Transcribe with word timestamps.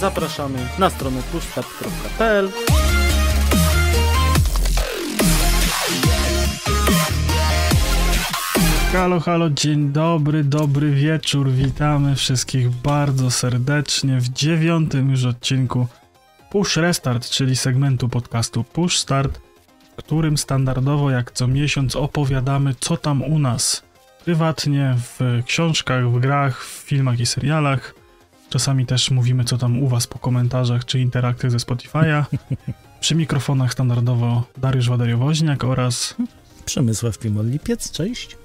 Zapraszamy 0.00 0.58
na 0.78 0.90
stronę 0.90 1.22
pushstart.pl 1.32 2.50
Halo, 8.92 9.20
halo, 9.20 9.50
dzień 9.50 9.92
dobry, 9.92 10.44
dobry 10.44 10.90
wieczór. 10.90 11.50
Witamy 11.50 12.16
wszystkich 12.16 12.70
bardzo 12.70 13.30
serdecznie 13.30 14.20
w 14.20 14.28
dziewiątym 14.28 15.10
już 15.10 15.24
odcinku 15.24 15.86
Push 16.50 16.76
Restart, 16.76 17.30
czyli 17.30 17.56
segmentu 17.56 18.08
podcastu 18.08 18.64
Push 18.64 18.98
Start, 18.98 19.40
w 19.92 19.96
którym 19.96 20.38
standardowo 20.38 21.10
jak 21.10 21.32
co 21.32 21.48
miesiąc 21.48 21.96
opowiadamy, 21.96 22.74
co 22.80 22.96
tam 22.96 23.22
u 23.22 23.38
nas 23.38 23.82
prywatnie, 24.26 24.94
w 24.98 25.42
książkach, 25.46 26.10
w 26.10 26.20
grach, 26.20 26.64
w 26.64 26.68
filmach 26.68 27.20
i 27.20 27.26
serialach. 27.26 27.94
Czasami 28.50 28.86
też 28.86 29.10
mówimy, 29.10 29.44
co 29.44 29.58
tam 29.58 29.82
u 29.82 29.88
was 29.88 30.06
po 30.06 30.18
komentarzach 30.18 30.84
czy 30.84 31.00
interakcjach 31.00 31.52
ze 31.52 31.58
Spotify'a. 31.58 32.24
Przy 33.00 33.14
mikrofonach 33.14 33.72
standardowo 33.72 34.44
Dariusz 34.56 34.88
Wadariowoźniak 34.88 35.64
oraz 35.64 36.14
Przemysław 36.64 37.18
Pimol-Lipiec, 37.18 37.92
cześć. 37.92 38.36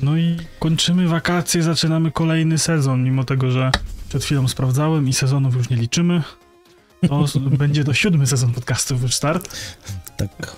No 0.00 0.16
i 0.16 0.36
kończymy 0.58 1.08
wakacje, 1.08 1.62
zaczynamy 1.62 2.10
kolejny 2.10 2.58
sezon, 2.58 3.04
mimo 3.04 3.24
tego, 3.24 3.50
że 3.50 3.70
przed 4.08 4.24
chwilą 4.24 4.48
sprawdzałem 4.48 5.08
i 5.08 5.12
sezonów 5.12 5.56
już 5.56 5.70
nie 5.70 5.76
liczymy. 5.76 6.22
To 7.08 7.26
będzie 7.62 7.84
to 7.84 7.94
siódmy 7.94 8.26
sezon 8.26 8.52
podcastu 8.52 8.96
już 9.02 9.14
start, 9.14 9.56
Tak, 10.16 10.56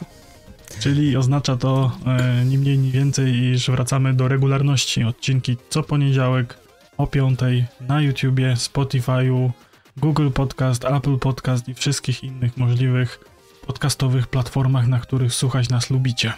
czyli 0.80 1.16
oznacza 1.16 1.56
to 1.56 1.92
e, 2.06 2.44
ni 2.44 2.58
mniej, 2.58 2.78
ni 2.78 2.90
więcej, 2.90 3.34
iż 3.34 3.70
wracamy 3.70 4.14
do 4.14 4.28
regularności. 4.28 5.04
Odcinki 5.04 5.56
co 5.70 5.82
poniedziałek 5.82 6.58
o 6.98 7.06
5 7.06 7.40
na 7.80 8.00
YouTubie, 8.00 8.54
Spotify'u, 8.54 9.50
Google 9.96 10.30
Podcast, 10.30 10.84
Apple 10.84 11.18
Podcast 11.18 11.68
i 11.68 11.74
wszystkich 11.74 12.24
innych 12.24 12.56
możliwych 12.56 13.20
podcastowych 13.66 14.26
platformach, 14.26 14.86
na 14.86 14.98
których 15.00 15.34
słuchać 15.34 15.68
nas 15.68 15.90
lubicie. 15.90 16.32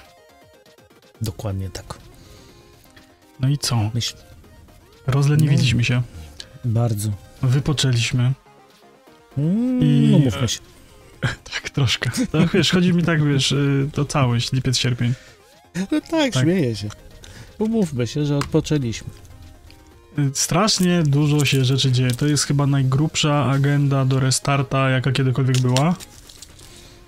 dokładnie 1.20 1.70
tak. 1.70 1.98
No 3.41 3.48
i 3.48 3.59
co? 3.59 3.91
Myśl, 3.94 4.14
Rozleniwiliśmy 5.06 5.84
się, 5.84 6.03
bardzo. 6.64 7.11
wypoczęliśmy. 7.42 8.33
Mm, 9.39 9.83
I- 9.83 10.09
No 10.12 10.19
mówmy 10.19 10.48
się. 10.48 10.59
Tak, 11.52 11.70
troszkę. 11.70 12.11
To 12.33 12.47
wiesz, 12.47 12.70
chodzi 12.70 12.92
mi 12.94 13.02
tak, 13.02 13.24
wiesz, 13.24 13.52
y, 13.52 13.91
to 13.92 14.05
całość, 14.05 14.52
lipiec, 14.52 14.78
sierpień. 14.78 15.12
No 15.75 16.00
tak, 16.10 16.33
tak. 16.33 16.42
śmieję 16.44 16.77
się. 16.77 16.88
Umówmy 17.58 18.06
się, 18.06 18.25
że 18.25 18.36
odpoczęliśmy. 18.36 19.08
Y, 20.19 20.30
Strasznie 20.34 21.02
dużo 21.02 21.44
się 21.44 21.64
rzeczy 21.64 21.92
dzieje. 21.92 22.10
To 22.10 22.27
jest 22.27 22.44
chyba 22.44 22.66
najgrubsza 22.66 23.44
agenda 23.44 24.05
do 24.05 24.20
restarta, 24.20 24.91
jaka 24.91 25.12
kiedykolwiek 25.12 25.58
była. 25.58 25.97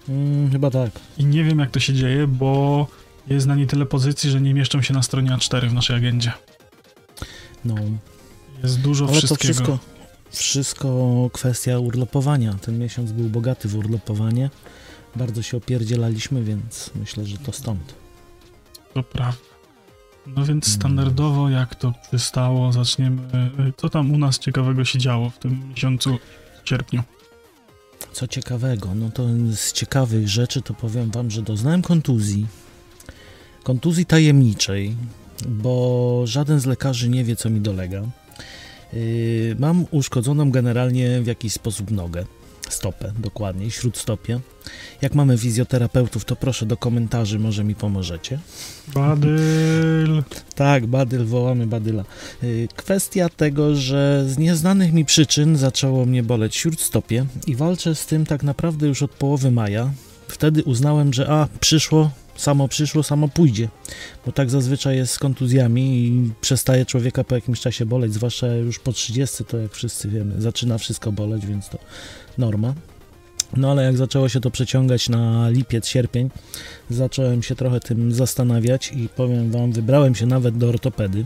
Mm, 0.08 0.50
chyba 0.50 0.70
tak. 0.70 0.90
I 1.18 1.24
nie 1.24 1.44
wiem, 1.44 1.58
jak 1.58 1.70
to 1.70 1.80
się 1.80 1.94
dzieje, 1.94 2.26
bo 2.26 2.86
jest 3.28 3.46
na 3.46 3.54
nie 3.54 3.66
tyle 3.66 3.86
pozycji, 3.86 4.30
że 4.30 4.40
nie 4.40 4.54
mieszczą 4.54 4.82
się 4.82 4.94
na 4.94 5.02
stronie 5.02 5.30
A4 5.30 5.68
w 5.68 5.72
naszej 5.74 5.96
agendzie. 5.96 6.32
No, 7.64 7.74
Jest 8.62 8.80
dużo 8.80 9.04
ale 9.04 9.14
to 9.14 9.18
wszystkiego. 9.26 9.54
wszystko, 9.54 9.78
wszystko 10.30 11.30
kwestia 11.32 11.78
urlopowania. 11.78 12.54
Ten 12.54 12.78
miesiąc 12.78 13.12
był 13.12 13.28
bogaty 13.28 13.68
w 13.68 13.76
urlopowanie. 13.76 14.50
Bardzo 15.16 15.42
się 15.42 15.56
opierdzielaliśmy, 15.56 16.42
więc 16.44 16.90
myślę, 16.94 17.26
że 17.26 17.38
to 17.38 17.52
stąd. 17.52 17.94
To 18.94 19.02
prawda. 19.02 19.38
No 20.26 20.44
więc 20.46 20.66
Mm. 20.66 20.76
standardowo, 20.80 21.48
jak 21.50 21.74
to 21.74 21.92
przystało, 22.08 22.72
zaczniemy. 22.72 23.22
y, 23.68 23.72
Co 23.76 23.88
tam 23.88 24.12
u 24.12 24.18
nas 24.18 24.38
ciekawego 24.38 24.84
się 24.84 24.98
działo 24.98 25.30
w 25.30 25.38
tym 25.38 25.68
miesiącu, 25.68 26.18
w 26.64 26.68
sierpniu? 26.68 27.02
Co 28.12 28.26
ciekawego, 28.28 28.94
no 28.94 29.10
to 29.10 29.26
z 29.52 29.72
ciekawych 29.72 30.28
rzeczy 30.28 30.62
to 30.62 30.74
powiem 30.74 31.10
wam, 31.10 31.30
że 31.30 31.42
doznałem 31.42 31.82
kontuzji. 31.82 32.46
Kontuzji 33.62 34.06
tajemniczej, 34.06 34.96
bo 35.48 36.22
żaden 36.26 36.60
z 36.60 36.66
lekarzy 36.66 37.08
nie 37.08 37.24
wie, 37.24 37.36
co 37.36 37.50
mi 37.50 37.60
dolega. 37.60 38.02
Yy, 38.92 39.56
mam 39.58 39.86
uszkodzoną 39.90 40.50
generalnie 40.50 41.20
w 41.22 41.26
jakiś 41.26 41.52
sposób 41.52 41.90
nogę, 41.90 42.24
stopę 42.68 43.12
dokładnie, 43.18 43.70
śródstopie. 43.70 44.40
Jak 45.02 45.14
mamy 45.14 45.38
fizjoterapeutów, 45.38 46.24
to 46.24 46.36
proszę 46.36 46.66
do 46.66 46.76
komentarzy, 46.76 47.38
może 47.38 47.64
mi 47.64 47.74
pomożecie. 47.74 48.38
Badyl! 48.94 50.22
Tak, 50.54 50.86
Badyl, 50.86 51.24
wołamy 51.24 51.66
Badyla. 51.66 52.04
Y, 52.42 52.68
Kwestia 52.76 53.28
tego, 53.28 53.76
że 53.76 54.24
z 54.28 54.38
nieznanych 54.38 54.92
mi 54.92 55.04
przyczyn 55.04 55.56
zaczęło 55.56 56.06
mnie 56.06 56.22
boleć 56.22 56.56
śródstopie 56.56 57.26
i 57.46 57.56
walczę 57.56 57.94
z 57.94 58.06
tym 58.06 58.26
tak 58.26 58.42
naprawdę 58.42 58.86
już 58.86 59.02
od 59.02 59.10
połowy 59.10 59.50
maja. 59.50 59.90
Wtedy 60.28 60.64
uznałem, 60.64 61.12
że 61.12 61.30
a, 61.30 61.48
przyszło, 61.60 62.10
samo 62.40 62.68
przyszło, 62.68 63.02
samo 63.02 63.28
pójdzie. 63.28 63.68
Bo 64.26 64.32
tak 64.32 64.50
zazwyczaj 64.50 64.96
jest 64.96 65.12
z 65.12 65.18
kontuzjami 65.18 65.82
i 65.82 66.30
przestaje 66.40 66.86
człowieka 66.86 67.24
po 67.24 67.34
jakimś 67.34 67.60
czasie 67.60 67.86
boleć, 67.86 68.14
zwłaszcza 68.14 68.46
już 68.46 68.78
po 68.78 68.92
30, 68.92 69.44
to 69.44 69.58
jak 69.58 69.72
wszyscy 69.72 70.08
wiemy, 70.08 70.40
zaczyna 70.40 70.78
wszystko 70.78 71.12
boleć, 71.12 71.46
więc 71.46 71.68
to 71.68 71.78
norma. 72.38 72.74
No 73.56 73.70
ale 73.70 73.84
jak 73.84 73.96
zaczęło 73.96 74.28
się 74.28 74.40
to 74.40 74.50
przeciągać 74.50 75.08
na 75.08 75.50
lipiec, 75.50 75.86
sierpień, 75.86 76.30
zacząłem 76.90 77.42
się 77.42 77.54
trochę 77.54 77.80
tym 77.80 78.12
zastanawiać 78.12 78.92
i 78.92 79.08
powiem 79.08 79.50
wam, 79.50 79.72
wybrałem 79.72 80.14
się 80.14 80.26
nawet 80.26 80.58
do 80.58 80.68
ortopedy. 80.68 81.24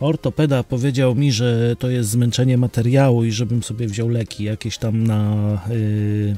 Ortopeda 0.00 0.62
powiedział 0.62 1.14
mi, 1.14 1.32
że 1.32 1.76
to 1.78 1.90
jest 1.90 2.10
zmęczenie 2.10 2.58
materiału 2.58 3.24
i 3.24 3.32
żebym 3.32 3.62
sobie 3.62 3.86
wziął 3.86 4.08
leki 4.08 4.44
jakieś 4.44 4.78
tam 4.78 5.04
na 5.04 5.36
yy, 5.68 6.36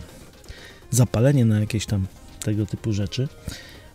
zapalenie, 0.91 1.45
na 1.45 1.61
jakieś 1.61 1.87
tam 1.87 2.07
tego 2.45 2.67
typu 2.67 2.93
rzeczy. 2.93 3.29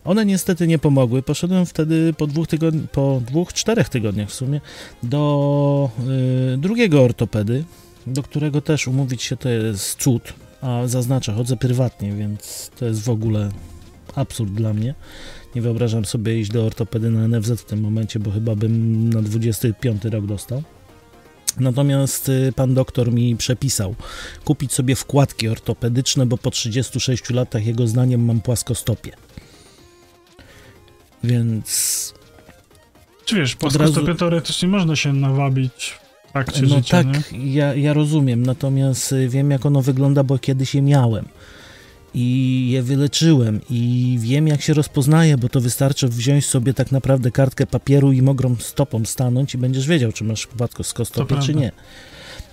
One 0.04 0.26
niestety 0.26 0.66
nie 0.66 0.78
pomogły. 0.78 1.22
Poszedłem 1.22 1.66
wtedy 1.66 2.14
po 2.18 2.26
dwóch, 2.26 2.46
tygodni- 2.46 2.86
po 2.92 3.20
dwóch, 3.26 3.52
czterech 3.52 3.88
tygodniach 3.88 4.28
w 4.28 4.34
sumie 4.34 4.60
do 5.02 5.90
yy, 6.50 6.58
drugiego 6.58 7.02
ortopedy, 7.02 7.64
do 8.06 8.22
którego 8.22 8.60
też 8.60 8.88
umówić 8.88 9.22
się 9.22 9.36
to 9.36 9.48
jest 9.48 10.02
cud. 10.02 10.34
A 10.62 10.86
zaznaczę, 10.86 11.32
chodzę 11.32 11.56
prywatnie, 11.56 12.12
więc 12.12 12.70
to 12.78 12.84
jest 12.84 13.02
w 13.02 13.10
ogóle 13.10 13.48
absurd 14.14 14.52
dla 14.52 14.74
mnie. 14.74 14.94
Nie 15.54 15.62
wyobrażam 15.62 16.04
sobie 16.04 16.40
iść 16.40 16.50
do 16.50 16.66
ortopedy 16.66 17.10
na 17.10 17.28
NFZ 17.28 17.50
w 17.50 17.64
tym 17.64 17.80
momencie, 17.80 18.18
bo 18.18 18.30
chyba 18.30 18.54
bym 18.56 19.10
na 19.10 19.22
25 19.22 20.04
rok 20.04 20.26
dostał. 20.26 20.62
Natomiast 21.58 22.28
y, 22.28 22.52
pan 22.56 22.74
doktor 22.74 23.12
mi 23.12 23.36
przepisał 23.36 23.94
kupić 24.44 24.72
sobie 24.72 24.96
wkładki 24.96 25.48
ortopedyczne, 25.48 26.26
bo 26.26 26.38
po 26.38 26.50
36 26.50 27.30
latach 27.30 27.66
jego 27.66 27.86
zdaniem 27.86 28.24
mam 28.24 28.40
płaskostopie. 28.40 29.12
Więc 31.24 32.14
Czy 33.24 33.36
wiesz, 33.36 33.50
razu- 33.50 33.58
płaskostopie 33.58 34.14
teoretycznie 34.14 34.68
można 34.68 34.96
się 34.96 35.12
nawabić 35.12 35.98
w 36.28 36.32
trakcie 36.32 36.62
no 36.62 36.76
życia, 36.76 37.04
tak, 37.04 37.32
nie? 37.32 37.52
ja, 37.52 37.74
ja 37.74 37.92
rozumiem, 37.92 38.46
natomiast 38.46 39.12
y, 39.12 39.28
wiem 39.28 39.50
jak 39.50 39.66
ono 39.66 39.82
wygląda, 39.82 40.24
bo 40.24 40.38
kiedyś 40.38 40.74
je 40.74 40.82
miałem 40.82 41.28
i 42.14 42.68
je 42.70 42.82
wyleczyłem 42.82 43.60
i 43.70 44.16
wiem 44.20 44.48
jak 44.48 44.62
się 44.62 44.74
rozpoznaje, 44.74 45.36
bo 45.36 45.48
to 45.48 45.60
wystarczy 45.60 46.08
wziąć 46.08 46.46
sobie 46.46 46.74
tak 46.74 46.92
naprawdę 46.92 47.30
kartkę 47.30 47.66
papieru 47.66 48.12
i 48.12 48.22
mokrą 48.22 48.56
stopą 48.56 49.04
stanąć 49.04 49.54
i 49.54 49.58
będziesz 49.58 49.86
wiedział, 49.86 50.12
czy 50.12 50.24
masz 50.24 50.46
płaskostopie, 50.46 51.34
To 51.34 51.42
czy 51.42 51.54
nie. 51.54 51.72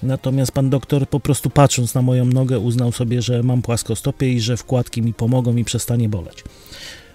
Natomiast 0.04 0.52
pan 0.52 0.70
doktor 0.70 1.10
po 1.10 1.20
prostu 1.20 1.50
patrząc 1.50 1.94
na 1.94 2.02
moją 2.02 2.26
nogę 2.26 2.60
uznał 2.60 2.92
sobie, 2.92 3.22
że 3.22 3.44
mam 3.44 3.62
płaskostopie 3.62 4.34
i 4.34 4.42
że 4.42 4.58
wkładki 4.58 5.02
mi 5.02 5.14
pomogą 5.14 5.56
i 5.56 5.64
przestanie 5.64 6.10
boleć. 6.10 6.44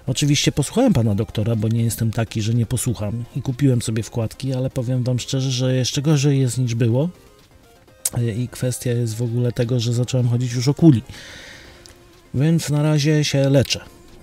Oczywiście 0.07 0.53
posłuchałem 0.53 0.93
pana 0.93 1.15
doktora, 1.15 1.57
bo 1.57 1.69
nie 1.69 1.83
jestem 1.83 2.11
taki, 2.11 2.43
że 2.43 2.55
nie 2.55 2.67
posłucham 2.67 3.25
i 3.37 3.43
kupiłem 3.43 3.83
sobie 3.83 4.03
wkładki, 4.03 4.55
ale 4.55 4.71
powiem 4.71 5.03
wam 5.03 5.19
szczerze, 5.19 5.51
że 5.51 5.75
jeszcze 5.75 6.03
gorzej 6.03 6.41
jest 6.41 6.59
niż 6.59 6.75
było. 6.75 7.09
E, 8.19 8.35
I 8.35 8.49
kwestia 8.49 8.91
jest 8.91 9.17
w 9.17 9.23
ogóle 9.23 9.53
tego, 9.53 9.81
że 9.81 9.93
zacząłem 9.93 10.29
chodzić 10.29 10.53
już 10.53 10.69
o 10.69 10.75
kuli. 10.75 11.03
Więc 12.35 12.71
na 12.71 12.83
razie 12.83 13.25
się 13.25 13.51
leczę. 13.51 13.81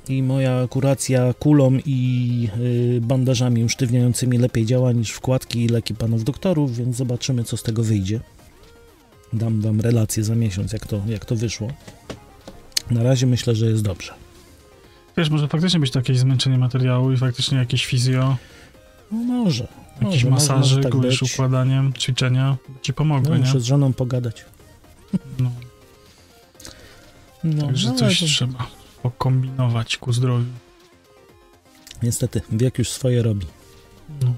I 0.10 0.24
moja 0.24 0.68
kuracja 0.68 1.34
kulą 1.34 1.78
i 1.86 2.50
y, 2.98 3.02
bandażami 3.02 3.64
usztywniającymi 3.64 4.38
lepiej 4.38 4.66
działa 4.66 4.92
niż 4.92 5.12
wkładki 5.12 5.64
i 5.66 5.68
leki 5.68 5.96
panów 5.96 6.24
doktorów, 6.24 6.78
więc 6.78 6.96
zobaczymy, 6.96 7.44
co 7.44 7.58
z 7.58 7.64
tego 7.64 7.84
wyjdzie. 7.84 8.20
Dam 9.34 9.62
wam 9.62 9.82
relację 9.82 10.24
za 10.24 10.36
miesiąc, 10.36 10.74
jak 10.74 10.88
to, 10.88 11.02
jak 11.08 11.26
to 11.26 11.36
wyszło. 11.36 11.68
Na 12.92 13.04
razie 13.04 13.28
myślę, 13.28 13.56
że 13.56 13.66
jest 13.66 13.84
dobrze. 13.84 14.14
Wiesz, 15.18 15.30
może 15.30 15.48
faktycznie 15.48 15.80
być 15.80 15.92
to 15.92 16.00
jakieś 16.00 16.20
zmęczenie 16.20 16.58
materiału 16.58 17.12
i 17.12 17.18
faktycznie 17.18 17.58
jakieś 17.58 17.86
fizjo, 17.86 18.38
No 19.12 19.18
może. 19.18 19.68
jakieś 20.02 20.24
może, 20.24 20.30
masaże, 20.30 20.76
może 20.76 20.90
tak 20.90 21.02
wiesz, 21.02 21.22
układaniem, 21.24 21.94
ćwiczenia 21.94 22.58
ci 22.82 22.94
pomogły, 22.94 23.30
No, 23.30 23.36
nie? 23.38 23.42
muszę 23.46 23.60
z 23.60 23.64
żoną 23.64 23.94
pogadać. 23.94 24.46
No, 25.40 25.52
No, 27.44 27.66
także 27.66 27.90
ale 27.90 27.98
coś 27.98 28.20
to- 28.20 28.26
trzeba 28.26 28.68
pokombinować 29.04 29.98
ku 29.98 30.14
zdrowiu. 30.14 30.46
Niestety, 32.04 32.42
wiek 32.52 32.78
już 32.80 32.90
swoje 32.90 33.24
robi. 33.24 33.46
No. 34.24 34.34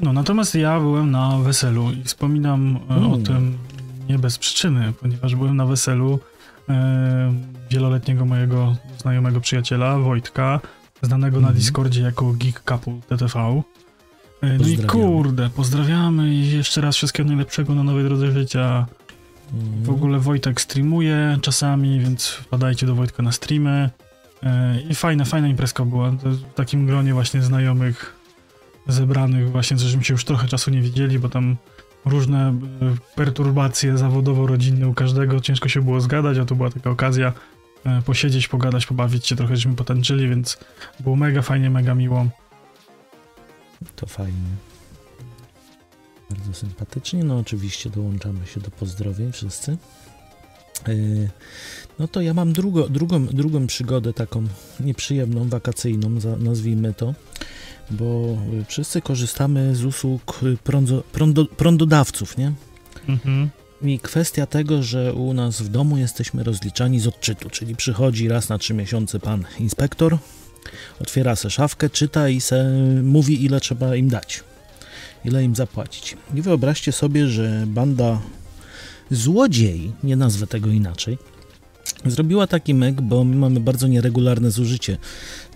No, 0.00 0.12
natomiast 0.12 0.54
ja 0.54 0.80
byłem 0.80 1.10
na 1.10 1.38
weselu 1.38 1.90
i 1.92 2.04
wspominam 2.04 2.76
e, 2.90 2.94
o 2.94 3.06
Mm. 3.14 3.22
tym 3.22 3.58
nie 4.08 4.18
bez 4.18 4.38
przyczyny, 4.38 4.92
ponieważ 5.00 5.34
byłem 5.34 5.56
na 5.56 5.66
weselu 5.66 6.18
e, 6.68 7.34
wieloletniego 7.70 8.24
mojego 8.24 8.76
znajomego 8.98 9.40
przyjaciela, 9.40 9.98
Wojtka, 9.98 10.60
znanego 11.02 11.36
na 11.36 11.48
Mhm. 11.48 11.56
Discordzie 11.56 12.00
jako 12.02 12.32
Geek 12.32 12.62
Couple 12.64 13.00
TTV. 13.08 13.62
E, 14.42 14.58
No 14.58 14.68
i 14.68 14.78
kurde, 14.78 15.50
pozdrawiamy 15.50 16.34
i 16.34 16.50
jeszcze 16.56 16.80
raz 16.80 16.96
wszystkiego 16.96 17.26
najlepszego 17.28 17.74
na 17.74 17.82
nowej 17.82 18.04
drodze 18.04 18.32
życia. 18.32 18.86
W 19.82 19.90
ogóle 19.90 20.18
Wojtek 20.18 20.60
streamuje 20.60 21.38
czasami, 21.42 22.00
więc 22.00 22.28
wpadajcie 22.28 22.86
do 22.86 22.94
Wojtka 22.94 23.22
na 23.22 23.32
streamy. 23.32 23.90
E, 24.42 24.80
I 24.80 24.94
fajna, 24.94 25.24
fajna 25.24 25.48
imprezka 25.48 25.84
była. 25.84 26.10
W 26.10 26.54
takim 26.54 26.86
gronie 26.86 27.14
właśnie 27.14 27.42
znajomych 27.42 28.16
zebranych 28.88 29.50
właśnie, 29.50 29.78
żeśmy 29.78 30.04
się 30.04 30.14
już 30.14 30.24
trochę 30.24 30.48
czasu 30.48 30.70
nie 30.70 30.80
widzieli, 30.80 31.18
bo 31.18 31.28
tam 31.28 31.56
różne 32.04 32.48
e, 32.48 32.54
perturbacje 33.14 33.98
zawodowo-rodzinne 33.98 34.88
u 34.88 34.94
każdego, 34.94 35.40
ciężko 35.40 35.68
się 35.68 35.82
było 35.82 36.00
zgadać, 36.00 36.38
a 36.38 36.44
tu 36.44 36.56
była 36.56 36.70
taka 36.70 36.90
okazja 36.90 37.32
e, 37.84 38.02
posiedzieć, 38.02 38.48
pogadać, 38.48 38.86
pobawić 38.86 39.26
się, 39.26 39.36
trochę 39.36 39.56
żeśmy 39.56 39.74
potęczyli, 39.74 40.28
więc 40.28 40.58
było 41.00 41.16
mega 41.16 41.42
fajnie, 41.42 41.70
mega 41.70 41.94
miło. 41.94 42.26
To 43.96 44.06
fajnie. 44.06 44.73
Bardzo 46.36 46.54
sympatycznie. 46.54 47.24
No 47.24 47.38
oczywiście 47.38 47.90
dołączamy 47.90 48.46
się 48.46 48.60
do 48.60 48.70
pozdrowień 48.70 49.32
wszyscy. 49.32 49.76
Yy, 50.88 51.28
No 51.98 52.08
to 52.08 52.20
ja 52.20 52.34
mam 52.34 52.52
drugo, 52.52 52.88
drugą, 52.88 53.26
drugą 53.26 53.66
przygodę 53.66 54.12
taką 54.12 54.46
nieprzyjemną, 54.80 55.48
wakacyjną, 55.48 56.10
nazwijmy 56.38 56.94
to, 56.94 57.14
bo 57.90 58.38
wszyscy 58.68 59.00
korzystamy 59.00 59.74
z 59.74 59.84
usług 59.84 60.40
prądzo, 60.64 61.02
prądo, 61.12 61.44
prądodawców, 61.44 62.38
nie? 62.38 62.52
Mhm. 63.08 63.50
I 63.82 63.98
kwestia 63.98 64.46
tego, 64.46 64.82
że 64.82 65.14
u 65.14 65.34
nas 65.34 65.62
w 65.62 65.68
domu 65.68 65.96
jesteśmy 65.96 66.42
rozliczani 66.42 67.00
z 67.00 67.06
odczytu, 67.06 67.50
czyli 67.50 67.76
przychodzi 67.76 68.28
raz 68.28 68.48
na 68.48 68.58
trzy 68.58 68.74
miesiące 68.74 69.20
pan 69.20 69.44
inspektor, 69.60 70.18
otwiera 71.00 71.36
se 71.36 71.50
szafkę, 71.50 71.90
czyta 71.90 72.28
i 72.28 72.40
se 72.40 72.70
mówi, 73.02 73.44
ile 73.44 73.60
trzeba 73.60 73.96
im 73.96 74.08
dać, 74.08 74.44
ile 75.24 75.44
im 75.44 75.54
zapłacić. 75.54 76.16
I 76.34 76.42
wyobraźcie 76.42 76.92
sobie, 76.92 77.28
że 77.28 77.64
banda 77.66 78.20
złodziei, 79.10 79.92
nie 80.04 80.16
nazwę 80.16 80.46
tego 80.46 80.70
inaczej, 80.70 81.18
zrobiła 82.06 82.46
taki 82.46 82.74
myk, 82.74 83.00
bo 83.00 83.24
my 83.24 83.36
mamy 83.36 83.60
bardzo 83.60 83.86
nieregularne 83.86 84.50
zużycie. 84.50 84.96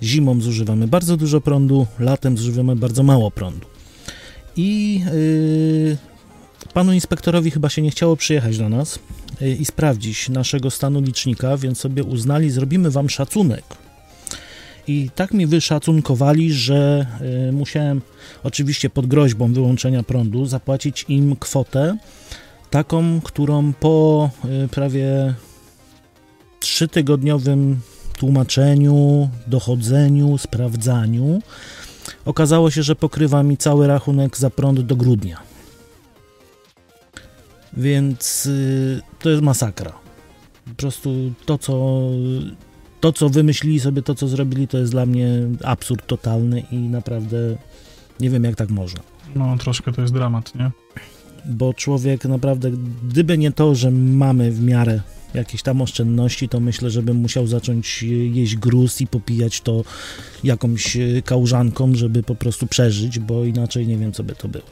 Zimą 0.02 0.40
zużywamy 0.40 0.88
bardzo 0.88 1.16
dużo 1.16 1.40
prądu, 1.40 1.86
latem 1.98 2.38
zużywamy 2.38 2.76
bardzo 2.76 3.02
mało 3.02 3.30
prądu. 3.30 3.66
I 4.56 5.00
yy, 5.12 5.96
panu 6.74 6.92
inspektorowi 6.92 7.50
chyba 7.50 7.68
się 7.68 7.82
nie 7.82 7.90
chciało 7.90 8.16
przyjechać 8.16 8.58
do 8.58 8.68
nas 8.68 8.98
yy, 9.40 9.54
i 9.54 9.64
sprawdzić 9.64 10.28
naszego 10.28 10.70
stanu 10.70 11.00
licznika, 11.00 11.56
więc 11.56 11.78
sobie 11.78 12.04
uznali, 12.04 12.50
zrobimy 12.50 12.90
wam 12.90 13.10
szacunek. 13.10 13.64
I 14.88 15.10
tak 15.14 15.34
mi 15.34 15.46
wyszacunkowali, 15.46 16.52
że 16.52 17.06
yy, 17.46 17.52
musiałem 17.52 18.02
oczywiście 18.42 18.90
pod 18.90 19.06
groźbą 19.06 19.52
wyłączenia 19.52 20.02
prądu 20.02 20.46
zapłacić 20.46 21.04
im 21.08 21.36
kwotę 21.36 21.96
taką, 22.70 23.20
którą 23.20 23.72
po 23.72 24.30
yy, 24.44 24.68
prawie 24.68 25.34
trzytygodniowym 26.60 27.80
tłumaczeniu, 28.18 29.28
dochodzeniu, 29.46 30.38
sprawdzaniu 30.38 31.40
okazało 32.24 32.70
się, 32.70 32.82
że 32.82 32.96
pokrywa 32.96 33.42
mi 33.42 33.56
cały 33.56 33.86
rachunek 33.86 34.36
za 34.36 34.50
prąd 34.50 34.80
do 34.80 34.96
grudnia. 34.96 35.38
Więc 37.72 38.46
y, 38.46 39.00
to 39.18 39.30
jest 39.30 39.42
masakra. 39.42 39.92
Po 40.64 40.74
prostu 40.76 41.32
to, 41.46 41.58
co 41.58 42.00
to, 43.00 43.12
co 43.12 43.28
wymyślili 43.28 43.80
sobie, 43.80 44.02
to, 44.02 44.14
co 44.14 44.28
zrobili, 44.28 44.68
to 44.68 44.78
jest 44.78 44.92
dla 44.92 45.06
mnie 45.06 45.28
absurd 45.64 46.06
totalny 46.06 46.60
i 46.60 46.76
naprawdę 46.76 47.36
nie 48.20 48.30
wiem, 48.30 48.44
jak 48.44 48.56
tak 48.56 48.70
można. 48.70 49.00
No, 49.34 49.58
troszkę 49.58 49.92
to 49.92 50.00
jest 50.00 50.14
dramat, 50.14 50.54
nie? 50.54 50.70
Bo 51.46 51.74
człowiek 51.74 52.24
naprawdę, 52.24 52.70
gdyby 53.08 53.38
nie 53.38 53.52
to, 53.52 53.74
że 53.74 53.90
mamy 53.90 54.50
w 54.50 54.62
miarę 54.62 55.00
jakieś 55.34 55.62
tam 55.62 55.82
oszczędności, 55.82 56.48
to 56.48 56.60
myślę, 56.60 56.90
że 56.90 57.02
bym 57.02 57.16
musiał 57.16 57.46
zacząć 57.46 58.02
jeść 58.32 58.56
gruz 58.56 59.00
i 59.00 59.06
popijać 59.06 59.60
to 59.60 59.84
jakąś 60.44 60.96
e, 60.96 61.22
kałużanką, 61.22 61.94
żeby 61.94 62.22
po 62.22 62.34
prostu 62.34 62.66
przeżyć, 62.66 63.18
bo 63.18 63.44
inaczej 63.44 63.86
nie 63.86 63.96
wiem, 63.96 64.12
co 64.12 64.24
by 64.24 64.34
to 64.34 64.48
było. 64.48 64.64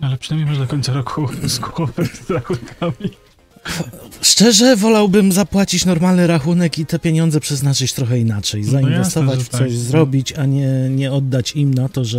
Ale 0.00 0.16
przynajmniej 0.16 0.50
masz 0.50 0.66
do 0.66 0.70
końca 0.70 0.92
roku 0.92 1.28
z 1.42 1.58
głowy 1.58 2.04
z 2.06 2.30
rachunkami. 2.30 3.10
Szczerze, 4.22 4.76
wolałbym 4.76 5.32
zapłacić 5.32 5.84
normalny 5.84 6.26
rachunek 6.26 6.78
i 6.78 6.86
te 6.86 6.98
pieniądze 6.98 7.40
przeznaczyć 7.40 7.92
trochę 7.92 8.18
inaczej. 8.18 8.62
No 8.64 8.70
Zainwestować 8.70 9.38
jasne, 9.38 9.44
że 9.44 9.44
w 9.44 9.48
coś, 9.48 9.60
tak, 9.60 9.70
no. 9.70 9.90
zrobić, 9.90 10.32
a 10.32 10.46
nie, 10.46 10.68
nie 10.90 11.12
oddać 11.12 11.56
im 11.56 11.74
na 11.74 11.88
to, 11.88 12.04
że 12.04 12.18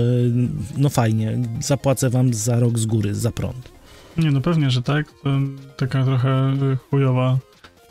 no 0.77 0.89
fajnie, 0.89 1.37
zapłacę 1.59 2.09
wam 2.09 2.33
za 2.33 2.59
rok 2.59 2.79
z 2.79 2.85
góry 2.85 3.15
za 3.15 3.31
prąd. 3.31 3.71
Nie, 4.17 4.31
no 4.31 4.41
pewnie, 4.41 4.71
że 4.71 4.81
tak. 4.81 5.05
To 5.23 5.29
taka 5.77 6.03
trochę 6.03 6.57
chujowa 6.89 7.37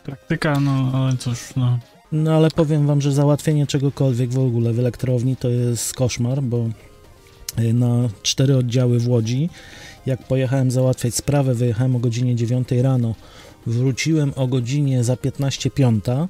praktyka, 0.05 0.61
no 0.61 0.91
ale 0.95 1.17
cóż, 1.17 1.39
no. 1.57 1.79
No 2.13 2.35
ale 2.35 2.51
powiem 2.51 2.87
wam, 2.87 3.01
że 3.01 3.13
załatwienie 3.13 3.67
czegokolwiek 3.67 4.31
w 4.31 4.39
ogóle 4.39 4.73
w 4.73 4.79
elektrowni 4.79 5.37
to 5.37 5.49
jest 5.49 5.95
koszmar, 5.95 6.43
bo 6.43 6.69
y, 7.59 7.73
na 7.73 8.09
cztery 8.23 8.57
oddziały 8.57 8.99
w 8.99 9.09
Łodzi, 9.09 9.49
jak 10.07 10.23
pojechałem 10.23 10.71
załatwiać 10.71 11.15
sprawę, 11.15 11.55
wyjechałem 11.55 11.97
o 11.97 11.99
godzinie 11.99 12.37
9 12.37 12.69
rano, 12.83 13.15
wróciłem 13.67 14.33
o 14.37 14.47
godzinie 14.47 15.05
za 15.05 15.15
15.05 15.15 16.29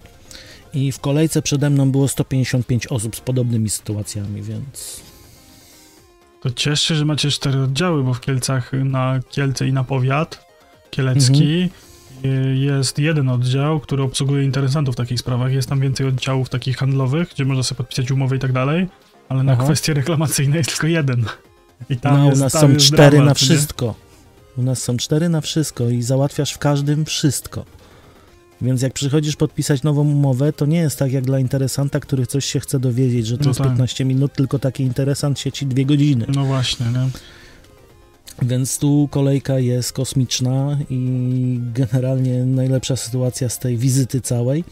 i 0.75 0.93
w 0.93 1.01
kolejce 1.01 1.43
przede 1.43 1.71
mną 1.71 1.91
było 1.91 2.09
155 2.09 2.87
osób 2.87 3.17
z 3.17 3.21
podobnymi 3.21 3.71
sytuacjami, 3.71 4.43
więc 4.43 5.01
To 6.43 6.51
cieszę 6.51 6.87
się, 6.87 6.95
że 6.95 7.05
macie 7.05 7.31
cztery 7.31 7.63
oddziały, 7.63 8.03
bo 8.03 8.15
w 8.15 8.21
Kielcach 8.21 8.73
na 8.73 9.21
Kielce 9.31 9.69
i 9.69 9.73
na 9.73 9.85
powiat 9.85 10.47
kielecki 10.91 11.69
y, 12.25 12.57
jest 12.57 12.99
jeden 12.99 13.29
oddział, 13.29 13.81
który 13.81 14.03
obsługuje 14.03 14.45
interesantów 14.45 14.95
w 14.95 14.97
takich 14.97 15.21
sprawach. 15.21 15.53
Jest 15.53 15.69
tam 15.69 15.81
więcej 15.81 16.07
oddziałów 16.07 16.49
takich 16.49 16.77
handlowych, 16.77 17.29
gdzie 17.29 17.45
można 17.45 17.63
sobie 17.63 17.77
podpisać 17.77 18.11
umowy 18.11 18.37
i 18.37 18.39
tak 18.39 18.53
dalej, 18.53 18.87
ale 19.29 19.43
na 19.43 19.53
Aha. 19.53 19.65
kwestie 19.65 19.95
reklamacyjne 19.95 20.57
jest 20.57 20.71
tylko 20.71 20.87
jeden. 20.87 21.25
I 21.91 21.97
tam 21.97 22.19
no, 22.19 22.27
u 22.27 22.37
nas 22.37 22.53
są 22.53 22.77
cztery 22.77 23.11
dramat, 23.11 23.27
na 23.27 23.31
nie? 23.31 23.35
wszystko. 23.35 23.95
U 24.57 24.63
nas 24.63 24.83
są 24.83 24.97
cztery 24.97 25.29
na 25.29 25.41
wszystko 25.41 25.89
i 25.89 26.03
załatwiasz 26.03 26.53
w 26.53 26.59
każdym 26.59 27.05
wszystko. 27.05 27.65
Więc 28.63 28.83
jak 28.83 28.93
przychodzisz 28.93 29.37
podpisać 29.37 29.83
nową 29.83 30.01
umowę, 30.03 30.53
to 30.53 30.67
nie 30.67 30.79
jest 30.79 30.99
tak 30.99 31.13
jak 31.13 31.25
dla 31.25 31.39
interesanta, 31.39 32.01
który 32.01 32.27
coś 32.27 32.45
się 32.45 32.61
chce 32.61 32.81
dowiedzieć, 32.81 33.27
że 33.27 33.39
to 33.39 33.45
No 33.45 33.51
jest 33.51 33.59
tak. 33.59 33.69
15 33.69 34.05
minut, 34.05 34.33
tylko 34.33 34.59
taki 34.59 34.83
interesant 34.83 35.39
sieci 35.39 35.67
dwie 35.67 35.87
godziny. 35.87 36.27
No 36.35 36.45
właśnie, 36.45 36.87
nie? 36.87 37.09
Więc 38.43 38.79
tu 38.79 39.09
kolejka 39.11 39.59
jest 39.59 39.93
kosmiczna 39.93 40.79
i 40.91 41.61
generalnie 41.75 42.45
najlepsza 42.45 42.97
sytuacja 42.97 43.49
z 43.49 43.59
tej 43.59 43.77
wizyty 43.77 44.21
całej 44.21 44.65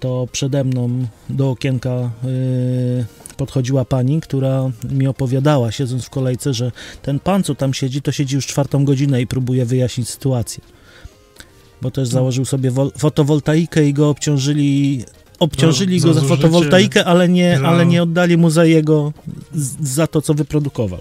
to 0.00 0.28
przede 0.32 0.64
mną 0.64 1.06
do 1.28 1.50
okienka 1.50 2.10
yy, 2.24 3.04
podchodziła 3.42 3.84
pani, 3.84 4.20
która 4.20 4.70
mi 4.90 5.06
opowiadała, 5.06 5.72
siedząc 5.72 6.04
w 6.04 6.10
kolejce, 6.10 6.54
że 6.54 6.72
ten 7.02 7.20
pan, 7.20 7.42
co 7.42 7.54
tam 7.54 7.74
siedzi, 7.74 8.02
to 8.02 8.12
siedzi 8.12 8.34
już 8.36 8.46
czwartą 8.46 8.84
godzinę 8.84 9.20
i 9.22 9.26
próbuje 9.26 9.64
wyjaśnić 9.64 10.08
sytuację. 10.08 10.62
Bo 11.82 11.90
też 11.90 12.08
No. 12.08 12.12
założył 12.12 12.44
sobie 12.44 12.70
wol- 12.70 12.90
fotowoltaikę 12.98 13.86
i 13.88 13.92
go 13.92 14.08
obciążyli 14.10 15.04
obciążyli 15.38 16.00
Za- 16.00 16.08
go 16.08 16.14
za 16.14 16.20
za 16.20 16.26
fotowoltaikę, 16.26 17.04
ale 17.04 17.28
nie, 17.28 17.58
Za- 17.60 17.68
ale 17.68 17.86
nie 17.86 18.02
oddali 18.02 18.36
mu 18.36 18.50
za 18.50 18.64
jego, 18.64 19.12
za 19.80 20.06
to, 20.06 20.22
co 20.22 20.34
wyprodukował. 20.34 21.00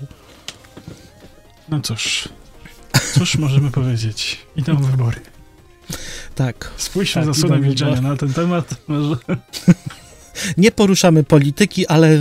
No 1.69 1.79
cóż, 1.81 2.29
cóż 3.13 3.37
możemy 3.37 3.71
powiedzieć? 3.71 4.39
Idą 4.55 4.77
wybory. 4.77 5.17
Tak. 6.35 6.71
Spójrzmy 6.77 7.21
Tak, 7.25 7.33
zasłoną 7.33 7.55
idą 7.57 7.65
milczenia 7.65 8.01
na 8.01 8.17
ten 8.17 8.33
temat. 8.33 8.75
Może... 8.87 9.15
Nie 10.57 10.71
poruszamy 10.71 11.23
polityki, 11.23 11.87
ale 11.87 12.17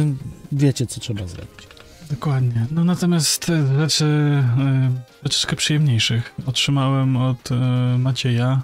wiecie, 0.52 0.86
co 0.86 1.00
trzeba 1.00 1.26
zrobić. 1.26 1.70
Dokładnie. 2.10 2.66
No 2.70 2.84
natomiast 2.84 3.50
e, 3.50 3.78
rzeczy 3.80 4.04
e, 4.04 4.90
troszeczkę 5.22 5.56
przyjemniejszych 5.56 6.34
otrzymałem 6.46 7.16
od 7.16 7.52
e, 7.52 7.54
Macieja, 7.98 8.62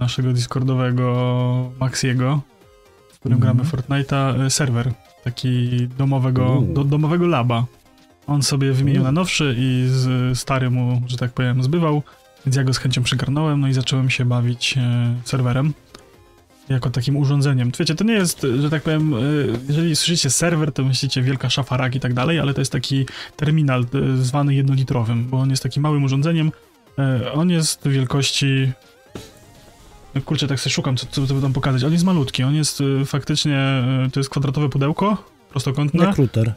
naszego 0.00 0.32
Discordowego 0.32 1.72
Maxiego, 1.80 2.40
w 3.12 3.18
którym 3.18 3.38
Mhm. 3.38 3.56
gramy 3.56 3.70
Fortnite'a, 3.70 4.50
serwer 4.50 4.92
taki 5.24 5.70
domowego, 5.98 6.62
do, 6.74 6.84
domowego 6.84 7.26
laba. 7.26 7.64
On 8.26 8.42
sobie 8.42 8.72
wymienił 8.72 9.02
na 9.02 9.12
nowszy 9.12 9.54
i 9.58 9.84
z 9.88 10.38
stary 10.38 10.70
mu, 10.70 11.02
że 11.06 11.16
tak 11.16 11.32
powiem, 11.32 11.62
zbywał, 11.62 12.02
więc 12.46 12.56
ja 12.56 12.64
go 12.64 12.74
z 12.74 12.78
chęcią 12.78 13.02
przygarnąłem, 13.02 13.60
no 13.60 13.68
i 13.68 13.72
zacząłem 13.72 14.10
się 14.10 14.24
bawić 14.24 14.74
serwerem. 15.24 15.72
Jako 16.68 16.90
takim 16.90 17.16
urządzeniem. 17.16 17.70
Wiecie, 17.78 17.94
to 17.94 18.04
nie 18.04 18.12
jest, 18.12 18.46
że 18.60 18.70
tak 18.70 18.82
powiem, 18.82 19.14
y, 19.14 19.58
jeżeli 19.68 19.96
słyszycie 19.96 20.30
serwer, 20.30 20.72
to 20.72 20.84
myślicie 20.84 21.22
wielka 21.22 21.50
szafa 21.50 21.76
rak 21.76 21.94
i 21.94 22.00
tak 22.00 22.14
dalej, 22.14 22.38
ale 22.38 22.54
to 22.54 22.60
jest 22.60 22.72
taki 22.72 23.06
terminal 23.36 23.86
y, 23.94 24.24
zwany 24.24 24.54
jednolitrowym, 24.54 25.26
bo 25.28 25.38
on 25.40 25.50
jest 25.50 25.62
takim 25.62 25.82
małym 25.82 26.04
urządzeniem. 26.04 26.52
Y, 27.24 27.32
On 27.32 27.50
jest 27.50 27.88
wielkości... 27.88 28.72
no 30.14 30.20
Kurczę, 30.22 30.48
tak 30.48 30.60
sobie 30.60 30.72
szukam, 30.74 30.96
co, 30.96 31.06
co, 31.06 31.26
co 31.26 31.40
tam 31.40 31.52
pokazać. 31.52 31.84
On 31.84 31.92
jest 31.92 32.04
malutki, 32.04 32.42
on 32.42 32.54
jest 32.54 32.82
faktycznie, 33.06 33.84
to 34.12 34.20
jest 34.20 34.30
kwadratowe 34.30 34.68
pudełko, 34.68 35.24
prostokątne. 35.50 36.04
Jak 36.04 36.16
router. 36.16 36.52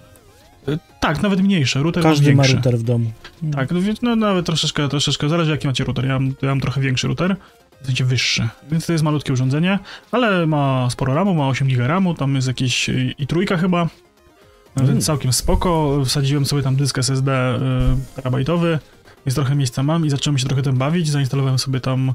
Tak, 0.99 1.21
nawet 1.21 1.41
mniejsze, 1.41 1.83
router 1.83 2.03
Każdy 2.03 2.35
ma 2.35 2.43
większy. 2.43 2.53
router 2.55 2.77
w 2.77 2.83
domu. 2.83 3.11
Tak, 3.51 3.71
no, 3.71 3.81
więc 3.81 4.01
no 4.01 4.15
nawet 4.15 4.45
troszeczkę, 4.45 4.89
troszeczkę, 4.89 5.29
zależy 5.29 5.51
jaki 5.51 5.67
macie 5.67 5.83
router. 5.83 6.05
Ja 6.05 6.19
mam, 6.19 6.27
ja 6.41 6.47
mam 6.49 6.59
trochę 6.61 6.81
większy 6.81 7.07
router, 7.07 7.35
w 7.81 7.85
sensie 7.85 8.05
wyższy, 8.05 8.49
więc 8.71 8.85
to 8.85 8.91
jest 8.93 9.03
malutkie 9.03 9.33
urządzenie, 9.33 9.79
ale 10.11 10.47
ma 10.47 10.89
sporo 10.89 11.13
RAMu, 11.13 11.33
ma 11.33 11.47
8 11.47 11.67
GB 11.67 11.87
RAMu, 11.87 12.13
tam 12.15 12.35
jest 12.35 12.47
jakiś 12.47 12.89
y, 12.89 13.13
i 13.17 13.27
trójka 13.27 13.57
chyba, 13.57 13.87
no, 14.75 14.83
Mm. 14.83 14.93
więc 14.93 15.05
całkiem 15.05 15.33
spoko. 15.33 16.01
Wsadziłem 16.05 16.45
sobie 16.45 16.61
tam 16.63 16.75
dysk 16.75 16.97
SSD 16.97 17.55
y, 18.11 18.15
terabajtowy, 18.15 18.79
więc 19.25 19.35
trochę 19.35 19.55
miejsca 19.55 19.83
mam 19.83 20.05
i 20.05 20.09
zacząłem 20.09 20.37
się 20.37 20.45
trochę 20.45 20.61
tym 20.61 20.77
bawić. 20.77 21.09
Zainstalowałem 21.09 21.59
sobie 21.59 21.79
tam 21.79 22.13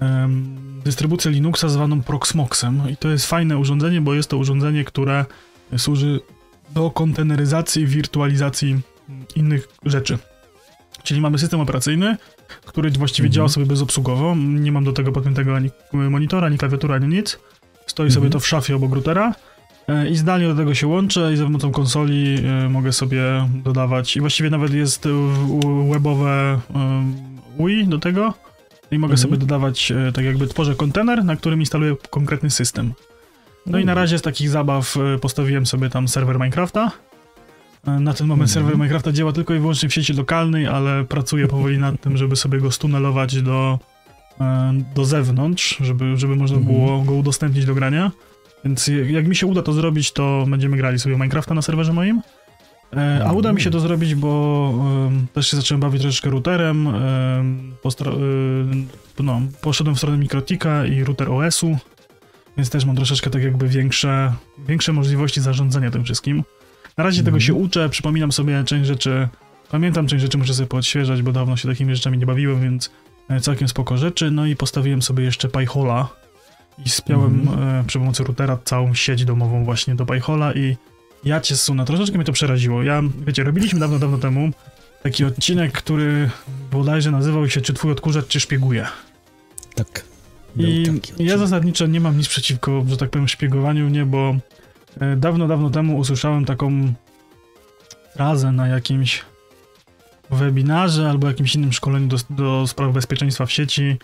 em, 0.00 0.56
dystrybucję 0.84 1.30
Linuxa 1.30 1.68
zwaną 1.68 2.02
Proxmoxem 2.02 2.82
i 2.90 2.96
to 2.96 3.08
jest 3.08 3.26
fajne 3.26 3.58
urządzenie, 3.58 4.00
bo 4.00 4.14
jest 4.14 4.30
to 4.30 4.36
urządzenie, 4.36 4.84
które 4.84 5.24
służy 5.76 6.20
do 6.70 6.90
konteneryzacji 6.90 7.82
i 7.82 7.86
wirtualizacji 7.86 8.80
innych 9.36 9.68
rzeczy. 9.84 10.18
Czyli 11.02 11.20
mamy 11.20 11.38
system 11.38 11.60
operacyjny, 11.60 12.16
który 12.66 12.90
właściwie 12.90 13.26
Mhm. 13.26 13.32
działa 13.34 13.48
sobie 13.48 13.66
bezobsługowo. 13.66 14.34
Nie 14.36 14.72
mam 14.72 14.84
do 14.84 14.92
tego 14.92 15.12
podpiętego 15.12 15.56
ani 15.56 15.70
monitora, 15.92 16.46
ani 16.46 16.58
klawiatura, 16.58 16.94
ani 16.94 17.08
nic. 17.08 17.38
Stoi 17.86 18.10
sobie 18.10 18.26
Mhm. 18.26 18.32
to 18.32 18.40
w 18.40 18.46
szafie 18.46 18.76
obok 18.76 18.92
routera 18.94 19.34
e, 19.88 20.08
i 20.10 20.16
zdalnie 20.16 20.48
do 20.48 20.54
tego 20.54 20.74
się 20.74 20.86
łączę 20.86 21.32
i 21.32 21.36
za 21.36 21.44
pomocą 21.44 21.72
konsoli 21.72 22.36
e, 22.64 22.68
mogę 22.68 22.92
sobie 22.92 23.22
dodawać 23.64 24.16
i 24.16 24.20
właściwie 24.20 24.50
nawet 24.50 24.74
jest 24.74 25.06
e, 25.06 25.08
webowe 25.92 26.60
e, 26.74 27.12
UI 27.58 27.86
do 27.86 27.98
tego 27.98 28.34
i 28.90 28.98
mogę 28.98 29.12
Mhm. 29.14 29.18
sobie 29.18 29.36
dodawać, 29.36 29.92
e, 29.92 30.12
tak 30.12 30.24
jakby 30.24 30.46
tworzę 30.46 30.74
kontener, 30.74 31.24
na 31.24 31.36
którym 31.36 31.60
instaluję 31.60 31.96
konkretny 32.10 32.50
system. 32.50 32.92
No 33.66 33.78
i 33.78 33.84
na 33.84 33.94
razie 33.94 34.18
z 34.18 34.22
takich 34.22 34.48
zabaw 34.48 34.96
e, 34.96 35.18
postawiłem 35.18 35.66
sobie 35.66 35.90
tam 35.90 36.08
serwer 36.08 36.36
Minecrafta. 36.36 36.90
Na 37.86 38.14
ten 38.14 38.26
moment 38.26 38.48
Mhm. 38.50 38.64
serwer 38.64 38.74
Minecrafta 38.74 39.12
działa 39.12 39.32
tylko 39.32 39.54
i 39.54 39.58
wyłącznie 39.58 39.88
w 39.88 39.94
sieci 39.94 40.12
lokalnej, 40.12 40.66
ale 40.66 41.04
pracuję 41.04 41.46
powoli 41.48 41.78
nad 41.78 42.00
tym, 42.00 42.16
żeby 42.16 42.36
sobie 42.36 42.60
go 42.60 42.70
stunelować 42.70 43.42
do, 43.42 43.78
e, 44.40 44.72
do 44.94 45.04
zewnątrz, 45.04 45.76
żeby, 45.80 46.16
żeby 46.16 46.36
można 46.36 46.56
Mhm. 46.56 46.76
było 46.76 47.02
go 47.02 47.12
udostępnić 47.14 47.64
do 47.66 47.74
grania. 47.74 48.10
Więc 48.64 48.90
jak 49.10 49.26
mi 49.28 49.36
się 49.36 49.46
uda 49.46 49.62
to 49.62 49.72
zrobić, 49.72 50.12
to 50.12 50.44
będziemy 50.48 50.76
grali 50.76 50.98
sobie 50.98 51.14
Minecrafta 51.14 51.54
na 51.54 51.62
serwerze 51.62 51.92
moim. 51.92 52.22
E, 52.96 53.24
A 53.26 53.32
uda 53.32 53.52
mi 53.52 53.60
się 53.60 53.70
to 53.70 53.80
zrobić, 53.80 54.14
bo 54.14 54.70
em, 55.08 55.26
też 55.32 55.50
się 55.50 55.56
zacząłem 55.56 55.80
bawić 55.80 56.02
troszeczkę 56.02 56.30
routerem. 56.30 56.86
em, 56.86 57.72
no, 59.20 59.40
poszedłem 59.60 59.94
w 59.94 59.98
stronę 59.98 60.18
Mikrotika 60.18 60.86
i 60.86 61.04
router 61.04 61.30
OS-u, 61.30 61.78
więc 62.56 62.70
też 62.70 62.84
mam 62.84 62.96
troszeczkę 62.96 63.30
tak 63.30 63.42
jakby 63.42 63.68
większe, 63.68 64.32
większe 64.68 64.92
możliwości 64.92 65.40
zarządzania 65.40 65.90
tym 65.90 66.04
wszystkim. 66.04 66.42
Na 66.96 67.04
razie 67.04 67.18
tego 67.22 67.36
Mhm. 67.36 67.40
się 67.40 67.54
uczę, 67.54 67.88
przypominam 67.88 68.32
sobie 68.32 68.64
część 68.64 68.86
rzeczy, 68.86 69.28
pamiętam 69.70 70.06
część 70.06 70.22
rzeczy, 70.22 70.38
muszę 70.38 70.54
sobie 70.54 70.66
poodświeżać, 70.66 71.22
bo 71.22 71.32
dawno 71.32 71.56
się 71.56 71.68
takimi 71.68 71.94
rzeczami 71.96 72.18
nie 72.18 72.26
bawiłem, 72.26 72.60
więc 72.62 72.90
e, 73.28 73.40
całkiem 73.40 73.68
spoko 73.68 73.96
rzeczy. 73.98 74.30
No 74.30 74.46
i 74.46 74.56
postawiłem 74.56 75.02
sobie 75.02 75.24
jeszcze 75.24 75.48
Pyhola 75.48 76.08
i 76.86 76.88
spiąłem 76.88 77.40
Mhm. 77.40 77.68
e, 77.80 77.84
przy 77.86 77.98
pomocy 77.98 78.24
routera 78.24 78.58
całą 78.64 78.94
sieć 78.94 79.24
domową 79.24 79.64
właśnie 79.64 79.94
do 79.94 80.06
Pyhola 80.06 80.52
i 80.54 80.76
ja 81.24 81.40
cię 81.40 81.56
sunę, 81.56 81.84
troszeczkę 81.84 82.16
mnie 82.16 82.24
to 82.24 82.32
przeraziło. 82.32 82.82
Ja, 82.82 83.02
wiecie, 83.26 83.44
robiliśmy 83.44 83.80
dawno, 83.80 83.98
dawno 83.98 84.18
temu 84.18 84.50
taki 85.02 85.24
odcinek, 85.24 85.72
który 85.72 86.30
bodajże 86.72 87.10
nazywał 87.10 87.48
się 87.50 87.60
Czy 87.60 87.74
twój 87.74 87.92
odkurzacz 87.92 88.26
cię 88.26 88.40
szpieguje? 88.40 88.86
Tak. 89.74 90.04
I 90.56 90.84
ja 91.18 91.38
zasadniczo 91.38 91.86
nie 91.86 92.00
mam 92.00 92.16
nic 92.18 92.28
przeciwko, 92.28 92.84
że 92.88 92.96
tak 92.96 93.10
powiem, 93.10 93.28
szpiegowaniu 93.28 93.90
mnie, 93.90 94.06
bo 94.06 94.36
dawno, 95.16 95.48
dawno 95.48 95.70
temu 95.70 95.98
usłyszałem 95.98 96.44
taką 96.44 96.92
frazę 98.14 98.52
na 98.52 98.68
jakimś 98.68 99.22
webinarze 100.30 101.10
albo 101.10 101.28
jakimś 101.28 101.54
innym 101.54 101.72
szkoleniu 101.72 102.06
do, 102.06 102.16
do 102.30 102.66
spraw 102.66 102.92
bezpieczeństwa 102.92 103.46
w 103.46 103.52
sieci, 103.52 103.96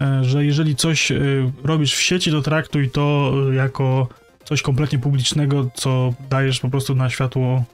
e, 0.00 0.24
że 0.24 0.44
jeżeli 0.44 0.76
coś 0.76 1.12
e, 1.12 1.18
robisz 1.64 1.94
w 1.94 2.02
sieci, 2.02 2.30
to 2.30 2.42
traktuj 2.42 2.90
to 2.90 3.32
e, 3.50 3.54
jako 3.54 4.08
coś 4.44 4.62
kompletnie 4.62 4.98
publicznego, 4.98 5.70
co 5.74 6.14
dajesz 6.30 6.60
po 6.60 6.70
prostu 6.70 6.94
na 6.94 7.10
światło 7.10 7.64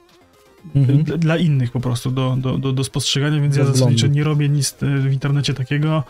Mhm. 0.75 1.03
dla, 1.03 1.17
dla 1.17 1.37
innych 1.37 1.71
po 1.71 1.79
prostu 1.79 2.11
do, 2.11 2.35
do, 2.39 2.57
do, 2.57 2.71
do 2.71 2.83
spostrzegania, 2.83 3.41
więc 3.41 3.55
ja 3.55 3.65
zasadniczo 3.65 4.07
nie 4.07 4.23
robię 4.23 4.49
nic 4.49 4.75
e, 4.83 4.97
w 4.99 5.13
internecie 5.13 5.53
takiego, 5.53 6.03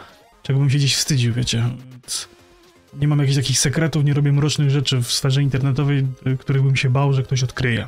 czego 0.43 0.59
bym 0.59 0.69
się 0.69 0.77
gdzieś 0.77 0.95
wstydził, 0.95 1.33
wiecie. 1.33 1.69
Nie 3.01 3.07
mam 3.07 3.19
jakichś 3.19 3.37
takich 3.37 3.59
sekretów, 3.59 4.03
nie 4.03 4.13
robię 4.13 4.31
mrocznych 4.31 4.69
rzeczy 4.69 5.01
w 5.01 5.11
sferze 5.11 5.43
internetowej, 5.43 6.07
e, 6.25 6.37
których 6.37 6.61
bym 6.63 6.75
się 6.75 6.89
bał, 6.89 7.13
że 7.13 7.23
ktoś 7.23 7.43
odkryje. 7.43 7.87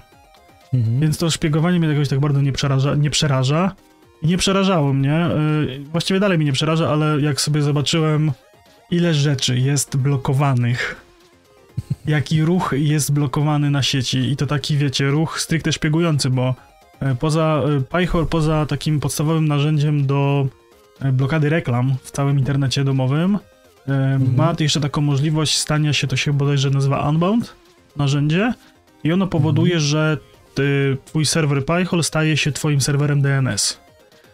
Mhm. 0.73 0.99
Więc 0.99 1.17
to 1.17 1.29
szpiegowanie 1.29 1.79
mnie 1.79 1.89
jakoś 1.89 2.09
tak 2.09 2.19
bardzo 2.19 2.41
nie 2.41 2.51
przeraża, 2.51 2.95
nie 2.95 3.09
przeraża 3.09 3.75
i 4.21 4.27
nie 4.27 4.37
przerażało 4.37 4.93
mnie. 4.93 5.13
e, 5.13 5.31
Właściwie 5.91 6.19
dalej 6.19 6.37
mnie 6.37 6.45
nie 6.45 6.53
przeraża, 6.53 6.89
ale 6.89 7.21
jak 7.21 7.41
sobie 7.41 7.61
zobaczyłem, 7.61 8.31
ile 8.91 9.13
rzeczy 9.13 9.59
jest 9.59 9.97
blokowanych, 9.97 10.95
jaki 12.05 12.41
ruch 12.41 12.73
jest 12.77 13.13
blokowany 13.13 13.69
na 13.71 13.83
sieci 13.83 14.17
i 14.17 14.35
to 14.35 14.45
taki, 14.45 14.77
wiecie, 14.77 15.07
ruch 15.07 15.39
stricte 15.39 15.71
szpiegujący, 15.71 16.29
bo 16.29 16.55
e, 16.99 17.15
poza 17.15 17.61
Pyhor, 17.89 18.29
poza 18.29 18.65
takim 18.65 18.99
podstawowym 18.99 19.47
narzędziem 19.47 20.05
do 20.05 20.47
blokady 21.13 21.49
reklam 21.49 21.95
w 22.03 22.11
całym 22.11 22.39
internecie 22.39 22.83
domowym, 22.83 23.39
e, 23.87 24.19
ma 24.37 24.53
jeszcze 24.59 24.79
taką 24.81 25.01
możliwość 25.01 25.57
stania 25.57 25.93
się, 25.93 26.07
to 26.07 26.15
się 26.15 26.33
bodajże 26.33 26.69
nazywa 26.69 27.09
Unbound, 27.09 27.53
narzędzie 27.95 28.53
i 29.03 29.11
ono 29.11 29.27
powoduje, 29.27 29.79
że 29.79 30.17
ty, 30.55 30.97
twój 31.05 31.25
serwer 31.25 31.65
Pyhol 31.65 32.03
staje 32.03 32.37
się 32.37 32.51
twoim 32.51 32.81
serwerem 32.81 33.21
DNS. 33.21 33.79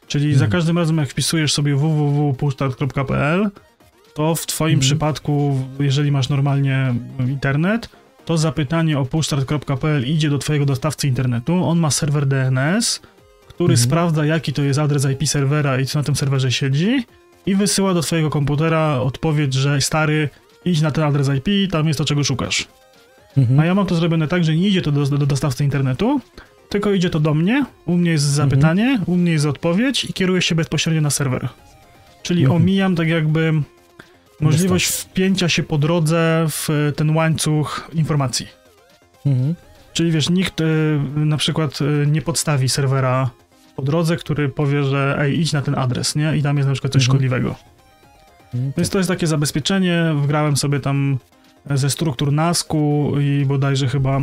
Czyli 0.07 0.29
za 0.33 0.45
Mhm. 0.45 0.51
każdym 0.51 0.77
razem, 0.77 0.97
jak 0.97 1.09
wpisujesz 1.09 1.53
sobie 1.53 1.75
www.pushstart.pl, 1.75 3.49
to 4.13 4.35
w 4.35 4.45
twoim 4.45 4.73
Mhm. 4.73 4.81
przypadku, 4.81 5.59
jeżeli 5.79 6.11
masz 6.11 6.29
normalnie 6.29 6.95
internet, 7.27 7.89
to 8.25 8.37
zapytanie 8.37 8.99
o 8.99 9.05
pushstart.pl 9.05 10.07
idzie 10.07 10.29
do 10.29 10.37
twojego 10.37 10.65
dostawcy 10.65 11.07
internetu. 11.07 11.63
On 11.63 11.79
ma 11.79 11.91
serwer 11.91 12.25
DNS, 12.25 13.01
który 13.47 13.73
Mhm. 13.73 13.77
sprawdza, 13.89 14.25
jaki 14.25 14.53
to 14.53 14.61
jest 14.61 14.79
adres 14.79 15.05
IP 15.05 15.27
serwera 15.27 15.79
i 15.79 15.85
co 15.85 15.99
na 15.99 16.03
tym 16.03 16.15
serwerze 16.15 16.51
siedzi, 16.51 17.05
i 17.45 17.55
wysyła 17.55 17.93
do 17.93 18.01
twojego 18.01 18.29
komputera 18.29 18.99
odpowiedź, 19.01 19.53
że 19.53 19.81
stary, 19.81 20.29
idź 20.65 20.81
na 20.81 20.91
ten 20.91 21.03
adres 21.03 21.29
IP, 21.37 21.71
tam 21.71 21.87
jest 21.87 21.97
to, 21.97 22.05
czego 22.05 22.23
szukasz. 22.23 22.67
Mhm. 23.37 23.59
A 23.59 23.65
ja 23.65 23.75
mam 23.75 23.85
to 23.85 23.95
zrobione 23.95 24.27
tak, 24.27 24.43
że 24.43 24.55
nie 24.55 24.67
idzie 24.67 24.81
to 24.81 24.91
do, 24.91 25.05
do 25.05 25.25
dostawcy 25.25 25.63
internetu, 25.63 26.21
tylko 26.69 26.91
idzie 26.91 27.09
to 27.09 27.19
do 27.19 27.33
mnie, 27.33 27.65
u 27.85 27.97
mnie 27.97 28.11
jest 28.11 28.23
zapytanie, 28.23 28.99
u 29.05 29.15
mnie 29.15 29.31
jest 29.31 29.45
odpowiedź 29.45 30.05
i 30.05 30.13
kieruje 30.13 30.41
się 30.41 30.55
bezpośrednio 30.55 31.01
na 31.01 31.09
serwer. 31.09 31.49
Czyli 32.23 32.43
Mhm. 32.43 32.61
omijam 32.61 32.95
tak 32.95 33.07
jakby 33.07 33.53
możliwość 34.39 34.85
wpięcia 34.87 35.49
się 35.49 35.63
po 35.63 35.77
drodze 35.77 36.45
w 36.49 36.91
ten 36.95 37.15
łańcuch 37.15 37.89
informacji. 37.93 38.47
Mhm. 39.25 39.55
Czyli 39.93 40.11
wiesz, 40.11 40.29
nikt 40.29 40.61
y, 40.61 40.99
na 41.15 41.37
przykład 41.37 41.81
y, 41.81 42.07
nie 42.07 42.21
podstawi 42.21 42.69
serwera 42.69 43.29
po 43.75 43.81
drodze, 43.81 44.15
który 44.17 44.49
powie, 44.49 44.83
że 44.83 45.17
ej, 45.19 45.39
idź 45.39 45.53
na 45.53 45.61
ten 45.61 45.75
adres, 45.75 46.15
nie? 46.15 46.37
I 46.37 46.41
tam 46.43 46.57
jest 46.57 46.67
na 46.67 46.73
przykład 46.73 46.93
coś 46.93 47.01
Mhm. 47.03 47.11
szkodliwego. 47.15 47.55
Mhm. 48.53 48.73
Więc 48.77 48.89
to 48.89 48.97
jest 48.97 49.07
takie 49.09 49.27
zabezpieczenie. 49.27 50.13
Wgrałem 50.21 50.57
sobie 50.57 50.79
tam 50.79 51.17
ze 51.69 51.89
struktur 51.89 52.31
NASku 52.31 53.13
i 53.21 53.45
bodajże 53.45 53.87
chyba 53.87 54.19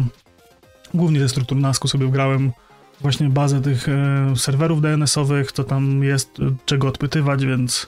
głównie 0.95 1.21
ze 1.21 1.29
struktur 1.29 1.59
NASku 1.59 1.89
sobie 1.89 2.07
wgrałem 2.07 2.53
właśnie 3.01 3.29
bazę 3.29 3.63
tych 3.63 3.89
e, 3.89 4.33
serwerów 4.37 4.81
DNS-owych, 4.83 5.53
co 5.53 5.65
tam 5.65 6.05
jest, 6.05 6.41
e, 6.41 6.55
czego 6.67 6.89
odpytywać, 6.89 7.47
więc 7.47 7.87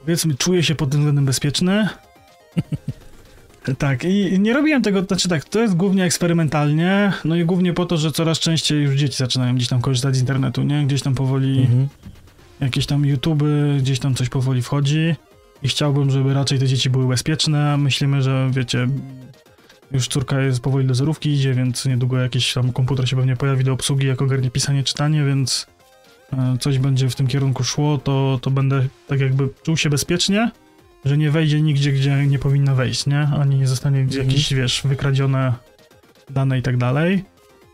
powiedzmy 0.00 0.34
czuję 0.34 0.62
się 0.62 0.74
pod 0.74 0.90
tym 0.90 1.00
względem 1.00 1.24
bezpieczny. 1.24 1.88
tak, 3.78 4.04
i 4.04 4.38
nie 4.40 4.52
robiłem 4.52 4.82
tego, 4.82 5.02
znaczy 5.02 5.28
tak, 5.28 5.44
to 5.44 5.60
jest 5.60 5.74
głównie 5.76 6.04
eksperymentalnie, 6.04 7.12
no 7.24 7.36
i 7.36 7.44
głównie 7.44 7.72
po 7.72 7.86
to, 7.86 7.96
że 7.96 8.12
coraz 8.12 8.38
częściej 8.38 8.82
już 8.82 8.94
dzieci 8.94 9.16
zaczynają 9.16 9.54
gdzieś 9.54 9.68
tam 9.68 9.80
korzystać 9.80 10.16
z 10.16 10.20
internetu, 10.20 10.62
nie? 10.62 10.86
Gdzieś 10.86 11.02
tam 11.02 11.14
powoli 11.14 11.58
Mhm. 11.60 11.88
jakieś 12.60 12.86
tam 12.86 13.06
YouTube, 13.06 13.42
gdzieś 13.78 13.98
tam 13.98 14.14
coś 14.14 14.28
powoli 14.28 14.62
wchodzi 14.62 15.14
i 15.62 15.68
chciałbym, 15.68 16.10
żeby 16.10 16.34
raczej 16.34 16.58
te 16.58 16.66
dzieci 16.66 16.90
były 16.90 17.08
bezpieczne. 17.08 17.76
Myślimy, 17.76 18.22
że 18.22 18.50
wiecie, 18.52 18.88
już 19.92 20.08
córka 20.08 20.40
jest 20.40 20.60
powoli 20.60 20.86
do 20.86 20.94
zerówki 20.94 21.30
idzie, 21.30 21.54
więc 21.54 21.86
niedługo 21.86 22.18
jakiś 22.18 22.52
tam 22.52 22.72
komputer 22.72 23.08
się 23.08 23.16
pewnie 23.16 23.36
pojawi 23.36 23.64
do 23.64 23.72
obsługi, 23.72 24.06
jak 24.06 24.22
ogarnie 24.22 24.50
pisanie, 24.50 24.82
czytanie, 24.84 25.24
więc 25.24 25.66
e, 26.32 26.56
coś 26.60 26.78
będzie 26.78 27.08
w 27.10 27.14
tym 27.14 27.26
kierunku 27.26 27.64
szło, 27.64 27.98
to, 27.98 28.38
to 28.42 28.50
będę 28.50 28.86
tak 29.08 29.20
jakby 29.20 29.48
czuł 29.62 29.76
się 29.76 29.90
bezpiecznie, 29.90 30.50
że 31.04 31.18
nie 31.18 31.30
wejdzie 31.30 31.62
nigdzie, 31.62 31.92
gdzie 31.92 32.26
nie 32.26 32.38
powinno 32.38 32.74
wejść, 32.74 33.06
nie? 33.06 33.18
Ani 33.40 33.58
nie 33.58 33.66
zostanie 33.68 34.00
Mhm. 34.00 34.26
jakieś, 34.28 34.54
wiesz, 34.54 34.82
wykradzione 34.84 35.52
dane 36.30 36.58
i 36.58 36.62
tak 36.62 36.76
dalej. 36.76 37.24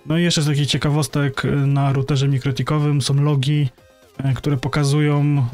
No 0.07 0.19
i 0.19 0.23
jeszcze 0.23 0.43
z 0.43 0.47
takich 0.47 0.67
ciekawostek 0.67 1.45
y, 1.45 1.51
na 1.51 1.93
routerze 1.93 2.29
mikrotikowym 2.29 3.03
są 3.03 3.15
logi, 3.15 3.69
y, 4.31 4.35
które 4.35 4.57
pokazują 4.57 5.47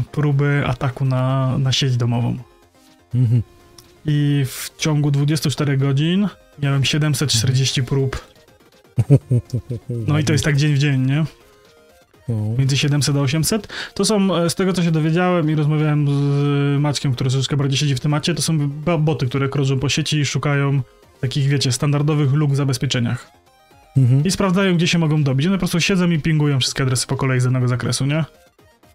y, 0.00 0.04
próby 0.12 0.62
ataku 0.66 1.04
na, 1.04 1.58
na 1.58 1.72
sieć 1.72 1.96
domową. 1.96 2.36
Mhm. 3.14 3.42
I 4.06 4.44
w 4.46 4.70
ciągu 4.78 5.10
24 5.10 5.76
godzin 5.76 6.28
miałem 6.62 6.84
740 6.84 7.82
prób. 7.82 8.20
No 10.06 10.18
i 10.18 10.24
to 10.24 10.32
jest 10.32 10.44
tak 10.44 10.56
dzień 10.56 10.74
w 10.74 10.78
dzień, 10.78 11.06
nie? 11.06 11.24
No. 12.28 12.54
Między 12.58 12.76
700 12.76 13.16
a 13.16 13.20
800. 13.20 13.68
To 13.94 14.04
są, 14.04 14.36
e, 14.36 14.50
z 14.50 14.54
tego 14.54 14.72
co 14.72 14.82
się 14.82 14.90
dowiedziałem 14.90 15.50
i 15.50 15.54
rozmawiałem 15.54 16.08
z 16.08 16.80
Maćkiem, 16.80 17.12
który 17.12 17.30
troszeczkę 17.30 17.56
bardziej 17.56 17.78
siedzi 17.78 17.94
w 17.94 18.00
temacie, 18.00 18.34
to 18.34 18.42
są 18.42 18.68
boty, 18.98 19.26
które 19.26 19.48
krążą 19.48 19.78
po 19.78 19.88
sieci 19.88 20.18
i 20.18 20.26
szukają 20.26 20.82
takich, 21.20 21.48
wiecie, 21.48 21.72
standardowych 21.72 22.32
luk 22.32 22.52
w 22.52 22.56
zabezpieczeniach. 22.56 23.30
Mhm. 23.96 24.24
I 24.24 24.30
sprawdzają, 24.30 24.76
gdzie 24.76 24.88
się 24.88 24.98
mogą 24.98 25.22
dobić. 25.22 25.46
One 25.46 25.56
po 25.56 25.58
prostu 25.58 25.80
siedzą 25.80 26.10
i 26.10 26.18
pingują 26.18 26.60
wszystkie 26.60 26.82
adresy 26.82 27.06
po 27.06 27.16
kolei 27.16 27.40
z 27.40 27.44
danego 27.44 27.68
zakresu, 27.68 28.06
nie? 28.06 28.24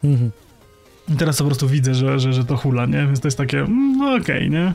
Mhm. 0.03 0.31
I 1.09 1.15
teraz 1.15 1.37
po 1.37 1.43
prostu 1.43 1.67
widzę, 1.67 1.95
że, 1.95 2.19
że, 2.19 2.33
że 2.33 2.45
to 2.45 2.57
hula, 2.57 2.85
nie? 2.85 3.05
Więc 3.05 3.19
to 3.19 3.27
jest 3.27 3.37
takie, 3.37 3.59
mm, 3.59 3.97
no 3.97 4.15
okej, 4.15 4.49
nie? 4.49 4.73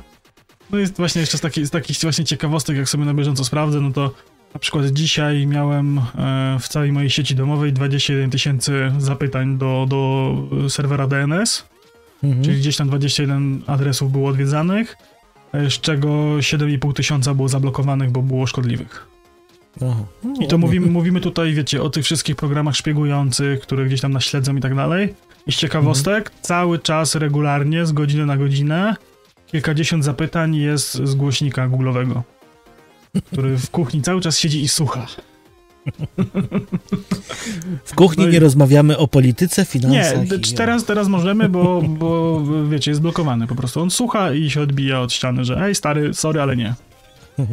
No 0.71 0.79
jest 0.79 0.97
właśnie 0.97 1.21
jeszcze 1.21 1.39
z, 1.39 1.41
taki, 1.41 1.67
z 1.67 1.71
takich 1.71 1.99
właśnie 1.99 2.25
ciekawostek, 2.25 2.77
jak 2.77 2.89
sobie 2.89 3.05
na 3.05 3.15
bieżąco 3.15 3.45
sprawdzę, 3.45 3.81
no 3.81 3.91
to 3.91 4.15
na 4.55 4.61
przykład 4.61 4.87
dzisiaj 4.87 5.47
miałem 5.47 5.99
e, 5.99 6.03
w 6.61 6.69
całej 6.69 6.93
mojej 6.93 7.11
sieci 7.11 7.35
domowej 7.35 7.73
21 7.73 8.31
tysięcy 8.31 8.93
zapytań 8.99 9.59
do, 9.59 9.87
do 9.89 10.35
serwera 10.69 11.07
DNS, 11.07 11.65
Mhm. 12.25 12.45
czyli 12.45 12.59
gdzieś 12.59 12.77
tam 12.77 12.89
21 12.89 13.63
adresów 13.67 14.13
było 14.13 14.29
odwiedzanych, 14.29 14.97
e, 15.53 15.71
z 15.71 15.73
czego 15.81 16.09
7,5 16.41 16.93
tysiąca 16.93 17.35
było 17.35 17.49
zablokowanych, 17.49 18.11
bo 18.11 18.23
było 18.23 18.47
szkodliwych. 18.47 19.07
Aha. 19.83 20.05
I 20.41 20.47
to 20.47 20.59
mówimy, 20.59 20.87
mówimy 20.87 21.21
tutaj, 21.21 21.55
wiecie, 21.55 21.83
o 21.83 21.91
tych 21.91 22.05
wszystkich 22.05 22.37
programach 22.37 22.77
szpiegujących, 22.77 23.61
które 23.61 23.87
gdzieś 23.87 24.01
tam 24.01 24.13
nas 24.13 24.25
śledzą 24.25 24.57
i 24.57 24.61
tak 24.61 24.75
dalej. 24.75 25.15
I 25.47 25.53
z 25.53 25.57
ciekawostek, 25.57 26.31
cały 26.43 26.79
czas 26.79 27.15
regularnie, 27.15 27.87
z 27.87 27.93
godziny 27.93 28.27
na 28.27 28.37
godzinę, 28.37 28.97
kilkadziesiąt 29.47 30.05
zapytań 30.05 30.57
jest 30.57 30.95
z 30.95 31.15
głośnika 31.15 31.69
Google'owego, 31.69 32.21
który 33.27 33.59
w 33.59 33.71
kuchni 33.71 34.03
cały 34.03 34.21
czas 34.21 34.39
siedzi 34.39 34.63
i 34.63 34.69
słucha. 34.69 35.07
W 37.85 37.95
kuchni 37.95 38.25
No 38.25 38.31
i- 38.31 38.33
nie 38.33 38.41
rozmawiamy 38.41 38.99
o 38.99 39.09
polityce, 39.09 39.63
Nie, 39.63 39.67
finansach. 39.67 40.27
d- 40.29 40.37
i- 40.37 40.55
teraz, 40.55 40.85
teraz 40.85 41.09
możemy, 41.09 41.49
bo, 41.49 41.83
bo 41.83 42.43
wiecie, 42.71 42.91
jest 42.91 43.01
blokowany 43.01 43.47
po 43.47 43.55
prostu. 43.55 43.81
On 43.81 43.91
słucha 43.91 44.33
i 44.33 44.51
się 44.51 44.61
odbija 44.61 45.01
od 45.01 45.13
ściany, 45.13 45.45
że 45.45 45.61
ej 45.65 45.75
stary, 45.75 46.15
sorry, 46.15 46.41
ale 46.41 46.57
nie. 46.57 46.75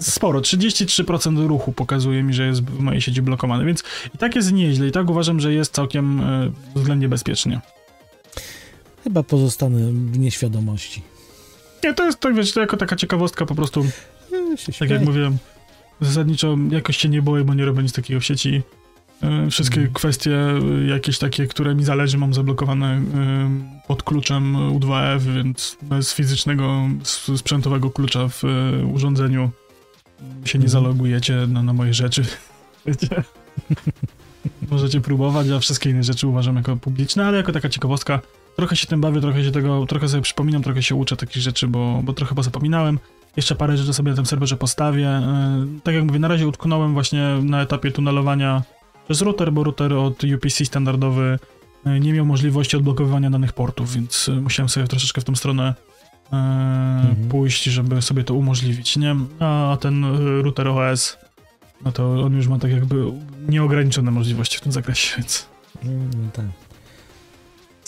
Sporo, 0.00 0.40
33% 0.40 1.46
ruchu 1.46 1.72
pokazuje 1.72 2.22
mi, 2.22 2.34
że 2.34 2.46
jest 2.46 2.64
w 2.64 2.78
mojej 2.80 3.00
sieci 3.00 3.22
blokowany, 3.22 3.64
więc 3.64 3.82
i 4.14 4.18
tak 4.18 4.36
jest 4.36 4.52
nieźle, 4.52 4.88
i 4.88 4.92
tak 4.92 5.10
uważam, 5.10 5.40
że 5.40 5.52
jest 5.54 5.74
całkiem 5.74 6.20
e, 6.20 6.50
względnie 6.74 7.08
bezpiecznie. 7.08 7.60
Chyba 9.04 9.22
pozostanę 9.22 9.78
w 9.92 10.18
nieświadomości. 10.18 11.02
Nie, 11.84 11.94
to 11.94 12.04
jest, 12.06 12.20
tak 12.20 12.34
wiecie, 12.34 12.52
to 12.52 12.60
jako 12.60 12.76
taka 12.76 12.96
ciekawostka 12.96 13.46
po 13.46 13.54
prostu, 13.54 13.86
tak 14.78 14.90
jak 14.90 15.04
mówiłem, 15.04 15.38
zasadniczo 16.00 16.56
jakoś 16.70 16.96
się 16.96 17.08
nie 17.08 17.22
boję, 17.22 17.44
bo 17.44 17.54
nie 17.54 17.64
robię 17.64 17.82
nic 17.82 17.92
takiego 17.92 18.20
w 18.20 18.24
sieci. 18.24 18.62
E, 19.22 19.50
Wszystkie 19.50 19.76
Mhm. 19.76 19.94
kwestie 19.94 20.36
e, 20.36 20.86
jakieś 20.86 21.18
takie, 21.18 21.46
które 21.46 21.74
mi 21.74 21.84
zależy, 21.84 22.18
mam 22.18 22.34
zablokowane 22.34 22.86
e, 22.94 23.00
pod 23.88 24.02
kluczem 24.02 24.56
U2F, 24.78 25.20
więc 25.20 25.76
bez 25.82 26.14
fizycznego, 26.14 26.88
sprzętowego 27.36 27.90
klucza 27.90 28.28
w 28.28 28.42
urządzeniu 28.92 29.50
się 30.44 30.58
nie 30.58 30.64
Mhm. 30.64 30.68
zalogujecie 30.68 31.46
na, 31.48 31.62
na 31.62 31.72
moje 31.72 31.94
rzeczy. 31.94 32.22
Możecie 34.70 35.00
próbować, 35.00 35.48
a 35.48 35.58
wszystkie 35.58 35.90
inne 35.90 36.02
rzeczy 36.02 36.26
uważam 36.26 36.56
jako 36.56 36.76
publiczne, 36.76 37.26
ale 37.26 37.36
jako 37.36 37.52
taka 37.52 37.68
ciekawostka. 37.68 38.20
Trochę 38.56 38.76
się 38.76 38.86
tym 38.86 39.00
bawię, 39.00 39.20
trochę 39.20 39.44
się 39.44 39.50
tego, 39.50 39.86
trochę 39.86 40.08
sobie 40.08 40.22
przypominam, 40.22 40.62
trochę 40.62 40.82
się 40.82 40.94
uczę 40.94 41.16
takich 41.16 41.42
rzeczy, 41.42 41.68
bo, 41.68 42.00
bo 42.04 42.12
trochę 42.12 42.34
pozapominałem. 42.34 42.98
Jeszcze 43.38 43.54
parę 43.54 43.76
rzeczy 43.76 43.94
sobie 43.94 44.10
na 44.10 44.16
tym 44.16 44.26
serwerze 44.26 44.56
postawię. 44.56 45.08
E, 45.08 45.66
Tak 45.84 45.94
jak 45.94 46.04
mówię, 46.04 46.18
na 46.18 46.28
razie 46.28 46.48
utknąłem 46.48 46.92
właśnie 46.92 47.38
na 47.42 47.62
etapie 47.62 47.90
tunelowania 47.90 48.62
przez 49.04 49.22
router, 49.22 49.52
bo 49.52 49.64
router 49.64 49.92
od 49.92 50.24
UPC 50.24 50.64
standardowy 50.64 51.38
e, 51.86 52.00
nie 52.00 52.12
miał 52.12 52.26
możliwości 52.26 52.76
odblokowywania 52.76 53.30
danych 53.30 53.52
portów, 53.52 53.94
więc 53.94 54.28
e, 54.28 54.40
musiałem 54.40 54.68
sobie 54.68 54.86
troszeczkę 54.86 55.20
w 55.20 55.24
tą 55.24 55.36
stronę 55.36 55.74
e, 56.32 57.16
pójść, 57.30 57.64
żeby 57.64 58.02
sobie 58.02 58.24
to 58.24 58.34
umożliwić, 58.34 58.96
nie? 58.96 59.16
A 59.40 59.76
ten 59.80 60.04
router 60.42 60.68
OS, 60.68 61.18
no 61.84 61.92
to 61.92 62.24
on 62.24 62.36
już 62.36 62.48
ma 62.48 62.58
tak 62.58 62.70
jakby 62.72 63.04
nieograniczone 63.48 64.10
możliwości 64.10 64.58
w 64.58 64.60
tym 64.60 64.72
zakresie, 64.72 65.16
więc... 65.18 65.46
Mm, 65.84 66.10
no 66.24 66.30
tak. 66.32 66.67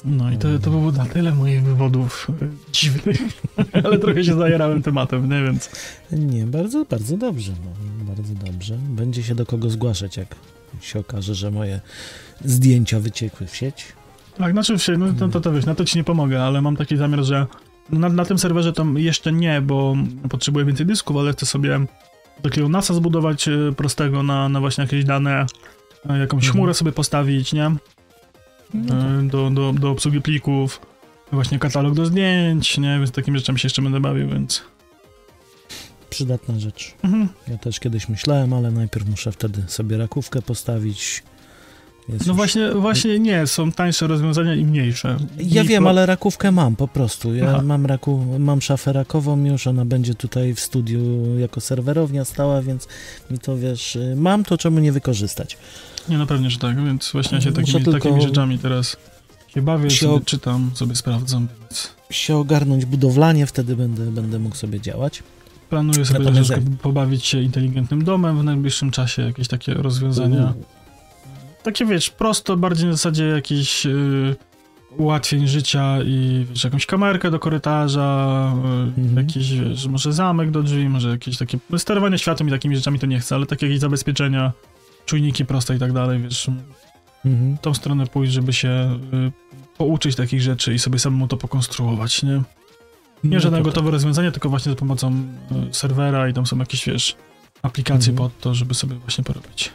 No 0.05 0.31
i 0.33 0.39
to, 0.39 0.59
to 0.59 0.71
było 0.71 0.93
na 0.93 1.05
tyle 1.07 1.35
moich 1.35 1.63
wywodów 1.63 2.27
e, 2.43 2.73
dziwnych, 2.73 3.19
ale 3.85 3.99
trochę 3.99 4.25
się 4.25 4.35
zajarałem 4.35 4.83
tematem, 4.83 5.31
nie? 5.31 5.43
Więc... 5.45 5.71
Nie, 6.13 6.47
bardzo, 6.47 6.85
bardzo 6.85 7.17
dobrze. 7.17 7.53
No, 7.65 8.05
bardzo 8.05 8.35
dobrze. 8.35 8.79
Będzie 8.89 9.23
się 9.23 9.35
do 9.35 9.47
kogo 9.47 9.71
zgłaszać, 9.71 10.17
jak 10.17 10.37
się 10.81 10.99
okaże, 10.99 11.35
że 11.35 11.51
moje 11.51 11.81
zdjęcia 12.45 13.01
wyciekły 13.01 13.47
w 13.47 13.57
sieć. 13.57 13.85
Tak, 14.39 14.53
znaczy 14.53 14.79
się, 14.79 14.97
no 14.97 15.13
to, 15.13 15.29
to, 15.29 15.41
to 15.41 15.53
wiesz, 15.53 15.67
na 15.67 15.75
to 15.75 15.85
ci 15.85 15.99
nie 15.99 16.05
pomogę, 16.05 16.43
ale 16.43 16.61
mam 16.63 16.77
taki 16.77 16.97
zamiar, 16.97 17.23
że 17.25 17.47
na, 17.91 18.09
na 18.09 18.25
tym 18.25 18.39
serwerze 18.39 18.73
to 18.73 18.87
jeszcze 18.97 19.33
nie, 19.33 19.61
bo 19.61 19.97
potrzebuję 20.31 20.65
więcej 20.65 20.87
dysków, 20.87 21.17
ale 21.17 21.33
chcę 21.33 21.47
sobie 21.47 21.81
takiego 22.43 22.69
NASA 22.69 22.95
zbudować 22.95 23.49
e, 23.49 23.73
prostego 23.77 24.23
na, 24.23 24.49
na 24.49 24.61
właśnie 24.61 24.85
jakieś 24.85 25.05
dane, 25.05 25.47
e, 26.11 26.19
jakąś 26.19 26.45
Mhm. 26.45 26.53
chmurę 26.53 26.75
sobie 26.75 26.93
postawić, 26.93 27.53
nie? 27.53 27.71
No. 28.75 28.95
E, 28.95 29.23
Do, 29.23 29.51
do, 29.51 29.73
do 29.73 29.91
obsługi 29.91 30.21
plików, 30.21 30.81
właśnie 31.33 31.59
katalog 31.59 31.95
do 31.95 32.07
zdjęć, 32.07 32.79
nie? 32.79 32.99
Więc 32.99 33.11
takimi 33.11 33.39
rzeczami 33.39 33.59
się 33.59 33.67
jeszcze 33.67 33.83
będę 33.83 34.01
bawił, 34.01 34.29
więc... 34.29 34.63
Przydatna 36.11 36.59
rzecz. 36.61 36.95
Mhm. 37.03 37.29
Ja 37.49 37.59
też 37.59 37.81
kiedyś 37.81 38.09
myślałem, 38.09 38.53
ale 38.53 38.71
najpierw 38.71 39.09
muszę 39.09 39.33
wtedy 39.33 39.63
sobie 39.67 39.97
rakówkę 39.99 40.43
postawić. 40.43 41.23
Jest 42.09 42.27
No 42.27 42.31
już- 42.33 42.37
właśnie, 42.37 42.71
właśnie 42.71 43.19
nie, 43.19 43.47
są 43.47 43.73
tańsze 43.73 44.07
rozwiązania 44.07 44.55
i 44.55 44.65
mniejsze. 44.65 45.17
Ja 45.39 45.65
wiem, 45.65 45.87
ale 45.87 46.07
rakówkę 46.07 46.53
mam 46.53 46.77
po 46.77 46.89
prostu. 46.89 47.35
Ja 47.35 47.49
Aha. 47.51 47.63
mam 47.63 47.87
raku, 47.87 48.27
mam 48.39 48.61
szafę 48.63 48.93
rakową 48.93 49.45
już, 49.45 49.67
ona 49.67 49.85
będzie 49.85 50.15
tutaj 50.15 50.55
w 50.55 50.61
studiu 50.61 51.01
jako 51.39 51.61
serwerownia 51.61 52.25
stała, 52.25 52.63
więc 52.63 52.89
mi 53.31 53.39
to 53.39 53.57
wiesz, 53.57 53.97
y, 53.97 54.15
mam 54.17 54.45
to 54.45 54.59
czemu 54.59 54.79
nie 54.79 54.93
wykorzystać. 54.93 55.57
Nie, 56.09 56.19
no 56.19 56.27
pewnie, 56.27 56.51
że 56.51 56.59
tak, 56.59 56.85
więc 56.85 57.11
właśnie 57.13 57.35
ja 57.39 57.41
się 57.41 57.53
takimi, 57.53 57.85
tylko 57.85 58.01
takimi 58.01 58.23
rzeczami 58.23 58.59
teraz 58.59 58.97
się 59.49 59.63
bawię, 59.63 59.91
się 59.91 60.07
sobie 60.07 60.25
czytam, 60.25 60.71
sobie 60.75 60.95
sprawdzam, 60.97 61.49
więc 61.61 61.91
Się 62.11 62.37
ogarnąć 62.37 62.85
budowlanie, 62.85 63.47
wtedy 63.47 63.77
będę, 63.77 64.07
będę 64.07 64.39
mógł 64.39 64.57
sobie 64.57 64.81
działać. 64.81 65.23
planuję 65.71 66.05
sobie 66.05 66.19
Natomiast 66.19 66.49
troszeczkę 66.49 66.77
pobawić 66.83 67.25
się 67.27 67.43
inteligentnym 67.43 68.05
domem 68.05 68.39
w 68.39 68.45
najbliższym 68.45 68.91
czasie, 68.91 69.23
jakieś 69.23 69.49
takie 69.49 69.75
rozwiązania. 69.75 70.55
Takie, 71.63 71.87
wiesz, 71.87 72.11
prosto, 72.11 72.57
bardziej 72.57 72.87
na 72.87 72.93
zasadzie 72.93 73.25
jakichś 73.25 73.87
y, 73.87 74.37
ułatwień 74.99 75.47
życia 75.47 75.99
i 76.03 76.47
wiesz, 76.51 76.65
jakąś 76.65 76.87
kamerkę 76.87 77.31
do 77.31 77.39
korytarza, 77.39 78.53
y, 78.97 79.01
Mhm. 79.01 79.17
jakiś, 79.17 79.53
wiesz, 79.53 79.87
może 79.87 80.13
zamek 80.13 80.51
do 80.51 80.63
drzwi, 80.63 80.89
może 80.89 81.09
jakieś 81.09 81.39
takie 81.39 81.59
sterowanie 81.79 82.19
światłem 82.19 82.49
i 82.49 82.53
takimi 82.53 82.77
rzeczami 82.77 82.99
to 82.99 83.07
nie 83.07 83.21
chcę, 83.21 83.35
ale 83.35 83.47
takie 83.47 83.67
jakieś 83.67 83.81
zabezpieczenia, 83.81 84.53
czujniki 85.11 85.45
proste 85.45 85.77
i 85.77 85.79
tak 85.79 85.93
dalej, 85.93 86.21
wiesz, 86.23 86.51
Mhm. 87.25 87.57
w 87.57 87.61
tą 87.61 87.75
stronę 87.75 88.07
pójść, 88.07 88.33
żeby 88.33 88.53
się 88.53 88.99
y, 89.29 89.33
pouczyć 89.79 90.17
takich 90.17 90.41
rzeczy 90.43 90.75
i 90.75 90.79
sobie 90.79 90.99
samemu 90.99 91.29
to 91.29 91.37
pokonstruować, 91.37 92.23
nie? 92.23 92.31
Nie 93.25 93.35
No 93.37 93.41
żadne 93.41 93.59
to 93.59 93.65
gotowe 93.65 93.91
rozwiązanie, 93.91 94.33
tylko 94.33 94.49
właśnie 94.49 94.73
za 94.73 94.77
pomocą 94.77 95.13
y, 95.71 95.75
serwera 95.75 96.29
i 96.29 96.33
tam 96.35 96.47
są 96.47 96.59
jakieś, 96.59 96.87
wiesz, 96.87 97.17
aplikacje 97.63 98.11
Mhm. 98.11 98.17
pod 98.31 98.41
to, 98.41 98.55
żeby 98.55 98.75
sobie 98.75 98.95
właśnie 98.97 99.25
porobić. 99.25 99.65
Tak, 99.65 99.73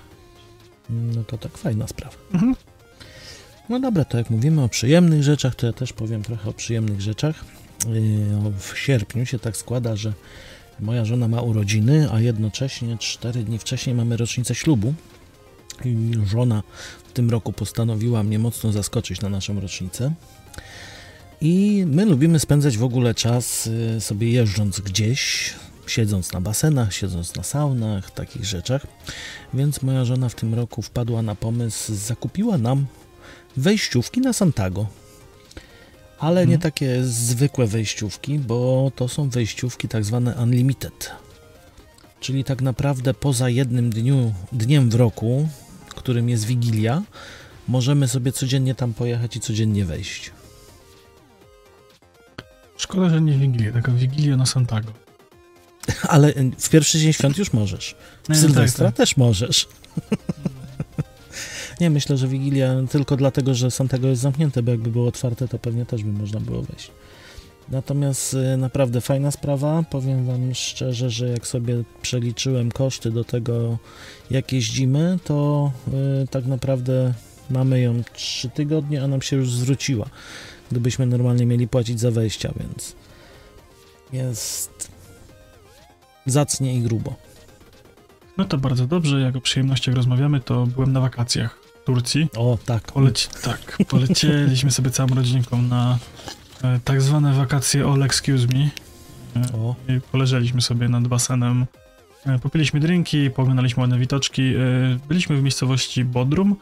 no 1.16 1.24
to 1.24 1.38
tak, 1.38 1.58
fajna 1.58 1.88
sprawa. 1.88 2.16
Mhm. 2.34 2.56
No 3.70 3.80
dobra, 3.80 4.06
to 4.06 4.18
jak 4.18 4.30
mówimy 4.30 4.62
o 4.64 4.70
przyjemnych 4.70 5.24
rzeczach, 5.24 5.56
to 5.56 5.66
ja 5.68 5.74
też 5.74 5.94
powiem 5.94 6.24
trochę 6.24 6.50
o 6.50 6.54
przyjemnych 6.54 7.02
rzeczach. 7.02 7.46
O- 8.46 8.52
W 8.60 8.78
sierpniu 8.78 9.26
się 9.26 9.40
tak 9.40 9.58
składa, 9.58 9.96
że 9.96 10.14
moja 10.80 11.06
żona 11.06 11.28
ma 11.28 11.42
urodziny, 11.42 12.08
a 12.12 12.20
jednocześnie 12.20 12.98
cztery 12.98 13.44
dni 13.44 13.58
wcześniej 13.60 13.96
mamy 13.96 14.18
rocznicę 14.18 14.56
ślubu. 14.56 14.94
Żona 16.26 16.64
w 17.10 17.12
tym 17.14 17.30
roku 17.30 17.54
postanowiła 17.54 18.24
mnie 18.24 18.40
mocno 18.40 18.72
zaskoczyć 18.72 19.22
na 19.22 19.30
naszą 19.30 19.60
rocznicę. 19.60 20.14
I 21.42 21.84
my 21.88 22.06
lubimy 22.06 22.40
spędzać 22.40 22.78
w 22.78 22.84
ogóle 22.84 23.14
czas 23.14 23.68
y, 23.68 24.02
sobie 24.02 24.32
jeżdżąc 24.32 24.80
gdzieś, 24.80 25.54
siedząc 25.88 26.34
na 26.34 26.42
basenach, 26.42 26.94
siedząc 26.94 27.36
na 27.36 27.44
saunach, 27.44 28.12
takich 28.12 28.46
rzeczach. 28.46 28.88
Więc 29.54 29.82
moja 29.82 30.06
żona 30.06 30.30
w 30.30 30.36
tym 30.36 30.54
roku 30.54 30.82
wpadła 30.82 31.22
na 31.22 31.36
pomysł, 31.36 31.96
zakupiła 31.96 32.58
nam 32.58 32.86
wejściówki 33.58 34.22
na 34.22 34.34
Santago. 34.34 34.88
Ale 36.20 36.48
nie 36.48 36.56
Mhm. 36.56 36.62
takie 36.62 37.04
zwykłe 37.04 37.68
wejściówki, 37.68 38.40
bo 38.40 38.92
to 38.96 39.08
są 39.08 39.30
wejściówki 39.30 39.88
tak 39.88 40.06
zwane 40.06 40.36
unlimited. 40.44 41.12
Czyli 42.20 42.44
tak 42.44 42.62
naprawdę 42.62 43.14
poza 43.14 43.50
jednym 43.50 43.90
dniu, 43.90 44.34
dniem 44.52 44.90
w 44.90 44.96
roku, 44.96 45.50
którym 45.96 46.30
jest 46.30 46.46
Wigilia, 46.46 47.02
możemy 47.68 48.08
sobie 48.08 48.32
codziennie 48.32 48.76
tam 48.76 48.94
pojechać 48.94 49.36
i 49.36 49.40
codziennie 49.40 49.86
wejść. 49.86 50.32
Szkoda, 52.78 53.10
że 53.10 53.22
nie 53.22 53.38
Wigilię, 53.38 53.72
taka 53.72 53.92
Wigilia 53.92 54.38
na 54.38 54.46
Santago. 54.46 54.92
Ale 56.10 56.30
y, 56.30 56.52
w 56.60 56.70
pierwszy 56.70 57.00
dzień 57.00 57.14
świąt 57.14 57.38
już 57.38 57.54
możesz. 57.54 57.96
W 58.24 58.30
Nie, 58.30 58.36
Sylwestra 58.36 58.86
tak, 58.86 58.96
tak. 58.96 58.98
też 58.98 59.18
możesz. 59.18 59.68
Nie, 61.82 61.90
myślę, 61.90 62.18
że 62.18 62.28
Wigilia 62.28 62.76
tylko 62.90 63.18
dlatego, 63.18 63.54
że 63.54 63.72
Santago 63.72 64.08
jest 64.08 64.22
zamknięte, 64.22 64.64
bo 64.64 64.72
jakby 64.72 64.92
było 64.92 65.08
otwarte, 65.08 65.48
to 65.48 65.60
pewnie 65.60 65.86
też 65.86 66.04
by 66.04 66.12
można 66.12 66.40
było 66.40 66.62
wejść. 66.62 66.92
Natomiast 67.70 68.34
y, 68.34 68.58
naprawdę 68.58 69.02
fajna 69.02 69.32
sprawa. 69.32 69.84
Powiem 69.90 70.26
Wam 70.26 70.54
szczerze, 70.54 71.10
że 71.10 71.28
jak 71.28 71.48
sobie 71.48 71.84
przeliczyłem 72.02 72.72
koszty 72.72 73.12
do 73.12 73.24
tego, 73.24 73.78
jak 74.32 74.54
jeździmy, 74.54 75.20
to 75.24 75.72
y, 76.24 76.28
tak 76.28 76.46
naprawdę 76.46 77.14
mamy 77.50 77.82
ją 77.82 78.02
3 78.14 78.50
tygodnie, 78.50 79.04
a 79.04 79.08
nam 79.08 79.22
się 79.22 79.36
już 79.36 79.52
zwróciła. 79.52 80.06
Gdybyśmy 80.72 81.06
normalnie 81.06 81.46
mieli 81.46 81.68
płacić 81.68 82.00
za 82.00 82.12
wejścia, 82.12 82.54
więc 82.60 82.96
jest 84.14 84.90
zacnie 86.26 86.76
i 86.76 86.82
grubo. 86.82 87.16
No 88.38 88.46
to 88.46 88.58
bardzo 88.58 88.88
dobrze, 88.88 89.22
jak 89.22 89.36
o 89.36 89.42
przyjemnościach 89.42 89.96
rozmawiamy, 89.96 90.40
to 90.40 90.66
byłem 90.66 90.94
na 90.94 91.02
wakacjach 91.02 91.60
w 91.82 91.86
Turcji. 91.86 92.28
O, 92.38 92.58
tak. 92.66 92.92
Poleci 92.92 93.28
tak, 93.44 93.78
polecieliśmy 93.88 94.72
sobie 94.72 94.92
całą 94.92 95.10
rodzinką 95.10 95.62
na 95.62 96.00
tak 96.84 97.02
zwane 97.02 97.34
wakacje 97.34 97.86
all 97.86 98.04
excuse 98.04 98.48
me. 98.48 98.70
E, 99.42 99.54
O, 99.58 99.76
i 99.90 100.02
poleżeliśmy 100.12 100.62
sobie 100.62 100.90
nad 100.90 101.08
basenem, 101.08 101.66
e, 102.26 102.40
popiliśmy 102.40 102.80
drinki, 102.80 103.30
pooglądaliśmy 103.30 103.82
ładne 103.82 104.00
widoczki. 104.00 104.42
E, 104.56 104.60
byliśmy 105.08 105.38
w 105.38 105.44
miejscowości 105.44 106.06
Bodrum. 106.06 106.56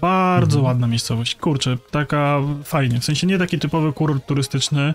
Bardzo 0.00 0.58
Mhm. 0.58 0.64
ładna 0.64 0.86
miejscowość. 0.86 1.34
Kurczę, 1.34 1.78
taka 1.90 2.40
fajnie. 2.64 3.00
W 3.00 3.04
sensie 3.04 3.26
nie 3.26 3.38
taki 3.38 3.58
typowy 3.58 3.92
kurort 3.92 4.26
turystyczny, 4.26 4.94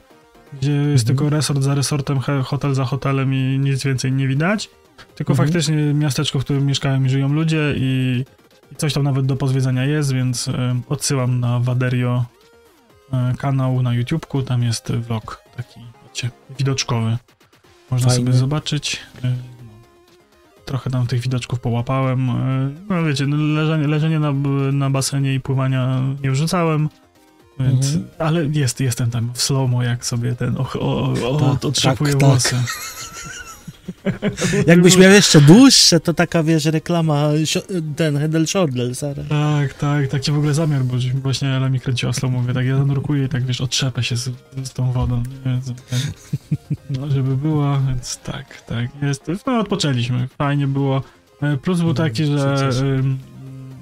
gdzie 0.62 0.72
jest 0.72 1.04
Mhm. 1.04 1.06
tylko 1.06 1.30
resort 1.30 1.62
za 1.62 1.76
resortem, 1.76 2.20
hotel 2.44 2.74
za 2.74 2.86
hotelem 2.86 3.34
i 3.34 3.60
nic 3.60 3.84
więcej 3.84 4.12
nie 4.12 4.28
widać. 4.28 4.70
Tylko 5.16 5.34
Mhm. 5.34 5.48
faktycznie 5.50 5.76
miasteczko, 5.94 6.40
w 6.40 6.44
którym 6.44 6.66
mieszkają 6.66 7.04
i 7.04 7.10
żyją 7.10 7.34
ludzie 7.34 7.74
i, 7.78 8.24
i 8.72 8.76
coś 8.76 8.94
tam 8.94 9.04
nawet 9.04 9.26
do 9.26 9.36
pozwiedzenia 9.36 9.86
jest, 9.86 10.14
więc 10.14 10.48
e, 10.48 10.80
odsyłam 10.90 11.40
na 11.40 11.60
Waderio 11.60 12.26
e, 12.26 12.43
kanał 13.38 13.82
na 13.82 13.94
YouTubeku, 13.94 14.42
tam 14.44 14.64
jest 14.64 14.92
vlog 14.92 15.42
taki, 15.58 15.80
wiecie, 16.08 16.30
widoczkowy. 16.60 17.18
Można 17.92 18.10
sobie 18.10 18.34
zobaczyć. 18.34 19.00
E, 19.24 19.30
no. 19.30 19.36
Trochę 20.66 20.90
tam 20.90 21.08
tych 21.08 21.22
widoczków 21.22 21.60
połapałem. 21.60 22.30
E, 22.30 22.72
no 22.90 23.04
wiecie, 23.04 23.28
no, 23.28 23.38
leżenie, 23.38 23.88
leżenie 23.88 24.20
na, 24.20 24.32
na 24.72 24.90
basenie 24.90 25.34
i 25.36 25.40
pływania 25.40 26.02
nie 26.24 26.32
wrzucałem. 26.32 26.90
Więc, 27.60 27.86
Mhm. 27.86 28.08
ale 28.20 28.46
jest, 28.46 28.80
jestem 28.80 29.12
tam 29.12 29.32
w 29.34 29.42
slow-mo, 29.42 29.84
jak 29.84 30.06
sobie 30.06 30.36
ten 30.36 30.58
o, 30.58 30.74
o, 30.80 31.14
o, 31.30 31.40
Tak, 31.54 31.66
otrzepuję 31.66 32.16
tak, 32.16 32.42
tak. 32.42 32.54
Jakbyś 34.68 34.98
miał 34.98 35.12
jeszcze 35.12 35.42
dłuższe, 35.42 36.00
to 36.00 36.14
taka, 36.14 36.44
wiesz, 36.44 36.66
reklama, 36.66 37.30
ten 37.96 38.18
Head 38.18 38.36
and 38.36 38.50
Shoulders, 38.50 39.00
Sara. 39.00 39.24
Tak, 39.30 39.74
tak, 39.74 40.08
taki 40.08 40.32
w 40.32 40.38
ogóle 40.38 40.54
zamiar, 40.54 40.84
bo 40.84 40.98
właśnie 41.22 41.50
Ela 41.50 41.70
mi 41.70 41.80
kręciła 41.80 42.14
slow 42.14 42.32
mówię, 42.32 42.54
tak 42.54 42.66
ja 42.66 42.78
zanurkuję 42.78 43.26
i 43.26 43.30
tak, 43.30 43.46
wiesz, 43.46 43.62
otrzepę 43.62 44.04
się 44.04 44.16
z, 44.16 44.30
z 44.64 44.74
tą 44.74 44.92
wodą, 44.92 45.24
nie? 45.46 45.60
No, 46.90 47.10
żeby 47.10 47.38
było, 47.38 47.80
więc 47.88 48.18
tak, 48.18 48.62
tak, 48.62 48.90
jest, 49.02 49.28
no 49.48 49.60
odpoczęliśmy, 49.60 50.28
fajnie 50.38 50.68
było, 50.68 51.04
E, 51.44 51.58
plus 51.58 51.82
był 51.82 51.94
taki, 51.94 52.26
że 52.26 52.72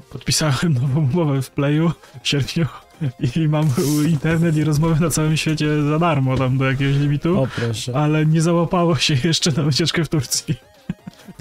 podpisałem 0.09 0.73
nową 0.81 1.09
umowę 1.13 1.41
w 1.41 1.51
Playu 1.51 1.91
w 2.23 2.27
sierpniu 2.27 2.65
i 3.35 3.47
mam 3.47 3.65
internet 4.09 4.57
i 4.57 4.63
rozmowy 4.63 4.99
na 5.01 5.09
całym 5.09 5.37
świecie 5.37 5.83
za 5.83 5.99
darmo 5.99 6.37
tam 6.37 6.57
do 6.57 6.65
jakiegoś 6.65 6.95
limitu, 6.97 7.39
O, 7.41 7.47
proszę. 7.55 7.95
ale 7.95 8.25
nie 8.25 8.41
załapało 8.41 8.95
się 8.95 9.15
jeszcze 9.23 9.51
na 9.51 9.63
wycieczkę 9.63 10.05
w 10.05 10.09
Turcji. 10.09 10.55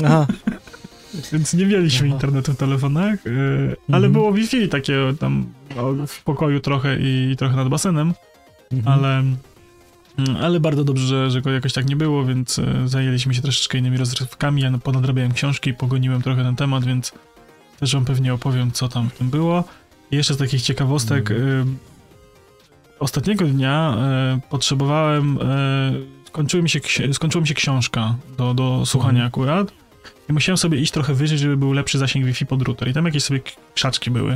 Aha, 0.05 0.27
Więc 1.33 1.55
nie 1.55 1.67
mieliśmy 1.67 2.07
Aha. 2.07 2.15
internetu 2.15 2.53
w 2.53 2.57
telefonach, 2.57 3.25
yy, 3.25 3.33
ale 3.89 4.07
Mhm. 4.07 4.13
było 4.13 4.33
Wi-Fi 4.33 4.69
takie 4.69 4.97
tam 5.21 5.47
w 6.07 6.23
pokoju 6.25 6.61
trochę 6.61 6.97
i 7.01 7.37
trochę 7.39 7.57
nad 7.57 7.69
basenem, 7.69 8.15
mhm. 8.73 8.99
ale, 8.99 9.19
mm, 9.19 10.37
ale 10.41 10.61
bardzo 10.61 10.85
dobrze, 10.85 11.07
że, 11.07 11.31
że 11.31 11.43
go 11.43 11.51
jakoś 11.51 11.73
tak 11.73 11.89
nie 11.89 11.97
było, 11.97 12.25
więc 12.25 12.59
e, 12.59 12.89
zajęliśmy 12.89 13.35
się 13.35 13.43
troszeczkę 13.43 13.79
innymi 13.79 13.97
rozrywkami. 13.97 14.63
Ja 14.63 14.79
ponadrabiałem 14.79 15.33
książki, 15.33 15.75
pogoniłem 15.75 16.23
trochę 16.23 16.43
ten 16.43 16.57
temat, 16.57 16.85
więc 16.85 17.13
też 17.81 17.95
wam 17.95 18.05
pewnie 18.05 18.35
opowiem, 18.35 18.73
co 18.73 18.89
tam 18.89 19.11
w 19.11 19.13
tym 19.13 19.31
było. 19.31 19.65
I 20.11 20.17
jeszcze 20.17 20.35
z 20.35 20.37
takich 20.39 20.63
ciekawostek, 20.63 21.31
y, 21.31 21.65
ostatniego 22.99 23.45
dnia 23.45 23.97
y, 24.37 24.49
potrzebowałem, 24.51 25.39
y, 25.39 26.27
skończyła 26.29 26.63
mi 26.63 26.69
się, 26.71 26.81
skończyła 27.13 27.43
mi 27.43 27.49
się 27.49 27.55
książka 27.55 28.15
do, 28.39 28.55
do 28.55 28.87
słuchania 28.87 29.11
Mhm. 29.25 29.29
akurat 29.29 29.73
i 30.29 30.33
musiałem 30.33 30.57
sobie 30.57 30.79
iść 30.79 30.93
trochę 30.93 31.15
wyżej, 31.15 31.39
żeby 31.39 31.57
był 31.57 31.73
lepszy 31.73 31.99
zasięg 31.99 32.27
Wi-Fi 32.27 32.47
pod 32.47 32.63
router 32.63 32.89
i 32.89 32.93
tam 32.93 33.07
jakieś 33.07 33.25
sobie 33.25 33.41
krzaczki 33.75 34.11
były. 34.11 34.31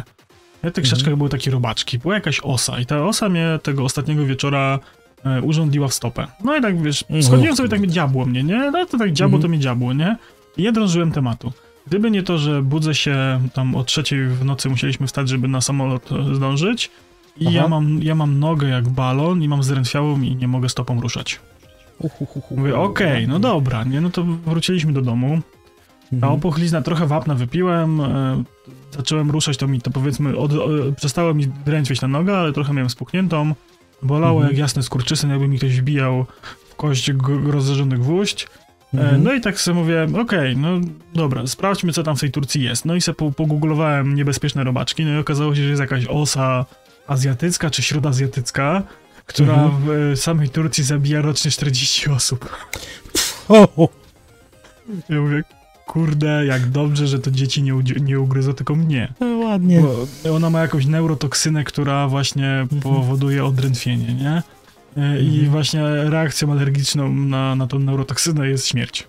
Na 0.63 0.71
tych 0.71 0.85
Mhm. 0.85 0.85
krzaczkach 0.85 1.17
były 1.17 1.29
takie 1.31 1.51
robaczki, 1.51 1.99
była 1.99 2.15
jakaś 2.15 2.41
osa 2.43 2.81
i 2.81 2.87
ta 2.87 3.05
osa 3.07 3.29
mnie 3.29 3.59
tego 3.63 3.85
ostatniego 3.85 4.27
wieczora 4.27 4.79
e, 5.25 5.43
urządziła 5.43 5.89
w 5.89 5.95
stopę. 5.95 6.27
No 6.45 6.57
i 6.57 6.61
tak, 6.63 6.83
wiesz, 6.83 7.03
Mhm. 7.03 7.23
schodziłem 7.23 7.57
sobie, 7.57 7.69
tak 7.69 7.79
mnie 7.79 7.89
diabło 7.89 8.27
mnie, 8.27 8.43
nie? 8.43 8.71
No 8.71 8.87
to 8.87 8.99
tak 8.99 9.13
diabło, 9.13 9.37
Mhm. 9.37 9.43
to 9.43 9.49
mnie 9.49 9.59
diabło, 9.59 9.93
nie? 9.93 10.17
I 10.57 10.63
nie 10.63 10.73
drążyłem 10.73 11.13
tematu. 11.13 11.53
Gdyby 11.87 12.11
nie 12.11 12.23
to, 12.23 12.39
że 12.39 12.63
budzę 12.63 12.95
się 12.95 13.41
tam 13.55 13.75
o 13.75 13.85
trzeciej 13.85 14.27
w 14.29 14.45
nocy 14.45 14.69
musieliśmy 14.69 15.07
wstać, 15.07 15.29
żeby 15.29 15.49
na 15.49 15.61
samolot 15.61 16.13
e, 16.13 16.35
zdążyć 16.35 16.91
i 17.37 17.47
Aha. 17.47 17.57
ja 17.57 17.69
mam, 17.69 18.03
ja 18.03 18.15
mam 18.15 18.39
nogę 18.39 18.69
jak 18.69 18.89
balon 18.89 19.43
i 19.43 19.49
mam 19.49 19.63
zdrętwiałą 19.63 20.21
i 20.21 20.37
nie 20.37 20.49
mogę 20.49 20.69
stopą 20.69 21.01
ruszać. 21.01 21.41
Mówię, 22.57 22.77
okej, 22.79 23.29
no 23.29 23.39
dobra, 23.39 23.85
nie? 23.85 24.01
No 24.01 24.11
to 24.11 24.25
wróciliśmy 24.25 24.93
do 24.93 25.03
domu. 25.03 25.39
Ta 26.11 26.17
Mhm. 26.17 26.33
opuchlizna, 26.33 26.83
trochę 26.83 27.07
wapna 27.07 27.35
wypiłem, 27.35 28.01
e, 28.01 28.43
zacząłem 28.91 29.31
ruszać, 29.31 29.57
to 29.57 29.67
mi 29.69 29.81
to 29.81 29.91
powiedzmy, 29.91 30.37
od, 30.37 30.53
e, 30.53 30.57
przestała 30.97 31.35
mi 31.35 31.47
drętwieć 31.47 32.01
ta 32.01 32.09
noga, 32.09 32.37
ale 32.39 32.53
trochę 32.53 32.73
miałem 32.73 32.91
spuchniętą. 32.91 33.55
Bolało 34.03 34.37
Mhm. 34.41 34.51
jak 34.53 34.59
jasny 34.59 34.83
skurczysyn, 34.83 35.31
jakby 35.31 35.49
mi 35.49 35.59
ktoś 35.59 35.81
wbijał 35.81 36.27
w 36.71 36.75
kość 36.75 37.11
rozszerzony 37.47 37.99
gwóźdź. 37.99 38.47
E, 38.95 39.01
Mhm. 39.01 39.23
No 39.23 39.33
i 39.35 39.41
tak 39.41 39.61
sobie 39.61 39.75
mówię, 39.81 40.07
okej, 40.21 40.57
no 40.57 40.69
dobra, 41.15 41.47
sprawdźmy 41.47 41.93
co 41.93 42.03
tam 42.03 42.17
w 42.17 42.21
tej 42.21 42.31
Turcji 42.31 42.63
jest. 42.63 42.85
No 42.85 42.95
i 42.95 43.01
sobie 43.01 43.17
po- 43.17 43.33
pogooglowałem 43.33 44.15
niebezpieczne 44.15 44.65
robaczki, 44.65 45.05
no 45.05 45.15
i 45.15 45.19
okazało 45.19 45.55
się, 45.55 45.63
że 45.63 45.69
jest 45.69 45.81
jakaś 45.81 46.07
osa 46.07 46.67
azjatycka 47.07 47.71
czy 47.71 47.83
śródazjatycka, 47.83 48.83
która 49.27 49.55
Mhm. 49.55 49.83
w 49.83 50.13
e, 50.13 50.17
samej 50.17 50.49
Turcji 50.49 50.85
zabija 50.85 51.23
rocznie 51.23 51.51
40 51.51 52.11
osób. 52.11 52.49
O. 53.49 53.89
Ja 55.09 55.21
mówię, 55.21 55.43
kurde, 55.87 56.47
jak 56.47 56.67
dobrze, 56.71 57.07
że 57.07 57.19
to 57.19 57.31
dzieci 57.31 57.63
nie, 57.63 57.73
nie 58.01 58.21
ugryzło, 58.21 58.55
tylko 58.55 58.75
mnie. 58.75 59.13
No, 59.21 59.27
ładnie. 59.27 59.83
Bo 60.25 60.35
ona 60.35 60.51
ma 60.51 60.61
jakąś 60.61 60.87
neurotoksynę, 60.87 61.65
która 61.65 62.09
właśnie 62.09 62.67
powoduje 62.83 63.45
odrętwienie, 63.45 64.15
nie? 64.15 64.43
E, 64.97 65.21
I 65.23 65.27
Mhm. 65.29 65.51
właśnie 65.51 65.83
reakcją 66.11 66.53
alergiczną 66.53 67.15
na, 67.15 67.55
na 67.55 67.67
tą 67.67 67.79
neurotoksynę 67.79 68.49
jest 68.49 68.67
śmierć. 68.69 69.07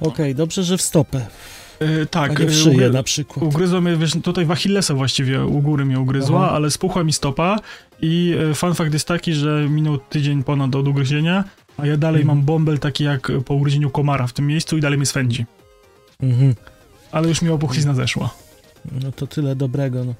Okej, 0.00 0.34
dobrze, 0.34 0.62
że 0.64 0.76
w 0.78 0.82
stopę, 0.82 1.26
E, 1.80 2.06
tak, 2.06 2.40
w 2.40 2.48
e, 2.48 2.52
szyję 2.52 2.76
ugry- 2.88 2.92
na 2.92 3.02
przykład. 3.02 3.44
ugryzła 3.46 3.80
mnie, 3.80 3.96
wiesz, 3.96 4.12
tutaj 4.22 4.44
w 4.44 4.50
Achillesa 4.50 4.94
właściwie 4.94 5.44
u 5.44 5.60
góry 5.62 5.84
mnie 5.84 6.00
ugryzła, 6.00 6.40
Aha. 6.46 6.50
ale 6.56 6.70
spuchła 6.70 7.04
mi 7.04 7.12
stopa 7.12 7.56
i 8.02 8.34
e, 8.50 8.54
fun 8.54 8.74
fact 8.74 8.92
jest 8.92 9.08
taki, 9.08 9.32
że 9.34 9.66
minął 9.70 9.98
tydzień 9.98 10.44
ponad 10.44 10.74
od 10.74 10.88
ugryzienia, 10.88 11.44
a 11.76 11.86
ja 11.86 11.96
dalej 11.96 12.20
Mhm. 12.20 12.38
mam 12.38 12.46
bąbel 12.46 12.78
taki 12.78 13.04
jak 13.04 13.32
po 13.44 13.54
ugryzieniu 13.54 13.90
komara 13.90 14.26
w 14.26 14.32
tym 14.32 14.46
miejscu 14.46 14.76
i 14.78 14.80
dalej 14.80 14.98
mnie 14.98 15.06
swędzi. 15.06 15.46
Mhm. 16.22 16.54
Ale 17.12 17.28
już 17.28 17.42
mi 17.42 17.50
opuchlizna 17.50 17.94
zeszła. 17.94 18.30
No 19.02 19.12
to 19.12 19.26
tyle 19.26 19.56
dobrego, 19.56 20.04
no. 20.04 20.14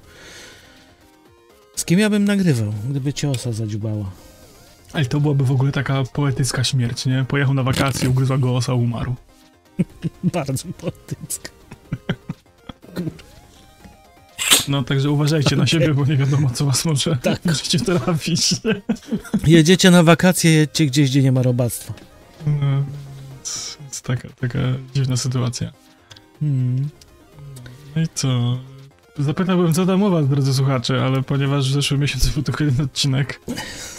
Z 1.79 1.85
kim 1.85 1.99
ja 1.99 2.09
bym 2.09 2.25
nagrywał, 2.25 2.73
gdyby 2.89 3.13
cię 3.13 3.29
osa 3.29 3.51
zadziubała? 3.51 4.11
Ale 4.93 5.05
to 5.05 5.19
byłaby 5.19 5.43
w 5.43 5.51
ogóle 5.51 5.71
taka 5.71 6.03
poetycka 6.03 6.63
śmierć, 6.63 7.05
nie? 7.05 7.25
Pojechał 7.27 7.53
na 7.53 7.63
wakacje, 7.63 8.09
ugryzła 8.09 8.37
go 8.37 8.55
osa, 8.55 8.73
umarł. 8.73 9.15
Bardzo 10.23 10.67
poetycka. 10.77 11.51
No 14.67 14.83
także 14.83 15.11
uważajcie 15.11 15.55
na 15.55 15.67
siebie, 15.67 15.93
bo 15.93 16.05
nie 16.05 16.17
wiadomo, 16.17 16.49
co 16.49 16.65
was 16.65 16.85
może 16.85 17.15
Tak. 17.23 17.45
możecie 17.45 17.79
trafić. 17.79 18.55
Jedziecie 19.47 19.91
na 19.91 20.03
wakacje, 20.03 20.51
jedźcie 20.51 20.85
gdzieś, 20.85 21.09
gdzie 21.09 21.21
nie 21.23 21.31
ma 21.31 21.41
robactwa. 21.41 21.93
No, 22.47 22.83
jest 23.39 23.77
jest 23.87 24.05
taka, 24.05 24.29
taka 24.29 24.59
dziwna 24.95 25.17
sytuacja. 25.17 25.71
Hmm. 26.39 26.89
No 27.95 28.01
i 28.01 28.05
co? 28.15 28.59
Zapytałbym, 29.19 29.73
co 29.73 29.85
tam 29.85 30.03
u 30.03 30.09
was, 30.09 30.27
drodzy 30.27 30.53
słuchacze, 30.53 31.03
ale 31.05 31.23
ponieważ 31.23 31.69
w 31.69 31.73
zeszłym 31.73 31.99
miesiącu 31.99 32.29
był 32.33 32.43
tylko 32.43 32.63
jeden 32.63 32.85
odcinek, 32.85 33.41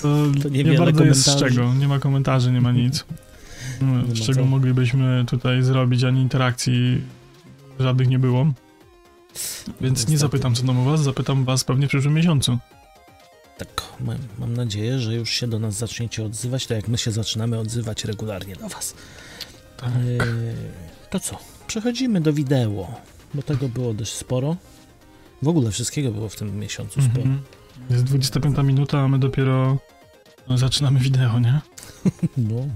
to, 0.02 0.08
To 0.42 0.48
nie 0.48 0.58
niewiele 0.58 0.78
bardzo 0.78 1.04
jest 1.04 1.26
z 1.26 1.36
czego. 1.36 1.74
Nie 1.74 1.88
ma 1.88 1.98
komentarzy, 1.98 2.52
nie 2.52 2.60
ma 2.60 2.72
nic. 2.82 3.04
No, 3.80 3.86
ma 3.86 4.02
z 4.14 4.20
czego 4.20 4.40
co. 4.40 4.46
moglibyśmy 4.46 5.24
tutaj 5.28 5.62
zrobić, 5.62 6.04
ani 6.04 6.20
interakcji 6.20 7.00
żadnych 7.80 8.08
nie 8.08 8.18
było. 8.18 8.44
Więc 9.66 9.80
nie 9.80 9.88
Niestety. 9.90 10.18
zapytam, 10.18 10.54
co 10.54 10.62
tam 10.66 10.78
u 10.78 10.84
was, 10.84 11.00
zapytam 11.02 11.44
was 11.44 11.64
pewnie 11.64 11.86
w 11.86 11.88
przyszłym 11.88 12.14
miesiącu. 12.14 12.58
Tak, 13.58 13.82
mam, 14.00 14.16
mam 14.38 14.54
nadzieję, 14.54 14.98
że 14.98 15.14
już 15.14 15.30
się 15.30 15.46
do 15.48 15.58
nas 15.58 15.74
zaczniecie 15.74 16.24
odzywać, 16.24 16.66
tak 16.66 16.76
jak 16.76 16.88
my 16.88 16.98
się 16.98 17.10
zaczynamy 17.10 17.58
odzywać 17.58 18.04
regularnie 18.04 18.56
do 18.56 18.68
was. 18.68 18.94
Tak. 19.76 19.90
Yy, 20.06 20.18
to 21.10 21.20
co? 21.20 21.38
Przechodzimy 21.66 22.20
do 22.20 22.32
wideo, 22.32 22.94
bo 23.34 23.42
tego 23.42 23.68
było 23.68 23.94
dość 23.94 24.12
sporo. 24.12 24.56
W 25.42 25.48
ogóle 25.48 25.70
wszystkiego 25.70 26.10
było 26.10 26.28
w 26.28 26.36
tym 26.36 26.58
miesiącu 26.58 27.02
sporo. 27.02 27.22
Mhm. 27.22 27.42
Jest 27.90 28.04
25 28.04 28.58
minuta, 28.58 28.98
a 29.00 29.08
my 29.08 29.18
dopiero 29.18 29.78
no, 30.48 30.58
zaczynamy 30.58 31.00
wideo, 31.00 31.40
nie? 31.40 31.60
No. 32.36 32.66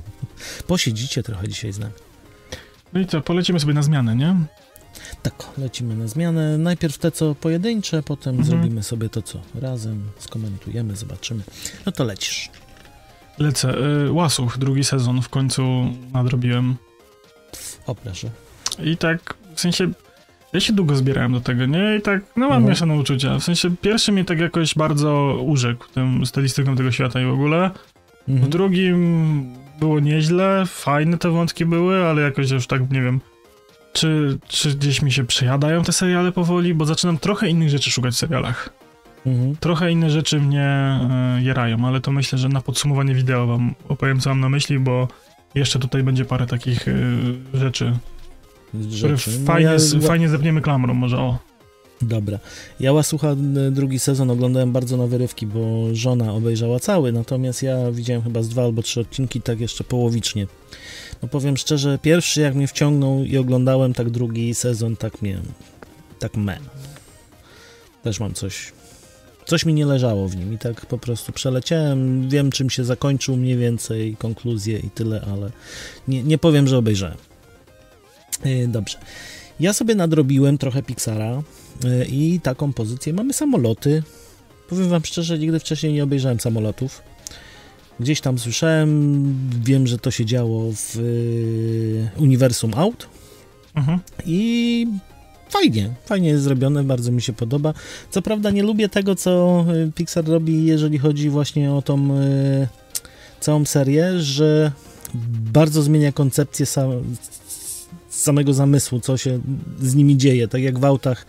Posiedzicie 0.67 1.23
trochę 1.23 1.49
dzisiaj 1.49 1.73
z 1.73 1.79
nami. 1.79 1.93
No 2.93 3.01
i 3.01 3.07
co, 3.07 3.21
polecimy 3.21 3.61
sobie 3.61 3.75
na 3.75 3.83
zmianę, 3.83 4.17
nie? 4.17 4.37
Tak, 5.23 5.35
lecimy 5.59 5.97
na 5.97 6.09
zmianę. 6.09 6.59
Najpierw 6.59 6.99
te 6.99 7.11
co 7.11 7.35
pojedyncze, 7.35 8.03
potem 8.03 8.35
Mhm. 8.39 8.49
zrobimy 8.49 8.83
sobie 8.83 9.09
to 9.09 9.23
co 9.23 9.41
razem, 9.55 10.11
skomentujemy, 10.19 10.97
zobaczymy. 10.97 11.43
No 11.87 11.93
to 11.93 12.05
lecisz. 12.05 12.51
Lecę. 13.39 13.75
Y, 14.07 14.13
Łasuch, 14.13 14.59
drugi 14.59 14.85
sezon 14.85 15.23
w 15.23 15.29
końcu 15.29 15.63
nadrobiłem. 16.13 16.77
O 17.87 17.95
proszę. 17.95 18.31
I 18.85 18.97
tak, 18.97 19.35
w 19.55 19.61
sensie, 19.61 19.91
ja 20.55 20.61
się 20.61 20.73
długo 20.73 20.97
zbierałem 20.97 21.33
do 21.33 21.41
tego, 21.41 21.67
nie? 21.67 21.97
I 21.99 22.03
tak, 22.03 22.21
no 22.37 22.49
mam 22.49 22.57
Mhm. 22.57 22.65
mieszane 22.71 22.95
uczucia. 22.95 23.39
W 23.39 23.45
sensie, 23.45 23.77
pierwszy 23.83 24.13
mnie 24.13 24.25
tak 24.25 24.41
jakoś 24.41 24.75
bardzo 24.75 25.39
urzekł 25.47 25.85
tym 25.95 26.27
stylistyką 26.27 26.77
tego 26.77 26.93
świata 26.93 27.21
i 27.21 27.25
w 27.25 27.31
ogóle. 27.33 27.71
W 28.29 28.31
Mhm. 28.31 28.51
drugim 28.51 29.55
było 29.81 30.01
nieźle, 30.01 30.63
fajne 30.67 31.19
te 31.19 31.31
wątki 31.31 31.65
były, 31.67 32.05
ale 32.05 32.23
jakoś 32.23 32.51
już 32.51 32.67
tak, 32.67 32.91
nie 32.91 33.03
wiem, 33.03 33.21
czy, 33.93 34.39
czy 34.49 34.75
gdzieś 34.75 35.03
mi 35.03 35.13
się 35.13 35.25
przejadają 35.25 35.83
te 35.83 35.93
seriale 35.93 36.33
powoli, 36.33 36.75
bo 36.75 36.85
zaczynam 36.85 37.19
trochę 37.19 37.49
innych 37.49 37.69
rzeczy 37.71 37.91
szukać 37.91 38.15
w 38.15 38.17
serialach. 38.17 38.71
Mhm. 39.27 39.57
Trochę 39.61 39.93
inne 39.93 40.11
rzeczy 40.11 40.41
mnie 40.41 40.99
y, 41.39 41.43
jerają, 41.43 41.87
ale 41.87 42.01
to 42.01 42.13
myślę, 42.13 42.39
że 42.39 42.49
na 42.49 42.61
podsumowanie 42.61 43.15
wideo 43.15 43.47
wam 43.47 43.75
opowiem, 43.89 44.21
co 44.21 44.31
mam 44.31 44.41
na 44.41 44.49
myśli, 44.49 44.79
bo 44.79 45.09
jeszcze 45.55 45.79
tutaj 45.79 46.03
będzie 46.03 46.25
parę 46.25 46.47
takich 46.47 46.89
y, 46.89 46.95
rzeczy, 47.55 47.93
Rzeczy. 48.91 49.31
No 49.41 49.47
fajnie, 49.47 49.71
ja- 49.95 50.01
fajnie 50.09 50.29
zepniemy 50.29 50.61
klamrą, 50.61 50.95
może 50.95 51.19
o. 51.19 51.39
Dobra. 52.03 52.39
Ja 52.81 52.93
Łasucha 52.93 53.35
drugi 53.71 53.99
sezon 53.99 54.31
oglądałem 54.31 54.73
bardzo 54.73 54.97
na 54.97 55.07
wyrywki, 55.07 55.47
bo 55.47 55.89
żona 55.93 56.33
obejrzała 56.33 56.81
cały, 56.81 57.13
natomiast 57.13 57.63
ja 57.63 57.91
widziałem 57.93 58.23
chyba 58.23 58.43
z 58.43 58.49
dwa 58.49 58.63
albo 58.65 58.83
trzy 58.83 59.01
odcinki, 59.01 59.41
tak 59.41 59.61
jeszcze 59.61 59.85
połowicznie. 59.85 60.47
No 61.23 61.29
powiem 61.29 61.57
szczerze, 61.57 61.99
pierwszy 62.03 62.41
jak 62.41 62.55
mnie 62.55 62.67
wciągnął 62.67 63.25
i 63.25 63.37
oglądałem, 63.37 63.93
tak 63.95 64.11
drugi 64.11 64.55
sezon 64.55 64.97
tak 64.97 65.23
mnie, 65.23 65.39
tak 66.19 66.37
me. 66.37 66.59
Też 68.03 68.21
mam 68.21 68.35
coś, 68.35 68.73
coś 69.47 69.65
mi 69.67 69.75
nie 69.75 69.87
leżało 69.87 70.29
w 70.29 70.37
nim 70.37 70.55
i 70.55 70.59
tak 70.59 70.87
po 70.87 70.99
prostu 70.99 71.33
przeleciałem, 71.33 72.29
wiem 72.29 72.51
czym 72.53 72.71
się 72.71 72.85
zakończył 72.85 73.37
mniej 73.37 73.57
więcej, 73.57 74.17
konkluzję 74.19 74.79
i 74.79 74.91
tyle, 74.91 75.27
ale 75.33 75.51
nie, 76.09 76.23
nie 76.23 76.39
powiem, 76.39 76.69
że 76.69 76.79
obejrzałem. 76.79 77.17
Yy, 78.45 78.69
Dobrze. 78.69 78.99
Ja 79.61 79.73
sobie 79.73 79.95
nadrobiłem 79.95 80.59
trochę 80.59 80.83
Pixara 80.83 81.43
yy, 81.85 82.05
i 82.05 82.41
taką 82.41 82.73
pozycję. 82.73 83.13
Mamy 83.13 83.33
samoloty. 83.33 84.03
Powiem 84.69 84.89
wam 84.89 85.05
szczerze, 85.05 85.39
nigdy 85.39 85.61
wcześniej 85.61 85.93
nie 85.93 86.05
obejrzałem 86.05 86.41
samolotów. 86.41 87.03
Gdzieś 88.01 88.21
tam 88.21 88.39
słyszałem, 88.39 89.35
wiem, 89.65 89.87
że 89.87 89.99
to 89.99 90.11
się 90.11 90.25
działo 90.25 90.73
w 90.73 90.97
yy, 90.97 92.23
uniwersum 92.23 92.75
aut 92.75 93.09
Mhm. 93.75 93.99
i 94.27 94.87
fajnie, 95.49 95.91
fajnie 96.07 96.29
jest 96.29 96.45
zrobione, 96.45 96.85
bardzo 96.85 97.13
mi 97.13 97.23
się 97.23 97.33
podoba. 97.33 97.75
Co 98.11 98.23
prawda 98.23 98.51
nie 98.51 98.63
lubię 98.63 98.89
tego, 98.89 99.15
co 99.17 99.65
Pixar 99.95 100.25
robi, 100.25 100.65
jeżeli 100.67 100.99
chodzi 100.99 101.31
właśnie 101.31 101.73
o 101.73 101.83
tą 101.83 102.09
całą 103.41 103.65
serię, 103.65 104.21
że 104.21 104.73
bardzo 105.53 105.83
zmienia 105.83 106.13
koncepcję 106.13 106.67
sam, 106.67 106.91
samego 108.15 108.55
zamysłu, 108.55 109.01
co 109.01 109.17
się 109.17 109.41
z 109.81 109.95
nimi 109.95 110.17
dzieje. 110.17 110.49
Tak 110.49 110.63
jak 110.63 110.79
w 110.79 110.85
autach 110.85 111.27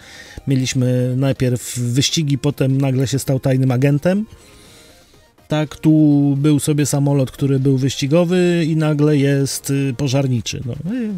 mieliśmy 0.48 1.14
najpierw 1.18 1.80
wyścigi, 1.80 2.38
potem 2.38 2.82
nagle 2.82 3.08
się 3.08 3.20
stał 3.20 3.40
tajnym 3.40 3.72
agentem. 3.72 4.26
Tak, 5.48 5.76
tu 5.76 6.36
był 6.38 6.60
sobie 6.60 6.86
samolot, 6.86 7.32
który 7.32 7.60
był 7.60 7.78
wyścigowy 7.78 8.66
i 8.68 8.76
nagle 8.76 9.18
jest 9.18 9.70
y, 9.70 9.94
pożarniczy. 9.98 10.62
No, 10.66 10.74
y, 10.74 11.10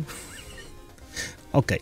Okej. 1.53 1.79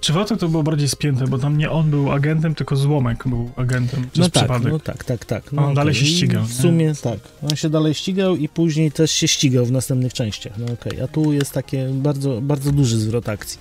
Czy 0.00 0.12
Wałtek 0.12 0.38
to 0.38 0.48
było 0.48 0.62
bardziej 0.62 0.88
spięte, 0.88 1.26
bo 1.26 1.38
tam 1.38 1.58
nie 1.58 1.70
on 1.70 1.90
był 1.90 2.12
agentem, 2.12 2.54
tylko 2.54 2.76
złomek 2.76 3.22
był 3.28 3.50
agentem 3.56 4.02
przez 4.12 4.18
No 4.18 4.30
tak, 4.30 4.42
przypadek. 4.42 4.72
no 4.72 4.78
tak, 4.78 5.04
tak, 5.04 5.24
tak. 5.24 5.52
No 5.52 5.66
on 5.66 5.74
dalej 5.74 5.94
okej. 5.94 6.06
się 6.06 6.12
I 6.12 6.16
ścigał, 6.16 6.44
W 6.44 6.48
nie? 6.48 6.54
sumie 6.62 6.94
tak. 7.02 7.18
On 7.50 7.56
się 7.56 7.68
dalej 7.70 7.94
ścigał 7.94 8.36
i 8.36 8.48
później 8.48 8.92
też 8.92 9.10
się 9.10 9.28
ścigał 9.28 9.66
w 9.66 9.70
następnych 9.72 10.12
częściach. 10.14 10.52
No 10.58 10.66
okej, 10.72 11.00
a 11.00 11.08
tu 11.08 11.32
jest 11.32 11.52
takie 11.52 11.88
bardzo, 11.92 12.40
bardzo 12.40 12.72
duży 12.72 12.98
zwrot 12.98 13.28
akcji. 13.28 13.58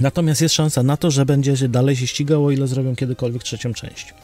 Natomiast 0.00 0.40
jest 0.42 0.54
szansa 0.54 0.82
na 0.82 0.96
to, 0.96 1.10
że 1.10 1.26
będzie 1.26 1.56
się 1.56 1.68
dalej 1.68 1.96
się 1.96 2.06
ścigał, 2.06 2.46
o 2.46 2.50
ile 2.50 2.66
zrobią 2.66 2.96
kiedykolwiek 2.96 3.42
trzecią 3.42 3.74
część. 3.74 4.14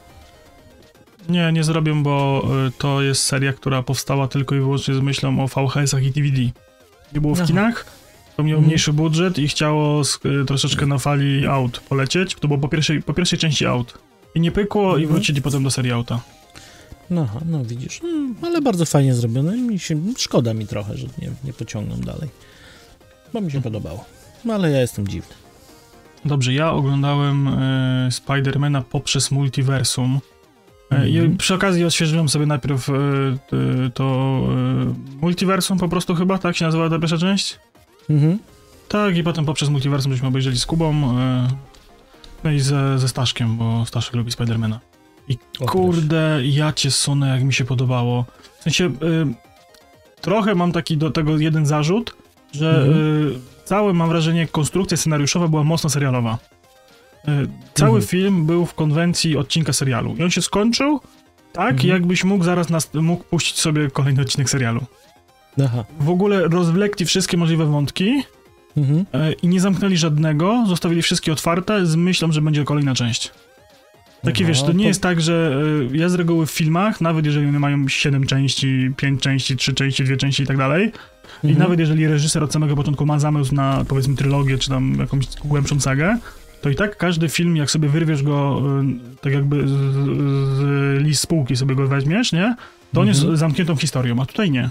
Nie, 1.29 1.53
nie 1.53 1.65
zrobią, 1.65 2.03
bo 2.03 2.45
y, 2.69 2.73
to 2.79 3.03
jest 3.03 3.23
seria, 3.25 3.53
która 3.53 3.83
powstała 3.83 4.29
tylko 4.29 4.55
i 4.55 4.59
wyłącznie 4.59 4.95
z 4.95 5.01
myślą 5.01 5.45
o 5.45 5.47
VHS-ach 5.49 6.03
i 6.03 6.11
DVD. 6.11 6.43
Nie 7.15 7.21
było 7.21 7.35
w 7.35 7.39
Aha. 7.39 7.47
kinach, 7.47 7.87
to 8.37 8.43
miał 8.43 8.57
Mhm. 8.59 8.67
mniejszy 8.67 8.93
budżet 8.93 9.39
i 9.39 9.49
chciało 9.49 10.03
y, 10.43 10.45
troszeczkę 10.47 10.87
na 10.87 10.99
fali 10.99 11.47
aut 11.47 11.81
polecieć. 11.81 12.35
To 12.35 12.49
było 12.49 12.59
po 12.61 12.69
pierwszej, 12.69 13.03
po 13.03 13.15
pierwszej 13.15 13.39
części 13.39 13.67
aut. 13.67 13.99
I 14.35 14.41
nie 14.41 14.51
pykło 14.53 14.83
i 14.97 15.03
Mhm. 15.03 15.09
wrócili 15.13 15.43
potem 15.43 15.63
do 15.65 15.71
serii 15.71 15.93
auta. 15.93 16.21
No, 17.11 17.29
no 17.47 17.65
widzisz, 17.65 18.01
no, 18.03 18.49
ale 18.49 18.61
bardzo 18.63 18.85
fajnie 18.87 19.15
zrobione. 19.15 19.57
Mi 19.57 19.79
się, 19.79 19.97
szkoda 20.19 20.55
mi 20.55 20.67
trochę, 20.67 20.97
że 20.97 21.07
nie, 21.19 21.31
nie 21.45 21.53
pociągną 21.53 21.97
dalej. 21.97 22.29
Bo 23.33 23.41
mi 23.41 23.51
się 23.51 23.59
Mhm. 23.59 23.63
podobało. 23.75 24.05
No 24.45 24.55
ale 24.55 24.71
ja 24.71 24.81
jestem 24.81 25.09
dziwny. 25.09 25.35
Dobrze, 26.25 26.53
ja 26.53 26.73
oglądałem 26.73 27.49
y, 27.49 28.09
Spidermana 28.11 28.83
poprzez 28.83 29.31
multiversum. 29.31 30.21
E, 30.91 31.09
I 31.09 31.19
Mhm. 31.19 31.37
przy 31.37 31.55
okazji 31.55 31.85
odświeżyłem 31.85 32.29
sobie 32.29 32.47
najpierw 32.47 32.89
y, 32.89 32.93
y, 32.93 33.91
to 33.95 34.41
y, 35.17 35.17
multiversum 35.21 35.79
po 35.79 35.89
prostu 35.89 36.15
chyba, 36.15 36.39
tak 36.39 36.57
się 36.57 36.65
nazywała 36.65 36.91
ta 36.91 36.99
pierwsza 36.99 37.19
część? 37.19 37.59
Mhm. 38.11 38.39
Tak, 38.89 39.17
i 39.17 39.23
potem 39.23 39.45
poprzez 39.45 39.69
multiversum 39.69 40.13
żeśmy 40.13 40.29
obejrzeli 40.29 40.59
z 40.59 40.67
Kubą, 40.67 41.19
e, 41.19 41.49
no 42.45 42.51
i 42.51 42.61
ze, 42.61 42.99
ze 42.99 43.09
Staszkiem, 43.09 43.57
bo 43.57 43.87
Staszek 43.87 44.15
lubi 44.15 44.33
Spidermana. 44.33 44.81
I 45.29 45.39
O, 45.61 45.67
kurde, 45.67 46.41
ja 46.45 46.73
cię 46.73 46.91
sunę, 46.91 47.29
jak 47.29 47.43
mi 47.45 47.53
się 47.55 47.65
podobało. 47.65 48.25
W 48.61 48.63
sensie, 48.63 48.87
y, 48.87 48.91
trochę 50.21 50.55
mam 50.55 50.73
taki 50.73 50.97
do 50.97 51.11
tego 51.11 51.39
jeden 51.39 51.67
zarzut, 51.67 52.15
że 52.53 52.71
Mhm. 52.71 53.27
y, 53.29 53.39
całe, 53.65 53.93
mam 53.93 54.09
wrażenie, 54.09 54.47
konstrukcja 54.47 54.97
scenariuszowa 54.97 55.49
była 55.49 55.65
mocno 55.65 55.91
serialowa. 55.91 56.39
Y, 57.29 57.29
cały 57.75 57.91
Mhm. 57.91 58.07
film 58.07 58.47
był 58.47 58.67
w 58.67 58.75
konwencji 58.75 59.37
odcinka 59.37 59.73
serialu 59.73 60.17
i 60.19 60.23
on 60.23 60.31
się 60.31 60.43
skończył 60.43 61.01
tak, 61.53 61.71
Mhm. 61.73 61.89
jakbyś 61.89 62.25
mógł 62.25 62.45
zaraz 62.45 62.69
nas, 62.71 62.95
mógł 62.95 63.25
puścić 63.25 63.61
sobie 63.61 63.91
kolejny 63.91 64.23
odcinek 64.23 64.51
serialu. 64.51 64.81
Aha. 65.65 65.85
W 66.01 66.09
ogóle 66.11 66.49
rozwlekli 66.49 67.07
wszystkie 67.07 67.37
możliwe 67.37 67.67
wątki, 67.67 68.23
Mhm. 68.77 69.05
E, 69.13 69.33
i 69.33 69.49
nie 69.49 69.61
zamknęli 69.61 69.97
żadnego, 69.97 70.65
zostawili 70.69 71.03
wszystkie 71.03 71.33
otwarte 71.33 71.87
z 71.87 71.97
myślą, 71.97 72.33
że 72.33 72.43
będzie 72.43 72.65
kolejna 72.65 72.95
część. 72.95 73.31
Takie 74.23 74.45
Aha, 74.45 74.49
wiesz, 74.49 74.63
to 74.63 74.73
nie 74.73 74.85
to- 74.85 74.89
jest 74.89 75.03
tak, 75.03 75.21
że 75.21 75.61
e, 75.93 75.97
ja 75.97 76.09
z 76.09 76.15
reguły 76.15 76.47
w 76.47 76.51
filmach, 76.51 77.01
nawet 77.01 77.27
jeżeli 77.27 77.47
one 77.49 77.59
mają 77.59 77.89
7 77.89 78.27
części, 78.27 78.91
5 78.97 79.21
części, 79.23 79.57
3 79.57 79.75
części, 79.75 80.05
2 80.05 80.17
części 80.17 80.43
i 80.43 80.47
tak 80.47 80.57
dalej, 80.57 80.93
i 81.45 81.47
Mhm. 81.47 81.59
nawet 81.59 81.79
jeżeli 81.81 82.07
reżyser 82.07 82.45
od 82.45 82.53
samego 82.53 82.77
początku 82.77 83.07
ma 83.07 83.19
zamysł 83.19 83.55
na 83.55 83.85
powiedzmy 83.89 84.17
trylogię, 84.17 84.59
czy 84.59 84.69
tam 84.69 84.95
jakąś 84.99 85.25
głębszą 85.45 85.81
sagę, 85.81 86.19
to 86.61 86.71
i 86.71 86.75
tak 86.75 86.97
każdy 86.97 87.29
film, 87.29 87.57
jak 87.57 87.71
sobie 87.71 87.89
wyrwiesz 87.89 88.23
go, 88.23 88.63
e, 88.81 88.85
tak 89.21 89.33
jakby 89.33 89.69
z, 89.69 89.71
z 90.57 91.03
list 91.03 91.23
spółki 91.23 91.57
sobie 91.57 91.75
go 91.75 91.89
weźmiesz, 91.89 92.33
nie? 92.33 92.57
To 92.95 93.01
on 93.01 93.07
jest 93.09 93.21
Mhm. 93.21 93.37
zamkniętą 93.37 93.77
historią, 93.77 94.21
a 94.23 94.27
tutaj 94.27 94.51
nie. 94.51 94.71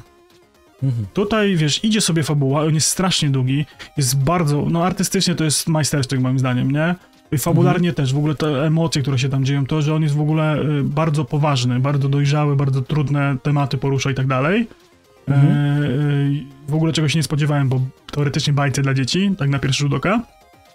Mhm. 0.83 1.05
Tutaj, 1.13 1.55
wiesz, 1.55 1.83
idzie 1.83 2.01
sobie 2.01 2.23
fabuła, 2.23 2.61
on 2.63 2.73
jest 2.73 2.87
strasznie 2.87 3.29
długi, 3.29 3.65
jest 3.97 4.19
bardzo, 4.23 4.65
no 4.69 4.85
artystycznie 4.85 5.35
to 5.35 5.43
jest 5.43 5.67
majstersztyk 5.67 6.19
moim 6.19 6.39
zdaniem, 6.39 6.71
nie? 6.71 6.95
I 7.31 7.37
fabularnie 7.37 7.89
Mhm. 7.89 7.95
też, 7.95 8.13
w 8.13 8.17
ogóle 8.17 8.35
te 8.35 8.65
emocje, 8.65 9.01
które 9.01 9.19
się 9.19 9.29
tam 9.29 9.45
dzieją, 9.45 9.65
to, 9.65 9.81
że 9.81 9.95
on 9.95 10.03
jest 10.03 10.15
w 10.15 10.21
ogóle 10.21 10.59
y, 10.61 10.83
bardzo 10.83 11.25
poważny, 11.25 11.79
bardzo 11.79 12.09
dojrzały, 12.09 12.55
bardzo 12.55 12.81
trudne 12.81 13.37
tematy 13.43 13.77
porusza 13.77 14.11
i 14.11 14.13
tak 14.15 14.27
dalej. 14.27 14.67
Mhm. 15.27 15.53
E, 15.53 15.91
w 16.67 16.73
ogóle 16.75 16.93
czego 16.93 17.09
się 17.09 17.19
nie 17.19 17.23
spodziewałem, 17.23 17.69
bo 17.69 17.81
teoretycznie 18.11 18.53
bajce 18.53 18.81
dla 18.81 18.93
dzieci, 18.93 19.31
tak 19.37 19.49
na 19.49 19.59
pierwszy 19.59 19.79
rzut 19.83 19.93
oka. 19.93 20.21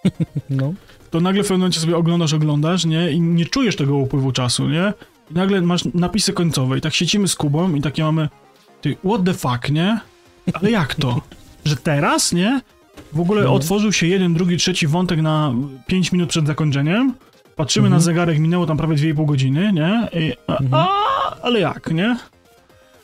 No. 0.51 0.73
to 1.11 1.21
nagle 1.21 1.43
w 1.43 1.47
pewnym 1.47 1.61
momencie 1.61 1.81
sobie 1.81 1.97
oglądasz, 1.97 2.33
oglądasz, 2.33 2.85
nie? 2.85 3.11
I 3.11 3.21
nie 3.21 3.47
czujesz 3.47 3.77
tego 3.77 3.97
upływu 3.97 4.33
czasu, 4.33 4.69
nie? 4.69 4.93
I 5.31 5.35
nagle 5.35 5.61
masz 5.61 5.85
napisy 5.95 6.33
końcowe 6.33 6.79
i 6.79 6.81
tak 6.81 6.95
siedzimy 6.95 7.29
z 7.29 7.35
Kubą 7.35 7.75
i 7.75 7.81
takie 7.81 8.03
mamy 8.05 8.29
ty, 8.81 8.97
what 9.05 9.25
the 9.25 9.35
fuck, 9.35 9.71
nie? 9.71 10.01
Ale 10.53 10.71
jak 10.71 10.95
to? 10.95 11.21
Że 11.65 11.77
teraz, 11.77 12.33
nie? 12.33 12.61
W 13.13 13.21
ogóle 13.21 13.43
No. 13.45 13.55
otworzył 13.55 13.93
się 13.93 14.07
jeden, 14.07 14.35
drugi, 14.35 14.57
trzeci 14.57 14.87
wątek 14.87 15.23
na 15.23 15.55
5 15.87 16.13
minut 16.13 16.29
przed 16.29 16.47
zakończeniem. 16.47 17.15
Patrzymy 17.57 17.87
Mhm. 17.87 17.99
na 18.01 18.05
zegarek, 18.05 18.39
minęło 18.39 18.67
tam 18.67 18.77
prawie 18.77 18.97
2,5 18.97 19.27
godziny, 19.27 19.73
nie? 19.73 20.09
I, 20.21 20.33
a, 20.47 20.53
Mhm. 20.57 20.75
a, 20.75 20.87
ale 21.43 21.61
jak, 21.61 21.91
nie? 21.91 22.17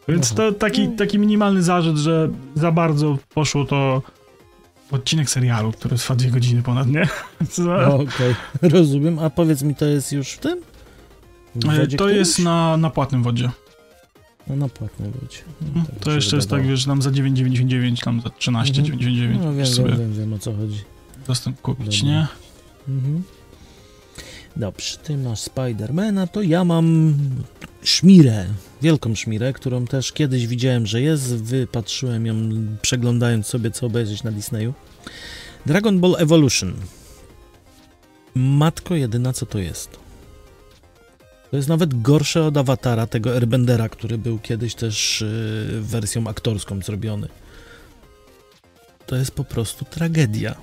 Więc 0.09 0.27
Aha. 0.27 0.37
to 0.37 0.53
taki, 0.53 0.89
taki 0.89 1.19
minimalny 1.19 1.63
zarzut, 1.63 1.97
że 1.97 2.29
za 2.55 2.73
bardzo 2.73 3.19
poszło 3.35 3.65
to 3.65 4.03
odcinek 4.91 5.31
serialu, 5.31 5.73
który 5.73 5.97
trwa 5.97 6.15
dwie 6.15 6.31
godziny 6.31 6.63
ponad, 6.63 6.89
nie? 6.89 7.09
No, 7.59 7.95
Okej, 7.95 8.35
rozumiem. 8.63 9.19
A 9.19 9.31
powiedz 9.31 9.63
mi, 9.63 9.75
to 9.75 9.85
jest 9.85 10.13
już 10.13 10.29
w 10.33 10.39
tym? 10.39 10.61
W 11.55 11.69
E, 11.71 11.87
To 11.87 12.09
jest 12.09 12.39
na, 12.39 12.77
na 12.77 12.91
płatnym 12.91 13.23
wodzie. 13.23 13.51
No, 14.49 14.57
na 14.57 14.69
płatnej 14.69 15.11
wodzie. 15.11 15.39
No, 15.61 15.67
Mhm. 15.69 15.87
tak 15.87 15.95
mi 15.95 16.01
To 16.01 16.11
jeszcze 16.13 16.37
jest 16.37 16.51
tak, 16.51 16.67
wiesz, 16.67 16.85
tam 16.85 17.03
za 17.03 17.11
9,99, 17.11 18.05
tam 18.05 18.21
za 18.21 18.29
13,99 18.29 19.39
No 19.45 19.55
wiem, 19.55 19.67
wiem, 19.89 19.99
wiem, 19.99 20.15
wiem 20.15 20.33
o 20.33 20.39
co 20.39 20.53
chodzi. 20.57 20.81
dostęp 21.27 21.61
kupić, 21.61 22.01
Dobra. 22.01 22.15
nie? 22.15 22.27
Mhm. 22.95 23.23
Dobrze, 24.57 24.97
ty 24.99 25.17
masz 25.17 25.41
Spidermana, 25.41 26.27
to 26.27 26.43
ja 26.43 26.65
mam 26.65 27.15
szmirę, 27.83 28.47
wielką 28.83 29.15
szmirę, 29.15 29.53
którą 29.53 29.87
też 29.87 30.13
kiedyś 30.13 30.47
widziałem, 30.47 30.87
że 30.87 31.01
jest, 31.01 31.35
wypatrzyłem 31.37 32.27
ją 32.27 32.35
przeglądając 32.83 33.47
sobie 33.47 33.71
co 33.71 33.87
obejrzeć 33.87 34.23
na 34.23 34.33
Disneyu. 34.33 34.75
Dragon 35.67 36.01
Ball 36.01 36.17
Evolution. 36.19 36.75
Matko 38.35 38.95
jedyna, 38.95 39.33
co 39.33 39.47
to 39.47 39.59
jest? 39.59 40.02
To 41.53 41.57
jest 41.57 41.69
nawet 41.69 42.03
gorsze 42.03 42.45
od 42.45 42.57
awatara 42.57 43.07
tego 43.07 43.35
Airbendera, 43.35 43.89
który 43.89 44.19
był 44.19 44.39
kiedyś 44.39 44.75
też 44.75 45.25
yy, 45.73 45.81
wersją 45.81 46.27
aktorską 46.29 46.81
zrobiony. 46.83 47.29
To 49.07 49.17
jest 49.17 49.31
po 49.31 49.45
prostu 49.45 49.85
tragedia. 49.85 50.55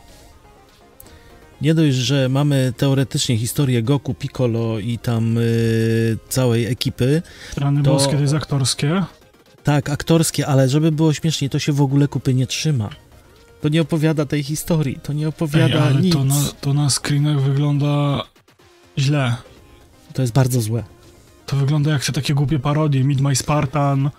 Nie 1.61 1.73
dość, 1.73 1.95
że 1.95 2.29
mamy 2.29 2.73
teoretycznie 2.77 3.37
historię 3.37 3.83
Goku, 3.83 4.13
Piccolo 4.13 4.79
i 4.79 4.97
tam 4.97 5.37
y, 5.37 6.17
całej 6.29 6.65
ekipy, 6.65 7.21
Rany 7.57 7.83
To- 7.83 7.91
boskie 7.93 8.13
to 8.15 8.21
jest 8.21 8.33
aktorskie. 8.33 9.03
tak, 9.63 9.89
aktorskie, 9.89 10.47
ale 10.47 10.69
żeby 10.69 10.91
było 10.91 11.13
śmieszniej, 11.13 11.49
to 11.49 11.59
się 11.59 11.71
w 11.71 11.81
ogóle 11.81 12.07
kupy 12.07 12.33
nie 12.33 12.47
trzyma. 12.47 12.89
To 13.61 13.69
nie 13.69 13.81
opowiada 13.81 14.25
tej 14.25 14.43
historii, 14.43 14.99
to 15.03 15.13
nie 15.13 15.23
Ej, 15.23 15.29
opowiada 15.29 15.83
ale 15.83 16.01
nic. 16.01 16.13
to 16.13 16.25
na, 16.25 16.35
to 16.61 16.73
na 16.73 16.89
screenach 16.89 17.41
wygląda 17.41 18.23
źle. 18.97 19.35
To 20.13 20.21
jest 20.21 20.33
bardzo 20.33 20.61
złe. 20.61 20.83
To 21.45 21.55
wygląda 21.55 21.91
jak 21.91 22.05
te 22.05 22.11
takie 22.11 22.33
głupie 22.33 22.59
parodie, 22.59 23.03
Meet 23.03 23.21
My 23.21 23.35
Spartan 23.35 24.09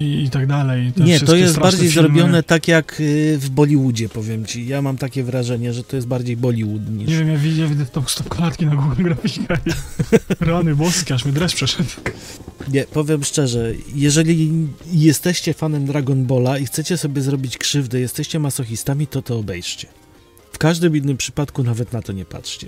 i, 0.00 0.24
i 0.24 0.30
tak 0.30 0.46
dalej. 0.46 0.92
Te 0.92 1.04
nie, 1.04 1.20
to 1.20 1.36
jest 1.36 1.58
bardziej 1.58 1.90
filmy. 1.90 2.08
zrobione 2.08 2.42
tak 2.42 2.68
jak 2.68 3.00
y, 3.00 3.38
w 3.38 3.50
Bollywoodzie, 3.50 4.08
powiem 4.08 4.46
ci. 4.46 4.66
Ja 4.66 4.82
mam 4.82 4.98
takie 4.98 5.24
wrażenie, 5.24 5.72
że 5.72 5.84
to 5.84 5.96
jest 5.96 6.08
bardziej 6.08 6.36
Bollywood 6.36 6.90
niż... 6.90 7.08
Nie 7.08 7.18
wiem, 7.18 7.28
ja 7.28 7.38
widzę, 7.38 7.68
widzę 7.68 7.86
to 7.86 8.02
stop 8.06 8.28
klatki 8.28 8.66
na 8.66 8.76
Google 8.76 9.02
Grafika 9.02 9.56
i 10.40 10.44
rany 10.44 10.76
boskie, 10.76 11.14
aż 11.14 11.24
mi 11.24 11.32
dreszcz 11.32 11.56
przeszedł. 11.56 11.90
Nie, 12.68 12.84
powiem 12.84 13.24
szczerze, 13.24 13.72
jeżeli 13.94 14.68
jesteście 14.92 15.54
fanem 15.54 15.86
Dragon 15.86 16.24
Balla 16.24 16.58
i 16.58 16.66
chcecie 16.66 16.96
sobie 16.98 17.22
zrobić 17.22 17.58
krzywdę, 17.58 18.00
jesteście 18.00 18.38
masochistami, 18.38 19.06
to 19.06 19.22
to 19.22 19.38
obejrzcie. 19.38 19.88
W 20.52 20.58
każdym 20.58 20.96
innym 20.96 21.16
przypadku 21.16 21.62
nawet 21.62 21.92
na 21.92 22.02
to 22.02 22.12
nie 22.12 22.24
patrzcie. 22.24 22.66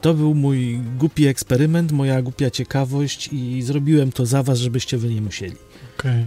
To 0.00 0.14
był 0.14 0.34
mój 0.34 0.78
głupi 0.98 1.26
eksperyment, 1.26 1.92
moja 1.92 2.22
głupia 2.22 2.50
ciekawość 2.50 3.28
i 3.32 3.62
zrobiłem 3.62 4.12
to 4.12 4.26
za 4.26 4.42
was, 4.42 4.58
żebyście 4.58 4.98
wy 4.98 5.14
nie 5.14 5.20
musieli. 5.20 5.56
Okej, 5.98 6.26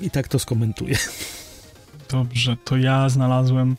I 0.00 0.10
tak 0.10 0.28
to 0.28 0.38
skomentuję. 0.38 0.96
dobrze, 2.10 2.56
to 2.64 2.76
ja 2.76 3.08
znalazłem 3.08 3.76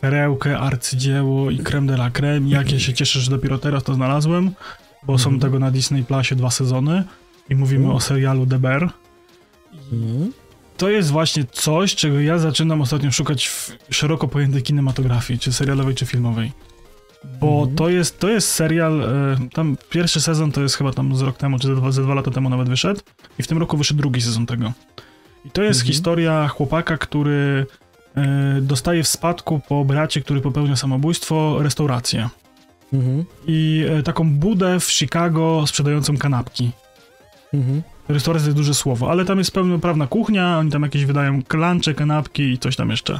perełkę, 0.00 0.58
arcydzieło 0.58 1.50
i 1.50 1.58
creme 1.58 1.86
de 1.86 1.94
la 1.94 2.10
creme. 2.10 2.48
Jak 2.48 2.72
ja 2.72 2.78
się 2.78 2.92
cieszę, 2.92 3.20
że 3.20 3.30
dopiero 3.30 3.58
teraz 3.58 3.82
to 3.84 3.94
znalazłem, 3.94 4.50
bo 5.02 5.18
są 5.18 5.30
Mhm. 5.30 5.40
tego 5.40 5.58
na 5.58 5.70
Disney 5.70 6.04
Plusie 6.04 6.36
dwa 6.36 6.50
sezony 6.50 7.04
i 7.50 7.54
mówimy 7.54 7.86
U. 7.88 7.92
o 7.92 8.00
serialu 8.00 8.46
The 8.46 8.58
Bear. 8.58 8.92
Mhm. 9.92 10.32
To 10.76 10.88
jest 10.90 11.10
właśnie 11.10 11.44
coś, 11.52 11.94
czego 11.94 12.20
ja 12.20 12.38
zaczynam 12.38 12.80
ostatnio 12.80 13.12
szukać 13.12 13.48
w 13.48 13.76
szeroko 13.90 14.28
pojętej 14.28 14.62
kinematografii, 14.62 15.38
czy 15.38 15.52
serialowej, 15.52 15.94
czy 15.94 16.06
filmowej. 16.06 16.52
Bo 17.40 17.58
Mhm. 17.58 17.76
to, 17.76 17.88
jest, 17.88 18.18
to 18.20 18.28
jest 18.28 18.48
serial, 18.52 19.02
e, 19.02 19.36
tam 19.52 19.76
pierwszy 19.90 20.20
sezon 20.20 20.52
to 20.52 20.60
jest 20.62 20.74
chyba 20.76 20.92
tam 20.92 21.16
z 21.16 21.20
rok 21.22 21.36
temu, 21.36 21.58
czy 21.58 21.66
ze 21.66 21.76
dwa, 21.76 21.90
ze 21.90 22.02
dwa 22.02 22.14
lata 22.14 22.30
temu 22.30 22.48
nawet 22.50 22.68
wyszedł 22.68 23.00
i 23.38 23.42
w 23.42 23.46
tym 23.46 23.58
roku 23.58 23.76
wyszedł 23.76 24.00
drugi 24.00 24.20
sezon 24.20 24.46
tego. 24.46 24.72
I 25.44 25.50
to 25.50 25.62
jest 25.62 25.80
Mhm. 25.80 25.92
historia 25.92 26.48
chłopaka, 26.48 26.98
który 26.98 27.66
e, 28.16 28.60
dostaje 28.60 29.02
w 29.02 29.08
spadku 29.08 29.60
po 29.68 29.84
bracie, 29.84 30.20
który 30.20 30.40
popełnia 30.40 30.76
samobójstwo, 30.76 31.56
restaurację. 31.62 32.28
Mhm. 32.92 33.24
I 33.46 33.84
e, 33.90 34.02
taką 34.02 34.30
budę 34.30 34.80
w 34.80 34.84
Chicago 34.92 35.64
sprzedającą 35.66 36.16
kanapki. 36.16 36.70
Mhm. 37.54 37.82
Restauracja 38.08 38.46
jest 38.46 38.56
duże 38.56 38.74
słowo, 38.74 39.10
ale 39.10 39.24
tam 39.24 39.38
jest 39.38 39.50
pełnoprawna 39.50 40.06
kuchnia, 40.06 40.58
oni 40.58 40.70
tam 40.70 40.82
jakieś 40.82 41.04
wydają 41.04 41.42
klancze, 41.42 41.94
kanapki 41.94 42.42
i 42.42 42.58
coś 42.58 42.76
tam 42.76 42.90
jeszcze. 42.90 43.18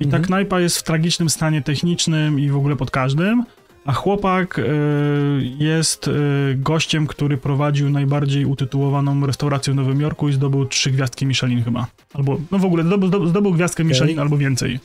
I 0.00 0.04
ta 0.04 0.16
Mhm. 0.16 0.24
knajpa 0.24 0.60
jest 0.60 0.78
w 0.78 0.82
tragicznym 0.82 1.30
stanie 1.30 1.62
technicznym 1.62 2.40
i 2.40 2.50
w 2.50 2.56
ogóle 2.56 2.76
pod 2.76 2.90
każdym, 2.90 3.44
a 3.86 3.92
chłopak 3.92 4.58
y, 4.58 4.62
jest 5.58 6.08
y, 6.08 6.12
gościem, 6.58 7.06
który 7.06 7.36
prowadził 7.36 7.90
najbardziej 7.90 8.44
utytułowaną 8.44 9.26
restaurację 9.26 9.72
w 9.72 9.76
Nowym 9.76 10.00
Jorku 10.00 10.28
i 10.28 10.32
zdobył 10.32 10.64
trzy 10.66 10.90
gwiazdki 10.90 11.26
Michelin 11.26 11.64
chyba. 11.64 11.86
Albo, 12.14 12.38
no 12.50 12.58
w 12.58 12.64
ogóle 12.64 12.84
zdobył, 12.84 13.28
zdobył, 13.28 13.52
gwiazdkę. 13.52 13.84
Michelin 13.84 14.18
albo 14.18 14.36
więcej. 14.38 14.80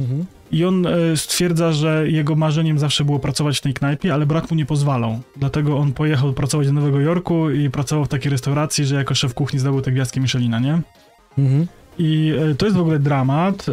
Mhm. 0.00 0.24
I 0.52 0.64
on 0.64 0.86
e, 0.86 1.16
stwierdza, 1.16 1.72
że 1.72 2.10
jego 2.10 2.34
marzeniem 2.36 2.78
zawsze 2.78 3.04
było 3.04 3.18
pracować 3.18 3.58
w 3.58 3.60
tej 3.60 3.74
knajpie, 3.74 4.14
ale 4.14 4.26
brat 4.26 4.50
mu 4.50 4.56
nie 4.56 4.66
pozwalał. 4.66 5.20
Dlatego 5.36 5.78
on 5.78 5.92
pojechał 5.92 6.32
pracować 6.32 6.66
do 6.66 6.72
Nowego 6.72 7.00
Jorku 7.00 7.50
i 7.50 7.70
pracował 7.70 8.04
w 8.04 8.08
takiej 8.08 8.30
restauracji, 8.30 8.84
że 8.84 8.94
jako 8.94 9.14
szef 9.14 9.34
kuchni 9.34 9.58
zdobył 9.58 9.80
te 9.80 9.92
gwiazdki 9.92 10.20
Michelina, 10.20 10.58
nie? 10.58 10.80
Mhm. 11.38 11.66
I 11.98 12.32
e, 12.50 12.54
to 12.54 12.66
jest 12.66 12.78
w 12.78 12.80
ogóle 12.80 12.98
dramat, 12.98 13.66
e, 13.68 13.72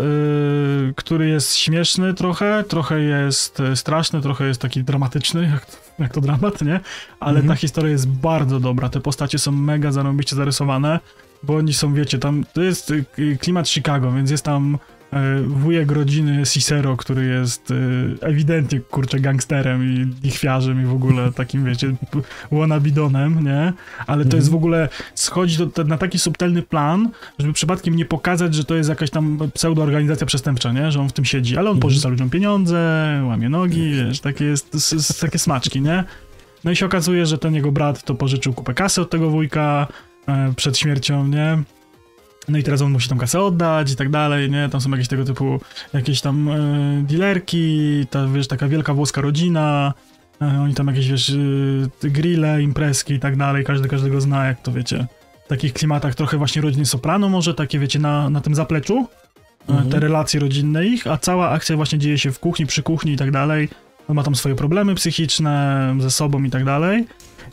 który 0.96 1.28
jest 1.28 1.56
śmieszny 1.56 2.14
trochę, 2.14 2.64
trochę 2.68 3.02
jest 3.02 3.60
e, 3.60 3.76
straszny, 3.76 4.22
trochę 4.22 4.48
jest 4.48 4.62
taki 4.62 4.84
dramatyczny, 4.84 5.42
jak, 5.54 5.68
jak 6.00 6.14
to 6.14 6.22
dramat, 6.22 6.62
nie? 6.62 6.80
Ale 7.20 7.40
Mhm. 7.40 7.48
ta 7.48 7.56
historia 7.56 7.92
jest 7.92 8.08
bardzo 8.08 8.60
dobra. 8.60 8.90
Te 8.90 9.00
postacie 9.00 9.40
są 9.40 9.52
mega 9.52 9.92
zarąbiście 9.92 10.36
zarysowane, 10.36 11.00
bo 11.44 11.56
oni 11.56 11.74
są, 11.74 11.94
wiecie, 11.94 12.20
tam 12.20 12.44
to 12.54 12.62
jest 12.62 12.94
klimat 13.40 13.70
Chicago, 13.70 14.12
więc 14.12 14.32
jest 14.32 14.44
tam 14.44 14.78
wujek 15.48 15.92
rodziny 15.92 16.44
Cicero, 16.46 16.98
który 16.98 17.26
jest 17.26 17.72
e, 17.72 17.76
ewidentnie, 18.28 18.80
kurczę, 18.80 19.20
gangsterem 19.20 19.84
i 19.84 20.26
lichwiarzem 20.26 20.82
i 20.82 20.86
w 20.86 20.94
ogóle 20.94 21.32
takim, 21.42 21.66
wiecie, 21.66 21.96
wannabidonem, 22.52 23.44
nie? 23.44 23.74
Ale 24.08 24.26
to 24.26 24.36
jest 24.36 24.50
w 24.50 24.56
ogóle, 24.56 24.90
schodzi 25.16 25.58
to 25.74 25.84
na 25.84 25.98
taki 25.98 26.20
subtelny 26.20 26.62
plan, 26.62 27.10
żeby 27.40 27.54
przypadkiem 27.54 27.96
nie 27.96 28.06
pokazać, 28.06 28.56
że 28.56 28.64
to 28.64 28.76
jest 28.76 28.90
jakaś 28.90 29.10
tam 29.10 29.40
pseudoorganizacja 29.54 30.28
przestępcza, 30.28 30.72
nie? 30.72 30.92
Że 30.92 31.00
on 31.02 31.10
w 31.10 31.14
tym 31.14 31.26
siedzi, 31.26 31.58
ale 31.58 31.70
on 31.70 31.76
Mhm. 31.76 31.82
pożycza 31.82 32.10
ludziom 32.10 32.30
pieniądze, 32.30 33.22
łamie 33.28 33.50
nogi, 33.50 33.92
wiesz, 33.94 34.20
takie, 34.20 34.46
jest, 34.46 35.22
takie 35.22 35.40
smaczki, 35.40 35.82
nie? 35.82 36.04
No 36.64 36.72
i 36.72 36.76
się 36.76 36.86
okazuje, 36.86 37.26
że 37.26 37.38
ten 37.38 37.54
jego 37.56 37.72
brat 37.72 38.04
to 38.04 38.16
pożyczył 38.16 38.54
kupę 38.54 38.74
kasy 38.74 39.02
od 39.02 39.10
tego 39.10 39.30
wujka 39.30 39.88
e, 40.28 40.54
przed 40.56 40.78
śmiercią, 40.78 41.28
nie? 41.28 41.64
No 42.48 42.58
i 42.58 42.64
teraz 42.64 42.82
on 42.82 42.92
musi 42.92 43.10
tą 43.10 43.18
kasę 43.18 43.42
oddać 43.42 43.92
i 43.92 43.96
tak 43.96 44.10
dalej, 44.10 44.52
nie? 44.52 44.70
Tam 44.70 44.82
są 44.82 44.92
jakieś 44.92 45.08
tego 45.08 45.26
typu, 45.26 45.60
jakieś 45.94 46.22
tam 46.22 46.50
e, 46.50 47.04
dealerki, 47.04 48.06
ta, 48.10 48.28
wiesz, 48.28 48.48
taka 48.48 48.68
wielka 48.68 48.94
włoska 48.94 49.22
rodzina, 49.22 49.94
e, 50.42 50.62
oni 50.62 50.74
tam 50.74 50.88
jakieś, 50.88 51.08
wiesz, 51.08 51.30
e, 52.04 52.10
grille, 52.10 52.62
imprezki 52.62 53.14
i 53.14 53.20
tak 53.20 53.38
dalej, 53.38 53.64
każdy 53.64 53.88
każdego 53.90 54.22
zna, 54.22 54.46
jak 54.46 54.62
to 54.62 54.72
wiecie, 54.72 55.08
w 55.46 55.48
takich 55.48 55.74
klimatach 55.74 56.16
trochę 56.16 56.38
właśnie 56.38 56.62
rodziny 56.62 56.86
Soprano 56.86 57.30
może, 57.30 57.54
takie 57.54 57.80
wiecie, 57.80 58.00
na, 58.00 58.30
na 58.30 58.42
tym 58.42 58.56
zapleczu, 58.56 59.08
Mhm. 59.68 59.90
te 59.90 60.00
relacje 60.00 60.40
rodzinne 60.40 60.86
ich, 60.86 61.08
a 61.08 61.18
cała 61.18 61.50
akcja 61.50 61.76
właśnie 61.76 62.00
dzieje 62.00 62.18
się 62.18 62.32
w 62.32 62.40
kuchni, 62.40 62.66
przy 62.66 62.84
kuchni 62.84 63.12
i 63.12 63.18
tak 63.18 63.32
dalej. 63.32 63.70
On 64.08 64.16
ma 64.16 64.24
tam 64.24 64.36
swoje 64.36 64.56
problemy 64.56 64.96
psychiczne 64.96 65.96
ze 66.00 66.12
sobą 66.12 66.44
i 66.44 66.50
tak 66.50 66.66
dalej. 66.66 67.06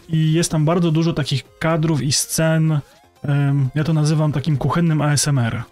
I 0.08 0.32
jest 0.32 0.50
tam 0.50 0.64
bardzo 0.64 0.90
dużo 0.90 1.12
takich 1.12 1.44
kadrów 1.58 2.02
i 2.02 2.12
scen, 2.12 2.78
ja 3.74 3.84
to 3.84 3.92
nazywam 3.92 4.32
takim 4.32 4.56
kuchennym 4.56 5.02
ASMR, 5.02 5.62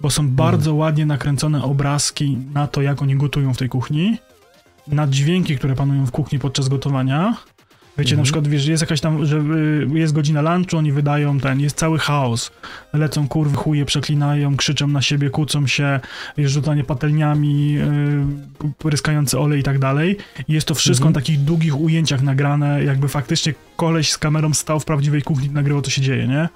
bo 0.00 0.10
są 0.10 0.28
bardzo 0.28 0.74
ładnie 0.74 1.06
nakręcone 1.06 1.62
obrazki 1.62 2.38
na 2.54 2.66
to, 2.66 2.82
jak 2.82 3.02
oni 3.02 3.16
gotują 3.16 3.54
w 3.54 3.58
tej 3.58 3.68
kuchni, 3.68 4.18
na 4.88 5.06
dźwięki, 5.06 5.56
które 5.56 5.74
panują 5.74 6.06
w 6.06 6.10
kuchni 6.10 6.38
podczas 6.38 6.68
gotowania 6.68 7.36
Wiecie, 7.98 8.10
na 8.16 8.20
Mhm. 8.20 8.24
przykład, 8.24 8.48
wiesz, 8.48 8.66
jest 8.66 8.80
jakaś 8.80 9.00
tam, 9.00 9.26
że 9.26 9.36
y, 9.38 9.88
jest 9.98 10.12
godzina 10.12 10.40
lunchu, 10.54 10.76
oni 10.78 10.92
wydają 10.92 11.40
ten, 11.40 11.60
jest 11.60 11.76
cały 11.76 11.98
chaos. 11.98 12.52
Lecą 12.92 13.28
kurwy, 13.28 13.56
chuje, 13.56 13.84
przeklinają, 13.84 14.56
krzyczą 14.56 14.86
na 14.86 15.02
siebie, 15.02 15.30
kłócą 15.30 15.66
się, 15.66 16.00
jest 16.36 16.52
rzucanie 16.52 16.84
patelniami, 16.84 17.78
y, 18.64 18.72
pryskający 18.78 19.38
olej 19.38 19.60
i 19.60 19.62
tak 19.62 19.78
dalej. 19.78 20.16
I 20.48 20.52
jest 20.52 20.66
to 20.66 20.74
wszystko 20.74 21.06
Mhm. 21.08 21.14
na 21.14 21.20
takich 21.20 21.40
długich 21.40 21.80
ujęciach 21.80 22.22
nagrane, 22.22 22.84
jakby 22.84 23.08
faktycznie 23.08 23.54
koleś 23.76 24.12
z 24.12 24.18
kamerą 24.18 24.54
stał 24.54 24.80
w 24.80 24.84
prawdziwej 24.84 25.22
kuchni 25.22 25.46
i 25.46 25.50
nagrywał, 25.50 25.82
co 25.82 25.90
się 25.90 26.02
dzieje, 26.02 26.28
nie? 26.28 26.48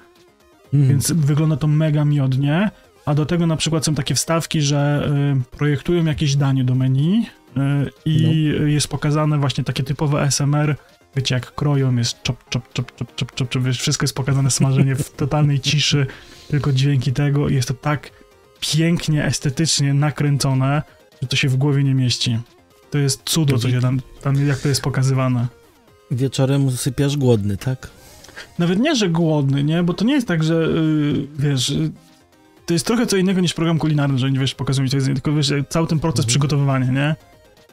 Mhm. 0.73 0.89
Więc 0.89 1.11
wygląda 1.11 1.57
to 1.57 1.67
mega 1.67 2.05
miodnie. 2.05 2.71
A 3.05 3.13
do 3.13 3.25
tego 3.25 3.47
na 3.47 3.55
przykład 3.55 3.85
są 3.85 3.95
takie 3.95 4.15
wstawki, 4.15 4.61
że 4.61 5.09
y, 5.51 5.57
projektują 5.57 6.05
jakieś 6.05 6.35
danie 6.35 6.63
do 6.63 6.75
menu 6.75 7.25
y, 7.57 7.59
i 8.05 8.43
jest 8.65 8.87
pokazane 8.87 9.37
właśnie 9.37 9.63
takie 9.63 9.83
typowe 9.83 10.21
SMR. 10.31 10.75
Wiecie, 11.15 11.35
jak 11.35 11.55
kroją, 11.55 11.95
jest 11.95 12.23
czop, 12.23 12.49
czop, 12.49 12.73
czop, 12.73 12.95
czop, 12.95 13.15
czop, 13.15 13.35
czop, 13.35 13.49
czop, 13.49 13.63
wiesz, 13.63 13.79
wszystko 13.79 14.03
jest 14.03 14.15
pokazane 14.15 14.51
smażenie 14.51 14.95
w 14.95 15.11
totalnej 15.11 15.59
ciszy, 15.59 16.07
tylko 16.47 16.71
dźwięki 16.71 17.13
tego 17.13 17.49
i 17.49 17.55
jest 17.55 17.67
to 17.67 17.73
tak 17.73 18.11
pięknie, 18.59 19.25
estetycznie 19.25 19.93
nakręcone, 19.93 20.81
że 21.21 21.27
to 21.27 21.35
się 21.35 21.49
w 21.49 21.55
głowie 21.55 21.83
nie 21.83 21.93
mieści. 21.93 22.39
To 22.91 22.97
jest 22.97 23.21
cudo, 23.25 23.57
co 23.57 23.69
się 23.69 23.81
tam, 23.81 23.99
tam 24.21 24.47
jak 24.47 24.59
to 24.59 24.67
jest 24.67 24.81
pokazywane. 24.81 25.47
Wieczorem 26.11 26.71
sypiasz 26.71 27.17
głodny, 27.17 27.57
tak? 27.57 27.89
Nawet 28.59 28.79
nie, 28.79 28.95
że 28.95 29.09
głodny, 29.09 29.63
nie? 29.63 29.83
Bo 29.83 29.93
to 29.93 30.05
nie 30.05 30.13
jest 30.13 30.27
tak, 30.27 30.43
że 30.43 30.53
y, 30.55 31.27
wiesz, 31.39 31.69
y, 31.69 31.91
to 32.65 32.73
jest 32.73 32.85
trochę 32.85 33.05
co 33.07 33.17
innego 33.17 33.41
niż 33.41 33.53
program 33.53 33.79
kulinarny, 33.79 34.17
że 34.19 34.25
oni 34.25 34.39
wiesz, 34.39 34.55
pokazują 34.55 34.87
ci, 34.87 34.91
co 34.91 34.97
jest, 34.97 35.07
tylko 35.07 35.33
wiesz, 35.33 35.53
cały 35.69 35.87
ten 35.87 35.99
proces 35.99 36.19
Mhm. 36.19 36.27
przygotowywania, 36.29 36.91
nie? 36.91 37.15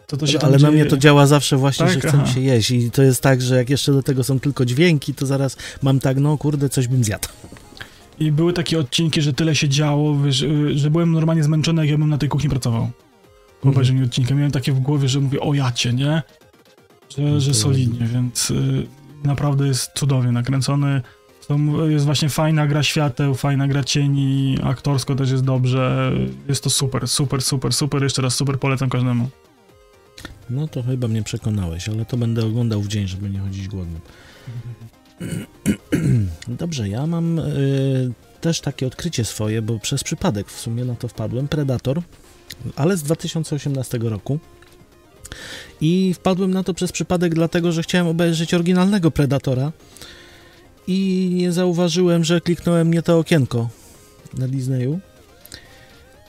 To 0.07 0.17
to 0.17 0.27
Ale 0.43 0.53
na 0.53 0.59
dzieje. 0.59 0.73
mnie 0.73 0.87
to 0.87 0.97
działa 0.97 1.27
zawsze 1.27 1.57
właśnie, 1.57 1.87
Tak? 1.87 1.95
że 1.95 2.01
chce 2.01 2.17
mi 2.17 2.23
Aha. 2.23 2.33
się 2.33 2.41
jeść 2.41 2.71
i 2.71 2.91
to 2.91 3.03
jest 3.03 3.23
tak, 3.23 3.43
że 3.43 3.57
jak 3.57 3.71
jeszcze 3.71 3.93
do 3.93 4.03
tego 4.03 4.25
są 4.25 4.41
tylko 4.41 4.65
dźwięki, 4.65 5.15
to 5.15 5.27
zaraz 5.27 5.57
mam 5.83 6.01
tak, 6.01 6.17
no 6.21 6.39
kurde, 6.39 6.69
coś 6.69 6.89
bym 6.89 7.05
zjadł. 7.05 7.29
I 8.21 8.33
były 8.33 8.53
takie 8.53 8.79
odcinki, 8.79 9.23
że 9.23 9.33
tyle 9.33 9.55
się 9.55 9.69
działo, 9.69 10.19
wiesz, 10.21 10.43
y, 10.43 10.79
że 10.79 10.91
byłem 10.91 11.13
normalnie 11.13 11.45
zmęczony, 11.45 11.83
jak 11.83 11.91
ja 11.91 11.99
bym 11.99 12.09
na 12.11 12.19
tej 12.19 12.29
kuchni 12.29 12.51
pracował. 12.51 12.83
Po 13.61 13.69
Mhm. 13.69 13.75
obejrzeniu 13.75 14.05
odcinka. 14.05 14.35
Miałem 14.35 14.51
takie 14.53 14.73
w 14.73 14.81
głowie, 14.81 15.09
że 15.09 15.21
mówię, 15.21 15.41
o 15.41 15.55
jacie, 15.55 15.93
nie? 15.93 16.23
Że, 17.19 17.41
że 17.41 17.49
to 17.51 17.55
solidnie, 17.57 18.07
więc 18.07 18.51
y, 18.51 18.87
naprawdę 19.25 19.67
jest 19.67 19.91
cudownie 19.95 20.33
nakręcony. 20.33 21.03
Są, 21.41 21.89
jest 21.89 22.05
właśnie 22.05 22.29
fajna 22.29 22.67
gra 22.67 22.83
świateł, 22.83 23.35
fajna 23.35 23.69
gra 23.69 23.85
cieni, 23.85 24.59
aktorsko 24.63 25.15
też 25.15 25.31
jest 25.31 25.45
dobrze. 25.45 26.13
Jest 26.49 26.65
to 26.65 26.71
super, 26.71 27.09
super, 27.09 27.43
super, 27.43 27.73
super. 27.73 28.03
Jeszcze 28.03 28.23
raz 28.23 28.35
super 28.35 28.59
polecam 28.59 28.91
każdemu. 28.91 29.29
No 30.51 30.69
to 30.69 30.83
chyba 30.83 31.09
mnie 31.09 31.23
przekonałeś, 31.23 31.89
ale 31.89 32.05
to 32.05 32.17
będę 32.17 32.47
oglądał 32.47 32.83
w 32.83 32.89
dzień, 32.89 33.09
żeby 33.09 33.31
nie 33.31 33.39
chodzić 33.39 33.69
głodnym. 33.69 34.01
Dobrze, 36.49 36.89
ja 36.89 37.07
mam 37.07 37.39
y, 37.39 38.13
też 38.41 38.61
takie 38.61 38.87
odkrycie 38.87 39.25
swoje, 39.25 39.63
bo 39.63 39.79
przez 39.79 40.05
przypadek 40.05 40.49
w 40.51 40.61
sumie 40.61 40.85
na 40.85 40.95
to 40.95 41.09
wpadłem. 41.09 41.49
Predator, 41.49 42.03
ale 42.77 42.97
z 42.97 43.03
2018 43.03 43.99
roku. 43.99 44.39
I 45.81 46.15
wpadłem 46.15 46.51
na 46.51 46.65
to 46.65 46.75
przez 46.75 46.93
przypadek, 46.93 47.35
dlatego 47.35 47.73
że 47.73 47.83
chciałem 47.83 48.07
obejrzeć 48.07 48.55
oryginalnego 48.55 49.11
Predatora 49.11 49.73
i 50.87 51.31
nie 51.35 51.53
zauważyłem, 51.53 52.25
że 52.25 52.41
kliknąłem 52.41 52.95
nie 52.95 53.03
to 53.03 53.19
okienko 53.19 53.69
na 54.39 54.49
Disneyu. 54.49 55.01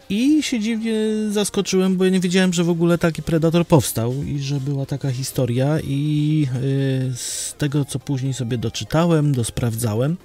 I 0.09 0.43
się 0.43 0.59
dziwnie 0.59 0.93
zaskoczyłem, 1.29 1.97
bo 1.97 2.05
ja 2.05 2.11
nie 2.11 2.19
wiedziałem, 2.19 2.53
że 2.53 2.63
w 2.63 2.69
ogóle 2.69 2.97
taki 2.97 3.21
Predator 3.21 3.67
powstał 3.67 4.13
i 4.23 4.39
że 4.39 4.59
była 4.59 4.85
taka 4.85 5.11
historia 5.11 5.79
i 5.83 6.47
y, 6.55 7.15
z 7.15 7.55
tego, 7.57 7.85
co 7.85 7.99
później 7.99 8.33
sobie 8.33 8.57
doczytałem, 8.57 9.31
dosprawdzałem, 9.31 10.17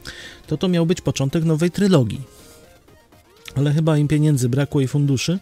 to 0.47 0.57
to 0.57 0.69
miał 0.69 0.87
być 0.87 1.01
początek 1.01 1.45
nowej 1.45 1.71
trylogii. 1.71 2.21
Ale 3.55 3.73
chyba 3.73 3.99
im 3.99 4.09
pieniędzy 4.09 4.49
brakło 4.49 4.81
i 4.81 4.89
funduszy, 4.89 5.39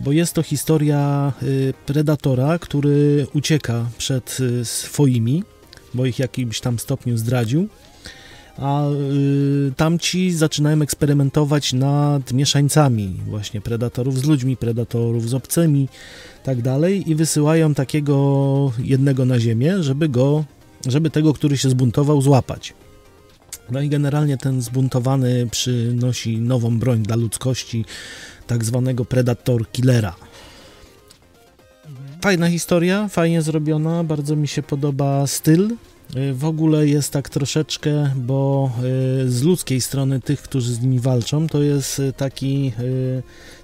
bo 0.00 0.12
jest 0.12 0.34
to 0.34 0.42
historia 0.42 1.32
y, 1.42 1.74
Predatora, 1.86 2.58
który 2.58 3.26
ucieka 3.32 3.86
przed 3.98 4.38
y, 4.40 4.64
swoimi, 4.64 5.44
bo 5.94 6.06
ich 6.06 6.16
w 6.16 6.18
jakimś 6.18 6.60
tam 6.60 6.78
stopniu 6.78 7.16
zdradził 7.16 7.68
a 8.58 8.88
y, 8.90 9.72
tamci 9.76 10.32
zaczynają 10.32 10.82
eksperymentować 10.82 11.72
nad 11.72 12.32
mieszańcami 12.32 13.16
właśnie 13.26 13.60
predatorów 13.60 14.18
z 14.18 14.24
ludźmi, 14.24 14.56
predatorów 14.56 15.28
z 15.28 15.34
obcymi, 15.34 15.88
tak 16.42 16.62
dalej 16.62 17.10
i 17.10 17.14
wysyłają 17.14 17.74
takiego 17.74 18.72
jednego 18.78 19.24
na 19.24 19.40
ziemię, 19.40 19.82
żeby 19.82 20.08
go, 20.08 20.44
żeby 20.86 21.10
tego, 21.10 21.34
który 21.34 21.56
się 21.56 21.70
zbuntował, 21.70 22.22
złapać. 22.22 22.74
No 23.70 23.80
i 23.80 23.88
generalnie 23.88 24.38
ten 24.38 24.62
zbuntowany 24.62 25.48
przynosi 25.50 26.38
nową 26.38 26.78
broń 26.78 27.02
dla 27.02 27.16
ludzkości, 27.16 27.84
tak 28.46 28.64
zwanego 28.64 29.04
Predator 29.04 29.70
Killera. 29.70 30.14
Fajna 32.22 32.50
historia, 32.50 33.08
fajnie 33.08 33.42
zrobiona, 33.42 34.04
bardzo 34.04 34.36
mi 34.36 34.48
się 34.48 34.62
podoba 34.62 35.26
styl. 35.26 35.70
Y, 36.16 36.34
W 36.34 36.44
ogóle 36.44 36.86
jest 36.86 37.12
tak 37.12 37.28
troszeczkę, 37.28 38.10
bo 38.16 38.70
y, 39.24 39.30
z 39.30 39.42
ludzkiej 39.42 39.80
strony 39.80 40.20
tych, 40.20 40.42
którzy 40.42 40.74
z 40.74 40.80
nimi 40.80 41.00
walczą, 41.00 41.46
to 41.46 41.62
jest 41.62 41.98
y, 41.98 42.12
taki 42.12 42.72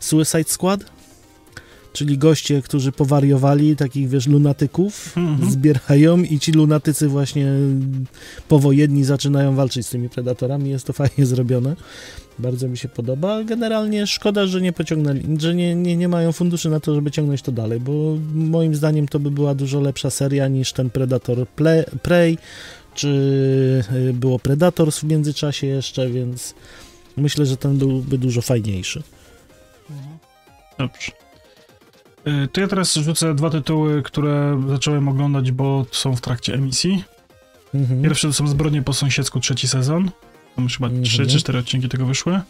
Suicide 0.01 0.45
Squad, 0.45 0.80
czyli 1.93 2.18
goście, 2.18 2.62
którzy 2.62 2.93
powariowali, 2.93 3.76
takich 3.76 4.09
wiesz, 4.09 4.26
lunatyków, 4.26 5.16
Mhm. 5.16 5.51
zbierają 5.51 6.18
i 6.22 6.38
ci 6.38 6.53
lunatycy 6.53 7.09
właśnie 7.09 7.53
powojenni 8.49 9.05
zaczynają 9.05 9.55
walczyć 9.55 9.86
z 9.86 9.90
tymi 9.90 10.09
predatorami. 10.09 10.70
Jest 10.70 10.86
to 10.86 10.93
fajnie 10.93 11.26
zrobione. 11.26 11.76
Bardzo 12.38 12.68
mi 12.68 12.78
się 12.78 12.88
podoba. 12.88 13.45
Generalnie 13.45 14.07
szkoda, 14.07 14.47
że 14.47 14.61
nie 14.61 14.72
pociągnęli, 14.72 15.22
że 15.40 15.55
nie, 15.55 15.74
nie, 15.74 15.97
nie 15.97 16.09
mają 16.09 16.32
funduszy 16.32 16.68
na 16.70 16.80
to, 16.80 16.95
żeby 16.95 17.11
ciągnąć 17.11 17.43
to 17.43 17.53
dalej, 17.53 17.80
bo 17.80 17.93
moim 18.34 18.74
zdaniem 18.74 19.09
to 19.09 19.18
by 19.20 19.30
była 19.30 19.55
dużo 19.55 19.80
lepsza 19.80 20.11
seria 20.11 20.49
niż 20.49 20.72
ten 20.72 20.90
Predator 20.90 21.49
Play, 21.49 21.84
Prey, 22.03 22.38
czy 22.95 23.09
y, 24.09 24.12
było 24.12 24.38
Predators 24.38 24.99
w 24.99 25.05
międzyczasie 25.05 25.66
jeszcze, 25.66 26.11
więc 26.11 26.55
myślę, 27.16 27.47
że 27.47 27.57
ten 27.57 27.78
byłby 27.78 28.18
dużo 28.18 28.43
fajniejszy. 28.43 29.03
Dobrze. 30.78 31.21
Y, 32.26 32.48
To 32.48 32.60
ja 32.60 32.68
teraz 32.68 32.94
rzucę 32.94 33.34
dwa 33.34 33.50
tytuły, 33.50 34.02
które 34.02 34.62
zacząłem 34.68 35.08
oglądać, 35.08 35.52
bo 35.52 35.86
są 35.90 36.16
w 36.16 36.20
trakcie 36.20 36.54
emisji. 36.54 37.04
Mhm. 37.74 38.02
Pierwszy 38.02 38.26
to 38.26 38.32
są 38.32 38.46
Zbrodnie 38.46 38.82
po 38.82 38.92
sąsiedzku, 38.92 39.40
trzeci 39.40 39.68
sezon. 39.68 40.10
Tam 40.56 40.64
już 40.64 40.74
chyba 40.76 40.86
Mhm. 40.86 41.04
trzy 41.04 41.26
czy 41.26 41.38
cztery 41.38 41.58
odcinki 41.58 41.88
tego 41.88 42.06
wyszły. 42.06 42.40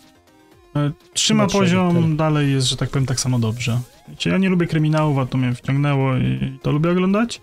E, 0.77 0.91
Trzyma 1.15 1.47
poziom, 1.47 2.03
tyle. 2.03 2.17
dalej 2.17 2.53
jest, 2.53 2.67
że 2.67 2.77
tak 2.77 2.91
powiem, 2.91 3.07
tak 3.07 3.21
samo 3.21 3.39
dobrze. 3.39 3.81
Wiecie, 4.09 4.31
ja 4.31 4.39
nie 4.39 4.49
lubię 4.49 4.67
kryminałów, 4.67 5.19
a 5.19 5.27
to 5.27 5.39
mnie 5.39 5.55
wciągnęło 5.55 6.17
i 6.17 6.59
to 6.63 6.73
lubię 6.73 6.91
oglądać. 6.91 7.41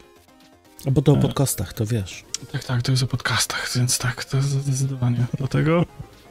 A 0.87 0.91
bo 0.91 1.01
to 1.01 1.13
o 1.13 1.17
E. 1.17 1.21
podcastach, 1.21 1.73
to 1.73 1.85
wiesz. 1.85 2.23
Tak, 2.51 2.63
tak, 2.63 2.81
to 2.81 2.91
jest 2.91 3.03
o 3.03 3.07
podcastach, 3.07 3.71
więc 3.75 3.97
tak, 3.97 4.25
to 4.25 4.41
zdecydowanie. 4.41 5.25
Dlatego. 5.37 5.85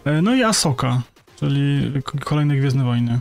E, 0.04 0.22
No 0.22 0.34
i 0.34 0.42
Asoka, 0.42 1.02
czyli 1.40 1.92
kolejne 2.24 2.56
Gwiezdne 2.56 2.84
Wojny. 2.84 3.20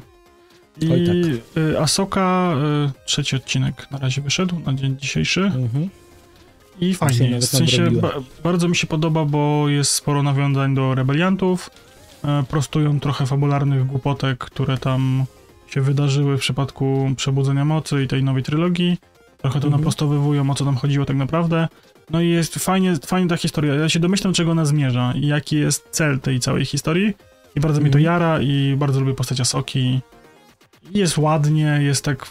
I 0.82 0.91
Oj, 0.91 1.41
e, 1.73 1.80
Asoka, 1.82 2.53
e, 2.88 2.91
trzeci 3.05 3.36
odcinek 3.36 3.88
na 3.91 3.97
razie 3.97 4.21
wyszedł, 4.21 4.59
na 4.65 4.73
dzień 4.73 4.97
dzisiejszy. 4.99 5.41
Mhm. 5.41 5.89
I 6.82 6.93
fajnie 6.93 7.30
jest. 7.30 7.47
W 7.47 7.57
sensie 7.57 7.91
ba 7.91 8.11
bardzo 8.43 8.67
mi 8.67 8.75
się 8.75 8.88
podoba, 8.88 9.25
bo 9.25 9.69
jest 9.69 9.91
sporo 9.91 10.23
nawiązań 10.23 10.75
do 10.75 10.95
rebeliantów. 10.95 11.69
E, 12.23 12.43
prostują 12.49 12.99
trochę 12.99 13.25
fabularnych 13.25 13.86
głupotek, 13.86 14.38
które 14.38 14.78
tam 14.78 15.25
się 15.67 15.82
wydarzyły 15.82 16.38
w 16.38 16.39
przypadku 16.41 17.11
Przebudzenia 17.15 17.65
Mocy 17.65 18.03
i 18.03 18.07
tej 18.07 18.23
nowej 18.23 18.43
trylogii. 18.43 18.97
Trochę 19.38 19.59
to 19.59 19.67
Mhm. 19.67 19.82
naprostowywują, 19.82 20.49
o 20.49 20.55
co 20.55 20.65
tam 20.65 20.75
chodziło 20.75 21.05
tak 21.05 21.15
naprawdę. 21.17 21.67
No 22.09 22.21
i 22.21 22.30
jest 22.30 22.55
fajnie, 22.55 22.95
fajnie 23.05 23.30
ta 23.30 23.38
historia. 23.38 23.73
Ja 23.73 23.89
się 23.89 23.99
domyślam, 23.99 24.34
czego 24.34 24.51
ona 24.51 24.65
zmierza 24.65 25.13
i 25.15 25.28
jaki 25.28 25.55
jest 25.55 25.88
cel 25.91 26.19
tej 26.19 26.39
całej 26.39 26.65
historii. 26.65 27.13
I 27.55 27.59
bardzo 27.59 27.82
mnie 27.82 27.89
to 27.89 27.97
Mhm. 27.97 28.13
jara 28.13 28.41
i 28.41 28.75
bardzo 28.78 28.99
lubię 28.99 29.13
postać 29.13 29.41
Asoki. 29.41 29.99
Jest 30.91 31.17
ładnie, 31.17 31.80
jest 31.82 32.03
tak... 32.03 32.25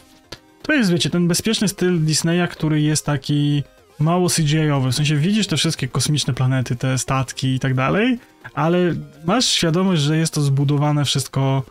To 0.62 0.72
jest, 0.72 0.90
wiecie, 0.90 1.10
ten 1.10 1.28
bezpieczny 1.28 1.68
styl 1.68 2.04
Disneya, 2.04 2.48
który 2.50 2.80
jest 2.80 3.06
taki 3.06 3.62
mało 3.98 4.28
CGI-owy. 4.28 4.92
W 4.92 4.94
sensie 4.94 5.16
widzisz 5.16 5.46
te 5.46 5.56
wszystkie 5.56 5.88
kosmiczne 5.88 6.34
planety, 6.34 6.76
te 6.76 6.98
statki 6.98 7.54
i 7.54 7.60
tak 7.60 7.74
dalej, 7.74 8.18
ale 8.54 8.78
masz 9.24 9.46
świadomość, 9.46 10.02
że 10.02 10.16
jest 10.16 10.34
to 10.34 10.42
zbudowane 10.42 11.04
wszystko 11.04 11.62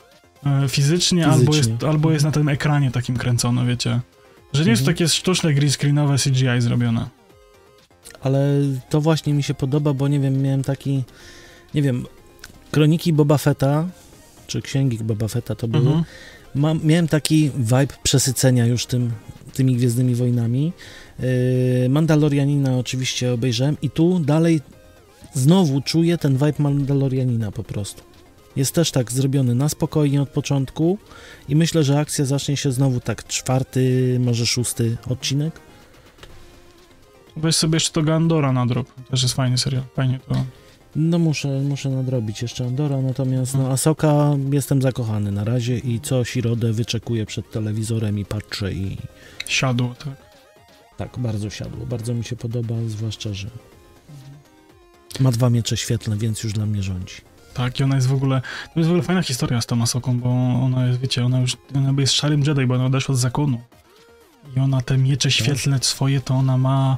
e, 0.45 0.69
fizycznie, 0.69 1.25
Albo, 1.27 1.51
Fizycznie. 1.51 1.71
jest, 1.73 1.83
albo 1.83 2.11
jest 2.11 2.25
na 2.25 2.31
tym 2.31 2.49
ekranie 2.49 2.91
takim 2.91 3.17
kręcone, 3.17 3.65
wiecie. 3.65 3.99
Że 4.53 4.63
nie 4.63 4.69
jest 4.69 4.81
to 4.85 4.91
Mhm. 4.91 4.95
takie 4.97 5.07
sztuczne 5.09 5.53
green 5.53 5.71
screenowe 5.71 6.15
CGI 6.17 6.47
zrobione. 6.61 7.09
Ale 8.21 8.39
to 8.89 9.01
właśnie 9.01 9.33
mi 9.33 9.43
się 9.43 9.53
podoba, 9.53 9.93
bo 9.93 10.07
nie 10.07 10.19
wiem, 10.19 10.41
miałem 10.41 10.63
taki, 10.63 11.03
nie 11.73 11.81
wiem, 11.81 12.05
kroniki 12.71 13.13
Boba 13.13 13.37
Fetta, 13.37 13.87
czy 14.47 14.61
księgi 14.61 14.97
Boba 14.97 15.27
Fetta 15.27 15.55
to 15.55 15.67
były, 15.67 15.85
Mhm. 15.87 16.03
Mam, 16.55 16.79
miałem 16.83 17.07
taki 17.07 17.51
vibe 17.57 17.93
przesycenia 18.03 18.65
już 18.65 18.85
tym, 18.85 19.11
tymi 19.53 19.75
Gwiezdnymi 19.75 20.15
Wojnami. 20.15 20.73
Yy, 21.19 21.89
Mandalorianina 21.89 22.77
oczywiście 22.77 23.33
obejrzałem 23.33 23.77
i 23.81 23.89
tu 23.89 24.19
dalej 24.19 24.61
znowu 25.33 25.81
czuję 25.81 26.17
ten 26.17 26.33
vibe 26.33 26.53
Mandalorianina 26.59 27.51
po 27.51 27.63
prostu. 27.63 28.03
Jest 28.55 28.75
też 28.75 28.91
tak 28.91 29.11
zrobiony 29.11 29.55
na 29.55 29.69
spokojnie 29.69 30.21
od 30.21 30.29
początku 30.29 30.97
i 31.49 31.55
myślę, 31.55 31.83
że 31.83 31.99
akcja 31.99 32.25
zacznie 32.25 32.57
się 32.57 32.71
znowu 32.71 32.99
tak 32.99 33.27
czwarty, 33.27 34.17
może 34.19 34.45
szósty 34.45 34.97
odcinek. 35.09 35.59
Weź 37.37 37.55
sobie 37.55 37.75
jeszcze 37.75 37.91
to 37.91 38.01
Gandora 38.01 38.51
na 38.51 38.65
drop. 38.65 38.87
Też 39.11 39.23
jest 39.23 39.35
fajny 39.35 39.57
serial. 39.57 39.83
Fajnie 39.95 40.19
to. 40.27 40.45
No 40.95 41.19
muszę, 41.19 41.47
muszę 41.47 41.89
nadrobić 41.89 42.41
jeszcze 42.41 42.65
Andora, 42.65 43.01
natomiast 43.01 43.53
no 43.55 43.71
Asoka 43.71 44.31
jestem 44.51 44.81
zakochany 44.81 45.31
na 45.31 45.43
razie 45.43 45.77
i 45.77 45.99
co 45.99 46.23
środę 46.23 46.73
wyczekuję 46.73 47.25
przed 47.25 47.51
telewizorem 47.51 48.19
i 48.19 48.25
patrzę 48.25 48.73
i 48.73 48.97
Siadło, 49.47 49.95
tak. 50.05 50.15
tak, 50.97 51.19
bardzo 51.19 51.49
siadło, 51.49 51.85
bardzo 51.85 52.13
mi 52.13 52.23
się 52.23 52.35
podoba, 52.35 52.75
zwłaszcza, 52.87 53.33
że 53.33 53.47
ma 55.19 55.31
dwa 55.31 55.49
miecze 55.49 55.77
świetlne, 55.77 56.17
więc 56.17 56.43
już 56.43 56.53
dla 56.53 56.65
mnie 56.65 56.83
rządzi. 56.83 57.15
Tak, 57.53 57.79
i 57.79 57.83
ona 57.83 57.95
jest 57.95 58.07
w 58.07 58.13
ogóle. 58.13 58.41
To 58.73 58.79
jest 58.79 58.87
w 58.87 58.91
ogóle 58.91 59.03
fajna 59.03 59.21
historia 59.21 59.61
z 59.61 59.65
tą 59.65 59.81
Asoką, 59.81 60.19
bo 60.19 60.29
ona 60.63 60.87
jest, 60.87 60.99
wiecie, 60.99 61.25
ona 61.25 61.39
już 61.39 61.57
ona 61.75 62.01
jest 62.01 62.13
szarym 62.13 62.43
Jedi, 62.47 62.65
bo 62.65 62.75
ona 62.75 62.85
odeszła 62.85 63.15
z 63.15 63.19
zakonu. 63.19 63.61
I 64.57 64.59
ona 64.59 64.81
te 64.81 64.97
miecze 64.97 65.31
świetlne 65.31 65.79
swoje, 65.81 66.21
to 66.21 66.33
ona 66.33 66.57
ma 66.57 66.97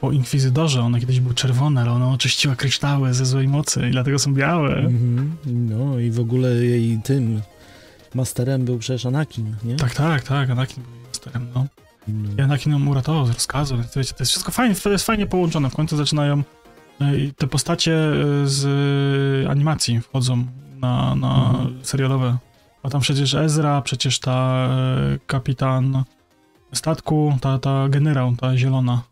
po 0.00 0.12
Inkwizytorze. 0.12 0.82
One 0.82 1.00
kiedyś 1.00 1.20
były 1.20 1.34
czerwone, 1.34 1.80
ale 1.80 1.90
ona 1.90 2.10
oczyściła 2.10 2.56
kryształy 2.56 3.14
ze 3.14 3.26
złej 3.26 3.48
mocy 3.48 3.88
i 3.88 3.90
dlatego 3.90 4.18
są 4.18 4.34
białe. 4.34 4.76
Mhm. 4.76 5.36
No 5.46 5.98
i 5.98 6.10
w 6.10 6.20
ogóle 6.20 6.48
jej 6.54 6.98
tym 7.04 7.42
masterem 8.14 8.64
był 8.64 8.78
przecież 8.78 9.06
Anakin, 9.06 9.54
nie? 9.64 9.76
Tak, 9.76 9.94
tak, 9.94 10.22
tak, 10.22 10.50
Anakin 10.50 10.82
był 10.82 10.92
masterem, 11.08 11.46
no. 11.54 11.66
No. 12.08 12.30
I 12.38 12.40
Anakin 12.40 12.72
ją 12.72 12.86
uratował 12.88 13.26
z 13.26 13.30
rozkazu, 13.30 13.76
więc 13.76 13.94
wiecie, 13.96 14.12
to 14.14 14.22
jest 14.22 14.30
wszystko 14.30 14.52
fajnie, 14.52 14.74
to 14.74 14.90
jest 14.90 15.06
fajnie 15.06 15.26
połączone. 15.26 15.70
W 15.70 15.74
końcu 15.74 15.96
zaczynają 15.96 16.42
e, 17.00 17.12
te 17.36 17.46
postacie 17.46 17.94
e, 17.94 18.12
z 18.46 18.64
e, 19.46 19.50
animacji 19.50 20.00
wchodzą 20.00 20.46
na, 20.80 21.14
na 21.14 21.50
Mhm. 21.50 21.78
serialowe. 21.82 22.36
A 22.82 22.88
tam 22.90 23.00
przecież 23.00 23.34
Ezra, 23.34 23.82
przecież 23.82 24.18
ta 24.18 24.68
e, 24.70 25.18
kapitan 25.26 26.04
statku, 26.72 27.38
ta, 27.40 27.58
ta 27.58 27.88
generał, 27.88 28.36
ta 28.36 28.56
zielona. 28.56 29.02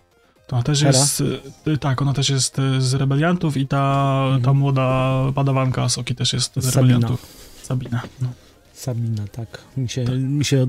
To 0.49 0.57
ona 0.57 0.62
też 0.62 0.82
Hera? 0.82 0.99
jest, 0.99 1.22
e, 1.66 1.76
tak, 1.76 2.03
ona 2.03 2.12
też 2.12 2.28
jest 2.28 2.59
e, 2.59 2.80
z 2.80 2.94
rebeliantów 2.94 3.57
i 3.57 3.66
ta, 3.66 4.14
Mhm. 4.24 4.42
ta 4.42 4.53
młoda 4.53 5.12
padawanka 5.34 5.88
Soki 5.88 6.14
też 6.14 6.32
jest 6.32 6.53
z 6.57 6.64
Sabina. 6.64 6.70
rebeliantów. 6.80 7.26
Sabina. 7.62 8.03
No. 8.22 8.28
Sabina, 8.72 9.24
tak. 9.32 9.62
Mi 9.76 9.88
się, 9.88 10.05
mi 10.18 10.44
się 10.44 10.66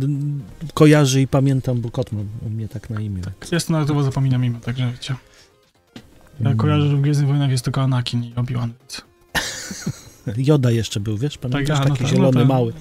kojarzy 0.73 1.21
i 1.21 1.27
pamiętam, 1.27 1.81
bo 1.81 1.91
kot 1.91 2.11
ma 2.11 2.19
u 2.45 2.49
mnie 2.49 2.67
tak 2.67 2.89
na 2.89 3.01
imię. 3.01 3.21
Jest 3.51 3.67
to 3.67 3.73
nawet 3.73 3.87
chyba 3.87 4.03
zapominam 4.03 4.45
imię, 4.45 4.59
także 4.59 4.91
wiecie. 4.91 5.15
Ja 6.39 6.45
Mm. 6.45 6.57
kojarzę, 6.57 6.89
że 6.89 6.95
w 6.97 7.01
Gwiezdnych 7.01 7.27
Wojnach 7.29 7.51
jest 7.51 7.63
tylko 7.63 7.81
Anakin 7.81 8.23
i 8.23 8.33
Obi-Wan. 8.33 8.69
Joda 10.37 10.71
jeszcze 10.71 10.99
był, 10.99 11.17
wiesz? 11.17 11.37
Pamiętasz? 11.37 11.77
a, 11.79 11.83
no 11.83 11.89
Taki 11.89 11.99
tak, 12.03 12.07
zielony, 12.07 12.31
no 12.35 12.39
tak. 12.39 12.47
mały. 12.49 12.73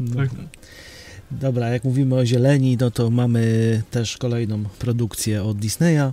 No. 0.00 0.22
Dobra, 1.40 1.68
jak 1.68 1.84
mówimy 1.84 2.14
o 2.14 2.26
zieleni, 2.26 2.76
no 2.80 2.90
to 2.90 3.10
mamy 3.10 3.82
też 3.90 4.16
kolejną 4.16 4.64
produkcję 4.78 5.42
od 5.42 5.58
Disneya. 5.58 6.12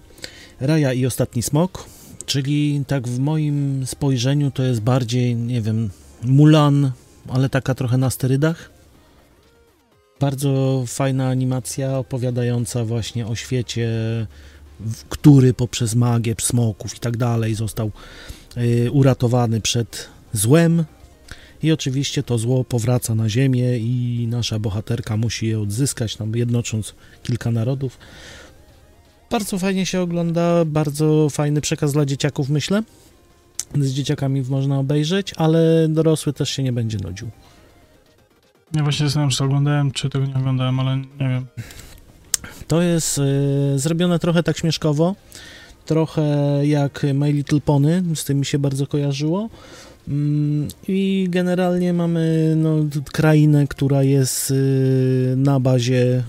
Raja 0.60 0.94
i 0.94 1.06
Ostatni 1.06 1.44
Smok, 1.44 1.86
czyli 2.26 2.84
tak 2.88 3.08
w 3.08 3.20
moim 3.20 3.86
spojrzeniu 3.86 4.52
to 4.52 4.64
jest 4.64 4.82
bardziej, 4.82 5.36
nie 5.36 5.62
wiem, 5.62 5.90
Mulan, 6.24 6.92
ale 7.28 7.50
taka 7.50 7.76
trochę 7.76 7.98
na 7.98 8.10
sterydach. 8.10 8.70
Bardzo 10.20 10.84
fajna 10.88 11.28
animacja 11.28 11.98
opowiadająca 11.98 12.86
właśnie 12.86 13.28
o 13.28 13.36
świecie, 13.36 13.90
który 15.10 15.54
poprzez 15.54 15.96
magię 15.96 16.36
smoków 16.42 16.96
i 16.96 17.00
tak 17.00 17.18
dalej 17.18 17.56
został 17.56 17.92
y, 18.58 18.92
uratowany 18.92 19.62
przed 19.62 20.10
złem. 20.34 20.86
I 21.64 21.72
oczywiście 21.72 22.24
to 22.24 22.38
zło 22.38 22.64
powraca 22.64 23.16
na 23.16 23.30
ziemię 23.30 23.78
i 23.78 24.28
nasza 24.30 24.60
bohaterka 24.60 25.18
musi 25.18 25.48
je 25.48 25.60
odzyskać, 25.60 26.16
tam 26.16 26.36
jednocząc 26.36 26.96
kilka 27.24 27.52
narodów. 27.52 27.98
Bardzo 29.32 29.60
fajnie 29.60 29.86
się 29.86 30.02
ogląda, 30.02 30.66
bardzo 30.66 31.30
fajny 31.30 31.62
przekaz 31.62 31.94
dla 31.94 32.06
dzieciaków, 32.06 32.50
myślę. 32.50 32.84
Z 33.80 33.92
dzieciakami 33.92 34.42
można 34.42 34.80
obejrzeć, 34.80 35.34
ale 35.38 35.88
dorosły 35.90 36.34
też 36.34 36.50
się 36.50 36.64
nie 36.64 36.74
będzie 36.74 36.98
nudził. 36.98 37.30
Ja 38.76 38.84
właśnie 38.84 39.06
zastanawiam, 39.06 39.30
czy 39.32 39.38
to 39.38 39.46
oglądałem, 39.46 39.92
czy 39.92 40.10
tego 40.10 40.26
nie 40.26 40.36
oglądałem, 40.36 40.80
ale 40.80 40.98
nie 40.98 41.06
wiem. 41.20 41.46
To 42.68 42.82
jest 42.82 43.18
y, 43.18 43.80
zrobione 43.80 44.20
trochę 44.20 44.44
tak 44.44 44.58
śmieszkowo, 44.58 45.16
trochę 45.86 46.22
jak 46.64 47.06
My 47.14 47.32
Little 47.32 47.62
Pony, 47.62 48.04
z 48.16 48.26
tym 48.26 48.40
mi 48.40 48.46
się 48.46 48.60
bardzo 48.60 48.88
kojarzyło. 48.88 49.50
Mm, 50.08 50.68
I 50.88 51.28
generalnie 51.30 51.94
mamy 51.94 52.54
no, 52.58 52.76
krainę, 53.12 53.68
która 53.68 54.04
jest 54.04 54.52
y, 54.52 55.34
na 55.38 55.60
bazie 55.60 56.24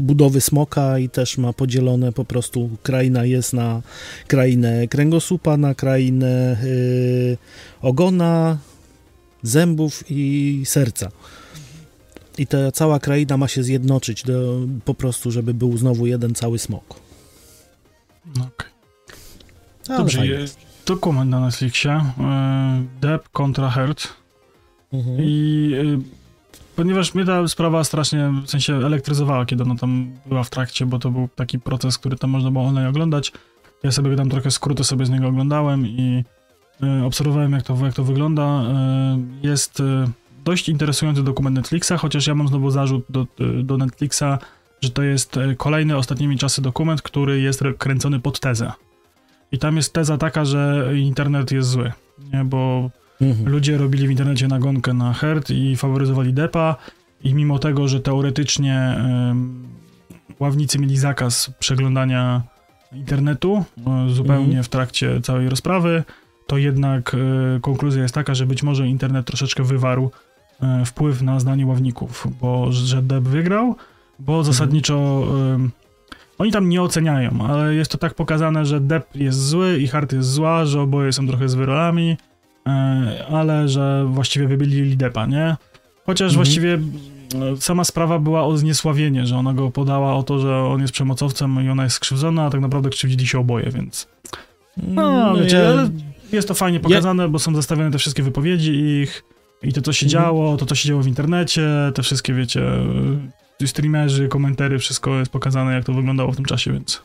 budowy 0.00 0.40
smoka 0.40 0.98
i 0.98 1.08
też 1.08 1.38
ma 1.38 1.52
podzielone 1.52 2.12
po 2.12 2.24
prostu 2.24 2.70
kraina 2.82 3.24
jest 3.24 3.52
na 3.52 3.82
krainę 4.26 4.88
kręgosłupa, 4.88 5.56
na 5.56 5.74
krainę 5.74 6.56
y, 6.64 7.36
ogona, 7.82 8.58
zębów 9.42 10.04
i 10.10 10.62
serca. 10.64 11.10
I 12.38 12.46
ta 12.46 12.72
cała 12.72 13.00
kraina 13.00 13.36
ma 13.36 13.48
się 13.48 13.62
zjednoczyć 13.62 14.22
do, 14.22 14.60
po 14.84 14.94
prostu, 14.94 15.30
żeby 15.30 15.54
był 15.54 15.76
znowu 15.78 16.06
jeden 16.06 16.34
cały 16.34 16.58
smok. 16.58 17.00
No, 18.36 18.42
okej. 18.44 18.68
Ale 19.88 19.98
Dobrze, 19.98 20.26
je- 20.26 20.46
dokument 20.94 21.30
na 21.30 21.40
Netflixie. 21.40 21.90
e, 21.90 22.84
Depp 23.00 23.28
kontra 23.32 23.70
Heard. 23.70 24.08
Mhm. 24.92 25.16
I 25.20 25.72
e, 25.74 26.00
ponieważ 26.76 27.14
mnie 27.14 27.24
ta 27.24 27.48
sprawa 27.48 27.84
strasznie, 27.84 28.32
w 28.46 28.50
sensie 28.50 28.74
elektryzowała, 28.74 29.46
kiedy 29.46 29.62
ona 29.62 29.74
tam 29.74 30.12
była 30.26 30.42
w 30.44 30.50
trakcie, 30.50 30.86
bo 30.86 30.98
to 30.98 31.10
był 31.10 31.28
taki 31.34 31.58
proces, 31.58 31.98
który 31.98 32.16
tam 32.16 32.30
można 32.30 32.50
było 32.50 32.64
online 32.64 32.86
oglądać. 32.86 33.32
Ja 33.82 33.92
sobie 33.92 34.16
tam 34.16 34.30
trochę 34.30 34.50
skróty 34.50 34.84
sobie 34.84 35.06
z 35.06 35.10
niego 35.10 35.28
oglądałem 35.28 35.86
i 35.86 36.24
e, 36.82 37.04
obserwowałem, 37.04 37.52
jak 37.52 37.62
to, 37.62 37.76
jak 37.84 37.94
to 37.94 38.04
wygląda. 38.04 38.64
Jest 39.42 39.82
dość 40.44 40.68
interesujący 40.68 41.22
dokument 41.22 41.56
Netflixa, 41.56 41.92
chociaż 41.98 42.26
ja 42.26 42.34
mam 42.34 42.48
znowu 42.48 42.70
zarzut 42.70 43.04
do, 43.10 43.26
do 43.62 43.78
Netflixa, 43.78 44.38
że 44.82 44.90
to 44.90 45.02
jest 45.02 45.38
kolejny 45.56 45.96
ostatnimi 45.96 46.38
czasy 46.38 46.62
dokument, 46.62 47.02
który 47.02 47.40
jest 47.40 47.64
kręcony 47.78 48.20
pod 48.20 48.40
tezę. 48.40 48.72
I 49.52 49.58
tam 49.58 49.76
jest 49.76 49.92
teza 49.92 50.18
taka, 50.18 50.44
że 50.44 50.90
internet 50.96 51.50
jest 51.52 51.68
zły, 51.68 51.92
nie? 52.32 52.44
bo 52.44 52.90
Mhm. 53.20 53.48
ludzie 53.48 53.78
robili 53.78 54.08
w 54.08 54.10
internecie 54.10 54.48
nagonkę 54.48 54.94
na 54.94 55.12
Herd 55.12 55.50
i 55.50 55.76
faworyzowali 55.76 56.32
Depa 56.32 56.76
i 57.24 57.34
mimo 57.34 57.58
tego, 57.58 57.88
że 57.88 58.00
teoretycznie 58.00 58.76
em, 58.78 59.68
ławnicy 60.40 60.78
mieli 60.78 60.96
zakaz 60.96 61.50
przeglądania 61.58 62.42
internetu 62.92 63.64
e, 63.86 64.10
zupełnie 64.10 64.44
Mhm. 64.46 64.64
w 64.64 64.68
trakcie 64.68 65.20
całej 65.20 65.48
rozprawy, 65.48 66.04
to 66.46 66.58
jednak 66.58 67.14
e, 67.14 67.60
konkluzja 67.60 68.02
jest 68.02 68.14
taka, 68.14 68.34
że 68.34 68.46
być 68.46 68.62
może 68.62 68.88
internet 68.88 69.26
troszeczkę 69.26 69.62
wywarł 69.62 70.10
e, 70.62 70.84
wpływ 70.84 71.22
na 71.22 71.40
zdanie 71.40 71.66
ławników, 71.66 72.26
bo 72.40 72.72
że 72.72 73.02
Deb 73.02 73.24
wygrał, 73.24 73.76
bo 74.18 74.44
zasadniczo 74.44 75.24
em, 75.54 75.70
oni 76.42 76.52
tam 76.52 76.68
nie 76.68 76.82
oceniają, 76.82 77.46
ale 77.48 77.74
jest 77.74 77.90
to 77.90 77.98
tak 77.98 78.14
pokazane, 78.14 78.64
że 78.66 78.80
Depp 78.80 79.06
jest 79.14 79.46
zły 79.48 79.78
i 79.78 79.86
Hart 79.88 80.12
jest 80.12 80.28
zła, 80.30 80.64
że 80.66 80.80
oboje 80.80 81.12
są 81.12 81.26
trochę 81.26 81.48
z 81.48 81.54
wyrolami, 81.54 82.16
e, 82.66 83.26
ale 83.32 83.68
że 83.68 84.04
właściwie 84.08 84.48
wybili 84.48 84.96
Deppa, 84.96 85.26
nie? 85.26 85.56
Chociaż 86.06 86.32
Mhm. 86.32 86.34
właściwie 86.36 86.74
e, 86.74 87.56
sama 87.56 87.84
sprawa 87.84 88.18
była 88.18 88.44
o 88.44 88.56
zniesławienie, 88.56 89.26
że 89.26 89.36
ona 89.36 89.52
go 89.54 89.70
podała 89.70 90.14
o 90.14 90.22
to, 90.22 90.38
że 90.38 90.56
on 90.58 90.80
jest 90.80 90.92
przemocowcem 90.92 91.64
i 91.66 91.68
ona 91.68 91.84
jest 91.84 91.96
skrzywdzona, 91.96 92.44
a 92.44 92.50
tak 92.50 92.60
naprawdę 92.60 92.90
krzywdzili 92.90 93.26
się 93.26 93.38
oboje, 93.38 93.70
więc 93.70 94.08
No, 94.76 95.34
wiecie, 95.36 95.68
ale- 95.68 95.90
jest 96.32 96.48
to 96.48 96.54
fajnie 96.54 96.80
pokazane, 96.80 97.28
bo 97.28 97.38
są 97.38 97.54
zestawione 97.54 97.90
te 97.90 97.98
wszystkie 97.98 98.22
wypowiedzi 98.22 98.72
ich 98.74 99.24
i 99.62 99.72
to, 99.72 99.82
co 99.82 99.92
się 99.92 100.06
Mhm. 100.06 100.24
działo, 100.24 100.56
to, 100.56 100.66
co 100.66 100.74
się 100.74 100.88
działo 100.88 101.02
w 101.02 101.06
internecie, 101.06 101.68
te 101.94 102.02
wszystkie, 102.02 102.34
wiecie, 102.34 102.60
streamerzy, 103.68 104.28
komentary, 104.28 104.78
wszystko 104.78 105.18
jest 105.18 105.30
pokazane, 105.30 105.74
jak 105.74 105.84
to 105.84 105.92
wyglądało 105.92 106.32
w 106.32 106.36
tym 106.36 106.44
czasie, 106.44 106.72
więc... 106.72 107.02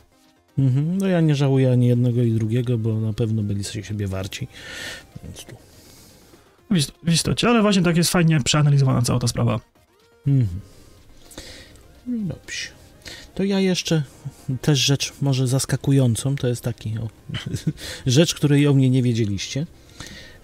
Mhm. 0.58 0.98
No 0.98 1.06
ja 1.06 1.20
nie 1.20 1.34
żałuję 1.34 1.72
ani 1.72 1.86
jednego 1.86 2.22
i 2.22 2.32
drugiego, 2.32 2.78
bo 2.78 3.00
na 3.00 3.12
pewno 3.12 3.42
byli 3.42 3.64
sobie 3.64 3.84
siebie 3.84 4.06
warci. 4.06 4.48
Więc 5.24 5.44
tu. 5.44 5.56
W 6.70 6.76
ist- 6.76 6.92
w 7.02 7.12
istocie, 7.12 7.48
ale 7.48 7.62
właśnie 7.62 7.82
tak 7.82 7.96
jest 7.96 8.10
fajnie 8.10 8.40
przeanalizowana 8.40 9.02
cała 9.02 9.18
ta 9.18 9.28
sprawa. 9.28 9.60
Mhm. 10.26 10.60
No 12.06 12.34
Dobrze. 12.34 12.68
To 13.34 13.44
ja 13.44 13.60
jeszcze 13.60 14.02
też 14.62 14.78
rzecz 14.78 15.12
może 15.20 15.46
zaskakującą, 15.46 16.36
to 16.36 16.48
jest 16.48 16.62
taki 16.62 16.98
o, 16.98 17.08
rzecz, 18.06 18.34
której 18.34 18.66
o 18.66 18.74
mnie 18.74 18.90
nie 18.90 19.02
wiedzieliście. 19.02 19.66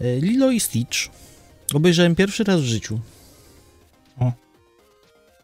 E, 0.01 0.21
Lilo 0.21 0.51
i 0.51 0.61
Stitch 0.61 0.99
obejrzałem 1.75 2.15
pierwszy 2.15 2.45
raz 2.45 2.61
w 2.61 2.65
życiu. 2.65 3.01
O. 4.19 4.33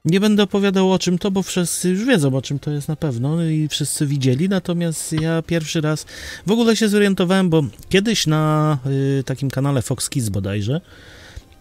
Nie 0.05 0.20
będę 0.20 0.42
opowiadał 0.42 0.92
o 0.92 0.98
czym 0.98 1.18
to, 1.18 1.30
bo 1.30 1.42
wszyscy 1.42 1.88
już 1.88 2.05
wiedzą 2.05 2.34
o 2.36 2.42
czym 2.42 2.59
to 2.59 2.70
jest 2.70 2.88
na 2.88 2.96
pewno 2.96 3.44
i 3.44 3.68
wszyscy 3.68 4.07
widzieli, 4.07 4.48
natomiast 4.48 5.12
ja 5.12 5.42
pierwszy 5.42 5.80
raz 5.80 6.07
w 6.46 6.51
ogóle 6.51 6.76
się 6.76 6.88
zorientowałem, 6.88 7.51
bo 7.51 7.62
kiedyś 7.88 8.26
na 8.26 8.78
y, 9.20 9.24
takim 9.24 9.51
kanale 9.51 9.82
Fox 9.82 10.09
Kids 10.11 10.28
bodajże 10.28 10.80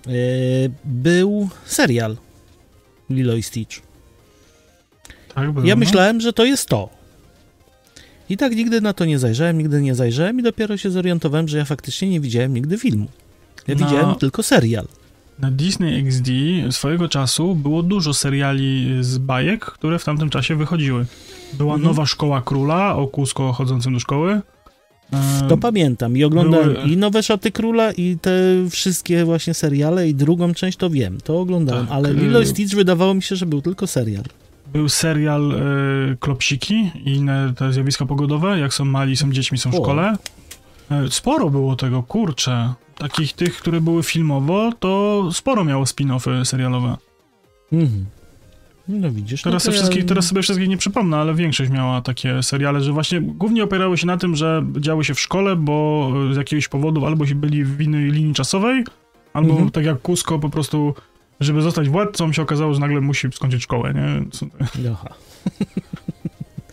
y, 0.07 0.11
był 0.85 1.49
serial 1.65 2.17
Lilo 3.09 3.35
i 3.35 3.43
Stitch. 3.43 3.81
Tak, 5.35 5.51
było, 5.51 5.65
Ja 5.65 5.75
no. 5.75 5.79
myślałem, 5.79 6.21
że 6.21 6.33
to 6.33 6.45
jest 6.45 6.65
to. 6.69 6.89
I 8.29 8.37
tak 8.37 8.55
nigdy 8.55 8.81
na 8.81 8.93
to 8.93 9.05
nie 9.05 9.19
zajrzałem, 9.19 9.57
nigdy 9.57 9.81
nie 9.81 9.95
zajrzałem 9.95 10.39
i 10.39 10.43
dopiero 10.43 10.77
się 10.77 10.91
zorientowałem, 10.91 11.47
że 11.47 11.57
ja 11.57 11.65
faktycznie 11.65 12.09
nie 12.09 12.19
widziałem 12.19 12.53
nigdy 12.53 12.77
filmu. 12.77 13.07
Ja 13.67 13.75
No. 13.79 13.85
widziałem 13.85 14.15
tylko 14.15 14.43
serial. 14.43 14.87
Na 15.39 15.51
Disney 15.51 15.99
XD 16.07 16.29
swojego 16.71 17.07
czasu 17.09 17.55
było 17.55 17.83
dużo 17.83 18.13
seriali 18.13 18.87
z 19.01 19.17
bajek, 19.17 19.65
które 19.65 19.99
w 19.99 20.05
tamtym 20.05 20.29
czasie 20.29 20.55
wychodziły. 20.55 21.05
Była 21.53 21.73
Mhm. 21.75 21.87
Nowa 21.91 22.05
Szkoła 22.05 22.41
Króla 22.41 22.95
o 22.95 23.07
Kusko 23.07 23.53
chodzącym 23.53 23.93
do 23.93 23.99
szkoły. 23.99 24.41
E, 25.13 25.47
To 25.49 25.57
pamiętam 25.57 26.17
i 26.17 26.23
oglądałem 26.23 26.73
były- 26.73 26.85
i 26.89 26.97
Nowe 26.97 27.23
Szaty 27.23 27.51
Króla 27.51 27.91
i 27.91 28.17
te 28.21 28.31
wszystkie 28.69 29.25
właśnie 29.25 29.53
seriale 29.53 30.09
i 30.09 30.15
drugą 30.15 30.53
część 30.53 30.77
to 30.77 30.89
wiem, 30.89 31.17
to 31.23 31.39
oglądałem, 31.39 31.87
Tak, 31.87 31.95
ale 31.95 32.09
y- 32.09 32.13
Lilo 32.13 32.41
i 32.41 32.45
Stitch 32.45 32.75
wydawało 32.75 33.13
mi 33.13 33.21
się, 33.23 33.35
że 33.35 33.45
był 33.45 33.61
tylko 33.61 33.87
serial. 33.87 34.23
Był 34.73 34.89
serial 34.89 35.51
e, 35.51 36.15
Klopsiki 36.19 36.91
i 37.05 37.11
inne 37.15 37.53
te 37.57 37.73
zjawiska 37.73 38.05
pogodowe, 38.05 38.59
jak 38.59 38.73
są 38.73 38.85
mali, 38.85 39.17
są 39.17 39.31
dziećmi, 39.31 39.57
są 39.57 39.71
w 39.71 39.75
szkole. 39.75 40.15
E, 40.91 41.11
sporo 41.11 41.49
było 41.49 41.75
tego, 41.75 42.03
kurczę. 42.03 42.73
Takich 42.97 43.33
tych, 43.33 43.57
które 43.57 43.81
były 43.81 44.03
filmowo, 44.03 44.71
to 44.79 45.23
sporo 45.31 45.63
miało 45.65 45.83
spin-offy 45.83 46.45
serialowe. 46.45 46.97
Mhm. 47.73 48.05
No 48.87 49.11
widzisz, 49.11 49.41
Teraz, 49.41 49.65
no 49.65 49.71
to 49.71 49.77
wszystkich, 49.77 50.01
ja... 50.01 50.07
teraz 50.07 50.25
sobie 50.25 50.41
wszystkich 50.41 50.69
nie 50.69 50.77
przypomnę, 50.77 51.17
ale 51.17 51.33
większość 51.35 51.71
miała 51.71 52.01
takie 52.01 52.43
seriale, 52.43 52.81
że 52.81 52.91
właśnie 52.91 53.21
głównie 53.21 53.63
opierały 53.63 53.97
się 53.97 54.07
na 54.07 54.17
tym, 54.17 54.35
że 54.35 54.65
działy 54.79 55.03
się 55.03 55.13
w 55.13 55.19
szkole, 55.19 55.55
bo 55.55 56.09
z 56.33 56.37
jakiegoś 56.37 56.67
powodu 56.67 57.05
albo 57.05 57.25
się 57.25 57.35
byli 57.35 57.63
w 57.65 57.81
innej 57.81 58.11
linii 58.11 58.33
czasowej, 58.33 58.83
albo 59.33 59.49
Mhm. 59.51 59.71
tak 59.71 59.85
jak 59.85 60.01
Kusko 60.01 60.39
po 60.39 60.49
prostu, 60.49 60.93
żeby 61.39 61.61
zostać 61.61 61.89
władcą, 61.89 62.33
się 62.33 62.41
okazało, 62.41 62.73
że 62.73 62.79
nagle 62.79 63.01
musi 63.01 63.27
skończyć 63.31 63.63
szkołę, 63.63 63.93
nie? 63.93 64.29
Co- 64.31 64.45
Aha. 64.91 65.09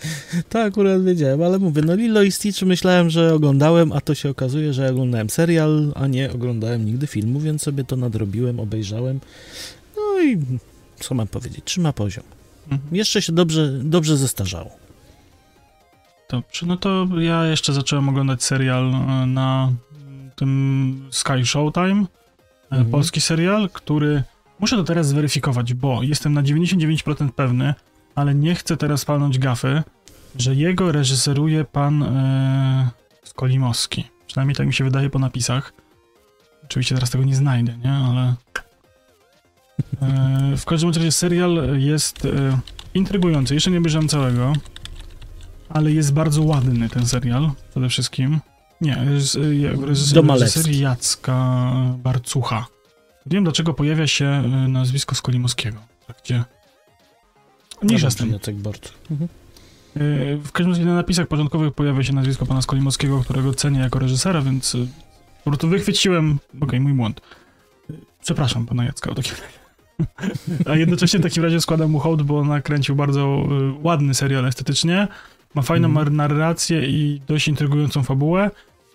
to 0.48 0.62
akurat 0.62 1.04
wiedziałem, 1.04 1.42
ale 1.42 1.58
mówię, 1.58 1.82
no 1.82 1.94
Lilo 1.94 2.22
i 2.22 2.32
Stitch 2.32 2.62
myślałem, 2.62 3.10
że 3.10 3.34
oglądałem, 3.34 3.92
a 3.92 4.00
to 4.00 4.14
się 4.14 4.30
okazuje, 4.30 4.72
że 4.72 4.90
oglądałem 4.90 5.30
serial, 5.30 5.92
a 5.94 6.06
nie 6.06 6.32
oglądałem 6.32 6.84
nigdy 6.84 7.06
filmu, 7.06 7.40
więc 7.40 7.62
sobie 7.62 7.84
to 7.84 7.96
nadrobiłem, 7.96 8.60
obejrzałem. 8.60 9.20
No 9.96 10.22
i 10.22 10.38
co 11.00 11.14
mam 11.14 11.26
powiedzieć, 11.26 11.64
trzyma 11.64 11.92
poziom. 11.92 12.24
Mhm. 12.70 12.96
Jeszcze 12.96 13.22
się 13.22 13.32
dobrze, 13.32 13.72
dobrze 13.82 14.16
zestarzało. 14.16 14.70
Dobrze, 16.30 16.66
no 16.66 16.76
to 16.76 17.06
ja 17.18 17.46
jeszcze 17.46 17.72
zacząłem 17.72 18.08
oglądać 18.08 18.44
serial 18.44 18.94
e, 18.94 19.26
na 19.26 19.72
tym 20.36 21.08
Sky 21.10 21.44
Showtime, 21.46 21.86
e, 21.86 22.06
Mhm. 22.70 22.90
polski 22.90 23.20
serial, 23.20 23.70
który 23.72 24.22
muszę 24.58 24.76
to 24.76 24.84
teraz 24.84 25.08
zweryfikować, 25.08 25.74
bo 25.74 26.02
jestem 26.02 26.32
na 26.34 26.42
99% 26.42 27.32
pewny, 27.32 27.74
ale 28.14 28.34
nie 28.34 28.54
chcę 28.54 28.76
teraz 28.76 29.04
palnąć 29.04 29.38
gafy, 29.38 29.82
że 30.38 30.54
jego 30.54 30.92
reżyseruje 30.92 31.64
pan 31.64 32.02
e, 32.02 32.90
Skolimowski. 33.24 34.04
Przynajmniej 34.26 34.56
tak 34.56 34.66
mi 34.66 34.74
się 34.74 34.84
wydaje 34.84 35.10
po 35.10 35.18
napisach. 35.18 35.72
Oczywiście 36.64 36.94
teraz 36.94 37.10
tego 37.10 37.24
nie 37.24 37.36
znajdę, 37.36 37.78
nie? 37.84 37.92
Ale 37.92 38.34
e, 40.02 40.56
w 40.56 40.64
każdym 40.64 40.90
razie 40.90 41.12
serial 41.12 41.80
jest 41.80 42.24
e, 42.24 42.58
intrygujący. 42.94 43.54
Jeszcze 43.54 43.70
nie 43.70 43.78
obejrzałem 43.78 44.08
całego, 44.08 44.52
ale 45.68 45.92
jest 45.92 46.12
bardzo 46.12 46.42
ładny 46.42 46.88
ten 46.88 47.06
serial 47.06 47.50
przede 47.70 47.88
wszystkim. 47.88 48.40
Nie, 48.80 48.98
z, 49.18 49.36
e, 49.36 49.86
reżyser, 49.86 50.70
Jacka 50.70 51.72
Barcucha. 51.98 52.66
Nie 53.26 53.34
wiem 53.34 53.44
dlaczego 53.44 53.74
pojawia 53.74 54.06
się 54.06 54.24
e, 54.24 54.68
nazwisko 54.68 55.14
Skolimowskiego 55.14 55.78
w 56.00 56.04
trakcie. 56.04 56.44
Mniejsza 57.82 58.10
z 58.10 58.16
tym. 58.16 58.32
Jacek 58.32 58.56
Bort. 58.56 58.92
Mhm. 59.10 59.28
E, 59.96 60.36
W 60.36 60.52
każdym 60.52 60.72
razie 60.72 60.84
na 60.84 60.94
napisach 60.94 61.26
początkowych 61.28 61.74
pojawia 61.74 62.02
się 62.04 62.12
nazwisko 62.12 62.46
pana 62.46 62.62
Skolimowskiego, 62.62 63.20
którego 63.20 63.54
cenię 63.54 63.80
jako 63.80 63.98
reżysera, 63.98 64.42
więc 64.42 64.74
e, 64.74 64.78
po 65.44 65.50
prostu 65.50 65.68
wychwyciłem. 65.68 66.38
Okej, 66.60 66.80
mój 66.80 66.92
błąd. 66.92 67.20
E, 67.90 67.92
Przepraszam 68.22 68.66
pana 68.66 68.84
Jacka 68.84 69.10
o 69.10 69.14
takim. 69.14 69.34
A 70.70 70.76
jednocześnie 70.76 71.18
w 71.18 71.22
takim 71.22 71.42
razie 71.42 71.60
składam 71.60 71.90
mu 71.90 71.98
hołd, 71.98 72.22
bo 72.22 72.44
nakręcił 72.44 72.96
bardzo 72.96 73.48
ładny 73.82 74.14
serial 74.14 74.46
estetycznie. 74.46 75.08
Ma 75.54 75.62
fajną 75.62 75.88
mar- 75.88 76.12
narrację 76.12 76.86
i 76.86 77.20
dość 77.26 77.48
intrygującą 77.48 78.02
fabułę. 78.02 78.50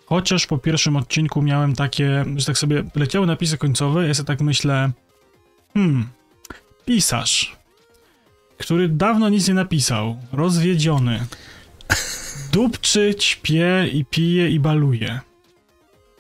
Chociaż 0.06 0.48
po 0.48 0.58
pierwszym 0.58 0.96
odcinku 0.96 1.42
miałem 1.42 1.76
takie, 1.76 2.26
że 2.36 2.46
tak 2.46 2.58
sobie 2.58 2.84
leciały 2.96 3.28
napisy 3.28 3.58
końcowe, 3.58 4.08
ja 4.08 4.14
sobie 4.14 4.28
tak 4.28 4.42
myślę, 4.42 4.92
hmm, 5.74 6.08
pisarz, 6.86 7.56
który 8.62 8.90
dawno 8.90 9.30
nic 9.30 9.48
nie 9.48 9.54
napisał, 9.54 10.18
rozwiedziony, 10.32 11.20
dupczy, 12.52 13.16
ćpie 13.20 13.88
i 13.94 14.06
pije 14.06 14.50
i 14.50 14.60
baluje. 14.60 15.20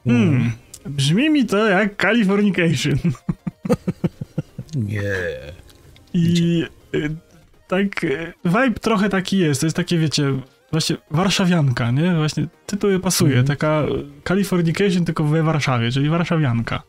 Hmm, 0.03 0.51
brzmi 0.85 1.29
mi 1.29 1.45
to 1.45 1.67
jak 1.69 2.01
Californication. 2.01 2.97
Nie. 4.75 5.03
I 6.13 6.63
y, 6.95 7.15
tak, 7.67 8.03
y, 8.03 8.33
vibe 8.45 8.79
trochę 8.81 9.09
taki 9.09 9.37
jest, 9.37 9.61
to 9.61 9.67
jest 9.67 9.75
takie, 9.77 9.97
wiecie, 9.97 10.33
właśnie 10.71 10.97
warszawianka, 11.11 11.91
nie? 11.91 12.15
Właśnie 12.15 12.47
tytuł 12.65 12.99
pasuje, 12.99 13.39
Mhm. 13.39 13.47
taka 13.47 13.83
Californication 14.27 15.05
tylko 15.05 15.23
we 15.23 15.43
Warszawie, 15.43 15.91
czyli 15.91 16.09
warszawianka. 16.09 16.83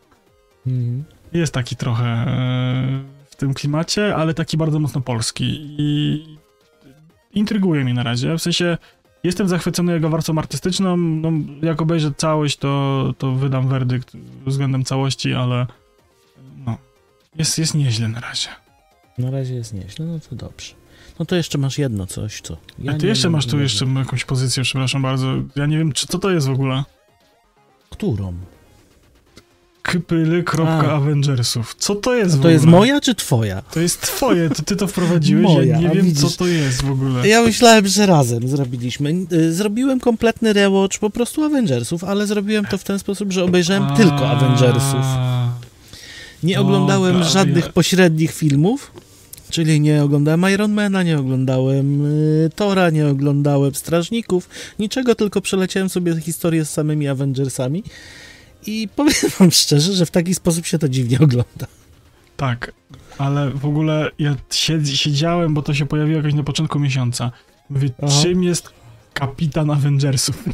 Mhm. 0.67 1.05
Jest 1.33 1.55
taki 1.55 1.77
trochę 1.77 2.05
e, 2.05 3.03
w 3.33 3.37
tym 3.37 3.55
klimacie, 3.55 4.17
ale 4.17 4.35
taki 4.35 4.57
bardzo 4.57 4.79
mocno 4.79 5.01
polski 5.01 5.45
i 5.79 6.25
intryguje 7.35 7.85
mnie 7.85 7.95
na 7.95 8.03
razie, 8.03 8.39
w 8.39 8.43
sensie 8.43 8.79
jestem 9.25 9.49
zachwycony 9.49 9.93
jego 9.93 10.09
warstwą 10.09 10.39
artystyczną, 10.39 10.97
no 10.97 11.33
jak 11.63 11.83
obejrzę 11.83 12.13
całość, 12.17 12.57
to, 12.57 13.15
to 13.19 13.33
wydam 13.33 13.69
werdykt 13.69 14.17
względem 14.47 14.85
całości, 14.85 15.35
ale 15.35 15.67
no, 16.67 16.79
jest, 17.37 17.59
jest 17.59 17.75
nieźle 17.75 18.09
na 18.09 18.21
razie. 18.21 18.49
Na 19.19 19.31
razie 19.31 19.55
jest 19.55 19.75
nieźle, 19.75 20.07
no 20.07 20.21
to 20.31 20.37
dobrze. 20.37 20.75
No 21.19 21.27
to 21.27 21.37
jeszcze 21.37 21.59
masz 21.59 21.79
jedno 21.79 22.07
coś, 22.07 22.41
co? 22.41 22.57
Ja 22.79 22.93
A 22.93 22.95
ty 22.95 23.07
jeszcze 23.07 23.31
masz 23.31 23.47
tu 23.47 23.61
jeszcze 23.61 23.87
jakąś 23.87 24.25
pozycję, 24.25 24.63
przepraszam 24.63 25.03
bardzo, 25.03 25.35
ja 25.57 25.67
nie 25.67 25.79
wiem, 25.79 25.93
czy, 25.93 26.07
co 26.07 26.19
to 26.19 26.31
jest 26.31 26.47
w 26.47 26.51
ogóle? 26.51 26.85
Którą? 27.91 28.35
Kpyle.avengersów. 29.83 31.75
Co 31.79 31.95
to 31.95 32.15
jest 32.15 32.37
w 32.39 32.43
To 32.43 32.49
jest 32.51 32.65
moja 32.65 33.01
czy 33.01 33.15
twoja? 33.15 33.63
To 33.63 33.81
jest 33.81 34.01
twoje, 34.01 34.51
to 34.51 34.63
ty 34.63 34.77
to 34.77 34.87
wprowadziłeś, 34.87 35.45
Moja, 35.45 35.65
ja 35.65 35.79
nie 35.79 35.89
wiem, 35.95 36.07
widzisz. 36.07 36.23
co 36.23 36.39
to 36.39 36.47
jest 36.47 36.83
w 36.83 36.91
ogóle. 36.91 37.29
Ja 37.29 37.43
myślałem, 37.43 37.87
że 37.89 38.07
razem 38.07 38.49
zrobiliśmy. 38.49 39.15
Y, 39.33 39.53
Zrobiłem 39.53 40.01
kompletny 40.01 40.53
rewatch 40.53 40.99
po 40.99 41.11
prostu 41.11 41.45
Avengersów, 41.45 42.05
ale 42.05 42.27
zrobiłem 42.27 42.65
to 42.65 42.79
w 42.79 42.85
ten 42.85 42.99
sposób, 42.99 43.33
że 43.33 43.45
obejrzałem 43.45 43.83
A, 43.83 43.97
tylko 43.97 44.31
Avengersów. 44.31 45.05
Nie 46.43 46.61
oglądałem 46.61 47.19
ja- 47.19 47.25
żadnych 47.25 47.69
pośrednich 47.73 48.33
filmów, 48.35 48.91
czyli 49.51 49.81
nie 49.81 50.03
oglądałem 50.05 50.51
Ironmana, 50.55 51.03
nie 51.03 51.19
oglądałem 51.19 52.07
y, 52.07 52.51
Tora, 52.57 52.91
nie 52.91 53.07
oglądałem 53.09 53.75
Strażników, 53.75 54.49
niczego, 54.79 55.15
tylko 55.15 55.41
przeleciałem 55.41 55.89
sobie 55.89 56.21
historię 56.21 56.65
z 56.65 56.71
samymi 56.71 57.09
Avengersami 57.09 57.83
i 58.67 58.89
powiem 58.97 59.31
wam 59.39 59.51
szczerze, 59.51 59.93
że 59.93 60.07
w 60.07 60.11
taki 60.11 60.35
sposób 60.35 60.67
się 60.67 60.79
to 60.79 60.89
dziwnie 60.89 61.21
ogląda. 61.21 61.67
Tak, 62.37 62.73
ale 63.19 63.51
w 63.51 63.67
ogóle 63.67 64.11
ja 64.19 64.37
siedzi, 64.51 64.97
siedziałem, 64.97 65.55
bo 65.55 65.63
to 65.63 65.75
się 65.75 65.87
pojawiło 65.87 66.17
jakoś 66.17 66.35
na 66.35 66.43
początku 66.43 66.79
miesiąca. 66.79 67.31
Mówię, 67.71 67.91
Aha. 68.03 68.13
czym 68.23 68.43
jest 68.43 68.71
kapitan 69.15 69.71
Avengersów? 69.71 70.45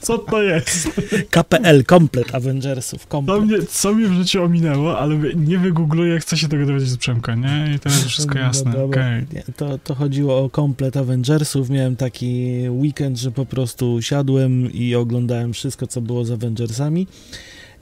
co 0.00 0.18
to 0.18 0.42
jest? 0.42 0.88
KPL, 1.30 1.84
komplet 1.84 2.34
Avengersów, 2.34 3.02
Co 3.02 3.08
komplet. 3.08 3.42
mnie, 3.42 3.56
co 3.70 3.94
mnie 3.94 4.08
w 4.08 4.12
życiu 4.12 4.42
ominęło, 4.42 4.98
ale 4.98 5.16
nie 5.36 5.58
wygoogluję, 5.58 6.18
chcę 6.20 6.36
się 6.36 6.48
tego 6.48 6.66
dowiedzieć 6.66 6.88
z 6.88 6.96
Przemka, 6.96 7.34
nie? 7.34 7.74
I 7.76 7.78
teraz 7.78 8.04
wszystko 8.04 8.34
No 8.34 8.40
jasne, 8.40 8.84
okej. 8.84 9.26
Nie, 9.32 9.42
to, 9.56 9.78
to 9.78 9.94
chodziło 9.94 10.44
o 10.44 10.50
komplet 10.50 10.96
Avengersów. 10.96 11.70
Miałem 11.70 11.96
taki 11.96 12.62
weekend, 12.68 13.18
że 13.18 13.30
po 13.30 13.46
prostu 13.46 14.02
siadłem 14.02 14.72
i 14.72 14.94
oglądałem 14.94 15.52
wszystko, 15.52 15.86
co 15.86 16.00
było 16.00 16.24
z 16.24 16.30
Avengersami. 16.30 17.06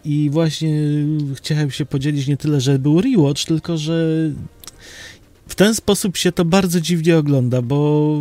I 0.05 0.30
właśnie 0.30 0.74
chciałem 1.34 1.70
się 1.70 1.86
podzielić 1.86 2.26
nie 2.26 2.36
tyle, 2.36 2.61
że 2.61 2.78
był 2.78 3.00
rewatch, 3.00 3.44
tylko 3.44 3.78
że 3.78 4.07
w 5.48 5.55
ten 5.55 5.74
sposób 5.74 6.16
się 6.16 6.32
to 6.32 6.44
bardzo 6.44 6.80
dziwnie 6.80 7.18
ogląda, 7.18 7.62
bo 7.62 8.18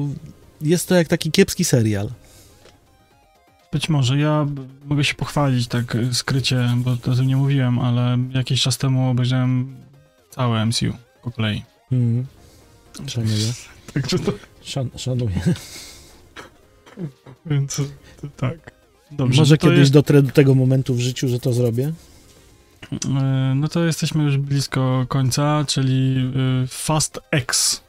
jest 0.61 0.87
to 0.87 0.95
jak 0.95 1.07
taki 1.07 1.31
kiepski 1.31 1.65
serial. 1.65 2.09
Być 3.71 3.89
może, 3.89 4.17
ja 4.17 4.47
mogę 4.85 5.03
się 5.03 5.13
pochwalić 5.13 5.67
tak 5.67 5.95
y, 5.95 6.13
skrycie, 6.13 6.69
bo 6.75 6.97
to 6.97 7.11
o 7.11 7.15
tym 7.15 7.27
nie 7.27 7.37
mówiłem, 7.37 7.79
ale 7.79 8.17
jakiś 8.31 8.61
czas 8.61 8.77
temu 8.77 9.09
obejrzałem 9.09 9.75
całe 10.29 10.65
MCU 10.65 10.93
po 11.23 11.31
kolei. 11.31 11.63
Mhm. 11.91 12.25
Szanuję. 13.07 13.53
Także 13.93 14.19
to, 14.19 14.33
Szan, 14.61 14.89
szanuję. 14.97 15.41
więc 17.45 17.75
to, 18.21 18.27
tak. 18.37 18.71
Dobrze, 19.11 19.41
Może 19.41 19.53
no 19.53 19.57
kiedyś 19.57 19.79
jest, 19.79 19.91
dotrę 19.91 20.21
do 20.21 20.31
tego 20.31 20.55
momentu 20.55 20.93
w 20.95 20.99
życiu, 20.99 21.27
że 21.27 21.39
to 21.39 21.53
zrobię. 21.53 21.93
e, 23.05 23.53
No 23.55 23.67
to 23.67 23.83
jesteśmy 23.83 24.23
już 24.23 24.37
blisko 24.37 25.05
końca, 25.09 25.65
czyli 25.67 26.31
e, 26.63 26.67
Fast 26.67 27.19
X. 27.31 27.81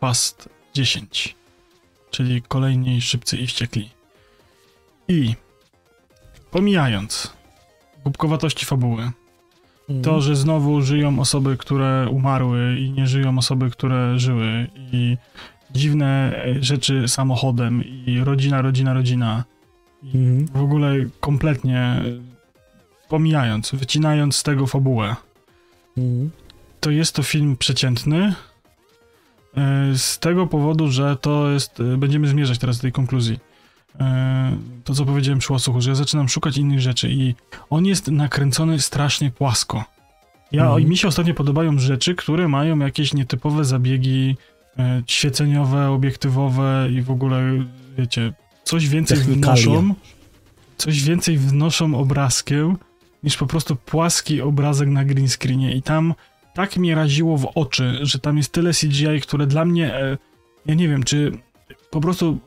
Fast 0.00 0.48
10. 0.74 1.36
Czyli 2.10 2.42
kolejni 2.42 3.00
szybcy 3.00 3.36
i 3.36 3.46
wściekli. 3.46 3.90
I 5.08 5.34
pomijając 6.50 7.32
głupkowatości 8.04 8.66
fabuły, 8.66 9.10
Mhm. 9.88 10.04
To, 10.04 10.20
że 10.20 10.36
znowu 10.36 10.82
żyją 10.82 11.18
osoby, 11.20 11.56
które 11.56 12.08
umarły 12.10 12.76
i 12.78 12.90
nie 12.90 13.06
żyją 13.06 13.38
osoby, 13.38 13.70
które 13.70 14.18
żyły 14.18 14.66
i 14.92 15.16
dziwne 15.70 16.32
e, 16.44 16.62
rzeczy 16.62 17.08
samochodem 17.08 17.84
i 18.06 18.20
rodzina, 18.24 18.62
rodzina, 18.62 18.94
rodzina 18.94 19.44
Mhm. 20.04 20.46
w 20.46 20.62
ogóle 20.62 20.94
kompletnie 21.20 21.78
e, 21.80 22.02
pomijając, 23.08 23.70
wycinając 23.74 24.36
z 24.36 24.42
tego 24.42 24.66
fabułę, 24.66 25.16
Mhm. 25.98 26.30
to 26.80 26.90
jest 26.90 27.14
to 27.14 27.22
film 27.22 27.56
przeciętny 27.56 28.34
z 29.96 30.18
tego 30.18 30.46
powodu, 30.46 30.88
że 30.90 31.16
to 31.16 31.50
jest, 31.50 31.80
e, 31.80 31.96
będziemy 31.96 32.28
zmierzać 32.28 32.58
teraz 32.58 32.76
do 32.76 32.82
tej 32.82 32.92
konkluzji. 32.92 33.38
E, 34.00 34.56
To, 34.84 34.94
co 34.94 35.04
powiedziałem 35.04 35.38
przy 35.38 35.52
łasuchu, 35.52 35.80
że 35.80 35.90
ja 35.90 35.94
zaczynam 35.94 36.28
szukać 36.28 36.56
innych 36.56 36.80
rzeczy 36.80 37.10
i 37.10 37.34
on 37.70 37.86
jest 37.86 38.08
nakręcony 38.08 38.80
strasznie 38.80 39.30
płasko. 39.30 39.84
Ja, 40.52 40.64
Mhm. 40.64 40.88
Mi 40.88 40.96
się 40.96 41.08
ostatnio 41.08 41.34
podobają 41.34 41.78
rzeczy, 41.78 42.14
które 42.14 42.48
mają 42.48 42.78
jakieś 42.78 43.14
nietypowe 43.14 43.64
zabiegi 43.64 44.36
e, 44.78 45.02
świeceniowe, 45.06 45.90
obiektywowe 45.90 46.88
i 46.92 47.02
w 47.02 47.10
ogóle, 47.10 47.42
wiecie, 47.98 48.32
coś 48.64 48.88
więcej 48.88 49.18
wnoszą, 49.18 49.94
coś 50.76 51.02
więcej 51.02 51.38
wnoszą 51.38 51.94
obrazkiem, 51.98 52.76
niż 53.22 53.36
po 53.36 53.46
prostu 53.46 53.76
płaski 53.76 54.42
obrazek 54.42 54.88
na 54.88 55.04
green 55.04 55.28
screenie 55.28 55.74
i 55.74 55.82
tam 55.82 56.14
tak 56.58 56.76
mnie 56.76 56.94
raziło 56.94 57.38
w 57.38 57.50
oczy, 57.54 57.98
że 58.02 58.18
tam 58.18 58.36
jest 58.36 58.52
tyle 58.52 58.70
CGI, 58.72 59.20
które 59.22 59.46
dla 59.46 59.64
mnie, 59.64 59.94
e, 59.94 60.18
ja 60.66 60.74
nie 60.74 60.88
wiem, 60.88 61.02
czy 61.02 61.32
po 61.90 62.00
prostu, 62.00 62.38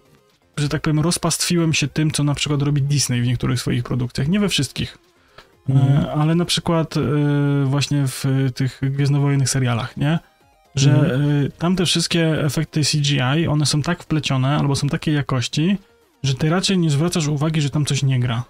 że 0.58 0.70
tak 0.70 0.82
powiem, 0.82 1.00
rozpastwiłem 1.00 1.74
się 1.74 1.88
tym, 1.88 2.12
co 2.12 2.24
na 2.24 2.34
przykład 2.34 2.62
robi 2.62 2.82
Disney 2.82 3.22
w 3.22 3.28
niektórych 3.28 3.60
swoich 3.60 3.84
produkcjach, 3.84 4.28
nie 4.28 4.40
we 4.40 4.50
wszystkich, 4.50 4.98
Mhm. 5.70 6.06
e, 6.06 6.12
ale 6.12 6.36
na 6.36 6.46
przykład 6.46 6.98
e, 6.98 7.02
właśnie 7.66 8.04
w 8.08 8.26
tych 8.56 8.82
gwiezdnowojennych 8.82 9.50
serialach, 9.50 9.98
nie? 9.98 10.20
Że 10.76 10.92
Mhm. 10.94 11.46
e, 11.46 11.50
tam 11.50 11.76
te 11.76 11.86
wszystkie 11.86 12.46
efekty 12.46 12.82
CGI, 12.82 13.48
one 13.50 13.66
są 13.66 13.82
tak 13.82 14.04
wplecione, 14.04 14.58
albo 14.58 14.76
są 14.76 14.90
takiej 14.90 15.16
jakości, 15.16 15.78
że 16.24 16.34
ty 16.36 16.50
raczej 16.50 16.78
nie 16.78 16.90
zwracasz 16.90 17.28
uwagi, 17.28 17.62
że 17.62 17.70
tam 17.70 17.86
coś 17.86 18.04
nie 18.04 18.20
gra. 18.20 18.44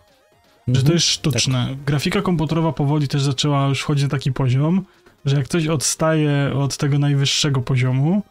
Że 0.67 0.73
to 0.73 0.79
Mhm. 0.79 0.93
jest 0.93 1.05
sztuczne. 1.05 1.75
Grafika 1.85 2.21
komputerowa 2.21 2.73
powoli 2.73 3.07
też 3.07 3.21
zaczęła 3.21 3.67
już 3.67 3.81
wchodzić 3.81 4.03
na 4.03 4.09
taki 4.09 4.31
poziom, 4.31 4.85
że 5.25 5.35
jak 5.35 5.47
coś 5.47 5.67
odstaje 5.67 6.51
od 6.55 6.77
tego 6.77 6.99
najwyższego 6.99 7.61
poziomu, 7.61 8.23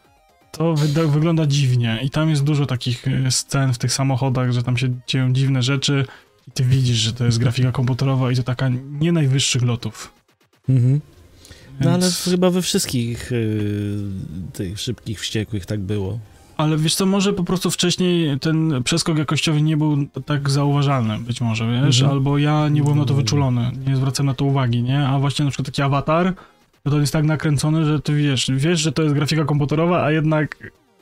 to 0.53 0.75
wygląda 1.09 1.47
dziwnie. 1.47 1.99
I 2.03 2.11
tam 2.11 2.31
jest 2.31 2.45
dużo 2.45 2.67
takich 2.67 3.09
e, 3.09 3.31
scen 3.31 3.73
w 3.73 3.79
tych 3.79 3.93
samochodach, 3.93 4.53
że 4.53 4.63
tam 4.63 4.77
się 4.77 4.89
dzieją 5.07 5.33
dziwne 5.33 5.63
rzeczy 5.63 6.05
i 6.49 6.51
ty 6.51 6.65
widzisz, 6.65 6.97
że 6.97 7.13
to 7.13 7.25
jest 7.25 7.39
grafika 7.39 7.73
komputerowa 7.73 8.33
i 8.33 8.37
to 8.37 8.43
taka 8.43 8.69
nie 9.01 9.13
najwyższych 9.13 9.63
lotów. 9.63 10.13
Mhm. 10.69 11.01
No 11.81 11.91
ale 11.91 12.01
Więc- 12.03 12.25
chyba 12.25 12.51
we 12.51 12.63
wszystkich 12.63 13.33
y, 13.33 13.99
tych 14.53 14.81
szybkich 14.81 15.21
wściekłych 15.21 15.67
tak 15.67 15.81
było. 15.81 16.19
Ale 16.57 16.77
wiesz 16.79 16.95
co, 16.95 17.07
może 17.07 17.33
po 17.33 17.45
prostu 17.45 17.71
wcześniej 17.71 18.39
ten 18.41 18.83
przeskok 18.85 19.19
jakościowy 19.19 19.63
nie 19.63 19.77
był 19.77 20.07
tak 20.27 20.51
zauważalny, 20.51 21.19
być 21.19 21.41
może, 21.41 21.65
wiesz, 21.85 22.01
Mhm. 22.01 22.11
albo 22.19 22.39
ja 22.39 22.69
nie 22.69 22.83
byłem 22.83 22.99
na 22.99 23.05
to 23.05 23.13
No. 23.13 23.17
wyczulony, 23.17 23.71
nie 23.87 23.97
zwracałem 23.97 24.27
na 24.27 24.35
to 24.35 24.45
uwagi, 24.45 24.83
nie? 24.83 25.09
A 25.09 25.19
właśnie 25.19 25.45
na 25.45 25.51
przykład 25.51 25.67
taki 25.67 25.83
awatar, 25.83 26.35
no 26.85 26.91
to 26.93 27.01
jest 27.01 27.13
tak 27.13 27.25
nakręcony, 27.25 27.85
że 27.85 28.01
ty 28.01 28.15
wiesz, 28.15 28.51
wiesz, 28.55 28.81
że 28.81 28.93
to 28.93 29.03
jest 29.03 29.15
grafika 29.15 29.45
komputerowa, 29.45 30.05
a 30.05 30.11
jednak, 30.11 30.57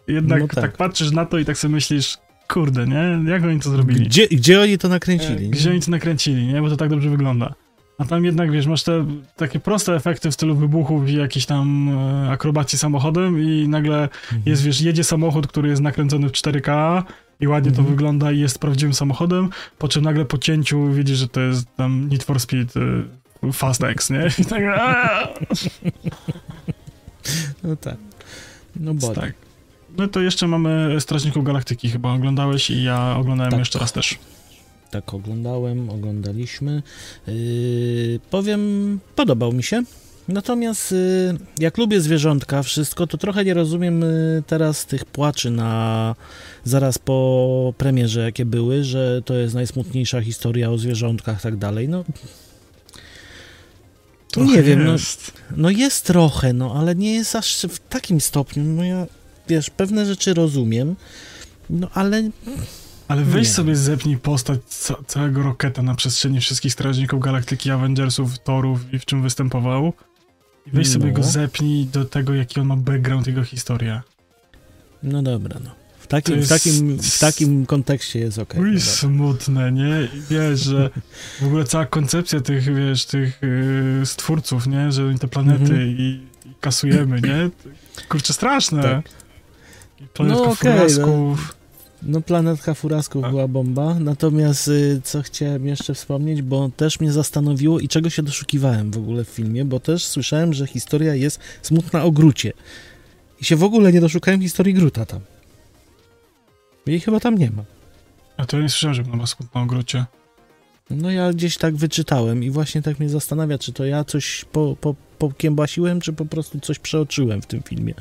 jednak 0.09 0.41
No 0.41 0.47
tak. 0.49 0.55
tak. 0.55 0.77
patrzysz 0.77 1.11
na 1.11 1.27
to 1.27 1.39
i 1.39 1.45
tak 1.45 1.59
sobie 1.59 1.75
myślisz, 1.75 2.19
kurde, 2.49 2.87
nie? 2.87 3.31
Jak 3.31 3.45
oni 3.45 3.61
to 3.61 3.71
zrobili? 3.71 4.05
Gdzie, 4.07 4.29
gdzie 4.29 4.61
oni 4.61 4.79
to 4.79 4.89
E, 4.89 4.91
nakręcili? 4.91 5.49
Gdzie 5.51 5.71
oni 5.71 5.81
to 5.81 5.91
nakręcili, 5.91 6.47
nie? 6.47 6.63
Bo 6.63 6.69
to 6.71 6.77
tak 6.77 6.91
dobrze 6.91 7.11
wygląda. 7.11 7.55
A 7.99 8.05
tam 8.05 8.25
jednak, 8.25 8.51
wiesz, 8.51 8.67
masz 8.67 8.83
te 8.83 9.05
takie 9.37 9.61
proste 9.61 9.95
efekty 9.95 10.31
w 10.31 10.35
stylu 10.35 10.55
wybuchów 10.57 11.09
i 11.09 11.15
jakiejś 11.17 11.47
tam 11.47 11.89
e, 11.89 12.31
akrobacji 12.31 12.79
samochodem 12.79 13.43
i 13.43 13.69
nagle 13.69 14.03
Mhm. 14.03 14.43
jest, 14.47 14.63
wiesz, 14.63 14.81
jedzie 14.81 15.05
samochód, 15.05 15.47
który 15.47 15.69
jest 15.69 15.83
nakręcony 15.83 16.29
w 16.29 16.33
4K 16.33 17.03
i 17.41 17.49
ładnie 17.49 17.71
to 17.71 17.79
Mhm. 17.79 17.97
wygląda 17.97 18.33
i 18.33 18.39
jest 18.39 18.59
prawdziwym 18.59 18.95
samochodem, 18.95 19.49
po 19.79 19.89
czym 19.89 20.05
nagle 20.05 20.25
po 20.25 20.39
cięciu 20.39 20.93
widzisz, 20.93 21.19
że 21.19 21.29
to 21.29 21.41
jest 21.41 21.77
tam 21.77 22.09
Need 22.09 22.23
for 22.25 22.41
Speed 22.41 22.77
y, 22.81 23.05
Fast 23.53 23.85
X, 23.85 24.11
nie? 24.11 24.27
I 24.39 24.45
tak, 24.45 24.63
aaa! 24.63 25.29
No 27.63 27.77
tak. 27.77 27.97
No 28.77 28.95
bo 28.95 29.15
tak. 29.15 29.33
No 29.97 30.09
to 30.09 30.21
jeszcze 30.21 30.47
mamy 30.49 31.01
Strażników 31.01 31.45
Galaktyki 31.45 31.91
chyba 31.91 32.13
oglądałeś 32.13 32.71
i 32.71 32.83
ja 32.83 33.17
oglądałem 33.17 33.51
Tak. 33.51 33.59
jeszcze 33.59 33.79
raz 33.79 33.93
też. 33.93 34.19
tak 34.91 35.15
oglądałem, 35.15 35.91
oglądaliśmy. 35.91 36.83
Yy, 37.27 38.21
powiem, 38.31 39.01
podobał 39.17 39.53
mi 39.53 39.63
się. 39.63 39.83
Natomiast 40.29 40.93
yy, 40.93 41.39
jak 41.59 41.79
lubię 41.79 42.01
zwierzątka, 42.01 42.63
wszystko, 42.63 43.07
to 43.07 43.19
trochę 43.19 43.45
nie 43.45 43.55
rozumiem 43.55 44.01
yy, 44.01 44.43
teraz 44.47 44.87
tych 44.87 45.05
płaczy 45.05 45.51
na 45.51 46.15
zaraz 46.65 46.99
po 46.99 47.75
premierze, 47.79 48.21
jakie 48.21 48.45
były, 48.45 48.85
że 48.85 49.23
to 49.25 49.35
jest 49.35 49.55
najsmutniejsza 49.55 50.21
historia 50.21 50.71
o 50.71 50.79
zwierzątkach, 50.79 51.41
tak 51.43 51.57
dalej. 51.57 51.89
No, 51.89 52.05
Trochę 54.39 54.57
Nie 54.57 54.63
wiem, 54.63 54.85
no- 54.85 54.93
jest. 54.93 55.33
no 55.57 55.71
jest 55.71 56.05
trochę, 56.05 56.53
no 56.53 56.75
ale 56.75 56.95
nie 56.95 57.15
jest 57.15 57.37
aż 57.37 57.57
w 57.69 57.79
takim 57.89 58.21
stopniu. 58.21 58.65
No 58.65 58.85
ja, 58.85 59.07
wiesz, 59.49 59.71
pewne 59.71 60.07
rzeczy 60.07 60.35
rozumiem, 60.35 60.97
no 61.71 61.89
ale 61.95 62.31
Ale 63.09 63.25
weź 63.25 63.49
Nie. 63.49 63.55
sobie 63.55 63.77
zepnij 63.77 64.17
postać 64.17 64.61
ca 64.69 64.95
całego 65.07 65.43
Roketa 65.43 65.83
na 65.83 65.95
przestrzeni 65.95 66.41
wszystkich 66.41 66.73
Strażników 66.73 67.21
Galaktyki, 67.21 67.71
Avengersów, 67.71 68.39
Torów 68.39 68.95
i 68.95 68.99
w 68.99 69.05
czym 69.05 69.23
występował. 69.23 69.93
I 70.67 70.71
weź 70.71 70.89
sobie 70.89 71.07
No. 71.07 71.13
go 71.13 71.23
zepnij 71.23 71.87
do 71.87 72.05
tego, 72.05 72.35
jaki 72.35 72.61
on 72.61 72.67
ma 72.67 72.77
background, 72.77 73.27
jego 73.27 73.45
historia. 73.45 74.03
no 75.03 75.23
dobra, 75.23 75.61
no. 75.65 75.71
W 76.09 76.11
takim, 76.11 76.35
To 76.35 76.39
w 76.47 76.51
jest- 76.51 76.65
takim, 76.65 76.99
w 76.99 77.19
takim 77.19 77.67
kontekście 77.67 78.19
jest 78.19 78.39
no 78.39 78.45
dobra. 78.55 78.81
smutne, 78.81 79.73
nie? 79.73 80.09
I 80.15 80.21
Wiesz, 80.31 80.61
że 80.61 80.91
w 81.41 81.47
ogóle 81.47 81.65
cała 81.65 81.87
koncepcja 81.87 82.41
tych, 82.41 82.75
wiesz, 82.75 83.07
tych 83.07 83.39
yy, 84.01 84.07
stwórców, 84.07 84.67
nie? 84.67 84.93
Że 84.93 85.07
oni 85.07 85.19
te 85.19 85.29
planety 85.29 85.63
Mhm. 85.63 85.89
i, 85.89 86.21
i 86.47 86.55
kasujemy, 86.61 87.21
nie? 87.21 87.51
Kurczę, 88.09 88.33
straszne. 88.33 88.83
Tak. 88.83 89.09
Planetka 90.15 90.45
No 90.45 90.51
okej, 90.53 90.73
furasków. 90.73 91.55
No 92.03 92.21
planetka 92.21 92.75
furasków 92.75 93.25
A. 93.25 93.31
była 93.31 93.49
bomba, 93.49 93.95
natomiast 94.01 94.69
y, 94.69 95.01
co 95.05 95.23
chciałem 95.23 95.67
jeszcze 95.67 95.95
wspomnieć, 95.95 96.43
bo 96.43 96.71
też 96.77 97.01
mnie 97.01 97.13
zastanowiło 97.13 97.81
i 97.81 97.89
czego 97.89 98.11
się 98.11 98.23
doszukiwałem 98.23 98.91
w 98.91 98.97
ogóle 98.97 99.25
w 99.25 99.29
filmie, 99.29 99.65
bo 99.65 99.81
też 99.81 100.05
słyszałem, 100.05 100.55
że 100.55 100.67
historia 100.67 101.15
jest 101.15 101.41
smutna 101.63 102.05
o 102.05 102.11
Grucie. 102.11 102.53
I 103.41 103.45
się 103.45 103.57
w 103.57 103.63
ogóle 103.65 103.93
nie 103.93 104.01
doszukałem 104.01 104.41
historii 104.43 104.75
Gruta 104.75 105.07
tam. 105.07 105.21
Jej 106.89 107.01
chyba 107.01 107.21
tam 107.21 107.39
nie 107.39 107.51
ma. 107.51 107.65
A 108.37 108.47
to 108.47 108.57
ja 108.57 108.63
nie 108.63 108.69
słyszałem, 108.69 108.95
żeby 108.95 109.11
na 109.11 109.17
was 109.17 109.31
smutno 109.31 109.61
o 109.61 109.67
Grucie. 109.67 110.05
No 110.91 111.11
ja 111.11 111.33
gdzieś 111.33 111.57
tak 111.57 111.77
wyczytałem 111.77 112.45
i 112.45 112.51
właśnie 112.51 112.83
tak 112.83 112.99
mnie 112.99 113.09
zastanawia, 113.09 113.59
czy 113.59 113.73
to 113.73 113.85
ja 113.85 114.05
coś 114.05 114.45
po, 114.53 114.77
po, 114.81 114.95
pokiełbasiłem, 115.19 116.01
czy 116.01 116.13
po 116.13 116.27
prostu 116.27 116.61
coś 116.61 116.79
przeoczyłem 116.79 117.43
w 117.43 117.47
tym 117.47 117.63
filmie. 117.63 117.95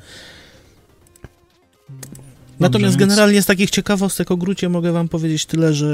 Natomiast 2.59 2.97
więc- 2.97 3.09
generalnie 3.09 3.41
z 3.41 3.45
takich 3.45 3.69
ciekawostek 3.69 4.31
o 4.31 4.37
Grucie 4.37 4.69
mogę 4.69 4.91
wam 4.91 5.09
powiedzieć 5.09 5.45
tyle, 5.45 5.73
że 5.73 5.87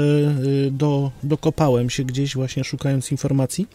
y, 0.66 0.70
do, 0.70 1.10
dokopałem 1.22 1.90
się 1.90 2.04
gdzieś 2.04 2.34
właśnie 2.34 2.64
szukając 2.64 3.12
informacji 3.12 3.66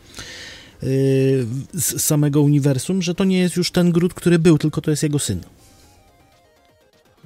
y, 0.83 1.45
z 1.73 2.01
samego 2.01 2.41
uniwersum, 2.41 3.01
że 3.01 3.15
to 3.15 3.23
nie 3.23 3.39
jest 3.39 3.55
już 3.55 3.71
ten 3.71 3.91
Grut, 3.91 4.13
który 4.13 4.39
był, 4.39 4.57
tylko 4.57 4.81
to 4.81 4.91
jest 4.91 5.03
jego 5.03 5.19
syn. 5.19 5.41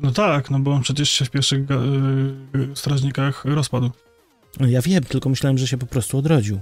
No 0.02 0.12
tak, 0.12 0.52
no 0.52 0.60
bo 0.60 0.72
on 0.72 0.82
przecież 0.82 1.10
się 1.10 1.26
w 1.26 1.30
pierwszych 1.30 1.66
ga- 1.66 1.82
y, 2.72 2.76
strażnikach 2.76 3.46
rozpadł. 3.46 3.92
Ja 4.60 4.82
wiem, 4.82 5.04
tylko 5.04 5.30
myślałem, 5.30 5.58
że 5.58 5.68
się 5.68 5.78
po 5.78 5.86
prostu 5.86 6.18
odrodził. 6.18 6.60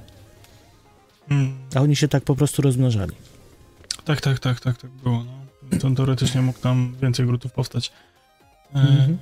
Mm. 1.30 1.54
A 1.76 1.80
oni 1.82 1.96
się 1.96 2.08
tak 2.08 2.24
po 2.24 2.36
prostu 2.36 2.62
rozmnażali. 2.62 3.12
Tak, 4.06 4.22
tak, 4.22 4.40
tak, 4.40 4.60
tak, 4.60 4.78
tak 4.78 4.92
było. 4.92 5.24
No. 5.72 5.78
To 5.80 5.92
teoretycznie 5.92 6.42
mógł 6.42 6.60
tam 6.60 6.96
więcej 7.02 7.26
grutów 7.26 7.52
powstać. 7.52 7.92
E, 8.76 8.80
Mhm. 8.80 9.18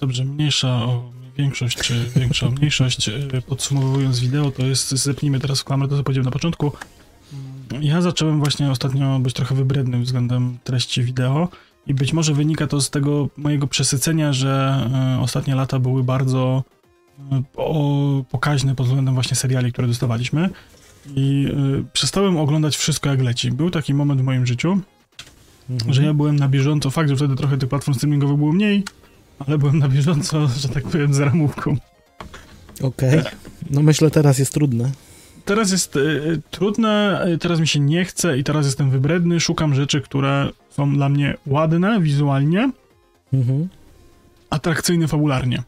Dobrze, 0.00 0.24
mniejsza 0.24 0.68
o 0.68 1.12
większość, 1.36 1.76
czy 1.78 2.04
większa 2.16 2.46
o 2.46 2.50
mniejszość. 2.50 3.08
E, 3.08 3.12
Podsumowując 3.48 4.20
wideo, 4.20 4.50
to 4.50 4.62
jest, 4.62 4.90
zepnijmy 4.90 5.40
teraz 5.40 5.60
w 5.60 5.64
klamrę 5.64 5.88
to, 5.88 5.96
co 5.96 6.02
powiedziałem 6.04 6.24
na 6.24 6.30
początku. 6.30 6.72
ja 7.80 8.00
zacząłem 8.00 8.38
właśnie 8.38 8.70
ostatnio 8.70 9.18
być 9.18 9.34
trochę 9.34 9.54
wybredny 9.54 10.00
względem 10.00 10.58
treści 10.64 11.02
wideo 11.02 11.48
i 11.86 11.94
być 11.94 12.12
może 12.12 12.34
wynika 12.34 12.66
to 12.66 12.80
z 12.80 12.90
tego 12.90 13.28
mojego 13.36 13.66
przesycenia, 13.66 14.32
że 14.32 14.84
e, 15.16 15.20
ostatnie 15.20 15.54
lata 15.54 15.78
były 15.78 16.04
bardzo 16.04 16.64
e, 17.32 17.42
pokaźne 18.30 18.74
pod 18.74 18.86
względem 18.86 19.14
właśnie 19.14 19.36
seriali, 19.36 19.72
które 19.72 19.88
dostawaliśmy 19.88 20.50
i 21.16 21.48
e, 21.80 21.84
przestałem 21.92 22.36
oglądać 22.36 22.76
wszystko 22.76 23.08
jak 23.08 23.22
leci. 23.22 23.50
Był 23.52 23.70
taki 23.70 23.94
moment 23.94 24.20
w 24.20 24.24
moim 24.24 24.46
życiu, 24.46 24.80
Mhm. 25.70 25.92
że 25.94 26.04
ja 26.04 26.14
byłem 26.14 26.36
na 26.36 26.48
bieżąco, 26.48 26.90
fakt, 26.90 27.08
że 27.08 27.16
wtedy 27.16 27.36
trochę 27.36 27.58
tych 27.58 27.68
platform 27.68 27.96
streamingowych 27.96 28.36
było 28.36 28.52
mniej, 28.52 28.84
ale 29.46 29.58
byłem 29.58 29.78
na 29.78 29.88
bieżąco, 29.88 30.48
że 30.60 30.68
tak 30.68 30.84
powiem, 30.84 31.14
z 31.14 31.18
ramówką. 31.18 31.76
Okej. 32.82 33.20
No 33.70 33.82
myślę, 33.82 34.10
teraz 34.10 34.38
jest 34.38 34.52
trudne. 34.54 34.90
Teraz 35.44 35.70
jest 35.72 35.96
y, 35.96 36.42
trudne, 36.50 37.26
teraz 37.40 37.60
mi 37.60 37.68
się 37.68 37.80
nie 37.80 38.04
chce 38.04 38.38
i 38.38 38.44
teraz 38.44 38.66
jestem 38.66 38.90
wybredny, 38.90 39.40
szukam 39.40 39.74
rzeczy, 39.74 40.00
które 40.00 40.48
są 40.74 40.94
dla 40.94 41.08
mnie 41.08 41.34
ładne 41.46 42.00
wizualnie, 42.00 42.70
Mhm. 43.32 43.68
atrakcyjne 44.50 45.08
fabularnie. 45.08 45.62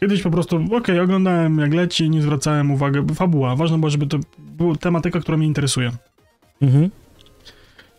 Kiedyś 0.00 0.22
po 0.22 0.30
prostu, 0.30 0.60
okej, 0.76 1.00
oglądałem 1.00 1.58
jak 1.58 1.74
leci, 1.74 2.10
nie 2.10 2.22
zwracałem 2.22 2.70
uwagi, 2.70 2.98
fabuła, 3.14 3.56
ważne 3.56 3.78
było, 3.78 3.90
żeby 3.90 4.06
to 4.06 4.18
była 4.38 4.76
tematyka, 4.76 5.20
która 5.20 5.36
mnie 5.38 5.46
interesuje. 5.46 5.92
Mhm. 6.62 6.90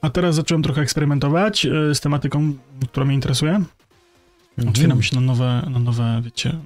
A 0.02 0.10
teraz 0.10 0.36
zacząłem 0.36 0.64
trochę 0.64 0.82
eksperymentować 0.82 1.66
y, 1.66 1.96
z 1.96 2.00
tematyką, 2.00 2.54
która 2.92 3.06
mnie 3.06 3.16
interesuje. 3.16 3.52
Mhm. 3.52 4.70
Otwieram 4.70 5.04
się 5.04 5.16
na 5.16 5.22
nowe, 5.22 5.68
na 5.70 5.80
nowe, 5.80 6.22
wiecie, 6.26 6.58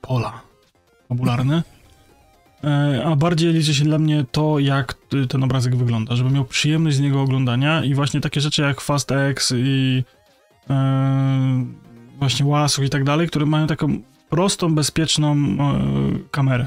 pola 0.00 0.40
fabularne. 1.08 1.62
E, 2.64 3.02
A 3.04 3.16
bardziej 3.16 3.52
liczy 3.52 3.74
się 3.74 3.84
dla 3.84 3.98
mnie 3.98 4.24
to, 4.32 4.58
jak 4.58 4.94
ten 5.28 5.44
obrazek 5.44 5.76
wygląda, 5.76 6.16
żeby 6.16 6.30
miał 6.30 6.44
przyjemność 6.44 6.96
z 6.96 7.00
niego 7.00 7.22
oglądania 7.22 7.84
i 7.84 7.94
właśnie 7.94 8.20
takie 8.20 8.40
rzeczy 8.40 8.62
jak 8.62 8.80
Fast 8.80 9.12
X 9.12 9.54
i 9.56 10.04
e, 10.70 11.64
właśnie 12.18 12.46
łasuch 12.46 12.84
i 12.84 12.90
tak 12.90 13.04
dalej, 13.04 13.28
które 13.28 13.46
mają 13.46 13.66
taką 13.66 13.98
prostą, 14.30 14.74
bezpieczną 14.74 15.32
e, 15.34 15.80
kamerę. 16.30 16.66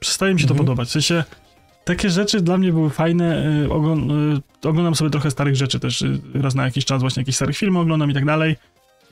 Przestaje 0.00 0.34
mi 0.34 0.40
się 0.40 0.44
Mhm. 0.44 0.58
to 0.58 0.64
podobać. 0.64 0.88
W 0.88 0.92
sensie 0.92 1.24
takie 1.84 2.10
rzeczy 2.10 2.40
dla 2.40 2.58
mnie 2.58 2.72
były 2.72 2.90
fajne. 2.90 3.44
Ogląd, 3.70 4.12
oglądam 4.64 4.94
sobie 4.94 5.10
trochę 5.10 5.30
starych 5.30 5.56
rzeczy 5.56 5.80
też. 5.80 6.04
Raz 6.34 6.54
na 6.54 6.64
jakiś 6.64 6.84
czas 6.84 7.00
właśnie 7.00 7.20
jakieś 7.20 7.36
starych 7.36 7.56
filmy 7.56 7.78
oglądam 7.78 8.10
i 8.10 8.14
tak 8.14 8.24
dalej. 8.24 8.56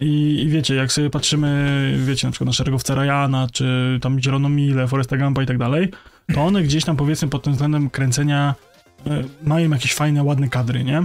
I, 0.00 0.40
I 0.42 0.48
wiecie, 0.48 0.74
jak 0.74 0.92
sobie 0.92 1.10
patrzymy, 1.10 1.94
wiecie, 2.06 2.26
na 2.28 2.30
przykład 2.32 2.46
na 2.46 2.52
szeregowca 2.52 2.94
Ryana, 2.94 3.46
czy 3.52 3.98
tam 4.02 4.20
Zieloną 4.20 4.48
Milę, 4.48 4.88
Foresta 4.88 5.16
Gampa 5.16 5.42
i 5.42 5.46
tak 5.46 5.58
dalej, 5.58 5.90
to 6.34 6.40
one 6.42 6.62
gdzieś 6.62 6.84
tam 6.84 6.96
powiedzmy 6.96 7.28
pod 7.28 7.42
tym 7.42 7.52
względem 7.52 7.90
kręcenia 7.90 8.54
e, 9.06 9.24
mają 9.42 9.70
jakieś 9.70 9.94
fajne, 9.94 10.22
ładne 10.22 10.48
kadry, 10.48 10.84
nie? 10.84 11.02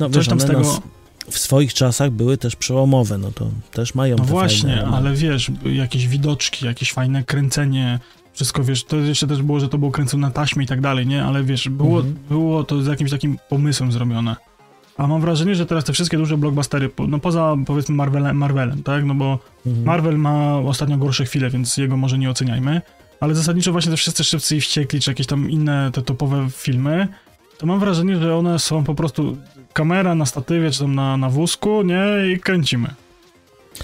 No 0.00 0.10
Coś 0.10 0.28
tam 0.28 0.40
z 0.40 0.44
tego... 0.44 0.58
nas 0.58 0.80
w 1.30 1.38
swoich 1.38 1.74
czasach 1.74 2.10
były 2.10 2.36
też 2.36 2.56
przełomowe, 2.56 3.18
no 3.18 3.32
to 3.32 3.50
też 3.72 3.94
mają 3.94 4.16
No 4.16 4.24
właśnie, 4.24 4.76
fajne... 4.76 4.96
ale 4.96 5.14
wiesz, 5.14 5.50
jakieś 5.64 6.08
widoczki, 6.08 6.66
jakieś 6.66 6.92
fajne 6.92 7.24
kręcenie, 7.24 7.98
wszystko, 8.32 8.64
wiesz, 8.64 8.84
to 8.84 8.96
jeszcze 8.96 9.26
też 9.26 9.42
było, 9.42 9.60
że 9.60 9.68
to 9.68 9.78
było 9.78 9.90
kręcone 9.90 10.26
na 10.26 10.32
taśmie 10.32 10.64
i 10.64 10.66
tak 10.66 10.80
dalej, 10.80 11.06
nie? 11.06 11.24
Ale 11.24 11.44
wiesz, 11.44 11.68
było, 11.68 11.98
Mhm. 11.98 12.16
było 12.28 12.64
to 12.64 12.82
z 12.82 12.86
jakimś 12.86 13.10
takim 13.10 13.38
pomysłem 13.48 13.92
zrobione. 13.92 14.36
A 14.98 15.06
mam 15.06 15.20
wrażenie, 15.20 15.54
że 15.54 15.66
teraz 15.66 15.84
te 15.84 15.92
wszystkie 15.92 16.16
duże 16.16 16.36
blockbustery, 16.38 16.90
no 17.08 17.18
poza 17.18 17.56
powiedzmy 17.66 17.94
Marvelem, 17.94 18.36
Marvelem 18.36 18.82
tak? 18.82 19.04
No 19.04 19.14
bo 19.14 19.38
Mhm. 19.66 19.86
Marvel 19.86 20.18
ma 20.18 20.58
ostatnio 20.58 20.96
gorsze 20.98 21.24
chwile, 21.24 21.50
więc 21.50 21.76
jego 21.76 21.96
może 21.96 22.18
nie 22.18 22.30
oceniajmy. 22.30 22.80
Ale 23.20 23.34
zasadniczo 23.34 23.72
właśnie 23.72 23.90
te 23.90 23.96
wszyscy 23.96 24.24
szybcy 24.24 24.56
i 24.56 24.60
wściekli, 24.60 25.00
czy 25.00 25.10
jakieś 25.10 25.26
tam 25.26 25.50
inne 25.50 25.90
te 25.92 26.02
topowe 26.02 26.46
filmy, 26.50 27.08
to 27.58 27.66
mam 27.66 27.80
wrażenie, 27.80 28.16
że 28.16 28.36
one 28.36 28.58
są 28.58 28.84
po 28.84 28.94
prostu 28.94 29.36
kamera 29.72 30.14
na 30.14 30.26
statywie, 30.26 30.70
czy 30.70 30.78
tam 30.78 30.94
na, 30.94 31.16
na 31.16 31.30
wózku, 31.30 31.82
nie? 31.82 32.04
I 32.34 32.40
kręcimy. 32.40 32.88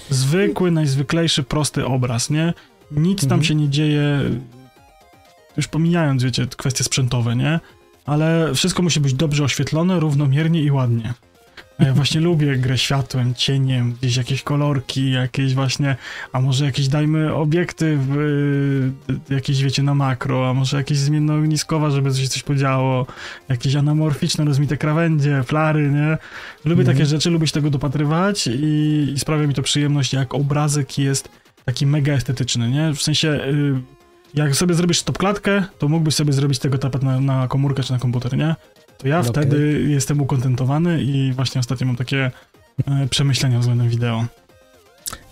Zwykły, 0.09 0.71
najzwyklejszy, 0.71 1.43
prosty 1.43 1.85
obraz, 1.85 2.29
nie? 2.29 2.53
Nic 2.91 3.19
tam 3.21 3.25
Mhm. 3.25 3.43
się 3.43 3.55
nie 3.55 3.69
dzieje, 3.69 4.19
już 5.57 5.67
pomijając, 5.67 6.23
wiecie, 6.23 6.47
kwestie 6.57 6.83
sprzętowe, 6.83 7.35
nie? 7.35 7.59
Ale 8.05 8.55
wszystko 8.55 8.83
musi 8.83 8.99
być 8.99 9.13
dobrze 9.13 9.43
oświetlone, 9.43 9.99
równomiernie 9.99 10.61
i 10.61 10.71
ładnie. 10.71 11.13
A 11.77 11.83
ja 11.83 11.93
właśnie 11.93 12.21
lubię 12.29 12.57
grę 12.57 12.77
światłem, 12.77 13.33
cieniem, 13.35 13.93
gdzieś 13.93 14.17
jakieś 14.17 14.43
kolorki, 14.43 15.11
jakieś 15.11 15.53
właśnie, 15.53 15.95
a 16.33 16.41
może 16.41 16.65
jakieś 16.65 16.87
dajmy 16.87 17.33
obiektyw, 17.33 17.99
yy, 18.09 19.35
jakieś 19.35 19.63
wiecie 19.63 19.83
na 19.83 19.95
makro, 19.95 20.49
a 20.49 20.53
może 20.53 20.77
jakieś 20.77 20.97
zmiennoogniskowa, 20.97 21.91
żeby 21.91 22.11
coś 22.11 22.27
coś 22.27 22.43
podziało, 22.43 23.05
jakieś 23.49 23.75
anamorficzne, 23.75 24.45
rozmite 24.45 24.77
krawędzie, 24.77 25.43
flary, 25.43 25.91
nie? 25.91 26.17
Lubię 26.65 26.81
Mhm. 26.81 26.97
takie 26.97 27.05
rzeczy, 27.05 27.29
lubię 27.29 27.47
się 27.47 27.53
tego 27.53 27.69
dopatrywać 27.69 28.47
i, 28.47 29.07
i 29.15 29.19
sprawia 29.19 29.47
mi 29.47 29.53
to 29.53 29.61
przyjemność, 29.61 30.13
jak 30.13 30.33
obrazek 30.33 30.97
jest 30.97 31.29
taki 31.65 31.85
mega 31.85 32.13
estetyczny, 32.13 32.69
nie? 32.69 32.93
W 32.93 33.01
sensie, 33.01 33.27
yy, 33.27 33.81
jak 34.33 34.55
sobie 34.55 34.73
zrobisz 34.73 34.99
stopklatkę, 34.99 35.63
to 35.79 35.87
mógłbyś 35.87 36.15
sobie 36.15 36.33
zrobić 36.33 36.59
tego 36.59 36.77
tapet 36.77 37.03
na, 37.03 37.19
na 37.19 37.47
komórkę 37.47 37.83
czy 37.83 37.91
na 37.91 37.99
komputer, 37.99 38.37
nie? 38.37 38.55
To 38.97 39.07
ja 39.07 39.19
Okej. 39.19 39.31
wtedy 39.31 39.85
jestem 39.89 40.21
ukontentowany 40.21 41.03
i 41.03 41.33
właśnie 41.33 41.59
ostatnio 41.59 41.87
mam 41.87 41.95
takie 41.95 42.31
e, 42.87 43.07
przemyślenia 43.09 43.59
względem 43.59 43.89
wideo. 43.89 44.25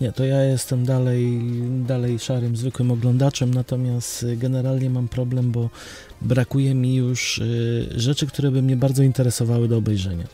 Nie, 0.01 0.11
to 0.11 0.25
ja 0.25 0.43
jestem 0.43 0.85
dalej, 0.85 1.41
dalej 1.87 2.19
szarym, 2.19 2.55
zwykłym 2.55 2.91
oglądaczem, 2.91 3.53
natomiast 3.53 4.25
generalnie 4.37 4.89
mam 4.89 5.07
problem, 5.07 5.51
bo 5.51 5.69
brakuje 6.21 6.75
mi 6.75 6.95
już 6.95 7.37
y, 7.37 7.89
rzeczy, 7.95 8.27
które 8.27 8.51
by 8.51 8.61
mnie 8.61 8.75
bardzo 8.75 9.03
interesowały 9.03 9.67
do 9.67 9.77
obejrzenia. 9.77 10.25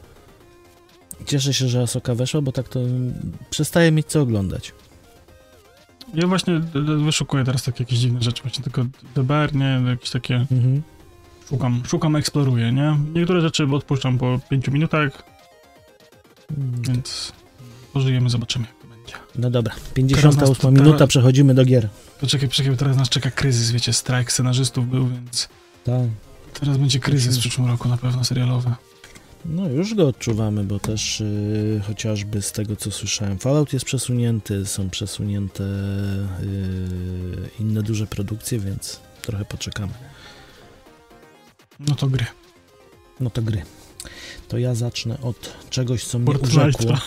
Cieszę 1.26 1.54
się, 1.54 1.68
że 1.68 1.82
Asoka 1.82 2.16
weszła, 2.16 2.42
bo 2.42 2.52
tak 2.52 2.70
to 2.70 2.80
mm, 2.80 3.14
przestaje 3.50 3.92
mieć 3.92 4.08
co 4.08 4.22
oglądać. 4.22 4.74
Ja 6.14 6.28
właśnie 6.28 6.62
wyszukuję 7.06 7.44
teraz 7.44 7.64
takie 7.64 7.84
jakieś 7.84 8.00
dziwne 8.00 8.22
rzeczy, 8.22 8.42
właśnie 8.44 8.64
tylko 8.64 8.86
DBR, 9.16 9.56
nie, 9.56 9.82
jakieś 9.88 10.10
takie, 10.10 10.36
Mhm. 10.36 10.82
szukam, 11.50 11.82
szukam, 11.88 12.16
eksploruję, 12.16 12.72
nie? 12.72 12.98
Niektóre 13.14 13.42
rzeczy 13.42 13.68
odpuszczam 13.74 14.18
po 14.18 14.40
5 14.50 14.68
minutach, 14.68 15.24
więc 16.88 17.32
pożyjemy, 17.94 18.30
zobaczymy 18.30 18.66
jak 18.66 18.76
to 18.82 18.88
będzie. 18.88 19.14
No 19.36 19.50
dobra, 19.50 19.74
Teraz 19.76 19.90
58 19.94 20.72
nas- 20.74 20.82
minuta, 20.84 21.08
przechodzimy 21.08 21.54
do 21.54 21.66
gier. 21.66 21.90
Poczekaj, 22.20 22.48
poczekaj, 22.50 22.78
teraz 22.78 22.98
nas 22.98 23.10
czeka 23.10 23.32
kryzys, 23.32 23.72
wiecie, 23.72 23.94
strajk 23.94 24.32
scenarzystów 24.32 24.90
był, 24.90 25.08
więc 25.08 25.50
Tak. 25.84 26.02
teraz 26.60 26.78
będzie 26.78 27.00
kryzys 27.00 27.38
w 27.38 27.40
przyszłym 27.40 27.68
roku 27.68 27.90
na 27.90 27.98
pewno 27.98 28.24
serialowy. 28.24 28.72
No 29.48 29.70
już 29.70 29.94
go 29.94 30.08
odczuwamy, 30.08 30.64
bo 30.64 30.80
też 30.80 31.22
y, 31.22 31.82
chociażby 31.88 32.42
z 32.42 32.52
tego 32.52 32.76
co 32.76 32.92
słyszałem, 32.92 33.40
Fallout 33.40 33.74
jest 33.74 33.86
przesunięty, 33.86 34.66
są 34.66 34.90
przesunięte 34.90 35.64
y, 35.64 37.50
inne 37.60 37.84
duże 37.84 38.08
produkcje, 38.08 38.60
więc 38.60 39.00
trochę 39.22 39.46
poczekamy. 39.46 39.94
No 41.80 41.96
to 41.96 42.08
gry. 42.08 42.26
No 43.20 43.30
to 43.30 43.42
gry. 43.42 43.62
To 44.48 44.58
ja 44.58 44.76
zacznę 44.76 45.22
od 45.22 45.54
czegoś, 45.70 46.04
co 46.04 46.20
mnie 46.20 46.38
urzekło. 46.40 46.98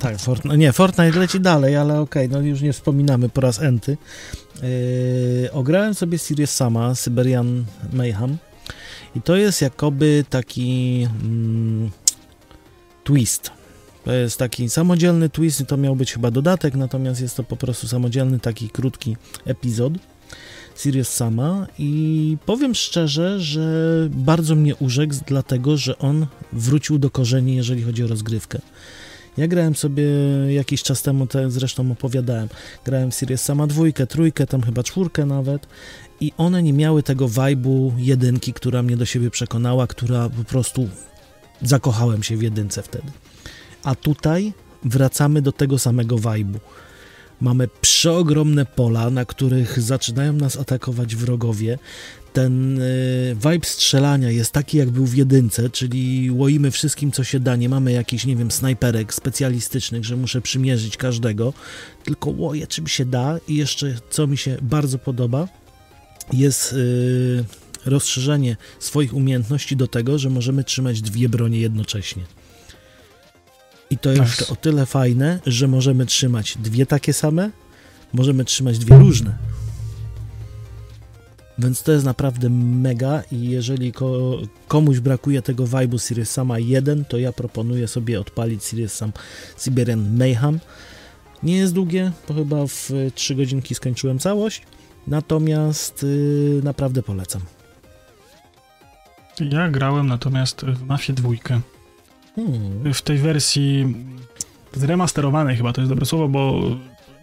Tak, 0.00 0.18
Fortnite, 0.18 0.58
nie, 0.58 0.72
Fortnite 0.72 1.18
leci 1.18 1.40
dalej, 1.40 1.76
ale 1.76 2.00
okej, 2.00 2.28
no 2.28 2.40
już 2.40 2.60
nie 2.60 2.72
wspominamy 2.72 3.28
po 3.28 3.40
raz 3.40 3.62
enty. 3.62 3.96
Yy, 5.42 5.52
ograłem 5.52 5.94
sobie 5.94 6.18
Serious 6.18 6.50
Sama, 6.50 6.94
Syberian 6.94 7.64
Mayhem 7.92 8.38
i 9.16 9.22
to 9.22 9.36
jest 9.36 9.62
jakoby 9.62 10.24
taki 10.30 11.06
mm, 11.24 11.90
twist. 13.04 13.50
To 14.04 14.12
jest 14.12 14.38
taki 14.38 14.70
samodzielny 14.70 15.28
twist 15.28 15.60
i 15.60 15.66
to 15.66 15.76
miał 15.76 15.96
być 15.96 16.12
chyba 16.12 16.30
dodatek, 16.30 16.74
natomiast 16.74 17.20
jest 17.20 17.36
to 17.36 17.44
po 17.44 17.56
prostu 17.56 17.88
samodzielny 17.88 18.40
taki 18.40 18.70
krótki 18.70 19.16
epizod. 19.44 19.92
Sirius 20.76 21.08
Sama 21.08 21.66
i 21.78 22.36
powiem 22.46 22.74
szczerze, 22.74 23.40
że 23.40 24.08
bardzo 24.10 24.54
mnie 24.54 24.76
urzekł, 24.76 25.14
dlatego 25.26 25.76
że 25.76 25.98
on 25.98 26.26
wrócił 26.52 26.98
do 26.98 27.10
korzeni, 27.10 27.56
jeżeli 27.56 27.82
chodzi 27.82 28.04
o 28.04 28.06
rozgrywkę. 28.06 28.58
Ja 29.36 29.48
grałem 29.48 29.76
sobie 29.76 30.04
jakiś 30.48 30.82
czas 30.82 31.02
temu, 31.02 31.26
te 31.26 31.50
zresztą 31.50 31.92
opowiadałem, 31.92 32.48
grałem 32.84 33.10
w 33.10 33.14
Sirius 33.14 33.40
Sama 33.40 33.66
dwójkę, 33.66 34.06
trójkę, 34.06 34.46
tam 34.46 34.62
chyba 34.62 34.82
czwórkę 34.82 35.26
nawet 35.26 35.66
i 36.20 36.32
one 36.36 36.62
nie 36.62 36.72
miały 36.72 37.02
tego 37.02 37.28
vibe'u 37.28 37.92
jedynki, 37.98 38.52
która 38.52 38.82
mnie 38.82 38.96
do 38.96 39.06
siebie 39.06 39.30
przekonała, 39.30 39.86
która 39.86 40.28
po 40.28 40.44
prostu 40.44 40.88
zakochałem 41.62 42.22
się 42.22 42.36
w 42.36 42.42
jedynce 42.42 42.82
wtedy. 42.82 43.08
A 43.84 43.94
tutaj 43.94 44.52
wracamy 44.84 45.42
do 45.42 45.52
tego 45.52 45.78
samego 45.78 46.16
vibe'u. 46.16 46.58
Mamy 47.40 47.68
przeogromne 47.80 48.66
pola, 48.66 49.10
na 49.10 49.24
których 49.24 49.80
zaczynają 49.80 50.32
nas 50.32 50.56
atakować 50.56 51.16
wrogowie. 51.16 51.78
Ten 52.32 52.78
y, 52.78 53.36
vibe 53.42 53.66
strzelania 53.66 54.30
jest 54.30 54.52
taki, 54.52 54.78
jak 54.78 54.90
był 54.90 55.06
w 55.06 55.14
jedynce, 55.14 55.70
czyli 55.70 56.30
łoimy 56.30 56.70
wszystkim, 56.70 57.12
co 57.12 57.24
się 57.24 57.40
da. 57.40 57.56
Nie 57.56 57.68
mamy 57.68 57.92
jakichś, 57.92 58.26
nie 58.26 58.36
wiem, 58.36 58.50
snajperek 58.50 59.14
specjalistycznych, 59.14 60.04
że 60.04 60.16
muszę 60.16 60.40
przymierzyć 60.40 60.96
każdego, 60.96 61.52
tylko 62.04 62.30
łoję 62.30 62.66
czym 62.66 62.86
się 62.86 63.04
da. 63.04 63.38
I 63.48 63.56
jeszcze, 63.56 63.94
co 64.10 64.26
mi 64.26 64.36
się 64.36 64.56
bardzo 64.62 64.98
podoba, 64.98 65.48
jest 66.32 66.72
y, 66.72 67.44
rozszerzenie 67.86 68.56
swoich 68.78 69.14
umiejętności 69.14 69.76
do 69.76 69.88
tego, 69.88 70.18
że 70.18 70.30
możemy 70.30 70.64
trzymać 70.64 71.02
dwie 71.02 71.28
bronie 71.28 71.60
jednocześnie. 71.60 72.22
I 73.90 73.98
to 73.98 74.12
jeszcze 74.12 74.48
o 74.48 74.56
tyle 74.56 74.86
fajne, 74.86 75.40
że 75.46 75.68
możemy 75.68 76.06
trzymać 76.06 76.58
dwie 76.58 76.86
takie 76.86 77.12
same, 77.12 77.50
możemy 78.12 78.44
trzymać 78.44 78.78
dwie 78.78 78.98
różne. 78.98 79.38
Więc 81.58 81.82
to 81.82 81.92
jest 81.92 82.04
naprawdę 82.04 82.50
mega 82.50 83.22
i 83.32 83.48
jeżeli 83.48 83.92
ko 83.92 84.38
komuś 84.68 85.00
brakuje 85.00 85.42
tego 85.42 85.64
vibe'u 85.64 86.08
Sirius 86.08 86.30
Sama 86.30 86.58
1, 86.58 87.04
to 87.04 87.18
ja 87.18 87.32
proponuję 87.32 87.88
sobie 87.88 88.20
odpalić 88.20 88.64
Sirius 88.64 88.92
Sam 88.92 89.12
Siberian 89.58 90.16
Mayhem. 90.16 90.60
Nie 91.42 91.56
jest 91.56 91.72
długie, 91.72 92.12
bo 92.28 92.34
chyba 92.34 92.66
w 92.66 92.90
3 93.14 93.34
godzinki 93.34 93.74
skończyłem 93.74 94.18
całość, 94.18 94.62
natomiast 95.08 96.02
yy, 96.02 96.60
naprawdę 96.64 97.02
polecam. 97.02 97.42
Ja 99.40 99.68
grałem 99.68 100.06
natomiast 100.06 100.64
w 100.64 100.86
Mafię 100.86 101.12
dwójkę. 101.12 101.60
Hmm. 102.36 102.94
W 102.94 103.02
tej 103.02 103.18
wersji 103.18 103.94
zremasterowanej 104.72 105.56
chyba 105.56 105.72
to 105.72 105.80
jest 105.80 105.90
dobre 105.92 106.06
słowo, 106.06 106.28
bo 106.28 106.60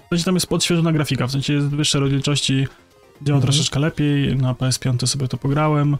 w 0.05 0.09
sensie 0.09 0.25
tam 0.25 0.35
jest 0.35 0.47
podświeżona 0.47 0.91
grafika, 0.91 1.27
w 1.27 1.31
sensie 1.31 1.53
jest 1.53 1.67
wyższe 1.67 1.99
rozdzielczości, 1.99 2.67
działa 3.21 3.37
Mhm. 3.37 3.41
troszeczkę 3.41 3.79
lepiej, 3.79 4.35
na 4.35 4.53
PS5 4.53 5.07
sobie 5.07 5.27
to 5.27 5.37
pograłem. 5.37 5.97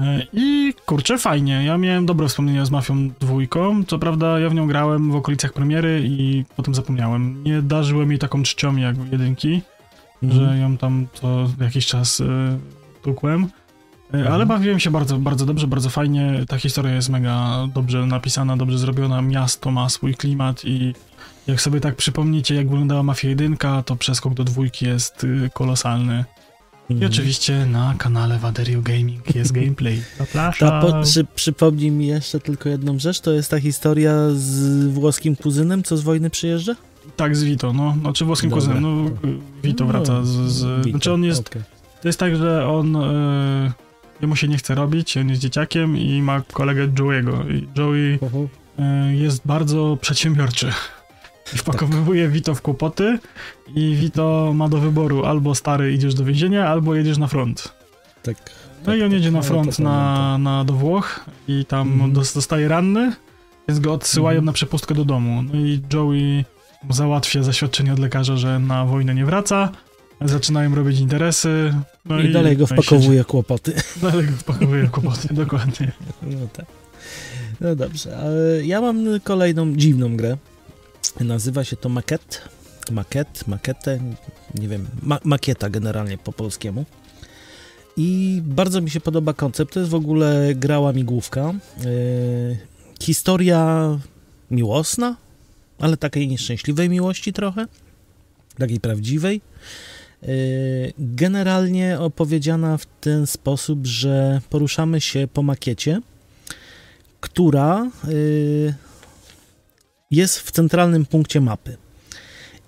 E, 0.00 0.26
I 0.32 0.74
kurczę, 0.86 1.18
fajnie. 1.18 1.64
Ja 1.64 1.78
miałem 1.78 2.06
dobre 2.06 2.28
wspomnienia 2.28 2.64
z 2.64 2.70
Mafią 2.70 3.10
dwójką. 3.20 3.84
Co 3.84 3.98
prawda, 3.98 4.40
ja 4.40 4.50
w 4.50 4.54
nią 4.54 4.66
grałem 4.66 5.12
w 5.12 5.16
okolicach 5.16 5.52
premiery 5.52 6.02
i 6.04 6.44
potem 6.56 6.74
zapomniałem. 6.74 7.44
Nie 7.44 7.62
darzyłem 7.62 8.10
jej 8.10 8.18
taką 8.18 8.42
czcią 8.42 8.76
jak 8.76 8.96
w 8.96 9.12
jedynki, 9.12 9.62
Mhm. 10.22 10.40
że 10.44 10.58
ją 10.58 10.76
tam 10.76 11.06
to 11.20 11.50
jakiś 11.60 11.86
czas 11.86 12.20
e, 12.20 12.24
tukłem. 13.02 13.48
Ale 14.12 14.22
Mhm. 14.22 14.48
bawiłem 14.48 14.80
się 14.80 14.90
bardzo, 14.90 15.18
bardzo 15.18 15.46
dobrze, 15.46 15.66
bardzo 15.66 15.90
fajnie. 15.90 16.44
Ta 16.48 16.58
historia 16.58 16.94
jest 16.94 17.08
mega 17.08 17.66
dobrze 17.74 18.06
napisana, 18.06 18.56
dobrze 18.56 18.78
zrobiona. 18.78 19.22
Miasto 19.22 19.70
ma 19.70 19.88
swój 19.88 20.14
klimat 20.14 20.64
i 20.64 20.94
jak 21.46 21.60
sobie 21.60 21.80
tak 21.80 21.96
przypomnicie, 21.96 22.54
jak 22.54 22.68
wyglądała 22.68 23.02
Mafia 23.02 23.28
1, 23.28 23.56
to 23.84 23.96
przeskok 23.96 24.34
do 24.34 24.44
dwójki 24.44 24.86
jest 24.86 25.24
y, 25.24 25.50
kolosalny. 25.54 26.24
I 26.88 26.92
Mhm. 26.92 27.12
oczywiście 27.12 27.66
na 27.66 27.94
kanale 27.98 28.38
Waderio 28.38 28.82
Gaming 28.82 29.34
jest 29.34 29.52
gameplay. 29.52 30.02
Ta 30.18 30.24
Zapraszam. 30.24 30.80
po, 30.82 31.02
przy, 31.02 31.24
przypomnij 31.24 31.90
mi 31.90 32.06
jeszcze 32.06 32.40
tylko 32.40 32.68
jedną 32.68 32.98
rzecz, 32.98 33.20
to 33.20 33.32
jest 33.32 33.50
ta 33.50 33.60
historia 33.60 34.12
z 34.34 34.86
włoskim 34.86 35.36
kuzynem, 35.36 35.82
co 35.82 35.96
z 35.96 36.00
wojny 36.02 36.30
przyjeżdża? 36.30 36.74
Tak, 37.16 37.36
z 37.36 37.42
Vito, 37.44 37.72
no. 37.72 37.94
Znaczy 38.00 38.24
włoskim 38.24 38.50
Dobra. 38.50 38.64
kuzynem. 38.66 38.82
No, 39.04 39.10
Vito 39.62 39.86
wraca 39.86 40.24
z... 40.24 40.28
z 40.28 40.76
Witam, 40.78 40.90
znaczy 40.90 41.12
on 41.12 41.24
jest... 41.24 41.48
okej. 41.48 41.62
To 42.02 42.08
jest 42.08 42.18
tak, 42.18 42.36
że 42.36 42.68
on... 42.68 42.96
Y, 42.96 43.72
jemu 44.20 44.36
się 44.36 44.48
nie 44.48 44.56
chce 44.56 44.74
robić, 44.74 45.16
on 45.16 45.28
jest 45.28 45.40
dzieciakiem 45.40 45.96
i 45.98 46.22
ma 46.22 46.42
kolegę 46.52 46.88
Joey'ego. 46.88 47.50
I 47.54 47.68
Joey 47.78 48.18
y, 49.10 49.16
jest 49.16 49.42
bardzo 49.46 49.98
przedsiębiorczy. 50.00 50.72
I 51.54 51.58
wpakowuje 51.58 52.28
Vito 52.28 52.54
w 52.54 52.62
kłopoty 52.62 53.18
i 53.74 53.94
Vito 53.94 54.52
ma 54.54 54.68
do 54.68 54.78
wyboru 54.78 55.24
albo 55.24 55.54
stary 55.54 55.92
idziesz 55.92 56.14
do 56.14 56.24
więzienia, 56.24 56.68
albo 56.68 56.94
jedziesz 56.94 57.18
na 57.18 57.26
front. 57.26 57.74
Tak. 58.22 58.36
No 58.80 58.86
tak, 58.86 58.98
i 58.98 59.02
on 59.02 59.08
tak. 59.08 59.12
jedzie 59.12 59.30
na 59.30 59.38
No, 59.38 59.44
front 59.44 59.76
to 59.76 59.82
na, 59.82 60.38
na, 60.38 60.64
do 60.64 60.72
Włoch 60.72 61.24
i 61.48 61.64
tam 61.64 62.12
dos- 62.12 62.34
dostaje 62.34 62.68
ranny, 62.68 63.12
więc 63.68 63.80
go 63.80 63.92
odsyłają 63.92 64.36
Mhm. 64.36 64.44
na 64.46 64.52
przepustkę 64.52 64.94
do 64.94 65.04
domu. 65.04 65.42
No 65.42 65.54
i 65.60 65.80
Joey 65.94 66.44
załatwia 66.90 67.42
zaświadczenie 67.42 67.92
od 67.92 67.98
lekarza, 67.98 68.36
że 68.36 68.58
na 68.58 68.84
wojnę 68.84 69.14
nie 69.14 69.24
wraca. 69.24 69.72
Zaczynają 70.20 70.74
robić 70.74 71.00
interesy. 71.00 71.74
No 72.04 72.20
I, 72.20 72.32
dalej 72.32 72.56
go 72.56 72.66
no 72.70 72.76
i 72.76 72.82
wpakowuje 72.82 73.24
kłopoty. 73.24 73.72
Dalej 74.02 74.26
go 74.26 74.36
wpakowuje 74.36 74.86
kłopoty, 74.86 75.34
dokładnie. 75.44 75.92
No 76.22 76.46
tak. 76.52 76.66
No 77.60 77.76
dobrze, 77.76 78.16
ale 78.18 78.66
ja 78.66 78.80
mam 78.80 79.04
kolejną 79.24 79.76
dziwną 79.76 80.16
grę. 80.16 80.36
Nazywa 81.20 81.64
się 81.64 81.76
to 81.76 81.88
Maket. 81.88 82.42
Maket, 82.90 83.48
maketę, 83.48 83.98
nie 84.54 84.68
wiem, 84.68 84.86
ma 85.02 85.18
makieta 85.24 85.70
generalnie 85.70 86.18
po 86.18 86.32
polskiemu. 86.32 86.84
I 87.96 88.40
bardzo 88.44 88.80
mi 88.80 88.90
się 88.90 89.00
podoba 89.00 89.32
koncept. 89.32 89.74
To 89.74 89.80
jest 89.80 89.92
w 89.92 89.94
ogóle 89.94 90.52
gra 90.54 90.80
łamigłówka. 90.80 91.52
Yy, 91.84 92.58
historia 93.00 93.98
miłosna, 94.50 95.16
ale 95.80 95.96
takiej 95.96 96.28
nieszczęśliwej 96.28 96.88
miłości 96.88 97.32
trochę. 97.32 97.66
Takiej 98.58 98.80
prawdziwej. 98.80 99.40
Yy, 100.22 100.28
Generalnie 100.98 101.98
opowiedziana 101.98 102.76
w 102.76 102.86
ten 103.00 103.26
sposób, 103.26 103.86
że 103.86 104.40
poruszamy 104.50 105.00
się 105.00 105.28
po 105.32 105.42
makiecie, 105.42 106.00
która 107.20 107.90
yy, 108.08 108.74
jest 110.10 110.40
w 110.40 110.50
centralnym 110.50 111.06
punkcie 111.06 111.40
mapy. 111.40 111.76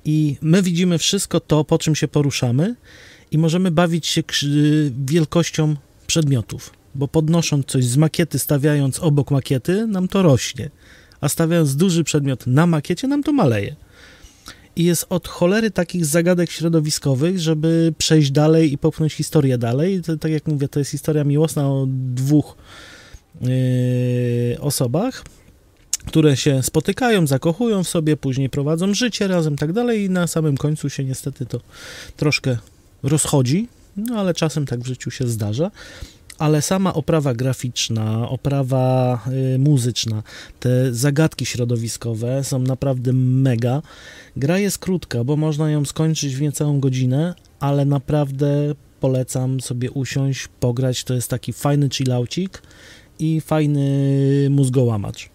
I 0.04 0.36
my 0.40 0.62
widzimy 0.62 0.98
wszystko 0.98 1.40
to, 1.40 1.64
po 1.64 1.78
czym 1.78 1.94
się 1.94 2.08
poruszamy, 2.08 2.74
i 3.30 3.38
możemy 3.38 3.70
bawić 3.70 4.06
się 4.06 4.22
krzy- 4.22 4.92
wielkością 5.06 5.76
przedmiotów, 6.06 6.72
bo 6.94 7.08
podnosząc 7.08 7.66
coś 7.66 7.84
z 7.84 7.96
makiety, 7.96 8.38
stawiając 8.38 9.00
obok 9.00 9.30
makiety, 9.30 9.86
nam 9.86 10.08
to 10.08 10.22
rośnie, 10.22 10.70
a 11.22 11.28
stawiając 11.28 11.76
duży 11.76 12.04
przedmiot 12.04 12.46
na 12.46 12.66
makiecie, 12.66 13.08
nam 13.08 13.22
to 13.22 13.32
maleje. 13.32 13.76
I 14.76 14.84
jest 14.84 15.06
od 15.08 15.28
cholery 15.28 15.70
takich 15.70 16.06
zagadek 16.06 16.50
środowiskowych, 16.50 17.38
żeby 17.38 17.94
przejść 17.98 18.30
dalej 18.30 18.72
i 18.72 18.78
popchnąć 18.78 19.12
historię 19.12 19.58
dalej. 19.58 20.02
To, 20.02 20.16
tak 20.16 20.32
jak 20.32 20.46
mówię, 20.46 20.68
to 20.68 20.78
jest 20.78 20.90
historia 20.90 21.24
miłosna 21.24 21.68
o 21.68 21.86
dwóch 21.88 22.56
yy, 23.40 23.50
osobach, 24.60 25.24
które 26.06 26.36
się 26.36 26.62
spotykają, 26.62 27.26
zakochują 27.26 27.84
w 27.84 27.88
sobie, 27.88 28.16
później 28.16 28.50
prowadzą 28.50 28.94
życie 28.94 29.28
razem, 29.28 29.56
tak 29.56 29.72
dalej, 29.72 30.04
i 30.04 30.10
na 30.10 30.26
samym 30.26 30.56
końcu 30.56 30.90
się 30.90 31.04
niestety 31.04 31.46
to 31.46 31.60
troszkę 32.16 32.56
rozchodzi, 33.02 33.68
no 33.96 34.20
ale 34.20 34.34
czasem 34.34 34.66
tak 34.66 34.80
w 34.80 34.86
życiu 34.86 35.10
się 35.10 35.26
zdarza. 35.26 35.70
Ale 36.42 36.62
sama 36.62 36.94
oprawa 36.94 37.34
graficzna, 37.34 38.28
oprawa 38.28 39.18
y, 39.54 39.58
muzyczna, 39.58 40.22
te 40.60 40.94
zagadki 40.94 41.46
środowiskowe 41.46 42.44
są 42.44 42.58
naprawdę 42.58 43.12
mega. 43.12 43.82
Gra 44.36 44.58
jest 44.58 44.78
krótka, 44.78 45.24
bo 45.24 45.36
można 45.36 45.70
ją 45.70 45.84
skończyć 45.84 46.36
w 46.36 46.40
niecałą 46.40 46.80
godzinę, 46.80 47.34
ale 47.60 47.84
naprawdę 47.84 48.74
polecam 49.00 49.60
sobie 49.60 49.90
usiąść, 49.90 50.48
pograć. 50.60 51.04
To 51.04 51.14
jest 51.14 51.30
taki 51.30 51.52
fajny 51.52 51.88
chillaucik 51.88 52.62
i 53.18 53.40
fajny 53.40 53.88
mózgołamacz. 54.50 55.30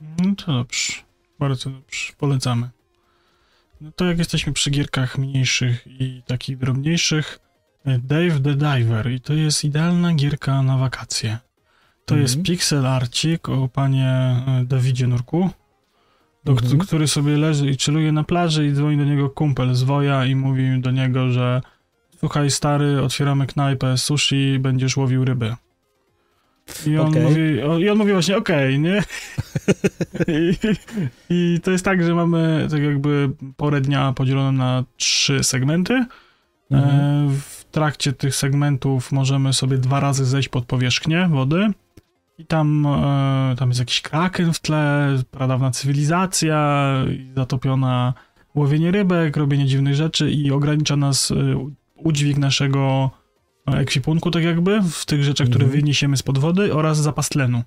No 0.00 0.34
to 0.36 0.52
dobrze. 0.52 0.92
Bardzo 1.38 1.70
dobrze. 1.70 2.12
Polecamy. 2.18 2.70
No 3.80 3.92
to 3.96 4.04
jak 4.04 4.18
jesteśmy 4.18 4.52
przy 4.52 4.70
gierkach 4.70 5.18
mniejszych 5.18 5.86
i 5.86 6.22
takich 6.26 6.58
drobniejszych, 6.58 7.43
Dave 7.84 8.40
the 8.40 8.54
Diver 8.54 9.10
i 9.12 9.20
to 9.20 9.34
jest 9.34 9.64
idealna 9.64 10.14
gierka 10.14 10.62
na 10.62 10.76
wakacje. 10.78 11.38
To 12.06 12.14
Mhm. 12.14 12.22
jest 12.22 12.42
pixel 12.42 12.86
arcik 12.86 13.48
o 13.48 13.68
panie 13.68 14.08
e, 14.08 14.64
Dawidzie 14.64 15.06
Nurku, 15.06 15.50
do, 16.44 16.52
Mhm. 16.52 16.78
który 16.78 17.08
sobie 17.08 17.36
leży 17.36 17.70
i 17.70 17.76
chilluje 17.78 18.12
na 18.12 18.24
plaży 18.24 18.66
i 18.66 18.72
dzwoni 18.72 18.96
do 18.96 19.04
niego 19.04 19.30
kumpel 19.30 19.74
z 19.74 19.82
woja 19.82 20.26
i 20.26 20.34
mówi 20.34 20.80
do 20.80 20.90
niego, 20.90 21.30
że 21.30 21.60
słuchaj 22.18 22.50
stary, 22.50 23.02
otwieramy 23.02 23.46
knajpę 23.46 23.98
sushi, 23.98 24.58
będziesz 24.58 24.96
łowił 24.96 25.24
ryby. 25.24 25.54
I 26.86 26.98
on, 26.98 27.08
Okej. 27.08 27.22
mówi, 27.22 27.62
o, 27.62 27.78
I 27.78 27.88
on 27.88 27.98
mówi 27.98 28.12
właśnie, 28.12 28.36
okej, 28.36 28.78
nie? 28.78 29.02
I, 30.28 30.56
I 31.30 31.60
to 31.62 31.70
jest 31.70 31.84
tak, 31.84 32.04
że 32.04 32.14
mamy 32.14 32.66
tak 32.70 32.82
jakby 32.82 33.30
porę 33.56 33.80
dnia 33.80 34.12
podzieloną 34.12 34.52
na 34.52 34.84
trzy 34.96 35.44
segmenty. 35.44 36.04
Mhm. 36.70 37.00
E, 37.00 37.28
w 37.40 37.53
trakcie 37.74 38.12
tych 38.12 38.36
segmentów 38.36 39.12
możemy 39.12 39.52
sobie 39.52 39.78
dwa 39.78 40.00
razy 40.00 40.24
zejść 40.24 40.48
pod 40.48 40.64
powierzchnię 40.64 41.28
wody 41.30 41.70
i 42.38 42.46
tam, 42.46 42.86
e, 42.86 43.54
tam 43.58 43.68
jest 43.68 43.80
jakiś 43.80 44.00
kraken 44.02 44.52
w 44.52 44.60
tle, 44.60 45.16
pradawna 45.30 45.70
cywilizacja, 45.70 46.88
zatopiona 47.36 48.14
łowienie 48.54 48.90
rybek, 48.90 49.36
robienie 49.36 49.66
dziwnych 49.66 49.94
rzeczy 49.94 50.30
i 50.30 50.50
ogranicza 50.50 50.96
nas 50.96 51.30
e, 51.30 51.34
udźwig 51.96 52.38
naszego 52.38 53.10
ekwipunku, 53.66 54.30
tak 54.30 54.42
jakby, 54.44 54.80
w 54.82 55.06
tych 55.06 55.24
rzeczach, 55.24 55.48
które 55.48 55.64
Mhm. 55.64 55.80
wyniesiemy 55.80 56.16
spod 56.16 56.38
wody 56.38 56.74
oraz 56.74 56.98
zapas 56.98 57.28
tlenu 57.28 57.62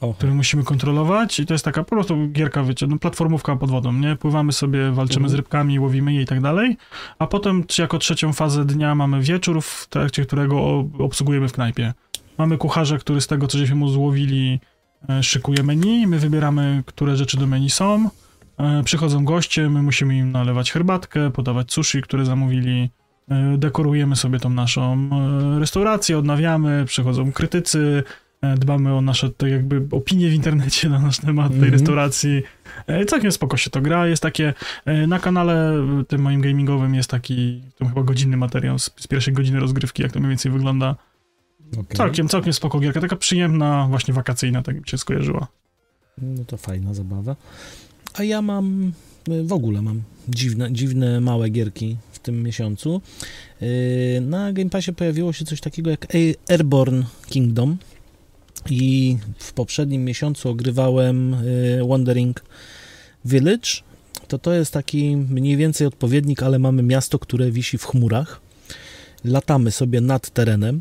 O, 0.00 0.14
który 0.14 0.34
musimy 0.34 0.64
kontrolować 0.64 1.40
i 1.40 1.46
to 1.46 1.54
jest 1.54 1.64
taka 1.64 1.84
po 1.84 1.90
prostu 1.90 2.28
gierka, 2.32 2.62
wiecie, 2.62 2.86
no 2.86 2.98
platformówka 2.98 3.56
pod 3.56 3.70
wodą, 3.70 3.92
nie? 3.92 4.16
Pływamy 4.16 4.52
sobie, 4.52 4.90
walczymy 4.92 5.24
Mhm. 5.24 5.30
z 5.30 5.34
rybkami, 5.34 5.80
łowimy 5.80 6.14
je 6.14 6.22
i 6.22 6.26
tak 6.26 6.40
dalej, 6.40 6.76
a 7.18 7.26
potem 7.26 7.64
jako 7.78 7.98
trzecią 7.98 8.32
fazę 8.32 8.64
dnia 8.64 8.94
mamy 8.94 9.20
wieczór, 9.22 9.62
w 9.62 9.86
trakcie 9.90 10.26
którego 10.26 10.84
obsługujemy 10.98 11.48
w 11.48 11.52
knajpie. 11.52 11.94
Mamy 12.38 12.58
kucharza, 12.58 12.98
który 12.98 13.20
z 13.20 13.26
tego, 13.26 13.46
co 13.46 13.58
żeśmy 13.58 13.76
mu 13.76 13.88
złowili, 13.88 14.60
e, 15.08 15.22
szykuje 15.22 15.62
menu, 15.62 16.06
my 16.06 16.18
wybieramy, 16.18 16.82
które 16.86 17.16
rzeczy 17.16 17.36
do 17.36 17.46
menu 17.46 17.70
są, 17.70 18.10
e, 18.58 18.82
przychodzą 18.84 19.24
goście, 19.24 19.68
my 19.70 19.82
musimy 19.82 20.16
im 20.18 20.32
nalewać 20.32 20.72
herbatkę, 20.72 21.30
podawać 21.30 21.72
sushi, 21.72 22.02
które 22.02 22.24
zamówili, 22.24 22.90
e, 23.28 23.58
dekorujemy 23.58 24.16
sobie 24.16 24.38
tą 24.40 24.50
naszą 24.50 25.10
restaurację, 25.60 26.18
odnawiamy, 26.18 26.84
przychodzą 26.86 27.32
krytycy, 27.32 28.02
dbamy 28.58 28.94
o 28.94 29.00
nasze 29.00 29.30
tak 29.30 29.50
jakby 29.50 29.82
opinie 29.96 30.28
w 30.30 30.32
internecie 30.34 30.88
na 30.88 30.98
nasz 30.98 31.18
temat 31.18 31.48
tej 31.48 31.56
Mhm. 31.56 31.72
restauracji. 31.72 32.42
E, 32.86 33.04
Całkiem 33.04 33.32
spoko 33.32 33.56
się 33.56 33.70
to 33.70 33.80
gra. 33.80 34.06
Jest 34.06 34.22
takie, 34.22 34.54
e, 34.84 35.06
na 35.06 35.18
kanale 35.18 35.74
e, 36.00 36.04
tym 36.08 36.20
moim 36.22 36.40
gamingowym 36.40 36.94
jest 36.94 37.10
taki, 37.10 37.62
tam 37.78 37.88
chyba 37.88 38.02
godzinny 38.02 38.36
materiał 38.36 38.78
z, 38.78 38.90
z 38.96 39.06
pierwszej 39.06 39.34
godziny 39.34 39.60
rozgrywki, 39.60 40.02
jak 40.02 40.12
to 40.12 40.18
mniej 40.20 40.28
więcej 40.30 40.52
wygląda. 40.52 40.96
Okej. 41.72 41.96
Całkiem, 41.96 42.28
całkiem 42.28 42.52
spoko 42.52 42.80
gierka, 42.80 43.00
taka 43.00 43.16
przyjemna, 43.16 43.86
właśnie 43.90 44.14
wakacyjna, 44.14 44.62
tak 44.62 44.76
mi 44.76 44.88
się 44.88 44.98
skojarzyła. 44.98 45.46
No 46.22 46.44
to 46.44 46.56
fajna 46.56 46.94
zabawa. 46.94 47.36
A 48.14 48.22
ja 48.22 48.42
mam, 48.42 48.92
y, 49.28 49.44
w 49.44 49.52
ogóle 49.52 49.82
mam 49.82 50.02
dziwne, 50.28 50.72
dziwne 50.72 51.20
małe 51.20 51.48
gierki 51.50 51.96
w 52.12 52.18
tym 52.18 52.42
miesiącu. 52.42 53.00
Yy, 53.60 53.68
Na 54.20 54.52
Game 54.52 54.70
Passie 54.70 54.92
pojawiło 54.92 55.32
się 55.32 55.44
coś 55.44 55.60
takiego 55.60 55.90
jak 55.90 56.06
Airborne 56.48 57.04
Kingdom 57.26 57.76
i 58.70 59.16
w 59.38 59.52
poprzednim 59.52 60.04
miesiącu 60.04 60.48
ogrywałem 60.48 61.34
y, 61.34 61.80
Wandering 61.88 62.44
Village. 63.24 63.68
To 64.28 64.38
to 64.38 64.52
jest 64.52 64.72
taki 64.72 65.16
mniej 65.16 65.56
więcej 65.56 65.86
odpowiednik, 65.86 66.42
ale 66.42 66.58
mamy 66.58 66.82
miasto, 66.82 67.18
które 67.18 67.50
wisi 67.50 67.78
w 67.78 67.84
chmurach. 67.84 68.40
Latamy 69.24 69.70
sobie 69.70 70.00
nad 70.00 70.30
terenem 70.30 70.80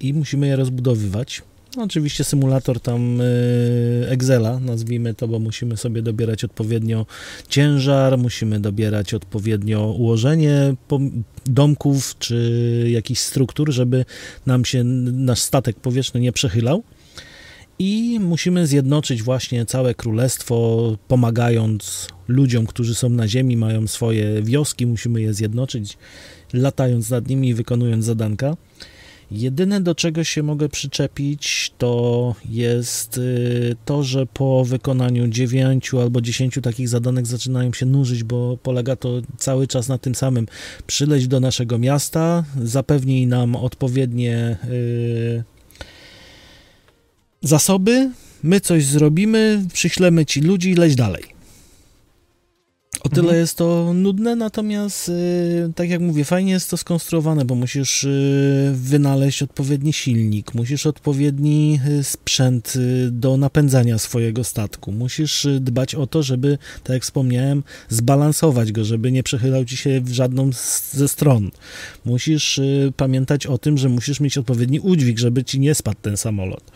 i 0.00 0.14
musimy 0.14 0.46
je 0.46 0.56
rozbudowywać. 0.56 1.42
Oczywiście 1.76 2.24
symulator 2.24 2.80
tam 2.80 3.20
y, 3.20 4.06
Excela, 4.08 4.60
nazwijmy 4.60 5.14
to, 5.14 5.28
bo 5.28 5.38
musimy 5.38 5.76
sobie 5.76 6.02
dobierać 6.02 6.44
odpowiednio 6.44 7.06
ciężar, 7.48 8.18
musimy 8.18 8.60
dobierać 8.60 9.14
odpowiednio 9.14 9.86
ułożenie 9.86 10.74
domków 11.46 12.18
czy 12.18 12.86
jakichś 12.90 13.20
struktur, 13.20 13.72
żeby 13.72 14.04
nam 14.46 14.64
się 14.64 14.84
nasz 14.84 15.40
statek 15.40 15.76
powietrzny 15.76 16.20
nie 16.20 16.32
przechylał. 16.32 16.82
I 17.78 18.20
musimy 18.20 18.66
zjednoczyć 18.66 19.22
właśnie 19.22 19.66
całe 19.66 19.94
królestwo, 19.94 20.96
pomagając 21.08 22.08
ludziom, 22.28 22.66
którzy 22.66 22.94
są 22.94 23.08
na 23.08 23.28
ziemi, 23.28 23.56
mają 23.56 23.86
swoje 23.86 24.42
wioski, 24.42 24.86
musimy 24.86 25.20
je 25.20 25.34
zjednoczyć, 25.34 25.98
latając 26.52 27.10
nad 27.10 27.28
nimi 27.28 27.48
i 27.48 27.54
wykonując 27.54 28.04
zadanka. 28.04 28.56
Jedyne 29.32 29.80
do 29.80 29.94
czego 29.94 30.24
się 30.24 30.42
mogę 30.42 30.68
przyczepić 30.68 31.72
to 31.78 32.34
jest 32.48 33.18
y, 33.18 33.76
to, 33.84 34.02
że 34.02 34.26
po 34.26 34.64
wykonaniu 34.64 35.28
9 35.28 35.94
albo 35.94 36.20
10 36.20 36.58
takich 36.62 36.88
zadanek 36.88 37.26
zaczynają 37.26 37.72
się 37.72 37.86
nużyć, 37.86 38.24
bo 38.24 38.56
polega 38.62 38.96
to 38.96 39.22
cały 39.36 39.66
czas 39.66 39.88
na 39.88 39.98
tym 39.98 40.14
samym. 40.14 40.46
Przyleć 40.86 41.28
do 41.28 41.40
naszego 41.40 41.78
miasta, 41.78 42.44
zapewnij 42.62 43.26
nam 43.26 43.56
odpowiednie 43.56 44.56
y, 44.64 45.44
zasoby, 47.42 48.10
my 48.42 48.60
coś 48.60 48.84
zrobimy, 48.84 49.64
przyślemy 49.72 50.26
ci 50.26 50.40
ludzi 50.40 50.70
i 50.70 50.74
leć 50.74 50.94
dalej. 50.94 51.22
O 53.04 53.08
tyle 53.08 53.22
Mhm. 53.22 53.40
jest 53.40 53.56
to 53.56 53.92
nudne, 53.94 54.36
natomiast 54.36 55.08
y, 55.08 55.72
tak 55.74 55.90
jak 55.90 56.00
mówię, 56.00 56.24
fajnie 56.24 56.52
jest 56.52 56.70
to 56.70 56.76
skonstruowane, 56.76 57.44
bo 57.44 57.54
musisz 57.54 58.04
y, 58.04 58.72
wynaleźć 58.74 59.42
odpowiedni 59.42 59.92
silnik, 59.92 60.54
musisz 60.54 60.86
odpowiedni 60.86 61.80
y, 62.00 62.04
sprzęt 62.04 62.72
y, 62.76 63.10
do 63.10 63.36
napędzania 63.36 63.98
swojego 63.98 64.44
statku, 64.44 64.92
musisz 64.92 65.46
dbać 65.60 65.94
o 65.94 66.06
to, 66.06 66.22
żeby, 66.22 66.58
tak 66.84 66.94
jak 66.94 67.02
wspomniałem, 67.02 67.62
zbalansować 67.88 68.72
go, 68.72 68.84
żeby 68.84 69.12
nie 69.12 69.22
przechylał 69.22 69.64
ci 69.64 69.76
się 69.76 70.00
w 70.00 70.12
żadną 70.12 70.52
z, 70.52 70.92
ze 70.92 71.08
stron. 71.08 71.50
Musisz 72.04 72.60
pamiętać 72.96 73.46
o 73.46 73.58
tym, 73.58 73.78
że 73.78 73.88
musisz 73.88 74.20
mieć 74.20 74.38
odpowiedni 74.38 74.80
udźwig, 74.80 75.18
żeby 75.18 75.44
ci 75.44 75.60
nie 75.60 75.74
spadł 75.74 75.98
ten 76.02 76.16
samolot. 76.16 76.72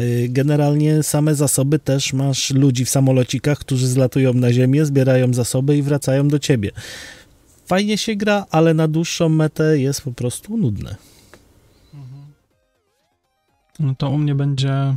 Y, 0.00 0.28
Generalnie 0.30 1.02
same 1.02 1.34
zasoby 1.34 1.78
też 1.78 2.12
masz 2.12 2.50
ludzi 2.50 2.84
w 2.84 2.90
samolocikach, 2.90 3.58
którzy 3.58 3.88
zlatują 3.88 4.34
na 4.34 4.52
ziemię, 4.52 4.84
zbierają 4.84 5.34
zasoby 5.34 5.76
i 5.76 5.82
wracają 5.82 6.28
do 6.28 6.38
ciebie. 6.38 6.70
Fajnie 7.66 7.98
się 7.98 8.16
gra, 8.16 8.46
ale 8.50 8.74
na 8.74 8.88
dłuższą 8.88 9.28
metę 9.28 9.78
jest 9.78 10.02
po 10.02 10.12
prostu 10.12 10.56
nudne. 10.56 10.96
No 13.80 13.94
to 13.98 14.10
u 14.10 14.18
mnie 14.18 14.34
będzie 14.34 14.96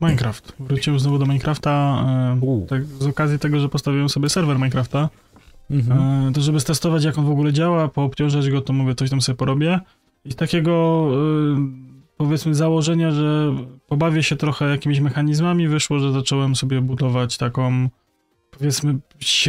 Minecraft. 0.00 0.52
Wróciłem 0.60 1.00
znowu 1.00 1.18
do 1.18 1.26
Minecrafta, 1.26 2.04
e, 2.42 2.66
tak, 2.68 2.84
z 2.84 3.06
okazji 3.06 3.38
tego, 3.38 3.60
że 3.60 3.68
postawiłem 3.68 4.08
sobie 4.08 4.28
serwer 4.28 4.56
Minecrafta. 4.56 5.08
Mhm. 5.70 6.28
E, 6.28 6.32
to 6.32 6.40
żeby 6.40 6.60
stestować, 6.60 7.04
jak 7.04 7.18
on 7.18 7.24
w 7.24 7.30
ogóle 7.30 7.52
działa, 7.52 7.88
poobciążać 7.88 8.50
go, 8.50 8.60
to 8.60 8.72
mówię, 8.72 8.94
coś 8.94 9.10
tam 9.10 9.20
sobie 9.20 9.36
porobię. 9.36 9.80
I 10.24 10.34
takiego, 10.34 11.06
e, 11.12 11.85
powiedzmy, 12.16 12.54
założenia, 12.54 13.10
że 13.10 13.54
pobawię 13.86 14.22
się 14.22 14.36
trochę 14.36 14.68
jakimiś 14.68 15.00
mechanizmami, 15.00 15.68
wyszło, 15.68 15.98
że 15.98 16.12
zacząłem 16.12 16.56
sobie 16.56 16.80
budować 16.80 17.36
taką, 17.36 17.88
powiedzmy, 18.50 18.98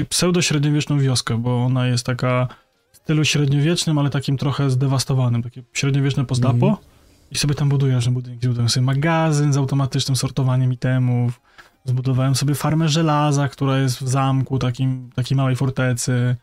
pseudo-średniowieczną 0.10 1.00
wioskę, 1.00 1.38
bo 1.38 1.66
ona 1.66 1.88
jest 1.88 2.06
taka 2.06 2.48
w 2.92 2.98
stylu 2.98 3.26
średniowiecznym, 3.26 3.98
ale 3.98 4.10
takim 4.10 4.38
trochę 4.38 4.70
zdewastowanym, 4.70 5.44
takie 5.44 5.64
średniowieczne 5.74 6.26
postapo. 6.26 6.68
Mhm. 6.68 6.76
I 7.32 7.38
sobie 7.38 7.56
tam 7.56 7.70
buduję 7.70 7.96
różne 7.96 8.12
budynki. 8.12 8.42
Zbudowałem 8.44 8.70
sobie 8.70 8.86
magazyn 8.86 9.54
z 9.54 9.58
automatycznym 9.58 10.16
sortowaniem 10.16 10.74
itemów. 10.74 11.42
Zbudowałem 11.86 12.36
sobie 12.36 12.56
farmę 12.56 12.90
żelaza, 12.90 13.50
która 13.50 13.80
jest 13.80 13.98
w 13.98 14.08
zamku, 14.08 14.60
takim, 14.60 15.10
takiej 15.16 15.38
małej 15.38 15.56
fortecy. 15.56 16.36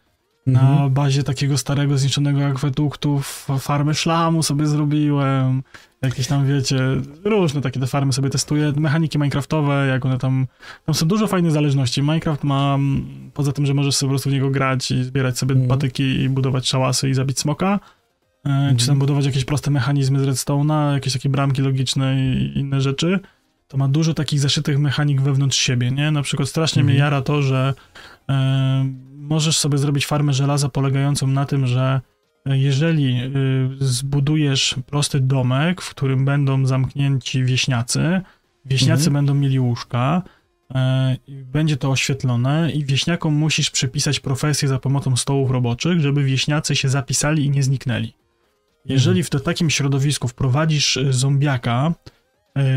Mhm. 0.47 0.74
Na 0.78 0.88
bazie 0.88 1.22
takiego 1.22 1.59
starego, 1.59 1.99
zniszczonego 1.99 2.47
akweduktu 2.47 3.16
f- 3.18 3.49
farmę 3.61 3.95
szlamu 3.95 4.42
sobie 4.42 4.66
zrobiłem. 4.66 5.62
Jakieś 6.03 6.26
tam, 6.26 6.47
wiecie, 6.47 6.78
różne 7.24 7.61
takie 7.61 7.80
te 7.80 7.86
farmy 7.86 8.12
sobie 8.12 8.30
testuję. 8.30 8.72
Mechaniki 8.76 9.18
minecraftowe, 9.18 9.86
jak 9.86 10.07
one 10.07 10.18
tam... 10.18 10.47
Tam 10.86 10.95
są 10.95 11.07
dużo 11.09 11.26
fajnych 11.26 11.53
zależności. 11.53 12.03
Minecraft 12.03 12.45
ma, 12.45 12.78
poza 13.34 13.53
tym, 13.53 13.66
że 13.66 13.74
możesz 13.74 13.97
sobie 13.97 14.09
po 14.09 14.12
prostu 14.12 14.30
w 14.30 14.32
niego 14.32 14.51
grać 14.51 14.90
i 14.90 15.05
zbierać 15.05 15.38
sobie 15.38 15.53
Mhm. 15.53 15.68
patyki 15.68 16.03
i 16.03 16.28
budować 16.28 16.68
szałasy 16.68 17.09
i 17.09 17.14
zabić 17.14 17.38
smoka, 17.40 17.80
e, 18.47 18.74
czy 18.76 18.86
tam 18.86 18.99
budować 18.99 19.24
jakieś 19.26 19.45
proste 19.45 19.70
mechanizmy 19.70 20.20
z 20.20 20.22
redstone'a, 20.22 20.92
jakieś 20.92 21.12
takie 21.12 21.28
bramki 21.28 21.62
logiczne 21.62 22.16
i 22.20 22.59
inne 22.59 22.80
rzeczy, 22.80 23.20
to 23.68 23.76
ma 23.76 23.88
dużo 23.88 24.14
takich 24.14 24.40
zaszytych 24.40 24.78
mechanik 24.78 25.20
wewnątrz 25.20 25.57
siebie, 25.59 25.90
nie? 25.90 26.11
Na 26.11 26.22
przykład 26.22 26.49
strasznie 26.49 26.84
mnie 26.84 26.92
Mhm. 26.92 27.05
jara 27.12 27.22
to, 27.22 27.42
że 27.42 27.74
możesz 29.29 29.59
sobie 29.59 29.79
zrobić 29.79 30.07
farmę 30.07 30.33
żelaza 30.33 30.68
polegającą 30.68 31.27
na 31.27 31.47
tym, 31.47 31.66
że 31.66 32.01
e, 32.47 32.59
jeżeli 32.59 33.20
y, 33.22 33.31
zbudujesz 33.81 34.75
prosty 34.87 35.20
domek, 35.20 35.83
w 35.83 35.91
którym 35.91 36.25
będą 36.25 36.66
zamknięci 36.66 37.45
wieśniacy, 37.45 38.20
wieśniacy 38.64 39.07
Mhm. 39.07 39.12
będą 39.14 39.35
mieli 39.35 39.61
łóżka, 39.61 40.22
e, 40.75 41.16
będzie 41.29 41.77
to 41.77 41.91
oświetlone 41.91 42.70
i 42.72 42.85
wieśniakom 42.85 43.35
musisz 43.35 43.70
przypisać 43.70 44.20
profesję 44.20 44.68
za 44.68 44.79
pomocą 44.79 45.16
stołów 45.16 45.51
roboczych, 45.51 46.01
żeby 46.01 46.25
wieśniacy 46.25 46.77
się 46.77 46.89
zapisali 46.89 47.45
i 47.45 47.51
nie 47.51 47.62
zniknęli. 47.62 48.12
Jeżeli 48.85 49.22
w 49.22 49.31
to 49.31 49.41
takim 49.41 49.70
środowisku 49.70 50.29
wprowadzisz 50.29 50.99
zombiaka, 51.11 51.95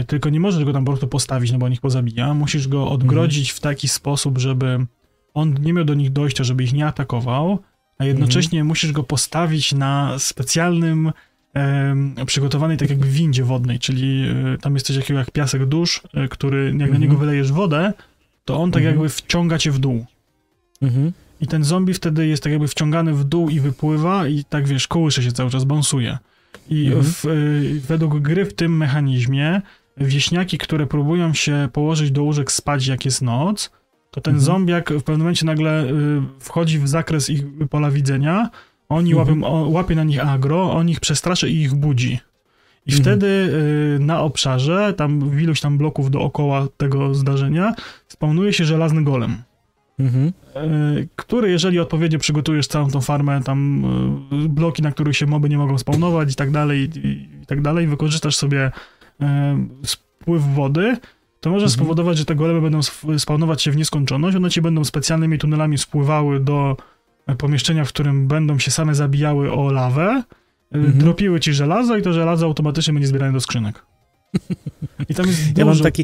tylko 0.08 0.30
nie 0.30 0.40
możesz 0.40 0.66
go 0.66 0.74
tam 0.74 0.86
po 0.86 0.92
prostu 0.92 1.08
postawić, 1.08 1.52
no 1.52 1.58
bo 1.58 1.66
on 1.66 1.74
ich 1.74 1.82
pozabija, 1.82 2.34
musisz 2.34 2.68
go 2.68 2.90
odgrodzić 2.90 3.52
w 3.52 3.60
taki 3.60 3.88
sposób, 3.88 4.38
żeby 4.38 4.86
on 5.38 5.54
nie 5.62 5.74
miał 5.74 5.86
do 5.86 5.94
nich 5.94 6.12
dojścia, 6.14 6.44
żeby 6.44 6.64
ich 6.64 6.74
nie 6.74 6.86
atakował, 6.86 7.60
a 7.98 8.06
jednocześnie 8.06 8.64
musisz 8.64 8.92
go 8.92 9.04
postawić 9.04 9.74
na 9.74 10.20
specjalnym 10.20 11.12
przygotowanej 12.26 12.78
tak 12.78 12.90
jakby 12.90 13.08
windzie 13.08 13.44
wodnej, 13.44 13.80
czyli 13.80 14.26
y, 14.56 14.58
tam 14.62 14.74
jest 14.74 14.86
coś 14.88 14.96
takiego 14.98 15.20
jak 15.20 15.32
piasek 15.32 15.66
dusz, 15.66 16.02
y, 16.26 16.28
który 16.30 16.66
jak 16.66 16.76
na 16.76 16.84
Mhm. 16.86 17.02
niego 17.02 17.18
wylejesz 17.18 17.52
wodę, 17.52 17.94
to 18.46 18.58
on 18.60 18.72
tak 18.72 18.82
Mhm. 18.82 18.96
jakby 18.96 19.10
wciąga 19.10 19.58
cię 19.58 19.72
w 19.72 19.80
dół. 19.80 20.06
Mhm. 20.82 21.12
I 21.42 21.48
ten 21.48 21.64
zombie 21.64 21.94
wtedy 21.94 22.28
jest 22.28 22.44
tak 22.44 22.52
jakby 22.52 22.68
wciągany 22.68 23.14
w 23.14 23.24
dół 23.24 23.50
i 23.50 23.60
wypływa 23.60 24.28
i 24.28 24.44
tak 24.44 24.68
wiesz, 24.68 24.88
kołysze 24.88 25.24
się 25.24 25.32
cały 25.32 25.50
czas, 25.50 25.64
bąsuje. 25.64 26.18
I 26.70 26.86
Mhm. 26.88 27.04
w, 27.06 27.26
y, 27.26 27.82
według 27.88 28.20
gry 28.20 28.46
w 28.46 28.54
tym 28.54 28.78
mechanizmie 28.78 29.62
wieśniaki, 29.98 30.58
które 30.58 30.88
próbują 30.88 31.34
się 31.34 31.70
położyć 31.74 32.12
do 32.12 32.24
łóżek 32.24 32.52
spać 32.52 32.88
jak 32.88 33.06
jest 33.06 33.22
noc, 33.22 33.72
to 34.18 34.22
ten 34.22 34.34
Mhm. 34.34 34.46
zombiak 34.46 34.90
w 34.90 35.04
pewnym 35.04 35.18
momencie 35.20 35.46
nagle 35.46 35.84
y, 35.86 36.22
wchodzi 36.40 36.80
w 36.80 36.88
zakres 36.88 37.30
ich 37.30 37.44
pola 37.70 37.92
widzenia, 37.92 38.50
oni 38.90 39.12
Mhm. 39.14 39.44
łapią, 39.44 39.70
łapie 39.70 39.96
na 39.96 40.04
nich 40.04 40.28
agro, 40.28 40.72
on 40.74 40.90
ich 40.90 41.00
przestraszy 41.00 41.50
i 41.50 41.62
ich 41.62 41.74
budzi. 41.76 42.20
I 42.86 42.92
Mhm. 42.92 43.02
wtedy 43.04 43.28
y, 43.28 44.00
na 44.00 44.22
obszarze, 44.22 44.94
tam 44.94 45.30
w 45.30 45.42
iluś 45.42 45.62
tam 45.62 45.78
bloków 45.78 46.12
dookoła 46.12 46.68
tego 46.78 47.14
zdarzenia, 47.16 47.74
spawnuje 48.08 48.54
się 48.54 48.66
żelazny 48.66 49.04
golem. 49.04 49.38
Mhm. 50.00 50.32
E, 50.56 50.62
który 51.16 51.52
jeżeli 51.52 51.80
odpowiednio 51.80 52.20
przygotujesz 52.20 52.68
całą 52.68 52.90
tą 52.90 53.02
farmę, 53.02 53.42
tam 53.44 53.84
e, 54.46 54.48
bloki, 54.50 54.82
na 54.82 54.92
których 54.92 55.18
się 55.18 55.26
moby 55.26 55.50
nie 55.50 55.58
mogą 55.58 55.78
spawnować 55.78 56.32
i 56.34 56.36
tak 56.36 56.52
dalej, 56.52 56.90
i, 56.96 57.08
i 57.44 57.46
tak 57.48 57.62
dalej, 57.62 57.88
wykorzystasz 57.88 58.36
sobie 58.36 58.72
e, 59.22 59.58
spływ 59.86 60.44
wody, 60.56 60.98
to 61.48 61.52
może 61.52 61.66
Mhm. 61.66 61.70
spowodować, 61.80 62.18
że 62.18 62.26
te 62.26 62.36
golemy 62.36 62.62
będą 62.62 62.80
sp- 62.90 63.20
spawnować 63.20 63.62
się 63.62 63.72
w 63.72 63.76
nieskończoność, 63.78 64.38
one 64.38 64.50
ci 64.50 64.62
będą 64.62 64.84
specjalnymi 64.86 65.38
tunelami 65.38 65.78
spływały 65.78 66.40
do 66.40 66.78
pomieszczenia, 67.38 67.86
w 67.86 67.90
którym 67.90 68.28
będą 68.28 68.60
się 68.60 68.72
same 68.72 68.96
zabijały 68.96 69.52
o 69.52 69.72
lawę, 69.72 70.24
y, 70.76 70.78
Mhm. 70.78 70.98
dropiły 70.98 71.40
ci 71.40 71.54
żelazo 71.54 71.98
i 71.98 72.02
to 72.02 72.14
żelazo 72.14 72.46
automatycznie 72.46 72.94
będzie 72.94 73.08
zbierane 73.08 73.34
do 73.34 73.42
skrzynek. 73.42 73.86
I 75.10 75.16
tam 75.16 75.28
jest 75.28 75.40
dużo... 75.42 75.54
Ja 75.60 75.66
mam 75.66 75.78
taki... 75.78 76.04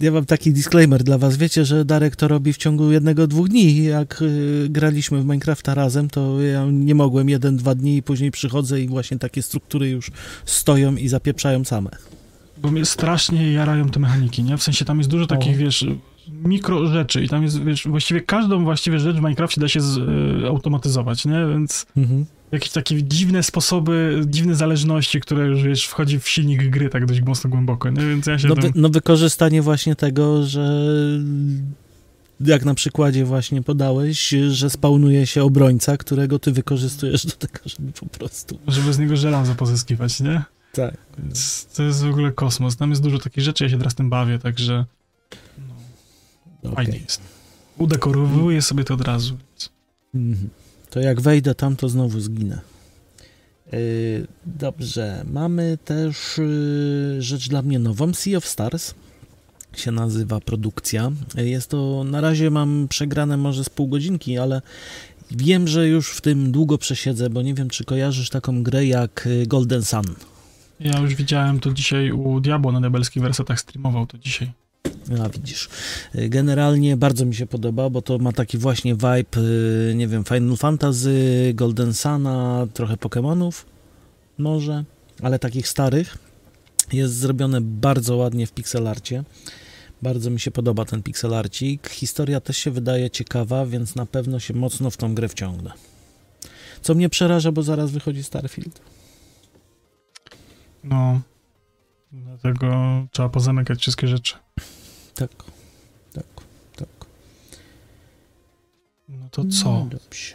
Ja 0.00 0.10
mam 0.12 0.26
taki 0.26 0.52
disclaimer 0.52 1.02
dla 1.02 1.18
was. 1.18 1.36
Wiecie, 1.36 1.64
że 1.64 1.84
Darek 1.84 2.16
to 2.16 2.28
robi 2.28 2.52
w 2.52 2.56
ciągu 2.56 2.90
jednego, 2.90 3.26
dwóch 3.26 3.48
dni. 3.48 3.84
Jak 3.84 4.22
y, 4.22 4.66
graliśmy 4.70 5.20
w 5.20 5.24
Minecrafta 5.24 5.74
razem, 5.74 6.10
to 6.10 6.40
ja 6.42 6.66
nie 6.72 6.94
mogłem 6.94 7.28
jeden, 7.28 7.56
dwa 7.56 7.74
dni 7.74 7.96
i 7.96 8.02
później 8.02 8.30
przychodzę 8.30 8.80
i 8.80 8.88
właśnie 8.88 9.18
takie 9.18 9.42
struktury 9.42 9.88
już 9.90 10.10
stoją 10.44 10.96
i 10.96 11.08
zapieprzają 11.08 11.64
same. 11.64 11.90
Bo 12.62 12.70
mnie 12.70 12.84
strasznie 12.84 13.52
jarają 13.52 13.88
te 13.88 14.00
mechaniki, 14.00 14.42
nie? 14.42 14.56
W 14.56 14.62
sensie 14.62 14.84
tam 14.84 14.98
jest 14.98 15.10
dużo 15.10 15.26
takich, 15.26 15.56
O. 15.56 15.58
wiesz, 15.58 15.86
mikro 16.44 16.86
rzeczy 16.86 17.22
i 17.24 17.28
tam 17.28 17.42
jest, 17.42 17.64
wiesz, 17.64 17.86
właściwie 17.88 18.20
każdą 18.20 18.64
właściwie 18.64 18.98
rzecz 18.98 19.16
w 19.16 19.18
Minecrafcie 19.20 19.60
da 19.60 19.68
się 19.68 19.80
z, 19.80 19.96
y, 19.98 20.48
automatyzować, 20.48 21.24
nie? 21.24 21.46
Więc 21.50 21.86
Mhm. 21.96 22.26
jakieś 22.52 22.70
takie 22.70 23.02
dziwne 23.02 23.42
sposoby, 23.42 24.20
dziwne 24.26 24.54
zależności, 24.54 25.20
które 25.20 25.46
już, 25.46 25.62
wiesz, 25.62 25.84
wchodzi 25.86 26.20
w 26.20 26.28
silnik 26.28 26.68
gry 26.70 26.88
tak 26.88 27.06
dość 27.06 27.20
mocno 27.20 27.50
głęboko, 27.50 27.90
nie? 27.90 28.06
Więc 28.06 28.26
ja 28.26 28.38
się 28.38 28.48
No, 28.48 28.54
wy, 28.54 28.72
no 28.74 28.88
wykorzystanie 28.88 29.62
właśnie 29.62 29.96
tego, 29.96 30.46
że 30.46 30.80
jak 32.40 32.64
na 32.64 32.74
przykładzie 32.74 33.24
właśnie 33.24 33.62
podałeś, 33.62 34.34
że 34.50 34.70
spawnuje 34.70 35.26
się 35.26 35.44
obrońca, 35.44 35.96
którego 35.96 36.38
ty 36.38 36.52
wykorzystujesz 36.52 37.26
do 37.26 37.32
tego, 37.32 37.58
żeby 37.66 37.92
po 37.92 38.06
prostu... 38.06 38.58
żeby 38.68 38.92
z 38.92 38.98
niego 38.98 39.16
żelazo 39.16 39.54
pozyskiwać, 39.54 40.20
nie? 40.20 40.42
Tak. 40.72 40.96
Więc 41.18 41.66
to 41.76 41.82
jest 41.82 42.02
w 42.02 42.10
ogóle 42.10 42.32
kosmos. 42.32 42.76
Tam 42.76 42.90
jest 42.90 43.02
dużo 43.02 43.18
takich 43.18 43.44
rzeczy, 43.44 43.64
ja 43.64 43.70
się 43.70 43.78
teraz 43.78 43.94
tym 43.94 44.10
bawię, 44.10 44.38
także 44.38 44.84
fajnie 46.74 46.98
jest. 46.98 47.20
Udekorowuję 47.78 48.62
sobie 48.62 48.84
to 48.84 48.94
od 48.94 49.00
razu. 49.00 49.36
Mhm. 50.14 50.48
To 50.90 51.00
jak 51.00 51.20
wejdę 51.20 51.54
tam, 51.54 51.76
to 51.76 51.88
znowu 51.88 52.20
zginę. 52.20 52.60
Yy, 53.72 54.26
dobrze, 54.46 55.24
mamy 55.32 55.78
też 55.84 56.38
yy, 56.38 57.22
rzecz 57.22 57.48
dla 57.48 57.62
mnie 57.62 57.78
nową. 57.78 58.14
Sea 58.14 58.38
of 58.38 58.46
Stars 58.46 58.94
się 59.76 59.92
nazywa 59.92 60.40
produkcja. 60.40 61.12
Yy, 61.36 61.48
Jest 61.48 61.70
to, 61.70 62.04
na 62.04 62.20
razie 62.20 62.50
mam 62.50 62.88
przegrane 62.88 63.36
może 63.36 63.64
z 63.64 63.68
pół 63.68 63.88
godzinki, 63.88 64.38
ale 64.38 64.62
wiem, 65.30 65.68
że 65.68 65.88
już 65.88 66.10
w 66.10 66.20
tym 66.20 66.52
długo 66.52 66.78
przesiedzę, 66.78 67.30
bo 67.30 67.42
nie 67.42 67.54
wiem, 67.54 67.70
czy 67.70 67.84
kojarzysz 67.84 68.30
taką 68.30 68.62
grę 68.62 68.86
jak 68.86 69.28
Golden 69.46 69.84
Sun. 69.84 70.04
Ja 70.80 71.00
już 71.00 71.14
widziałem 71.14 71.60
to 71.60 71.72
dzisiaj 71.72 72.12
u 72.12 72.40
Diabło 72.40 72.72
na 72.72 72.80
diabelskich 72.80 73.22
wersetach, 73.22 73.60
streamował 73.60 74.06
to 74.06 74.18
dzisiaj. 74.18 74.52
A 75.24 75.28
widzisz. 75.28 75.68
Y, 76.14 76.28
Generalnie 76.28 76.96
bardzo 76.96 77.26
mi 77.26 77.34
się 77.34 77.46
podoba, 77.46 77.90
bo 77.90 78.02
to 78.02 78.18
ma 78.18 78.32
taki 78.32 78.58
właśnie 78.58 78.94
vibe, 78.94 79.40
y, 79.90 79.94
nie 79.94 80.08
wiem, 80.08 80.24
Final 80.24 80.56
Fantasy, 80.56 81.52
Golden 81.54 81.94
Suna, 81.94 82.66
trochę 82.74 82.96
Pokémonów 82.96 83.64
może, 84.38 84.84
ale 85.22 85.38
takich 85.38 85.68
starych. 85.68 86.18
Jest 86.92 87.14
zrobione 87.14 87.60
bardzo 87.60 88.16
ładnie 88.16 88.46
w 88.46 88.52
pixelarcie. 88.52 89.24
Bardzo 90.02 90.30
mi 90.30 90.40
się 90.40 90.50
podoba 90.50 90.84
ten 90.84 91.02
pixelarcik. 91.02 91.88
Historia 91.88 92.40
też 92.40 92.56
się 92.56 92.70
wydaje 92.70 93.10
ciekawa, 93.10 93.66
więc 93.66 93.94
na 93.94 94.06
pewno 94.06 94.40
się 94.40 94.54
mocno 94.54 94.90
w 94.90 94.96
tą 94.96 95.14
grę 95.14 95.28
wciągnę. 95.28 95.72
Co 96.82 96.94
mnie 96.94 97.08
przeraża, 97.08 97.52
bo 97.52 97.62
zaraz 97.62 97.90
wychodzi 97.90 98.22
Starfield. 98.22 98.80
No, 100.84 101.20
dlatego 102.12 102.76
trzeba 103.10 103.28
pozamykać 103.28 103.80
wszystkie 103.80 104.08
rzeczy. 104.08 104.34
Tak, 105.14 105.30
tak, 106.12 106.24
tak. 106.76 106.88
No 109.08 109.28
to 109.30 109.44
co? 109.44 109.70
No, 109.72 109.86
dobrze. 109.90 110.34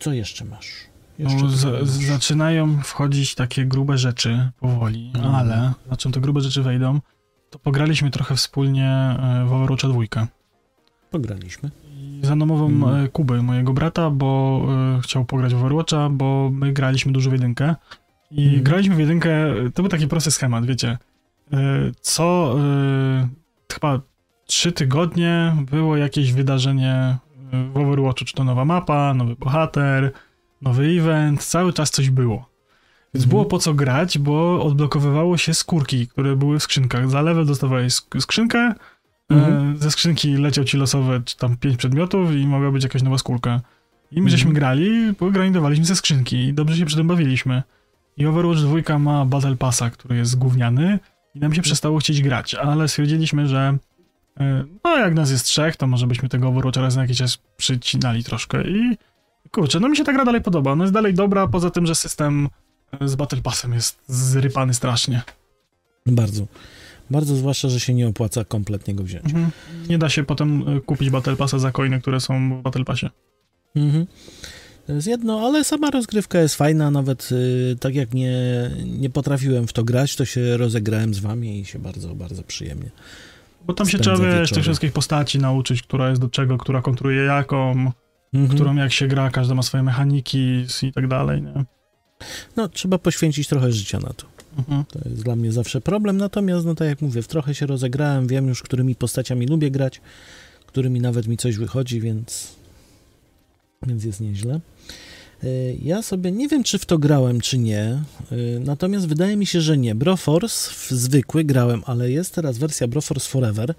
Co 0.00 0.12
jeszcze 0.12 0.44
masz? 0.44 0.72
Jeszcze 1.18 1.36
No, 1.42 1.48
z, 1.48 1.90
zaczynają 1.90 2.80
wchodzić 2.82 3.34
takie 3.34 3.64
grube 3.66 3.98
rzeczy 3.98 4.50
powoli, 4.60 5.12
Mhm. 5.14 5.34
ale 5.34 5.72
na 5.90 5.96
czym 5.96 6.12
te 6.12 6.20
grube 6.20 6.40
rzeczy 6.40 6.62
wejdą, 6.62 7.00
to 7.50 7.58
pograliśmy 7.58 8.10
trochę 8.10 8.36
wspólnie 8.36 8.88
e, 8.88 9.44
w 9.48 9.52
Overwatcha 9.52 9.88
dwójkę. 9.88 10.26
Pograliśmy. 11.10 11.70
I 11.94 12.20
za 12.22 12.36
namową 12.36 12.66
Mhm. 12.66 13.04
e, 13.04 13.08
Kuby, 13.08 13.42
mojego 13.42 13.72
brata, 13.72 14.10
bo 14.10 14.60
e, 14.98 15.00
chciał 15.02 15.24
pograć 15.24 15.54
w 15.54 15.58
Overwatcha, 15.58 16.08
bo 16.10 16.50
my 16.52 16.72
graliśmy 16.72 17.12
dużo 17.12 17.30
w 17.30 17.32
jedynkę. 17.32 17.74
I 18.32 18.44
Mhm. 18.44 18.62
graliśmy 18.62 18.94
w 18.94 18.98
jedynkę, 18.98 19.30
to 19.74 19.82
był 19.82 19.88
taki 19.90 20.08
prosty 20.08 20.30
schemat, 20.30 20.66
wiecie. 20.66 20.98
E, 21.52 21.58
Co 22.00 22.56
e, 22.58 23.28
chyba 23.72 24.00
trzy 24.46 24.72
tygodnie 24.72 25.56
było 25.70 25.96
jakieś 25.96 26.32
wydarzenie 26.32 26.94
e, 27.52 27.68
w 27.74 27.76
Overwatchu, 27.76 28.24
czy 28.24 28.34
to 28.34 28.44
nowa 28.44 28.64
mapa, 28.64 29.14
nowy 29.14 29.36
bohater, 29.36 30.12
nowy 30.62 30.84
event, 30.86 31.44
cały 31.44 31.72
czas 31.72 31.90
coś 31.90 32.10
było. 32.10 32.36
Więc 33.14 33.24
Mhm. 33.24 33.28
było 33.30 33.44
po 33.44 33.58
co 33.58 33.74
grać, 33.74 34.18
bo 34.18 34.62
odblokowywało 34.64 35.36
się 35.36 35.54
skórki, 35.54 36.06
które 36.08 36.36
były 36.36 36.58
w 36.58 36.62
skrzynkach. 36.62 37.10
Za 37.10 37.22
level 37.22 37.46
dostawałeś 37.46 37.92
sk- 37.92 38.20
skrzynkę, 38.20 38.74
Mhm. 39.30 39.76
ze 39.78 39.90
skrzynki 39.90 40.36
leciał 40.36 40.64
ci 40.64 40.76
losowe 40.76 41.20
czy 41.24 41.36
tam 41.36 41.56
pięć 41.56 41.76
przedmiotów 41.76 42.32
i 42.34 42.46
mogła 42.46 42.70
być 42.70 42.82
jakaś 42.82 43.02
nowa 43.02 43.18
skórka. 43.18 43.60
I 44.10 44.22
my 44.22 44.30
żeśmy 44.30 44.50
Mhm. 44.50 44.54
grali, 44.54 45.12
bo 45.20 45.30
grindowaliśmy 45.30 45.84
ze 45.84 45.96
skrzynki 45.96 46.36
i 46.36 46.52
dobrze 46.54 46.76
się 46.76 46.84
przy 46.86 46.96
tym 46.96 47.06
bawiliśmy. 47.06 47.62
I 48.16 48.26
Overwatch 48.26 48.60
2 48.60 48.98
ma 48.98 49.24
Battle 49.24 49.56
Passa, 49.56 49.90
który 49.90 50.16
jest 50.16 50.38
gówniany 50.38 50.98
i 51.34 51.38
nam 51.38 51.54
się 51.54 51.62
przestało 51.62 51.98
chcieć 51.98 52.22
grać, 52.22 52.54
ale 52.54 52.88
stwierdziliśmy, 52.88 53.48
że 53.48 53.78
e, 54.40 54.64
no 54.84 54.98
jak 54.98 55.14
nas 55.14 55.30
jest 55.30 55.44
trzech, 55.44 55.76
to 55.76 55.86
może 55.86 56.06
byśmy 56.06 56.28
tego 56.28 56.48
Overwatcha 56.48 56.80
raz 56.80 56.96
na 56.96 57.02
jakiś 57.02 57.18
czas 57.18 57.38
przycinali 57.56 58.24
troszkę 58.24 58.68
i 58.68 58.96
kurczę, 59.50 59.80
no 59.80 59.88
mi 59.88 59.96
się 59.96 60.04
ta 60.04 60.12
gra 60.12 60.24
dalej 60.24 60.40
podoba. 60.40 60.72
Ona 60.72 60.84
jest 60.84 60.94
dalej 60.94 61.14
dobra, 61.14 61.46
poza 61.46 61.70
tym, 61.70 61.86
że 61.86 61.94
system 61.94 62.48
e, 63.00 63.08
z 63.08 63.14
Battle 63.14 63.42
Passem 63.42 63.72
jest 63.72 63.98
zrypany 64.08 64.74
strasznie. 64.74 65.22
Bardzo. 66.06 66.46
Bardzo, 67.10 67.36
zwłaszcza, 67.36 67.68
że 67.68 67.80
się 67.80 67.94
nie 67.94 68.08
opłaca 68.08 68.44
kompletnie 68.44 68.94
go 68.94 69.04
wziąć. 69.04 69.24
Mhm. 69.24 69.50
Nie 69.88 69.98
da 69.98 70.08
się 70.08 70.24
potem 70.24 70.68
e, 70.68 70.80
kupić 70.80 71.10
Battle 71.10 71.36
Passa 71.36 71.58
za 71.58 71.72
coiny, 71.72 72.00
które 72.00 72.20
są 72.20 72.58
w 72.58 72.62
Battle 72.62 72.84
Passie. 72.84 73.06
Mhm. 73.76 74.06
To 74.86 74.92
jest 74.92 75.06
jedno, 75.06 75.40
ale 75.40 75.64
sama 75.64 75.90
rozgrywka 75.90 76.40
jest 76.40 76.54
fajna, 76.54 76.90
nawet 76.90 77.28
y, 77.32 77.76
tak 77.80 77.94
jak 77.94 78.14
nie, 78.14 78.32
nie 78.86 79.10
potrafiłem 79.10 79.66
w 79.66 79.72
to 79.72 79.84
grać, 79.84 80.16
to 80.16 80.24
się 80.24 80.56
rozegrałem 80.56 81.14
z 81.14 81.18
wami 81.18 81.60
i 81.60 81.64
się 81.64 81.78
bardzo, 81.78 82.14
bardzo 82.14 82.42
przyjemnie. 82.42 82.90
Bo 83.66 83.74
tam 83.74 83.88
się 83.88 83.98
trzeba, 83.98 84.18
wiesz, 84.18 84.50
tych 84.50 84.62
wszystkich 84.62 84.92
postaci 84.92 85.38
nauczyć, 85.38 85.82
która 85.82 86.08
jest 86.08 86.20
do 86.20 86.28
czego, 86.28 86.58
która 86.58 86.82
kontruje 86.82 87.22
jaką, 87.22 87.92
Mhm. 88.34 88.54
którą 88.54 88.76
jak 88.76 88.92
się 88.92 89.08
gra, 89.08 89.30
każda 89.30 89.54
ma 89.54 89.62
swoje 89.62 89.82
mechaniki 89.82 90.64
i 90.82 90.92
tak 90.92 91.08
dalej, 91.08 91.42
nie? 91.42 91.64
No, 92.56 92.68
trzeba 92.68 92.98
poświęcić 92.98 93.48
trochę 93.48 93.72
życia 93.72 93.98
na 93.98 94.12
to. 94.12 94.26
Mhm. 94.58 94.84
To 94.84 95.08
jest 95.08 95.22
dla 95.22 95.36
mnie 95.36 95.52
zawsze 95.52 95.80
problem, 95.80 96.16
natomiast, 96.16 96.66
no 96.66 96.74
tak 96.74 96.88
jak 96.88 97.00
mówię, 97.00 97.22
w 97.22 97.28
trochę 97.28 97.54
się 97.54 97.66
rozegrałem, 97.66 98.26
wiem 98.26 98.48
już, 98.48 98.62
którymi 98.62 98.94
postaciami 98.94 99.46
lubię 99.46 99.70
grać, 99.70 100.00
którymi 100.66 101.00
nawet 101.00 101.28
mi 101.28 101.36
coś 101.36 101.56
wychodzi, 101.56 102.00
więc, 102.00 102.56
więc 103.86 104.04
jest 104.04 104.20
nieźle. 104.20 104.60
Y, 105.44 105.76
Ja 105.82 106.02
sobie 106.02 106.32
nie 106.32 106.48
wiem, 106.48 106.62
czy 106.62 106.78
w 106.78 106.86
to 106.86 106.98
grałem, 106.98 107.40
czy 107.40 107.58
nie, 107.58 108.02
y, 108.32 108.60
natomiast 108.64 109.06
wydaje 109.06 109.36
mi 109.36 109.46
się, 109.46 109.60
że 109.60 109.78
nie. 109.78 109.94
Broforce 109.94 110.70
w 110.70 110.90
zwykły 110.90 111.44
grałem, 111.44 111.82
ale 111.86 112.10
jest 112.10 112.34
teraz 112.34 112.58
wersja 112.58 112.86
Broforce 112.86 113.28
Forever 113.28 113.74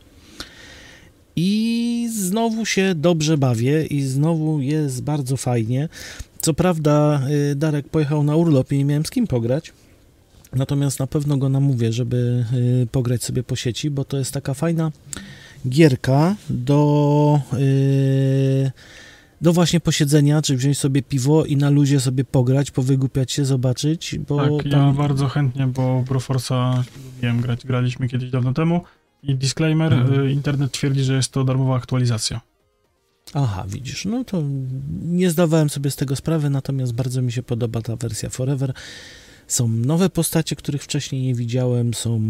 i 1.36 2.10
znowu 2.20 2.66
się 2.66 2.96
dobrze 2.96 3.38
bawię 3.38 3.86
i 3.86 4.02
znowu 4.02 4.62
jest 4.62 5.04
bardzo 5.04 5.38
fajnie. 5.38 5.90
Co 6.42 6.54
prawda 6.54 7.22
y, 7.52 7.56
Darek 7.56 7.90
pojechał 7.90 8.24
na 8.24 8.36
urlop 8.36 8.72
i 8.72 8.78
nie 8.78 8.86
miałem 8.86 9.06
z 9.06 9.10
kim 9.10 9.28
pograć, 9.28 9.74
Natomiast 10.56 11.00
na 11.00 11.08
pewno 11.08 11.38
go 11.38 11.50
namówię, 11.50 11.94
żeby 11.94 12.46
pograć 12.92 13.24
sobie 13.24 13.44
po 13.44 13.56
sieci, 13.56 13.90
bo 13.90 14.06
to 14.06 14.18
jest 14.18 14.32
taka 14.32 14.54
fajna 14.54 14.92
gierka 15.70 16.36
do, 16.50 17.42
y, 17.54 18.72
do 19.44 19.53
właśnie 19.53 19.80
posiedzenia, 19.80 20.41
czy 20.41 20.57
wziąć 20.57 20.78
sobie 20.78 21.02
piwo 21.02 21.45
i 21.45 21.57
na 21.57 21.70
luzie 21.70 21.99
sobie 21.99 22.24
pograć, 22.24 22.72
powygłupiać 22.72 23.32
się, 23.32 23.45
zobaczyć, 23.45 24.20
bo 24.28 24.57
Tak, 24.57 24.65
ja 24.65 24.72
tam... 24.72 24.95
bardzo 24.95 25.28
chętnie, 25.28 25.68
bo 25.68 26.03
Broforce'a 26.07 26.84
lubiłem 27.15 27.41
grać, 27.41 27.65
graliśmy 27.65 28.07
kiedyś 28.10 28.30
dawno 28.32 28.53
temu 28.53 28.82
i 29.24 29.36
disclaimer, 29.36 29.94
Mhm. 29.94 30.22
y, 30.28 30.32
internet 30.32 30.72
twierdzi, 30.72 31.03
że 31.03 31.15
jest 31.15 31.32
to 31.32 31.44
darmowa 31.44 31.76
aktualizacja. 31.76 32.41
Aha, 33.34 33.65
widzisz, 33.68 34.06
no 34.06 34.24
to 34.24 34.44
nie 35.03 35.30
zdawałem 35.30 35.70
sobie 35.70 35.91
z 35.91 35.95
tego 35.95 36.15
sprawy, 36.15 36.49
natomiast 36.49 36.94
bardzo 36.94 37.22
mi 37.22 37.32
się 37.32 37.44
podoba 37.44 37.82
ta 37.82 37.95
wersja 37.95 38.30
Forever. 38.30 38.74
Są 39.48 39.68
nowe 39.68 40.10
postacie, 40.10 40.56
których 40.56 40.84
wcześniej 40.84 41.22
nie 41.22 41.36
widziałem, 41.36 41.94
są... 41.94 42.22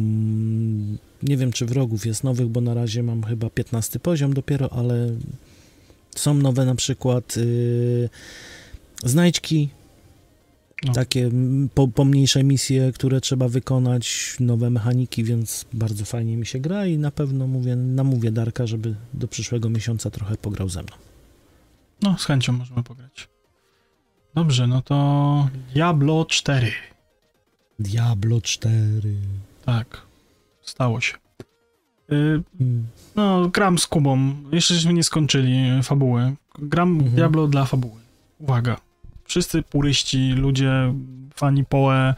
Nie 1.23 1.37
wiem, 1.37 1.51
czy 1.51 1.65
wrogów 1.65 2.05
jest 2.05 2.23
nowych, 2.23 2.47
bo 2.47 2.61
na 2.61 2.73
razie 2.73 3.03
mam 3.03 3.23
chyba 3.23 3.49
15 3.49 3.99
poziom 3.99 4.33
dopiero, 4.33 4.73
ale 4.73 5.09
są 6.19 6.33
nowe 6.33 6.65
na 6.65 6.75
przykład 6.75 7.37
yy, 7.37 8.09
znajdźki, 9.03 9.69
No. 10.85 10.93
takie 10.93 11.29
po, 11.73 11.87
pomniejsze 11.87 12.43
misje, 12.43 12.91
które 12.91 13.21
trzeba 13.21 13.47
wykonać, 13.47 14.35
nowe 14.39 14.69
mechaniki, 14.69 15.23
więc 15.23 15.65
bardzo 15.73 16.05
fajnie 16.05 16.37
mi 16.37 16.45
się 16.45 16.59
gra 16.59 16.85
i 16.85 16.97
na 16.97 17.11
pewno 17.11 17.47
mówię, 17.47 17.75
namówię 17.75 18.31
Darka, 18.31 18.67
żeby 18.67 18.95
do 19.13 19.27
przyszłego 19.27 19.69
miesiąca 19.69 20.09
trochę 20.09 20.37
pograł 20.37 20.69
ze 20.69 20.83
mną. 20.83 20.95
No, 22.01 22.17
z 22.17 22.25
chęcią 22.25 22.53
możemy 22.53 22.83
pograć. 22.83 23.27
Dobrze, 24.35 24.67
no 24.67 24.81
to 24.81 25.49
Diablo 25.73 26.25
4. 26.25 26.71
Diablo 27.79 28.41
4. 28.41 29.15
Tak, 29.65 30.01
stało 30.61 31.01
się. 31.01 31.13
Y, 32.13 32.43
no, 33.15 33.49
gram 33.49 33.77
z 33.77 33.87
Kubą. 33.87 34.35
Jeszcze 34.51 34.73
żeśmy 34.73 34.93
nie 34.93 35.03
skończyli 35.03 35.83
fabuły. 35.83 36.35
Gram 36.59 36.91
Mhm. 36.91 37.11
Diablo 37.11 37.47
dla 37.47 37.65
fabuły. 37.65 38.01
Uwaga. 38.39 38.77
Wszyscy 39.25 39.63
puryści, 39.63 40.31
ludzie, 40.31 40.93
fani 41.35 41.65
Poe 41.65 42.13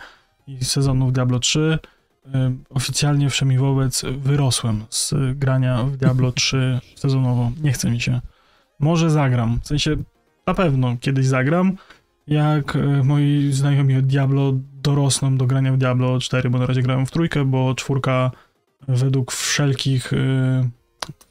i 0.48 0.66
sezonów 0.66 1.14
Diablo 1.14 1.40
3 1.40 1.80
y, 2.26 2.30
oficjalnie 2.70 3.30
wszemi 3.30 3.58
wobec 3.58 4.06
wyrosłem 4.18 4.84
z 4.90 5.14
grania 5.36 5.84
w 5.84 5.98
Diablo 5.98 6.32
3 6.42 6.80
sezonowo. 6.96 7.52
Nie 7.62 7.72
chce 7.72 7.92
mi 7.92 8.02
się. 8.02 8.22
Może 8.80 9.10
zagram. 9.10 9.60
W 9.64 9.68
sensie 9.68 9.96
na 10.48 10.54
pewno 10.54 10.98
kiedyś 11.02 11.26
zagram, 11.26 11.78
jak 12.28 12.76
y, 12.76 13.04
moi 13.04 13.52
znajomi 13.52 13.98
od 13.98 14.06
Diablo 14.06 14.54
dorosną 14.84 15.38
do 15.38 15.46
grania 15.46 15.74
w 15.74 15.78
Diablo 15.78 16.20
4, 16.20 16.50
bo 16.50 16.60
na 16.60 16.66
razie 16.66 16.82
grają 16.82 17.06
w 17.06 17.12
trójkę, 17.12 17.46
bo 17.46 17.76
czwórka 17.76 18.32
według 18.88 19.32
wszelkich 19.32 20.14
y, 20.14 20.18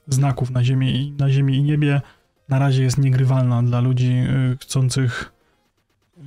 znaków 0.08 0.50
na 0.50 0.64
ziemi, 0.64 0.96
i- 0.96 1.12
na 1.12 1.30
ziemi 1.30 1.56
i 1.56 1.62
niebie 1.62 2.00
na 2.48 2.58
razie 2.58 2.82
jest 2.82 2.98
niegrywalna 2.98 3.62
dla 3.62 3.80
ludzi 3.80 4.12
y, 4.52 4.56
chcących 4.60 5.32
y, 6.18 6.20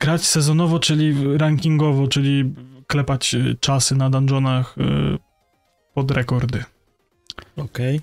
grać 0.00 0.24
sezonowo, 0.26 0.78
czyli 0.78 1.36
rankingowo, 1.38 2.08
czyli 2.08 2.54
klepać 2.86 3.36
czasy 3.60 3.94
na 3.96 4.10
dungeonach 4.10 4.76
pod 5.94 6.10
rekordy. 6.10 6.64
Okej. 7.56 8.00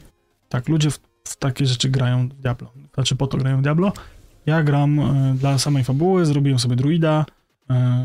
Tak, 0.49 0.67
ludzie 0.69 0.91
w, 0.91 0.99
w 1.23 1.37
takie 1.37 1.65
rzeczy 1.65 1.89
grają 1.89 2.29
w 2.29 2.33
Diablo. 2.33 2.71
Znaczy 2.93 3.15
po 3.15 3.27
to 3.27 3.37
grają 3.37 3.57
w 3.59 3.61
Diablo. 3.61 3.93
Ja 4.45 4.63
gram 4.63 4.99
dla 5.37 5.57
samej 5.57 5.83
fabuły, 5.83 6.25
zrobiłem 6.25 6.59
sobie 6.59 6.75
druida. 6.75 7.25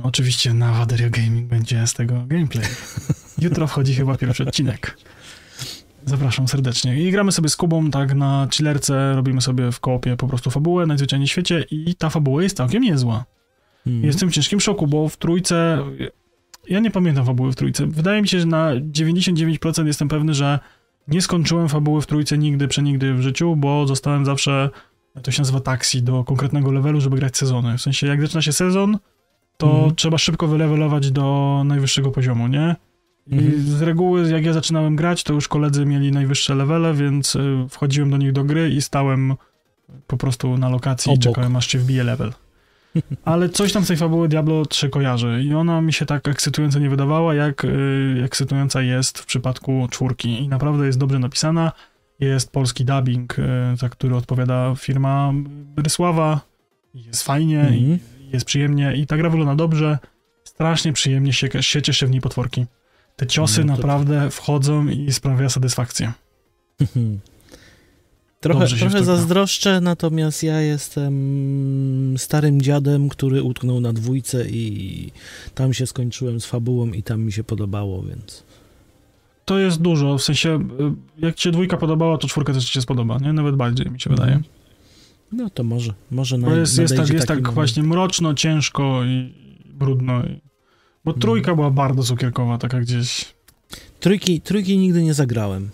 Oczywiście 0.03 0.55
na 0.55 0.73
Waderio 0.73 1.11
Gaming 1.11 1.49
będzie 1.49 1.86
z 1.86 1.95
tego 1.95 2.15
gameplay. 2.27 2.65
Jutro 3.44 3.66
wchodzi 3.66 3.94
chyba 3.94 4.16
pierwszy 4.16 4.42
odcinek. 4.42 4.96
Zapraszam 6.06 6.48
serdecznie. 6.48 7.02
I 7.02 7.10
gramy 7.10 7.32
sobie 7.32 7.48
z 7.48 7.56
Kubą 7.56 7.90
tak 7.90 8.14
na 8.14 8.48
chillerce, 8.52 9.14
robimy 9.14 9.40
sobie 9.40 9.72
w 9.72 9.80
koopie 9.80 10.16
po 10.16 10.28
prostu 10.28 10.50
fabułę 10.50 10.86
w 10.86 11.26
świecie 11.26 11.64
i 11.70 11.94
ta 11.94 12.10
fabuła 12.10 12.42
jest 12.42 12.56
całkiem 12.56 12.82
niezła. 12.82 13.24
Mm. 13.86 14.04
Jestem 14.04 14.30
w 14.30 14.32
ciężkim 14.32 14.60
szoku, 14.60 14.86
bo 14.86 15.08
w 15.08 15.16
trójce. 15.16 15.78
Ja 16.68 16.80
nie 16.80 16.90
pamiętam 16.90 17.26
fabuły 17.26 17.52
w 17.52 17.56
trójce. 17.56 17.86
Wydaje 17.86 18.22
mi 18.22 18.28
się, 18.28 18.40
że 18.40 18.46
na 18.46 18.70
99% 18.74 19.86
jestem 19.86 20.08
pewny, 20.08 20.34
że 20.34 20.58
nie 21.08 21.22
skończyłem 21.22 21.68
fabuły 21.68 22.02
w 22.02 22.06
trójce 22.06 22.38
nigdy, 22.38 22.68
przenigdy 22.68 23.14
w 23.14 23.22
życiu, 23.22 23.56
bo 23.56 23.86
zostałem 23.86 24.24
zawsze. 24.24 24.70
To 25.22 25.30
się 25.30 25.40
nazywa 25.40 25.60
taksi 25.60 26.02
do 26.02 26.24
konkretnego 26.24 26.72
levelu, 26.72 27.00
żeby 27.00 27.16
grać 27.16 27.36
sezony. 27.36 27.78
W 27.78 27.82
sensie, 27.82 28.06
jak 28.06 28.20
zaczyna 28.20 28.42
się 28.42 28.52
sezon, 28.52 28.98
to 29.56 29.70
Mhm. 29.70 29.94
trzeba 29.94 30.18
szybko 30.18 30.46
wylevelować 30.46 31.10
do 31.10 31.62
najwyższego 31.64 32.10
poziomu, 32.10 32.48
nie? 32.48 32.76
I 33.26 33.34
Mhm. 33.38 33.62
z 33.62 33.82
reguły, 33.82 34.30
jak 34.30 34.44
ja 34.44 34.52
zaczynałem 34.52 34.96
grać, 34.96 35.22
to 35.22 35.32
już 35.32 35.48
koledzy 35.48 35.86
mieli 35.86 36.12
najwyższe 36.12 36.55
levele, 36.55 36.94
więc 36.94 37.36
y, 37.36 37.66
wchodziłem 37.70 38.10
do 38.10 38.16
nich 38.16 38.32
do 38.32 38.44
gry 38.44 38.70
i 38.70 38.82
stałem 38.82 39.34
po 40.06 40.16
prostu 40.16 40.59
na 40.59 40.68
lokacji 40.68 41.10
i 41.10 41.14
Obok. 41.14 41.22
czekałem, 41.22 41.56
aż 41.56 41.66
się 41.66 41.78
wbije 41.78 42.05
level. 42.05 42.32
Ale 43.24 43.48
coś 43.48 43.72
tam 43.72 43.84
z 43.84 43.88
tej 43.88 43.96
fabuły 43.96 44.28
Diablo 44.28 44.66
3 44.66 44.88
kojarzy 44.88 45.42
i 45.44 45.55
ona 45.55 45.80
mi 45.80 45.92
się 45.92 46.06
tak 46.06 46.28
ekscytująco 46.28 46.78
nie 46.78 46.90
wydawała, 46.90 47.34
jak 47.34 47.64
y, 47.64 48.22
ekscytująca 48.24 48.82
jest 48.82 49.18
w 49.18 49.26
przypadku 49.26 49.88
czwórki. 49.90 50.42
I 50.42 50.48
naprawdę 50.48 50.86
jest 50.86 50.98
dobrze 50.98 51.18
napisana. 51.18 51.72
Jest 52.20 52.52
polski 52.52 52.84
dubbing, 52.84 53.38
y, 53.38 53.42
za 53.76 53.88
który 53.88 54.16
odpowiada 54.16 54.74
firma 54.78 55.32
Rysława. 55.76 56.40
Jest 56.94 57.22
fajnie, 57.22 57.68
i 57.72 57.98
jest 58.32 58.46
przyjemnie 58.46 58.96
i 58.96 59.06
ta 59.06 59.16
gra 59.16 59.30
wygląda 59.30 59.55
dobrze. 59.55 59.98
Strasznie 60.44 60.92
przyjemnie 60.92 61.32
się, 61.32 61.48
się 61.62 61.82
cieszy 61.82 62.06
w 62.06 62.10
niej 62.10 62.20
potworki. 62.20 62.66
Te 63.16 63.27
ciosy 63.27 63.65
No 63.65 63.73
to- 63.73 63.77
naprawdę 63.77 64.31
wchodzą 64.31 64.89
i 64.89 65.12
sprawia 65.12 65.49
satysfakcję. 65.49 66.12
Trochę, 68.41 68.61
Dobrze 68.61 68.77
trochę 68.77 69.05
zazdroszczę, 69.05 69.81
natomiast 69.81 70.43
ja 70.43 70.61
jestem 70.61 72.15
starym 72.19 72.62
dziadem, 72.62 73.09
który 73.09 73.43
utknął 73.43 73.81
na 73.81 73.93
dwójce 73.93 74.49
i 74.49 75.11
tam 75.55 75.74
się 75.74 75.86
skończyłem 75.86 76.41
z 76.41 76.47
fabułą 76.47 76.86
i 76.86 77.03
tam 77.03 77.23
mi 77.23 77.32
się 77.32 77.45
podobało, 77.45 78.03
więc... 78.03 78.45
To 79.45 79.59
jest 79.59 79.81
dużo, 79.81 80.19
w 80.19 80.23
sensie 80.23 80.59
y, 81.20 81.27
jak 81.27 81.35
ci 81.35 81.43
się 81.43 81.51
dwójka 81.51 81.77
podobała, 81.77 82.19
to 82.19 82.28
czwórka 82.28 82.53
też 82.53 82.65
ci 82.65 82.73
się 82.73 82.81
spodoba, 82.81 83.19
nie? 83.19 83.32
Nawet 83.32 83.57
bardziej 83.57 83.91
mi 83.91 84.01
się 84.01 84.11
wydaje. 84.11 84.41
No 85.32 85.51
to 85.51 85.65
może, 85.65 85.95
może 86.11 86.39
na, 86.39 86.49
Bo 86.49 86.57
jest, 86.57 86.78
jest 86.78 86.97
tak, 86.97 87.09
jest 87.09 87.28
tak 87.28 87.39
moment. 87.39 87.55
właśnie 87.55 87.82
mroczno, 87.82 88.35
ciężko 88.35 89.05
i 89.05 89.35
brudno. 89.74 90.24
I... 90.24 90.41
Bo 91.05 91.10
Mhm. 91.10 91.20
trójka 91.20 91.55
była 91.55 91.70
bardzo 91.70 92.02
cukierkowa, 92.02 92.59
taka 92.59 92.81
gdzieś. 92.81 93.35
Trójki, 94.01 94.40
trójki 94.40 94.78
nigdy 94.78 95.02
nie 95.02 95.14
zagrałem. 95.14 95.70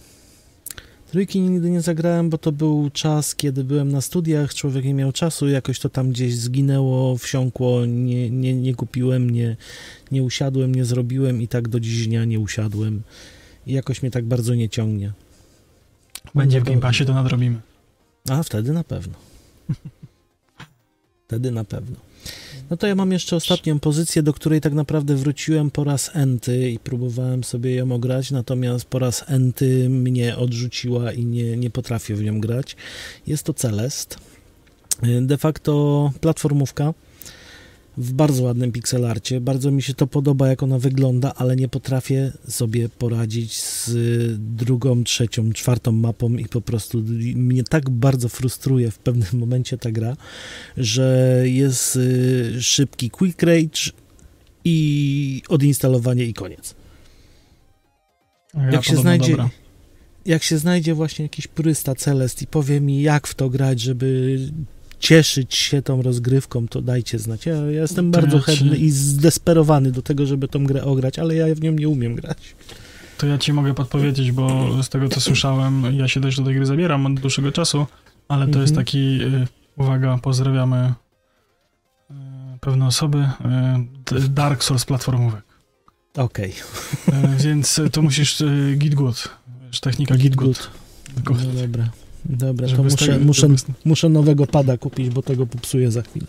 Trójki 1.10 1.40
nigdy 1.40 1.70
nie 1.70 1.80
zagrałem, 1.80 2.30
bo 2.30 2.38
to 2.38 2.52
był 2.52 2.90
czas, 2.92 3.34
kiedy 3.34 3.64
byłem 3.64 3.88
na 3.92 4.00
studiach, 4.00 4.54
człowiek 4.54 4.84
nie 4.84 4.94
miał 4.94 5.12
czasu, 5.12 5.48
jakoś 5.48 5.78
to 5.80 5.88
tam 5.88 6.10
gdzieś 6.10 6.34
zginęło, 6.36 7.16
wsiąkło, 7.18 7.86
nie, 7.86 8.30
nie, 8.30 8.54
nie 8.54 8.74
kupiłem, 8.74 9.30
nie, 9.30 9.56
nie 10.10 10.22
usiadłem, 10.22 10.74
nie 10.74 10.84
zrobiłem 10.84 11.42
i 11.42 11.48
tak 11.48 11.68
do 11.68 11.80
dziś 11.80 12.06
dnia 12.06 12.24
nie 12.24 12.40
usiadłem. 12.40 13.02
I 13.66 13.72
jakoś 13.72 14.02
mnie 14.02 14.10
tak 14.10 14.24
bardzo 14.24 14.54
nie 14.54 14.68
ciągnie. 14.68 15.12
Będzie 16.34 16.60
w 16.60 16.64
to- 16.64 16.70
Game 16.70 16.80
Passie, 16.82 17.04
to 17.04 17.14
nadrobimy. 17.14 17.60
A, 18.28 18.42
wtedy 18.42 18.72
na 18.72 18.84
pewno. 18.84 19.14
Wtedy 21.26 21.50
na 21.50 21.64
pewno. 21.64 21.96
No 22.70 22.76
to 22.76 22.86
ja 22.86 22.94
mam 22.94 23.12
jeszcze 23.12 23.36
ostatnią 23.36 23.80
pozycję, 23.80 24.22
do 24.22 24.32
której 24.32 24.60
tak 24.60 24.72
naprawdę 24.72 25.14
wróciłem 25.16 25.70
po 25.70 25.84
raz 25.84 26.10
enty 26.16 26.70
i 26.70 26.78
próbowałem 26.78 27.44
sobie 27.44 27.74
ją 27.74 27.92
ograć, 27.92 28.30
natomiast 28.30 28.84
po 28.84 28.98
raz 28.98 29.24
enty 29.28 29.88
mnie 29.88 30.36
odrzuciła 30.36 31.12
i 31.12 31.24
nie, 31.24 31.56
nie 31.56 31.70
potrafię 31.70 32.14
w 32.14 32.22
nią 32.22 32.40
grać. 32.40 32.76
Jest 33.26 33.44
to 33.44 33.54
Celest. 33.54 34.18
De 35.20 35.38
facto 35.38 36.12
platformówka 36.20 36.94
w 38.00 38.12
bardzo 38.12 38.42
ładnym 38.42 38.72
pixelarcie. 38.72 39.40
Bardzo 39.40 39.70
mi 39.70 39.82
się 39.82 39.94
to 39.94 40.06
podoba, 40.06 40.48
jak 40.48 40.62
ona 40.62 40.78
wygląda, 40.78 41.34
ale 41.34 41.56
nie 41.56 41.68
potrafię 41.68 42.32
sobie 42.48 42.88
poradzić 42.88 43.62
z 43.62 43.90
drugą, 44.38 45.04
trzecią, 45.04 45.52
czwartą 45.52 45.92
mapą 45.92 46.32
i 46.32 46.44
po 46.44 46.60
prostu 46.60 47.02
mnie 47.34 47.64
tak 47.64 47.90
bardzo 47.90 48.28
frustruje 48.28 48.90
w 48.90 48.98
pewnym 48.98 49.28
momencie 49.40 49.78
ta 49.78 49.90
gra, 49.90 50.16
że 50.76 51.42
jest 51.44 51.96
y, 51.96 52.62
szybki 52.62 53.10
quick 53.10 53.42
rage 53.42 53.90
i 54.64 55.42
odinstalowanie 55.48 56.24
i 56.24 56.34
koniec. 56.34 56.74
Ja 58.54 58.70
Jak 58.70 58.84
się 58.84 58.96
znajdzie, 58.96 59.30
dobra. 59.30 59.50
jak 60.26 60.42
się 60.42 60.58
znajdzie 60.58 60.94
właśnie 60.94 61.22
jakiś 61.22 61.46
purysta 61.46 61.94
Celest 61.94 62.42
i 62.42 62.46
powie 62.46 62.80
mi, 62.80 63.02
jak 63.02 63.26
w 63.26 63.34
to 63.34 63.50
grać, 63.50 63.80
żeby 63.80 64.38
cieszyć 65.00 65.54
się 65.54 65.82
tą 65.82 66.02
rozgrywką, 66.02 66.68
to 66.68 66.82
dajcie 66.82 67.18
znać. 67.18 67.46
Ja, 67.46 67.54
ja 67.54 67.80
jestem 67.82 68.12
To 68.12 68.20
bardzo 68.20 68.36
ja 68.36 68.42
ci- 68.42 68.46
chętny 68.58 68.76
i 68.76 68.90
zdesperowany 68.90 69.92
do 69.92 70.02
tego, 70.02 70.26
żeby 70.26 70.48
tą 70.48 70.64
grę 70.64 70.84
ograć, 70.84 71.18
ale 71.18 71.34
ja 71.34 71.54
w 71.54 71.60
nią 71.60 71.72
nie 71.72 71.88
umiem 71.88 72.14
grać. 72.14 72.54
To 73.18 73.26
ja 73.26 73.38
ci 73.38 73.52
mogę 73.52 73.74
podpowiedzieć, 73.74 74.32
bo 74.32 74.76
z 74.82 74.88
tego 74.88 75.08
co 75.08 75.20
słyszałem, 75.20 75.84
ja 75.98 76.08
się 76.08 76.20
też 76.20 76.36
do 76.36 76.44
tej 76.44 76.54
gry 76.54 76.66
zabieram 76.66 77.06
od 77.06 77.20
dłuższego 77.20 77.52
czasu, 77.52 77.86
ale 78.28 78.48
to 78.48 78.60
jest 78.60 78.70
Mhm. 78.72 78.86
taki, 78.86 78.98
y, 79.22 79.46
uwaga, 79.76 80.18
pozdrawiamy 80.18 80.94
y, 82.10 82.14
pewne 82.60 82.86
osoby, 82.86 83.18
y, 84.12 84.28
Dark 84.28 84.64
Souls 84.64 84.84
platformówek. 84.84 85.42
Okej. 86.16 86.50
Y, 87.08 87.42
więc 87.44 87.80
to 87.92 88.02
musisz 88.02 88.42
git 88.78 88.94
good, 88.94 89.28
technika 89.80 90.16
git 90.16 90.36
good. 90.36 90.70
No 91.24 91.36
dobra. 91.62 91.88
Dobra, 92.24 92.68
to 92.68 92.82
muszę, 92.82 92.96
tego- 93.06 93.24
muszę, 93.24 93.48
muszę 93.84 94.08
nowego 94.08 94.46
pada 94.46 94.78
kupić, 94.78 95.10
bo 95.10 95.22
tego 95.22 95.46
popsuję 95.46 95.90
za 95.90 96.02
chwilę. 96.02 96.26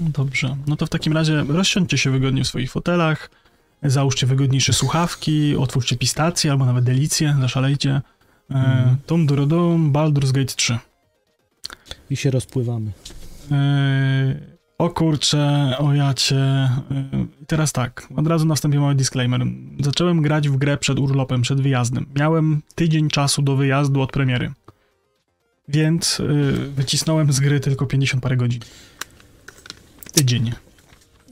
Dobrze, 0.00 0.56
no 0.66 0.76
to 0.76 0.86
w 0.86 0.88
takim 0.88 1.12
razie 1.12 1.44
rozsiądźcie 1.48 1.98
się 1.98 2.10
wygodnie 2.10 2.44
w 2.44 2.48
swoich 2.48 2.70
fotelach, 2.70 3.30
załóżcie 3.82 4.26
wygodniejsze 4.26 4.72
słuchawki, 4.72 5.56
otwórzcie 5.56 5.96
pistację 5.96 6.50
albo 6.52 6.66
nawet 6.66 6.84
delicję, 6.84 7.36
zaszalejcie. 7.40 7.90
E, 7.90 8.54
Mhm. 8.54 8.96
Tom 9.06 9.26
Durodom, 9.26 9.92
Baldur's 9.92 10.32
Gate 10.32 10.54
3. 10.56 10.78
I 12.10 12.16
się 12.16 12.30
rozpływamy. 12.30 12.90
E, 13.52 14.40
o 14.78 14.90
kurcze, 14.90 15.74
o 15.78 15.94
jacie. 15.94 16.36
E, 16.36 16.70
I 17.42 17.46
teraz 17.46 17.72
tak, 17.72 18.08
od 18.16 18.26
razu 18.26 18.46
na 18.46 18.54
wstępie 18.54 18.80
mały 18.80 18.94
disclaimer. 18.94 19.40
Zacząłem 19.80 20.22
grać 20.22 20.48
w 20.48 20.56
grę 20.56 20.76
przed 20.76 20.98
urlopem, 20.98 21.42
przed 21.42 21.60
wyjazdem. 21.60 22.06
Miałem 22.16 22.62
tydzień 22.74 23.08
czasu 23.08 23.42
do 23.42 23.56
wyjazdu 23.56 24.00
od 24.02 24.12
premiery. 24.12 24.52
Więc 25.68 26.20
e, 26.20 26.24
wycisnąłem 26.52 27.32
z 27.32 27.40
gry 27.40 27.60
tylko 27.60 27.86
50 27.86 28.22
parę 28.22 28.36
godzin. 28.36 28.60
Tydzień. 30.12 30.52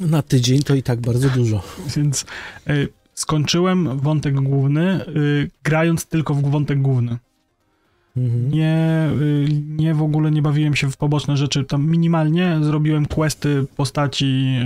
Na 0.01 0.23
tydzień 0.23 0.63
to 0.63 0.75
i 0.75 0.83
tak 0.83 1.01
bardzo 1.01 1.31
dużo. 1.31 1.63
Więc 1.97 2.27
y, 2.71 2.89
skończyłem 3.15 3.99
wątek 3.99 4.35
główny, 4.35 5.07
y, 5.09 5.51
grając 5.65 6.07
tylko 6.07 6.35
w 6.35 6.51
wątek 6.51 6.83
główny. 6.83 7.19
Mhm. 8.17 8.51
Nie, 8.51 9.09
y, 9.21 9.49
nie 9.69 9.95
w 9.95 10.03
ogóle 10.03 10.31
nie 10.31 10.43
bawiłem 10.43 10.77
się 10.77 10.91
w 10.91 10.97
poboczne 10.97 11.37
rzeczy. 11.37 11.65
Tam 11.65 11.91
minimalnie 11.91 12.59
zrobiłem 12.63 13.07
questy 13.07 13.67
postaci, 13.77 14.57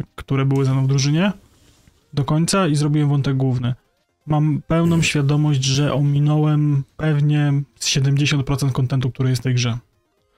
y, 0.00 0.04
które 0.14 0.44
były 0.44 0.64
ze 0.64 0.72
mną 0.72 0.84
w 0.84 0.88
drużynie 0.88 1.32
do 2.12 2.24
końca 2.24 2.66
i 2.66 2.76
zrobiłem 2.76 3.08
wątek 3.08 3.36
główny. 3.36 3.74
Mam 4.26 4.62
pełną 4.66 5.02
świadomość, 5.02 5.64
że 5.64 5.94
ominąłem 5.94 6.84
pewnie 6.96 7.52
70% 7.86 8.72
kontentu, 8.72 9.10
który 9.10 9.30
jest 9.30 9.42
w 9.42 9.44
tej 9.44 9.54
grze. 9.54 9.78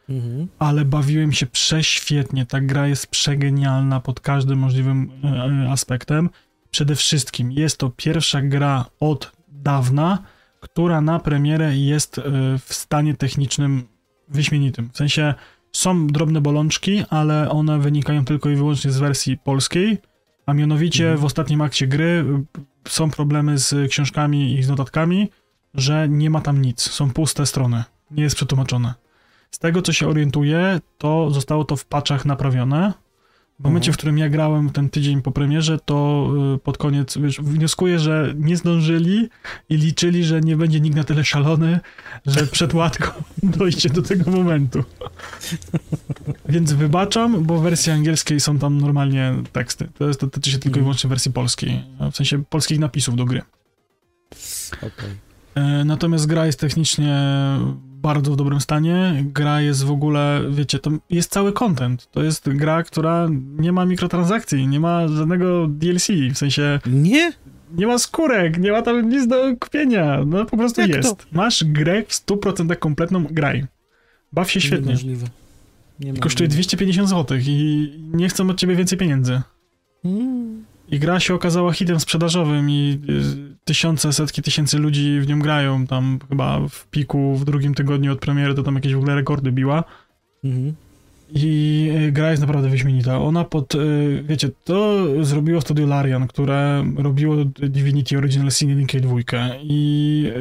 Mhm. 0.08 0.48
Ale 0.58 0.84
bawiłem 0.84 1.32
się 1.32 1.46
prześwietnie. 1.46 2.46
Ta 2.46 2.60
gra 2.60 2.88
jest 2.88 3.06
przegenialna 3.06 4.00
pod 4.00 4.20
każdym 4.20 4.58
możliwym 4.58 5.10
e, 5.24 5.28
e, 5.28 5.70
aspektem. 5.70 6.30
Przede 6.70 6.96
wszystkim 6.96 7.52
jest 7.52 7.78
to 7.78 7.90
pierwsza 7.90 8.42
gra 8.42 8.84
od 9.00 9.32
dawna, 9.48 10.22
która 10.60 11.00
na 11.00 11.18
premierę 11.18 11.76
jest 11.76 12.18
e, 12.18 12.22
w 12.58 12.74
stanie 12.74 13.14
technicznym 13.14 13.88
wyśmienitym. 14.28 14.90
W 14.92 14.96
sensie 14.96 15.34
są 15.72 16.06
drobne 16.06 16.40
bolączki, 16.40 17.04
ale 17.10 17.50
one 17.50 17.78
wynikają 17.78 18.24
tylko 18.24 18.50
i 18.50 18.56
wyłącznie 18.56 18.90
z 18.90 18.98
wersji 18.98 19.38
polskiej, 19.38 19.98
a 20.46 20.54
mianowicie 20.54 21.04
Mhm. 21.04 21.20
w 21.20 21.24
ostatnim 21.24 21.60
akcie 21.60 21.86
gry 21.86 22.24
y, 22.86 22.90
są 22.90 23.10
problemy 23.10 23.58
z 23.58 23.90
książkami 23.90 24.58
i 24.58 24.62
z 24.62 24.68
notatkami, 24.68 25.30
że 25.78 26.08
nie 26.08 26.30
ma 26.30 26.40
tam 26.40 26.62
nic, 26.62 26.82
są 26.90 27.10
puste 27.10 27.46
strony, 27.46 27.84
nie 28.10 28.22
jest 28.22 28.36
przetłumaczone. 28.36 28.94
Z 29.50 29.58
tego, 29.58 29.82
co 29.82 29.92
się 29.92 30.08
orientuję, 30.08 30.80
to 30.98 31.30
zostało 31.30 31.64
to 31.64 31.76
w 31.76 31.84
patchach 31.84 32.24
naprawione. 32.24 32.92
W 33.60 33.64
momencie, 33.64 33.92
w 33.92 33.96
którym 33.96 34.18
ja 34.18 34.28
grałem 34.28 34.70
ten 34.70 34.90
tydzień 34.90 35.22
po 35.22 35.32
premierze, 35.32 35.78
to 35.84 36.28
y, 36.54 36.58
pod 36.58 36.78
koniec, 36.78 37.18
wiesz, 37.18 37.40
wnioskuję, 37.40 37.98
że 37.98 38.34
nie 38.36 38.56
zdążyli 38.56 39.28
i 39.68 39.76
liczyli, 39.76 40.24
że 40.24 40.40
nie 40.40 40.56
będzie 40.56 40.80
nikt 40.80 40.96
na 40.96 41.04
tyle 41.04 41.24
szalony, 41.24 41.80
że 42.26 42.46
przed 42.46 42.74
łatką 42.74 43.10
dojdzie 43.58 43.88
do 43.90 44.02
tego 44.02 44.30
momentu. 44.30 44.84
Więc 46.48 46.72
wybaczam, 46.72 47.44
bo 47.44 47.58
w 47.58 47.62
wersji 47.62 47.92
angielskiej 47.92 48.40
są 48.40 48.58
tam 48.58 48.80
normalnie 48.80 49.34
teksty. 49.52 49.88
To 49.98 50.08
jest, 50.08 50.20
dotyczy 50.20 50.50
się 50.50 50.58
tylko 50.58 50.68
i 50.68 50.80
Mhm. 50.80 50.84
wyłącznie 50.84 51.08
wersji 51.10 51.32
polskiej, 51.32 51.84
w 52.12 52.16
sensie 52.16 52.44
polskich 52.44 52.78
napisów 52.78 53.16
do 53.16 53.24
gry. 53.24 53.42
Okej. 54.76 55.10
E, 55.10 55.27
Natomiast 55.84 56.26
gra 56.26 56.46
jest 56.46 56.60
technicznie 56.60 57.18
bardzo 58.02 58.32
w 58.32 58.36
dobrym 58.36 58.60
stanie. 58.60 59.24
Gra 59.26 59.60
jest 59.60 59.84
w 59.84 59.90
ogóle, 59.90 60.40
wiecie, 60.50 60.78
to 60.78 60.90
jest 61.10 61.30
cały 61.30 61.52
content. 61.52 62.08
To 62.10 62.22
jest 62.22 62.48
gra, 62.48 62.82
która 62.82 63.28
nie 63.58 63.72
ma 63.72 63.84
mikrotransakcji, 63.84 64.68
nie 64.68 64.80
ma 64.80 65.08
żadnego 65.08 65.66
DLC, 65.68 66.08
w 66.34 66.38
sensie 66.38 66.80
Nie? 66.86 67.32
nie 67.72 67.86
ma 67.86 67.98
skórek, 67.98 68.58
nie 68.58 68.72
ma 68.72 68.82
tam 68.82 69.08
nic 69.08 69.26
do 69.26 69.56
kupienia. 69.60 70.24
No 70.26 70.44
po 70.44 70.56
prostu 70.56 70.80
Jak 70.80 70.94
jest. 70.94 71.26
Masz 71.32 71.64
grę 71.64 72.02
w 72.02 72.12
100% 72.12 72.76
kompletną, 72.76 73.24
graj. 73.30 73.66
Baw 74.32 74.50
się 74.50 74.60
świetnie. 74.60 74.86
Niemożliwe. 74.86 75.26
Niemożliwe. 76.00 76.22
kosztuje 76.22 76.48
250 76.48 77.08
zł 77.08 77.38
i 77.46 77.90
nie 78.12 78.28
chcą 78.28 78.50
od 78.50 78.58
ciebie 78.58 78.76
więcej 78.76 78.98
pieniędzy. 78.98 79.40
Mm. 80.04 80.64
I 80.90 80.98
gra 80.98 81.20
się 81.20 81.34
okazała 81.34 81.72
hitem 81.72 82.00
sprzedażowym 82.00 82.70
i 82.70 82.98
y, 83.08 83.56
tysiące, 83.64 84.12
setki 84.12 84.42
tysięcy 84.42 84.78
ludzi 84.78 85.20
w 85.20 85.28
nią 85.28 85.38
grają. 85.38 85.86
Tam 85.86 86.18
chyba 86.28 86.68
w 86.68 86.86
piku 86.86 87.34
w 87.34 87.44
drugim 87.44 87.74
tygodniu 87.74 88.12
od 88.12 88.18
premiery 88.18 88.54
to 88.54 88.62
tam 88.62 88.74
jakieś 88.74 88.94
w 88.94 88.98
ogóle 88.98 89.14
rekordy 89.14 89.52
biła. 89.52 89.84
Mhm. 90.44 90.74
I 91.30 91.90
y, 92.08 92.12
gra 92.12 92.30
jest 92.30 92.40
naprawdę 92.40 92.68
wyśmienita. 92.68 93.20
Ona 93.20 93.44
pod, 93.44 93.74
y, 93.74 94.24
wiecie, 94.28 94.50
to 94.64 95.04
zrobiło 95.24 95.60
studio 95.60 95.86
Larian, 95.86 96.26
które 96.26 96.84
robiło 96.96 97.36
Divinity 97.44 98.18
Original 98.18 98.50
Sin 98.50 98.68
1 98.70 98.86
i 98.94 99.00
2 99.00 99.14
i 99.62 100.32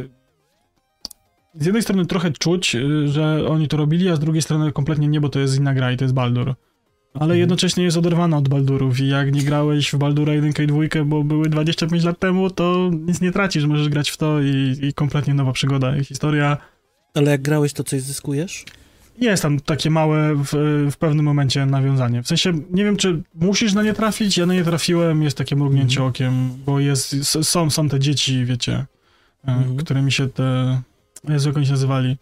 z 1.60 1.66
jednej 1.66 1.84
strony 1.84 2.06
trochę 2.06 2.32
czuć, 2.32 2.76
że 3.06 3.48
oni 3.50 3.68
to 3.68 3.78
robili, 3.78 4.10
a 4.10 4.16
z 4.16 4.20
drugiej 4.20 4.42
strony 4.42 4.72
kompletnie 4.72 5.08
nie, 5.08 5.22
bo 5.22 5.30
to 5.30 5.40
jest 5.40 5.58
inna 5.58 5.74
gra 5.74 5.92
i 5.92 5.98
to 5.98 6.06
jest 6.06 6.14
Baldur. 6.14 6.56
Ale 7.14 7.24
Mhm. 7.24 7.40
jednocześnie 7.40 7.84
jest 7.84 7.98
oderwana 7.98 8.38
od 8.38 8.50
Baldurów 8.50 9.00
i 9.00 9.08
jak 9.08 9.34
nie 9.34 9.44
grałeś 9.44 9.94
w 9.94 9.98
Baldura 9.98 10.34
1 10.34 10.54
i 10.64 10.68
2, 10.68 11.06
bo 11.06 11.24
były 11.24 11.50
25 11.50 12.04
lat 12.04 12.20
temu, 12.20 12.50
to 12.50 12.92
nic 12.94 13.22
nie 13.22 13.32
tracisz, 13.32 13.66
możesz 13.66 13.90
grać 13.90 14.10
w 14.10 14.18
to 14.18 14.42
i, 14.42 14.76
i 14.82 14.94
kompletnie 14.94 15.34
nowa 15.34 15.52
przygoda 15.54 15.98
i 15.98 16.04
historia. 16.04 16.58
Ale 17.14 17.32
jak 17.32 17.42
grałeś, 17.42 17.74
to 17.74 17.84
coś 17.84 18.02
zyskujesz? 18.02 18.66
Jest 19.20 19.44
tam 19.44 19.60
takie 19.60 19.90
małe 19.90 20.36
w, 20.36 20.48
w 20.92 20.98
pewnym 20.98 21.26
momencie 21.26 21.66
nawiązanie. 21.66 22.24
W 22.24 22.28
sensie, 22.28 22.54
nie 22.72 22.84
wiem, 22.84 22.98
czy 22.98 23.24
musisz 23.36 23.74
na 23.74 23.84
nie 23.84 23.94
trafić, 23.94 24.38
ja 24.38 24.46
na 24.46 24.54
nie 24.54 24.64
trafiłem, 24.64 25.24
jest 25.24 25.38
takie 25.38 25.56
mrugnięcie 25.56 25.96
Mhm. 26.02 26.10
okiem, 26.10 26.50
bo 26.66 26.80
jest, 26.80 27.16
są, 27.44 27.70
są 27.70 27.90
te 27.90 28.00
dzieci, 28.00 28.46
wiecie, 28.46 28.86
Mhm. 29.48 29.78
którymi 29.78 30.12
się 30.12 30.28
te, 30.30 30.82
jak 31.46 31.58
oni 31.58 31.66
się 31.66 31.72
nazywali. 31.72 32.18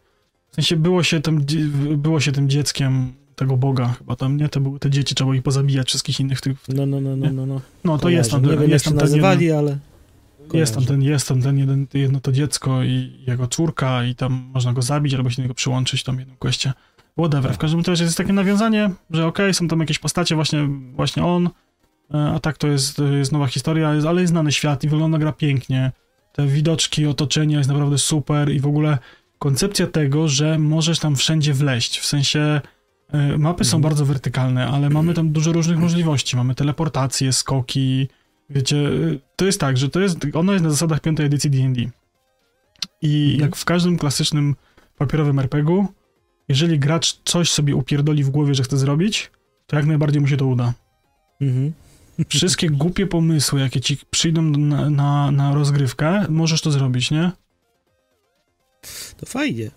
W 0.52 0.56
sensie, 0.56 0.76
było 0.76 1.03
się 1.03 1.22
dzie- 1.41 1.66
było 1.98 2.20
się 2.20 2.32
tym 2.32 2.49
dzieckiem 2.49 3.14
tego 3.36 3.57
Boga 3.57 3.88
chyba 3.88 4.16
tam, 4.16 4.38
nie? 4.38 4.49
To 4.49 4.60
były 4.60 4.80
te 4.80 4.90
dzieci, 4.90 5.16
trzeba 5.16 5.36
ich 5.36 5.44
pozabijać, 5.44 5.88
wszystkich 5.88 6.20
innych 6.20 6.41
tych, 6.41 6.57
No, 6.68 6.86
no, 6.86 7.02
no, 7.02 7.16
no, 7.16 7.32
no. 7.32 7.45
no. 7.45 7.62
no 7.84 7.98
to 7.98 8.10
jest 8.10 8.32
tam. 8.32 8.44
Nie 8.44 8.49
wiem, 8.49 8.62
jak 8.62 8.70
jest 8.70 8.86
się 8.86 8.91
tam 8.91 8.99
ten 8.99 9.07
jeden, 9.07 9.22
nazywali, 9.22 9.52
ale... 9.52 9.78
jest 10.53 10.76
tam 10.76 10.86
ten, 10.86 11.02
jest 11.02 11.28
tam 11.28 11.41
ten 11.41 11.57
jeden, 11.57 11.88
jedno 11.94 12.20
to 12.20 12.32
dziecko 12.32 12.84
i 12.84 13.24
jego 13.28 13.48
córka 13.48 14.03
i 14.03 14.16
tam 14.16 14.49
można 14.53 14.74
go 14.74 14.82
zabić 14.82 15.14
albo 15.14 15.30
się 15.30 15.36
do 15.36 15.41
niego 15.41 15.53
przyłączyć 15.53 16.03
tam 16.03 16.20
jednym 16.20 16.38
kwestie. 16.38 16.74
Whatever. 17.20 17.53
W 17.53 17.57
każdym 17.57 17.82
razie 17.82 18.03
jest 18.03 18.18
takie 18.18 18.34
nawiązanie, 18.34 18.91
że 19.12 19.26
okej, 19.26 19.53
są 19.53 19.68
tam 19.68 19.80
jakieś 19.80 19.99
postacie, 19.99 20.36
właśnie, 20.36 20.68
właśnie 20.94 21.24
on, 21.24 21.49
e, 22.14 22.32
a 22.36 22.40
tak 22.40 22.57
to 22.57 22.68
jest, 22.68 23.02
jest 23.18 23.32
nowa 23.32 23.48
historia, 23.48 23.94
jest, 23.94 24.07
ale 24.07 24.22
jest 24.22 24.32
znany 24.32 24.52
świat 24.52 24.84
i 24.84 24.90
wygląda 24.90 25.18
gra 25.18 25.32
pięknie. 25.32 25.91
Te 26.34 26.48
widoczki, 26.48 27.06
otoczenie 27.06 27.56
jest 27.56 27.70
naprawdę 27.70 27.98
super 27.98 28.52
i 28.52 28.60
w 28.60 28.68
ogóle 28.68 28.98
koncepcja 29.40 29.88
tego, 29.88 30.28
że 30.28 30.60
możesz 30.60 30.99
tam 30.99 31.16
wszędzie 31.16 31.53
wleść, 31.53 31.99
w 31.99 32.06
sensie 32.06 32.62
mapy 33.38 33.64
są 33.64 33.78
Mhm. 33.78 33.82
bardzo 33.90 34.06
wertykalne, 34.06 34.68
ale 34.68 34.90
mamy 34.90 35.14
tam 35.14 35.30
dużo 35.32 35.52
różnych 35.52 35.78
możliwości. 35.80 36.36
Mamy 36.36 36.56
teleportacje, 36.56 37.34
skoki, 37.34 38.08
wiecie, 38.50 38.78
e, 38.78 38.92
to 39.36 39.46
jest 39.46 39.60
tak, 39.60 39.78
że 39.78 39.90
to 39.90 40.00
jest, 40.00 40.18
ono 40.34 40.52
jest 40.54 40.64
na 40.64 40.70
zasadach 40.72 41.00
piątej 41.02 41.26
edycji 41.26 41.50
D&D. 41.50 41.82
I 43.02 43.24
Mhm. 43.24 43.40
jak 43.42 43.56
w 43.56 43.66
każdym 43.66 43.98
klasycznym 43.98 44.56
papierowym 44.98 45.40
RPG-u, 45.40 45.88
jeżeli 46.48 46.80
gracz 46.80 47.22
coś 47.26 47.52
sobie 47.52 47.76
upierdoli 47.76 48.24
w 48.24 48.30
głowie, 48.30 48.56
że 48.56 48.64
chce 48.64 48.78
zrobić, 48.78 49.32
to 49.68 49.76
jak 49.76 49.86
najbardziej 49.86 50.22
mu 50.22 50.28
się 50.28 50.38
to 50.38 50.46
uda. 50.46 50.74
Mhm. 51.42 51.74
Wszystkie 52.30 52.70
głupie 52.70 53.08
pomysły, 53.08 53.60
jakie 53.60 53.82
ci 53.82 53.98
przyjdą 54.12 54.42
na, 54.42 54.90
na, 54.90 55.32
na 55.32 55.54
rozgrywkę, 55.54 56.26
możesz 56.30 56.62
to 56.62 56.72
zrobić, 56.72 57.12
nie? 57.12 57.32
To 59.18 59.26
fajnie. 59.26 59.72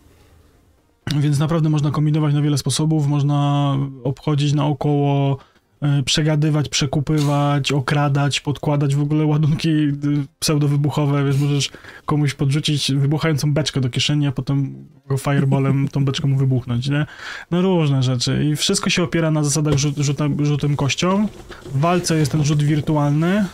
Więc 1.17 1.39
naprawdę 1.39 1.69
można 1.69 1.91
kombinować 1.91 2.35
na 2.35 2.43
wiele 2.43 2.59
sposobów, 2.59 3.07
można 3.07 3.75
obchodzić 4.05 4.53
naokoło, 4.53 5.39
e, 5.81 6.03
przegadywać, 6.03 6.69
przekupywać, 6.69 7.73
okradać, 7.73 8.41
podkładać 8.41 8.95
w 8.95 9.03
ogóle 9.03 9.27
ładunki 9.27 9.69
y, 9.69 9.95
pseudowybuchowe, 10.39 11.25
wiesz, 11.25 11.39
możesz 11.39 11.71
komuś 12.05 12.35
podrzucić 12.35 12.93
wybuchającą 12.93 13.53
beczkę 13.53 13.81
do 13.81 13.91
kieszeni, 13.91 14.27
a 14.27 14.33
potem 14.33 14.75
fireballem 15.19 15.89
tą 15.89 16.05
beczką 16.05 16.29
mu 16.29 16.37
wybuchnąć, 16.37 16.89
nie? 16.89 17.07
No 17.51 17.63
różne 17.63 18.03
rzeczy 18.03 18.45
i 18.45 18.57
wszystko 18.57 18.91
się 18.91 19.03
opiera 19.03 19.31
na 19.31 19.45
zasadach 19.45 19.75
rzut, 19.79 19.97
rzutem, 19.97 20.45
rzutem 20.45 20.77
kością. 20.77 21.29
W 21.75 21.81
walce 21.81 22.19
jest 22.19 22.33
ten 22.33 22.45
rzut 22.45 22.63
wirtualny, 22.63 23.45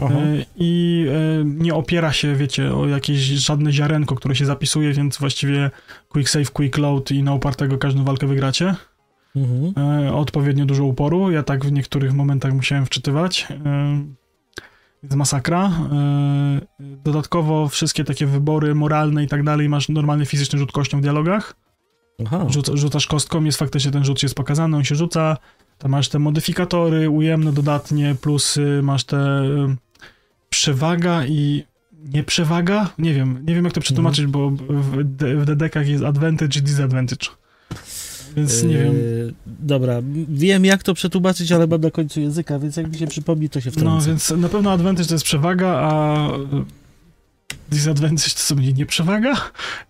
Aha. 0.00 0.14
E, 0.14 0.44
I 0.56 1.06
e, 1.08 1.44
nie 1.44 1.74
opiera 1.74 2.12
się, 2.12 2.34
wiecie, 2.34 2.74
o 2.74 2.86
jakieś 2.86 3.18
żadne 3.18 3.72
ziarenko, 3.72 4.14
które 4.14 4.36
się 4.36 4.46
zapisuje, 4.46 4.92
więc 4.92 5.18
właściwie 5.18 5.70
quick 6.08 6.30
save, 6.30 6.50
quick 6.50 6.78
load 6.78 7.10
i 7.10 7.22
na 7.22 7.34
upartego 7.34 7.78
każdą 7.78 8.04
walkę 8.04 8.26
wygracie. 8.26 8.74
Mhm. 9.36 10.04
E, 10.06 10.14
Odpowiednio 10.14 10.66
dużo 10.66 10.84
uporu. 10.84 11.30
Ja 11.30 11.42
tak 11.42 11.64
w 11.64 11.72
niektórych 11.72 12.14
momentach 12.14 12.52
musiałem 12.54 12.86
wczytywać. 12.86 13.48
Masakra. 15.16 15.70
Dodatkowo 16.80 17.68
wszystkie 17.68 18.04
takie 18.04 18.26
wybory 18.26 18.74
moralne 18.74 19.24
i 19.24 19.28
tak 19.28 19.42
dalej, 19.44 19.68
masz 19.68 19.88
normalny 19.88 20.26
fizyczny 20.26 20.58
rzut 20.58 20.72
kością 20.72 20.98
w 20.98 21.02
dialogach. 21.02 21.56
Aha. 22.26 22.46
Rzuca, 22.48 22.76
rzucasz 22.76 23.06
kostką, 23.06 23.44
jest 23.44 23.58
faktycznie 23.58 23.90
ten 23.90 24.04
rzut 24.04 24.22
jest 24.22 24.34
pokazany, 24.34 24.76
on 24.76 24.84
się 24.84 24.94
rzuca. 24.94 25.36
Tam 25.78 25.90
masz 25.90 26.08
te 26.08 26.18
modyfikatory 26.18 27.10
ujemne 27.10 27.52
dodatnie, 27.52 28.14
plusy, 28.20 28.80
masz 28.82 29.04
te 29.04 29.42
y, 29.42 29.76
przewaga 30.50 31.26
i 31.26 31.64
nieprzewaga? 32.14 32.90
Nie 32.98 33.14
wiem, 33.14 33.44
nie 33.46 33.54
wiem 33.54 33.64
jak 33.64 33.74
to 33.74 33.80
przetłumaczyć, 33.80 34.26
bo 34.26 34.50
w, 34.50 34.96
w 35.20 35.44
dedekach 35.44 35.88
jest 35.88 36.04
advantage 36.04 36.58
i 36.58 36.62
disadvantage. 36.62 37.26
Więc 38.36 38.62
nie 38.62 38.78
wiem. 38.78 38.94
Yy, 38.94 39.34
Dobra, 39.46 40.02
wiem 40.28 40.64
jak 40.64 40.82
to 40.82 40.94
przetłumaczyć, 40.94 41.52
ale 41.52 41.66
mam 41.66 41.80
na 41.80 41.90
końcu 41.90 42.20
języka, 42.20 42.58
więc 42.58 42.76
jak 42.76 42.92
mi 42.92 42.98
się 42.98 43.06
przypomni, 43.06 43.48
to 43.50 43.60
się 43.60 43.70
No, 43.70 43.80
wtrącę. 43.80 44.06
więc 44.06 44.30
na 44.30 44.48
pewno 44.48 44.72
advantage 44.72 45.08
to 45.08 45.14
jest 45.14 45.24
przewaga, 45.24 45.68
a 45.68 46.28
disadvantage 47.70 48.30
to 48.30 48.40
sobie 48.40 48.72
nie 48.72 48.86
przewaga? 48.86 49.34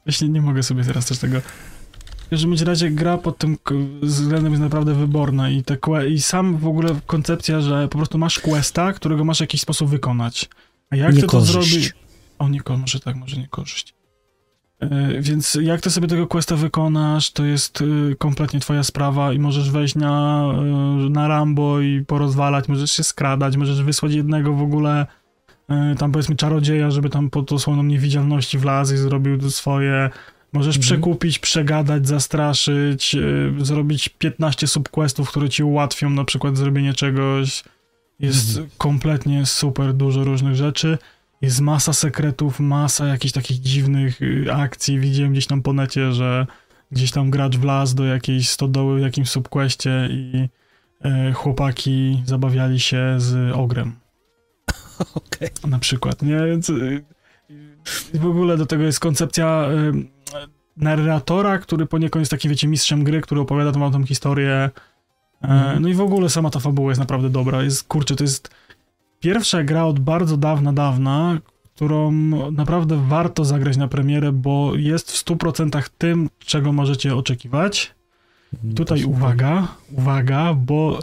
Właśnie 0.06 0.28
nie 0.28 0.42
mogę 0.42 0.62
sobie 0.62 0.84
teraz 0.84 1.06
też 1.06 1.18
tego... 1.18 1.40
W 2.30 2.32
każdym 2.32 2.54
razie 2.66 2.90
gra 2.90 3.18
pod 3.18 3.38
tym 3.38 3.58
względem 4.02 4.52
jest 4.52 4.62
naprawdę 4.62 4.94
wyborna 4.94 5.50
i, 5.50 5.62
te 5.64 5.78
i 6.08 6.20
sam 6.20 6.56
w 6.56 6.66
ogóle 6.66 6.88
koncepcja, 7.06 7.60
że 7.60 7.88
po 7.88 7.98
prostu 7.98 8.18
masz 8.18 8.38
questa, 8.38 8.92
którego 8.92 9.24
masz 9.24 9.38
w 9.38 9.40
jakiś 9.40 9.60
sposób 9.60 9.90
wykonać. 9.90 10.48
A 10.90 10.96
jak 10.96 11.14
Nie 11.14 11.20
ty 11.20 11.26
korzyść. 11.26 11.52
to 11.52 11.62
zrobisz? 11.62 11.92
O, 12.38 12.48
nie, 12.48 12.60
może 12.78 13.00
tak, 13.00 13.16
może 13.16 13.36
nie 13.36 13.48
korzyść. 13.48 13.94
E, 14.80 15.20
Więc 15.20 15.58
jak 15.62 15.80
ty 15.80 15.90
sobie 15.90 16.08
tego 16.08 16.26
questa 16.26 16.56
wykonasz, 16.56 17.30
to 17.32 17.44
jest 17.44 17.80
y, 17.80 18.16
kompletnie 18.18 18.60
twoja 18.60 18.82
sprawa 18.82 19.32
i 19.32 19.38
możesz 19.38 19.70
wejść 19.70 19.94
na, 19.94 20.44
y, 21.06 21.10
na 21.10 21.28
Rambo 21.28 21.80
i 21.80 22.04
porozwalać, 22.04 22.68
możesz 22.68 22.90
się 22.92 23.04
skradać, 23.04 23.56
możesz 23.56 23.82
wysłać 23.82 24.12
jednego 24.12 24.52
w 24.54 24.62
ogóle 24.62 25.06
tam 25.98 26.12
powiedzmy 26.12 26.36
czarodzieja, 26.36 26.90
żeby 26.90 27.10
tam 27.10 27.30
pod 27.30 27.52
osłoną 27.52 27.82
niewidzialności 27.82 28.58
wlazł 28.58 28.94
i 28.94 28.96
zrobił 28.96 29.50
swoje. 29.50 30.10
Możesz 30.52 30.76
Mhm. 30.76 30.82
przekupić, 30.82 31.38
przegadać, 31.38 32.08
zastraszyć, 32.08 33.14
y, 33.14 33.52
zrobić 33.64 34.08
15 34.08 34.66
subquestów, 34.66 35.28
które 35.30 35.48
ci 35.48 35.62
ułatwią 35.64 36.10
na 36.10 36.24
przykład 36.24 36.56
zrobienie 36.56 36.94
czegoś. 36.94 37.64
Jest 38.20 38.48
Mhm. 38.50 38.68
kompletnie 38.78 39.46
super 39.46 39.94
dużo 39.94 40.24
różnych 40.24 40.54
rzeczy. 40.56 40.98
Jest 41.42 41.60
masa 41.60 41.92
sekretów, 41.92 42.60
masa 42.60 43.06
jakichś 43.06 43.32
takich 43.32 43.60
dziwnych 43.60 44.22
y, 44.22 44.46
akcji. 44.52 44.98
Widziałem 45.00 45.32
gdzieś 45.32 45.46
tam 45.46 45.62
po 45.62 45.72
necie, 45.72 46.12
że 46.12 46.46
gdzieś 46.92 47.10
tam 47.10 47.30
gracz 47.30 47.56
wlazł 47.56 47.96
do 47.96 48.04
jakiejś 48.04 48.48
stodoły 48.48 48.98
w 48.98 49.02
jakimś 49.02 49.30
subquestie 49.30 50.08
i 50.10 50.48
e, 51.04 51.32
chłopaki 51.32 52.22
zabawiali 52.26 52.80
się 52.80 53.14
z 53.18 53.52
ogrem 53.56 53.92
Okej. 55.14 55.48
na 55.68 55.78
przykład, 55.78 56.22
nie? 56.22 56.40
Więc 56.46 56.70
y, 56.70 57.04
w 58.14 58.26
ogóle 58.26 58.56
do 58.56 58.66
tego 58.66 58.82
jest 58.82 59.00
koncepcja 59.00 59.68
narratora, 60.80 61.58
który 61.58 61.86
poniekąd 61.86 62.20
jest 62.20 62.30
takim, 62.30 62.50
wiecie, 62.50 62.68
mistrzem 62.68 63.04
gry, 63.04 63.20
który 63.20 63.40
opowiada 63.40 63.72
tą, 63.72 63.92
tą 63.92 64.04
historię. 64.04 64.52
E, 64.54 64.70
Mhm. 65.42 65.82
No 65.82 65.88
i 65.88 65.94
w 65.94 66.00
ogóle 66.00 66.28
sama 66.28 66.50
ta 66.50 66.60
fabuła 66.60 66.90
jest 66.90 67.00
naprawdę 67.00 67.30
dobra. 67.30 67.62
Jest, 67.62 67.88
kurczę, 67.88 68.16
to 68.16 68.24
jest 68.24 68.50
pierwsza 69.20 69.64
gra 69.64 69.84
od 69.84 69.98
bardzo 70.00 70.36
dawna, 70.36 70.72
dawna, 70.72 71.38
którą 71.74 72.12
naprawdę 72.52 73.06
warto 73.08 73.44
zagrać 73.44 73.76
na 73.76 73.88
premierę, 73.88 74.32
bo 74.32 74.74
jest 74.76 75.12
w 75.12 75.24
100% 75.24 75.90
tym, 75.98 76.30
czego 76.38 76.72
możecie 76.72 77.16
oczekiwać. 77.16 77.94
Tutaj 78.76 78.98
To 78.98 79.04
super. 79.04 79.18
uwaga, 79.18 79.68
uwaga, 79.92 80.54
bo 80.54 81.00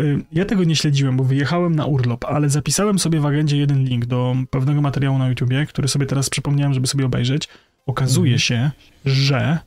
y, 0.00 0.24
ja 0.32 0.44
tego 0.44 0.64
nie 0.64 0.76
śledziłem, 0.76 1.16
bo 1.16 1.24
wyjechałem 1.24 1.74
na 1.76 1.86
urlop, 1.86 2.24
ale 2.24 2.48
zapisałem 2.50 2.98
sobie 2.98 3.20
w 3.20 3.26
agendzie 3.26 3.56
jeden 3.56 3.84
link 3.84 4.06
do 4.06 4.34
pewnego 4.50 4.80
materiału 4.80 5.18
na 5.18 5.28
YouTubie, 5.28 5.66
który 5.66 5.88
sobie 5.88 6.06
teraz 6.06 6.30
przypomniałem, 6.30 6.74
żeby 6.74 6.86
sobie 6.86 7.06
obejrzeć. 7.06 7.48
Okazuje 7.86 8.32
Mhm. 8.32 8.38
się, 8.38 8.70
że 9.04 9.58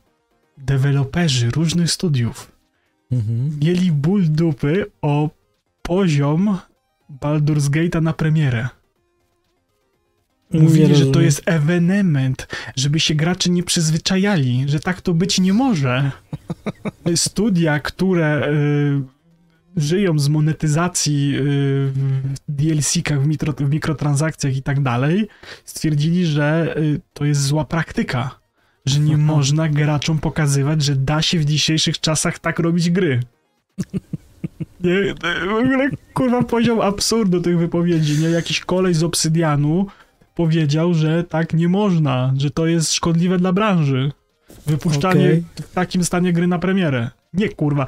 deweloperzy 0.57 1.49
różnych 1.49 1.91
studiów 1.91 2.52
Mhm. 3.11 3.60
mieli 3.64 3.91
ból 3.91 4.23
dupy 4.30 4.85
o 5.02 5.30
poziom 5.81 6.57
Baldur's 7.22 7.69
Gate'a 7.69 8.02
na 8.02 8.14
premierę. 8.14 8.68
Mówili, 10.53 10.95
że 10.95 11.06
to 11.06 11.22
jest 11.22 11.41
ewenement, 11.45 12.48
żeby 12.76 12.99
się 12.99 13.15
gracze 13.15 13.49
nie 13.49 13.64
przyzwyczajali, 13.64 14.65
że 14.68 14.80
tak 14.80 15.02
to 15.02 15.14
być 15.14 15.39
nie 15.39 15.53
może. 15.53 16.11
Studia, 17.15 17.80
które 17.80 18.48
y, 18.49 19.16
żyją 19.77 20.19
z 20.19 20.29
monetyzacji 20.29 21.35
y, 21.35 21.41
w 21.93 22.35
DLC-kach, 22.49 23.21
w, 23.21 23.27
mikro, 23.27 23.53
w 23.53 23.69
mikrotransakcjach 23.69 24.57
i 24.57 24.63
tak 24.63 24.81
dalej, 24.81 25.27
stwierdzili, 25.65 26.25
że 26.25 26.75
y, 26.77 27.01
to 27.13 27.25
jest 27.25 27.41
zła 27.41 27.65
praktyka. 27.65 28.39
Że 28.85 28.99
nie 28.99 29.13
Aha. 29.13 29.23
można 29.23 29.69
graczom 29.69 30.19
pokazywać, 30.19 30.81
że 30.81 30.95
da 30.95 31.21
się 31.21 31.39
w 31.39 31.45
dzisiejszych 31.45 31.99
czasach 31.99 32.39
tak 32.39 32.59
robić 32.59 32.89
gry. 32.89 33.19
Nie, 34.83 35.13
w 35.47 35.53
ogóle 35.53 35.89
kurwa 36.13 36.43
poziom 36.43 36.81
absurdu 36.81 37.41
tych 37.41 37.57
wypowiedzi, 37.57 38.21
nie? 38.21 38.29
Jakiś 38.29 38.59
kolej 38.59 38.93
z 38.93 39.03
Obsydianu 39.03 39.87
powiedział, 40.35 40.93
że 40.93 41.23
tak 41.23 41.53
nie 41.53 41.69
można, 41.69 42.33
że 42.37 42.51
to 42.51 42.67
jest 42.67 42.93
szkodliwe 42.93 43.37
dla 43.37 43.53
branży. 43.53 44.11
Wypuszczanie 44.65 45.25
Okej. 45.25 45.43
w 45.55 45.73
takim 45.73 46.03
stanie 46.03 46.33
gry 46.33 46.47
na 46.47 46.59
premierę. 46.59 47.09
Nie, 47.33 47.49
kurwa. 47.49 47.85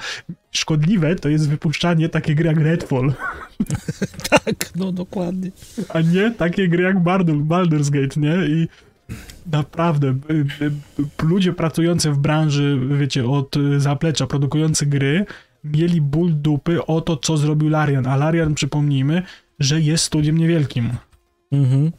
Szkodliwe 0.51 1.15
to 1.15 1.29
jest 1.29 1.49
wypuszczanie 1.49 2.09
takiej 2.09 2.35
gry 2.35 2.47
jak 2.47 2.57
Redfall, 2.59 3.13
Tak, 4.29 4.75
no 4.75 4.91
dokładnie. 4.91 5.51
a 5.89 6.01
nie 6.01 6.31
takie 6.31 6.67
gry 6.67 6.83
jak 6.83 7.03
Baldur, 7.03 7.37
Baldur's 7.37 7.89
Gate, 7.89 8.19
nie? 8.19 8.35
I 8.47 8.67
naprawdę, 9.51 10.07
y, 10.07 10.65
y, 10.65 11.25
ludzie 11.25 11.53
pracujący 11.53 12.11
w 12.11 12.17
branży, 12.17 12.79
wiecie, 12.99 13.29
od 13.29 13.55
zaplecza, 13.77 14.27
produkujący 14.27 14.85
gry, 14.85 15.25
mieli 15.63 16.01
ból 16.01 16.33
dupy 16.33 16.85
o 16.85 17.01
to, 17.01 17.17
co 17.17 17.37
zrobił 17.37 17.69
Larian. 17.69 18.07
A 18.07 18.15
Larian, 18.15 18.53
przypomnijmy, 18.55 19.23
że 19.59 19.81
jest 19.81 20.03
studiem 20.03 20.37
niewielkim. 20.37 20.89
Mhm. 21.51 21.91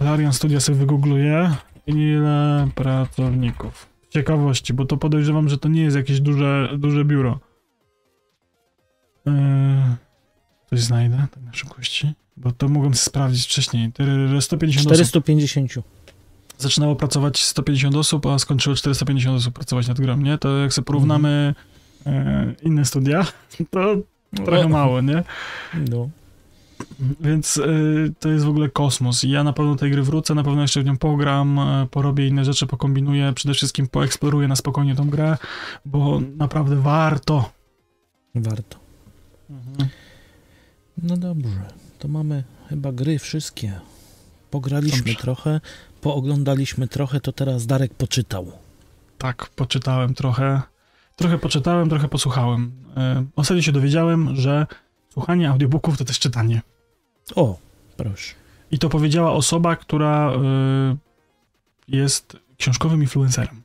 Larian 0.00 0.32
Studia 0.32 0.60
sobie 0.60 0.78
wygoogluje. 0.78 1.50
Ile 1.86 2.68
pracowników? 2.74 3.91
Ciekawości, 4.12 4.74
bo 4.74 4.84
to 4.84 4.96
podejrzewam, 4.96 5.48
że 5.48 5.58
to 5.58 5.68
nie 5.68 5.82
jest 5.82 5.96
jakieś 5.96 6.20
duże, 6.20 6.68
duże 6.78 7.04
biuro. 7.04 7.40
Yy, 9.26 9.32
coś 10.70 10.80
znajdę 10.80 11.26
tak 11.30 11.42
na 11.42 11.52
szybkości, 11.52 12.12
bo 12.36 12.52
to 12.52 12.68
mogłem 12.68 12.94
sprawdzić 12.94 13.44
wcześniej. 13.46 13.92
Tyryrry, 13.92 14.42
150 14.42 14.86
osób. 14.86 15.06
450. 15.06 15.72
Zaczynało 16.58 16.96
pracować 16.96 17.42
150 17.42 17.96
osób, 17.96 18.26
a 18.26 18.38
skończyło 18.38 18.76
450 18.76 19.36
osób 19.38 19.54
pracować 19.54 19.88
nad 19.88 20.00
grą, 20.00 20.16
nie? 20.16 20.38
To 20.38 20.58
jak 20.58 20.72
sobie 20.72 20.84
porównamy 20.84 21.54
e, 22.06 22.54
inne 22.62 22.84
studia, 22.84 23.26
to 23.70 23.96
trochę 24.44 24.66
O. 24.66 24.68
mało, 24.68 25.00
nie? 25.00 25.22
No. 25.90 26.08
Więc 27.20 27.56
y, 27.56 28.12
to 28.20 28.28
jest 28.28 28.44
w 28.44 28.48
ogóle 28.48 28.68
kosmos. 28.68 29.24
I 29.24 29.30
ja 29.30 29.44
na 29.44 29.52
pewno 29.52 29.72
do 29.72 29.78
tej 29.78 29.90
gry 29.90 30.02
wrócę, 30.02 30.34
na 30.34 30.42
pewno 30.42 30.62
jeszcze 30.62 30.82
w 30.82 30.84
nią 30.84 30.96
pogram, 30.96 31.58
y, 31.58 31.86
porobię 31.90 32.28
inne 32.28 32.44
rzeczy, 32.44 32.66
pokombinuję, 32.66 33.32
przede 33.32 33.54
wszystkim 33.54 33.88
poeksploruję 33.88 34.48
na 34.48 34.56
spokojnie 34.56 34.94
tą 34.94 35.10
grę, 35.10 35.36
bo 35.84 36.20
naprawdę 36.36 36.76
warto. 36.76 37.50
Warto. 38.34 38.78
No 41.02 41.16
dobrze. 41.16 41.72
To 41.98 42.08
mamy 42.08 42.44
chyba 42.68 42.92
gry 42.92 43.18
wszystkie. 43.18 43.80
Pograliśmy 44.50 44.98
Dobrze. 44.98 45.14
trochę, 45.14 45.60
pooglądaliśmy 46.00 46.88
trochę, 46.88 47.20
to 47.20 47.32
teraz 47.32 47.66
Darek 47.66 47.94
poczytał. 47.94 48.52
Tak, 49.18 49.48
poczytałem 49.56 50.14
trochę. 50.14 50.62
Trochę 51.16 51.38
poczytałem, 51.38 51.88
trochę 51.88 52.08
posłuchałem. 52.08 52.72
Y, 53.22 53.26
ostatnio 53.36 53.62
się 53.62 53.72
dowiedziałem, 53.72 54.36
że 54.36 54.66
słuchanie 55.12 55.50
audiobooków 55.50 55.98
to 55.98 56.04
też 56.04 56.18
czytanie. 56.18 56.62
O, 57.34 57.58
proszę. 57.96 58.34
I 58.70 58.78
to 58.78 58.88
powiedziała 58.88 59.32
osoba, 59.32 59.76
która 59.76 60.32
y, 60.32 60.96
jest 61.88 62.36
książkowym 62.58 63.02
influencerem. 63.02 63.62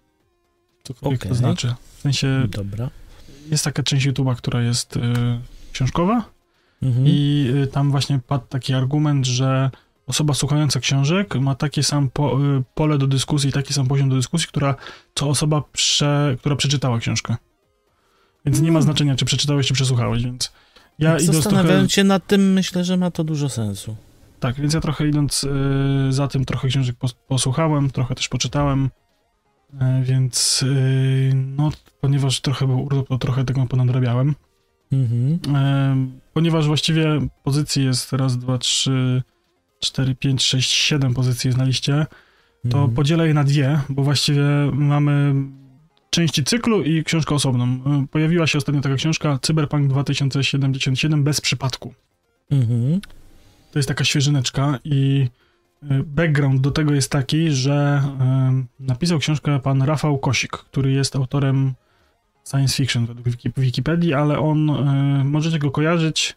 Cokolwiek 0.84 1.22
to 1.22 1.26
Okej. 1.26 1.38
znaczy. 1.38 1.76
W 1.98 2.02
sensie 2.02 2.48
Dobra. 2.49 2.89
jest 3.52 3.64
taka 3.64 3.84
część 3.84 4.07
YouTube'a, 4.07 4.35
która 4.35 4.61
jest 4.61 4.98
y, 4.98 5.02
książkowa, 5.72 6.38
Mhm. 6.84 7.06
I 7.07 7.48
y, 7.64 7.68
tam 7.68 7.91
właśnie 7.91 8.19
padł 8.27 8.45
taki 8.49 8.73
argument, 8.73 9.26
że 9.26 9.72
osoba 10.07 10.34
słuchająca 10.34 10.80
książek 10.80 11.35
ma 11.35 11.56
takie 11.56 11.84
sam 11.84 12.10
po, 12.10 12.39
y, 12.57 12.64
pole 12.76 12.98
do 12.98 13.07
dyskusji, 13.07 13.52
taki 13.52 13.73
sam 13.73 13.88
poziom 13.88 14.10
do 14.10 14.15
dyskusji, 14.15 14.48
która, 14.48 14.76
co 15.15 15.30
osoba, 15.30 15.64
prze, 15.72 16.35
która 16.39 16.56
przeczytała 16.56 16.99
książkę. 16.99 17.35
Więc 18.45 18.60
nie 18.61 18.72
ma 18.72 18.80
Mm. 18.80 18.84
znaczenia, 18.84 19.15
czy 19.15 19.26
przeczytałeś, 19.26 19.68
czy 19.68 19.73
przesłuchałeś, 19.73 20.23
więc 20.23 20.52
ja 20.99 21.15
trochę... 21.18 21.34
Zastanawiając 21.34 21.91
się 21.91 22.03
nad 22.03 22.28
tym, 22.28 22.53
myślę, 22.53 22.84
że 22.84 22.98
ma 22.98 23.11
to 23.11 23.24
dużo 23.24 23.49
sensu. 23.49 23.95
Tak, 24.40 24.56
więc 24.56 24.74
ja 24.74 24.80
trochę 24.80 25.07
idąc 25.07 25.44
y, 25.44 25.48
za 26.14 26.28
tym, 26.28 26.45
trochę 26.45 26.68
książek 26.68 26.95
pos, 26.95 27.14
posłuchałem, 27.28 27.90
trochę 27.91 28.15
też 28.15 28.28
poczytałem, 28.28 28.90
y, 29.74 29.78
więc 30.03 30.64
y, 30.64 31.32
no, 31.36 31.72
ponieważ 32.02 32.41
trochę 32.41 32.68
był 32.68 32.84
urlop, 32.86 33.07
to 33.07 33.18
trochę 33.18 33.44
tego 33.44 33.65
ponadrabiałem. 33.65 34.36
Mhm. 34.91 35.56
Em, 35.56 36.19
ponieważ 36.34 36.68
właściwie 36.68 37.19
pozycji 37.44 37.86
jest 37.86 38.14
raz, 38.14 38.38
dwa, 38.38 38.57
trzy, 38.57 39.24
cztery, 39.80 40.15
pięć, 40.15 40.44
sześć, 40.44 40.72
siedem 40.72 41.14
pozycji 41.14 41.48
jest 41.48 41.57
na 41.57 41.65
liście, 41.65 42.06
to 42.69 42.78
Mhm. 42.78 42.95
podzielę 42.95 43.28
je 43.28 43.34
na 43.34 43.44
dwie, 43.44 43.80
bo 43.90 44.03
właściwie 44.03 44.45
mamy 44.74 45.34
części 46.18 46.44
cyklu 46.44 46.84
i 46.84 47.03
książkę 47.03 47.35
osobną. 47.35 47.64
Em, 47.64 48.07
Pojawiła 48.07 48.48
się 48.48 48.57
ostatnio 48.57 48.81
taka 48.81 48.95
książka 48.95 49.39
Cyberpunk 49.41 49.88
2077 49.88 51.23
bez 51.23 51.41
przypadku. 51.41 51.94
Mhm. 52.52 53.02
To 53.72 53.80
jest 53.80 53.88
taka 53.89 54.03
świeżyneczka 54.03 54.80
i 54.84 55.27
y, 55.84 56.03
background 56.03 56.61
do 56.61 56.72
tego 56.72 56.94
jest 56.94 57.11
taki, 57.11 57.52
że 57.52 58.03
em, 58.19 58.68
napisał 58.80 59.19
książkę 59.19 59.60
pan 59.60 59.81
Rafał 59.81 60.18
Kosik, 60.18 60.52
który 60.52 60.91
jest 60.91 61.15
autorem 61.15 61.73
science 62.52 62.76
fiction 62.76 63.06
według 63.06 63.27
Wiki- 63.27 63.52
Wikipedii, 63.57 64.14
ale 64.14 64.39
on, 64.39 64.65
możecie 65.26 65.60
go 65.60 65.72
kojarzyć, 65.72 66.35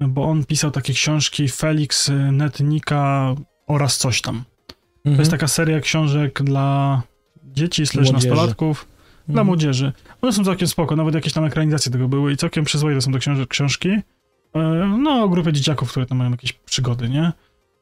bo 0.00 0.24
on 0.24 0.44
pisał 0.44 0.70
takie 0.70 0.92
książki 0.92 1.48
Felix, 1.48 2.10
Netnika 2.32 3.34
oraz 3.66 3.98
coś 3.98 4.20
tam. 4.22 4.44
To 4.66 4.74
Mhm. 5.10 5.18
jest 5.18 5.30
taka 5.30 5.48
seria 5.48 5.80
książek 5.80 6.42
dla 6.42 7.02
dzieci, 7.44 7.86
slash 7.86 8.10
nastolatków, 8.12 8.86
dla 9.28 9.32
Mhm. 9.32 9.46
młodzieży. 9.46 9.92
One 10.22 10.32
są 10.32 10.44
całkiem 10.44 10.68
spoko, 10.68 10.96
nawet 10.96 11.14
jakieś 11.14 11.32
tam 11.32 11.44
ekranizacje 11.44 11.92
tego 11.92 12.08
były 12.08 12.32
i 12.32 12.36
całkiem 12.36 12.64
przyzwoite 12.64 13.00
są 13.00 13.12
to 13.12 13.18
książ- 13.18 13.46
książki. 13.48 13.88
E, 13.88 14.96
No, 14.98 15.22
o 15.22 15.28
grupie 15.28 15.52
dzieciaków, 15.52 15.90
które 15.90 16.06
tam 16.06 16.18
mają 16.18 16.30
jakieś 16.30 16.52
przygody, 16.52 17.08
nie? 17.08 17.32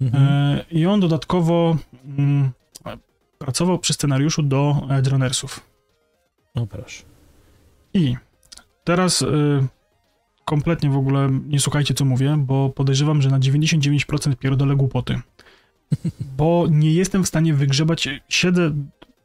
Mhm. 0.00 0.24
E, 0.28 0.64
I 0.70 0.86
on 0.86 1.00
dodatkowo 1.00 1.76
mm, 2.18 2.50
pracował 3.38 3.78
przy 3.78 3.92
scenariuszu 3.92 4.42
do 4.42 4.86
Edge 4.90 5.08
Runnersów. 5.08 5.60
No 6.54 6.66
proszę. 6.66 7.02
I 7.94 8.16
teraz 8.84 9.22
y, 9.22 9.26
kompletnie 10.44 10.90
w 10.90 10.96
ogóle 10.96 11.28
nie 11.48 11.60
słuchajcie, 11.60 11.94
co 11.94 12.04
mówię, 12.04 12.36
bo 12.38 12.70
podejrzewam, 12.70 13.22
że 13.22 13.30
na 13.30 13.38
99% 13.38 14.36
pierdolę 14.36 14.76
głupoty. 14.76 15.20
Bo 16.38 16.66
nie 16.70 16.92
jestem 16.92 17.24
w 17.24 17.28
stanie 17.28 17.54
wygrzebać. 17.54 18.08
Siedzę, 18.28 18.70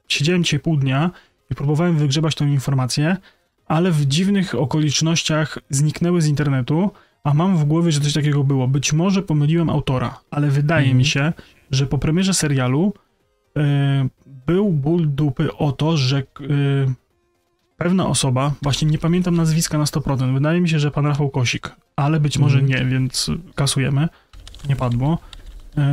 siedziałem 0.08 0.44
dzisiaj 0.44 0.60
pół 0.60 0.78
dnia 0.78 1.12
i 1.52 1.56
próbowałem 1.56 1.98
wygrzebać 1.98 2.36
tą 2.36 2.48
informację, 2.48 3.18
ale 3.66 3.92
w 3.92 4.06
dziwnych 4.06 4.56
okolicznościach 4.56 5.58
zniknęły 5.70 6.22
z 6.22 6.28
internetu, 6.28 6.92
a 7.24 7.34
mam 7.34 7.58
w 7.58 7.66
głowie, 7.66 7.92
że 7.92 8.02
coś 8.02 8.14
takiego 8.14 8.44
było. 8.44 8.68
Być 8.68 8.94
może 8.94 9.22
pomyliłem 9.22 9.70
autora, 9.70 10.20
ale 10.32 10.48
wydaje 10.48 10.82
Mhm. 10.84 10.98
mi 10.98 11.06
się, 11.06 11.34
że 11.72 11.86
po 11.88 11.98
premierze 11.98 12.34
serialu 12.34 12.94
y, 13.58 13.62
był 14.48 14.70
ból 14.70 15.10
dupy 15.10 15.54
o 15.54 15.72
to, 15.72 15.98
że 15.98 16.20
y, 16.20 16.24
pewna 17.78 18.08
osoba, 18.08 18.52
właśnie 18.62 18.88
nie 18.88 18.98
pamiętam 18.98 19.36
nazwiska 19.36 19.78
na 19.78 19.84
100%, 19.84 20.34
wydaje 20.34 20.62
mi 20.62 20.70
się, 20.70 20.80
że 20.80 20.92
pan 20.92 21.06
Rafał 21.06 21.30
Kosik, 21.30 21.76
ale 21.96 22.20
być 22.20 22.38
może 22.38 22.60
Mhm. 22.60 22.80
nie, 22.86 22.92
więc 22.92 23.32
kasujemy, 23.56 24.08
nie 24.70 24.76
padło. 24.76 25.18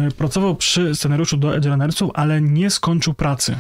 Y, 0.09 0.11
pracował 0.11 0.57
przy 0.57 0.95
scenariuszu 0.95 1.37
do 1.37 1.57
Edge 1.57 1.67
Runnersów, 1.67 2.11
ale 2.15 2.41
nie 2.41 2.71
skończył 2.71 3.15
pracy 3.15 3.59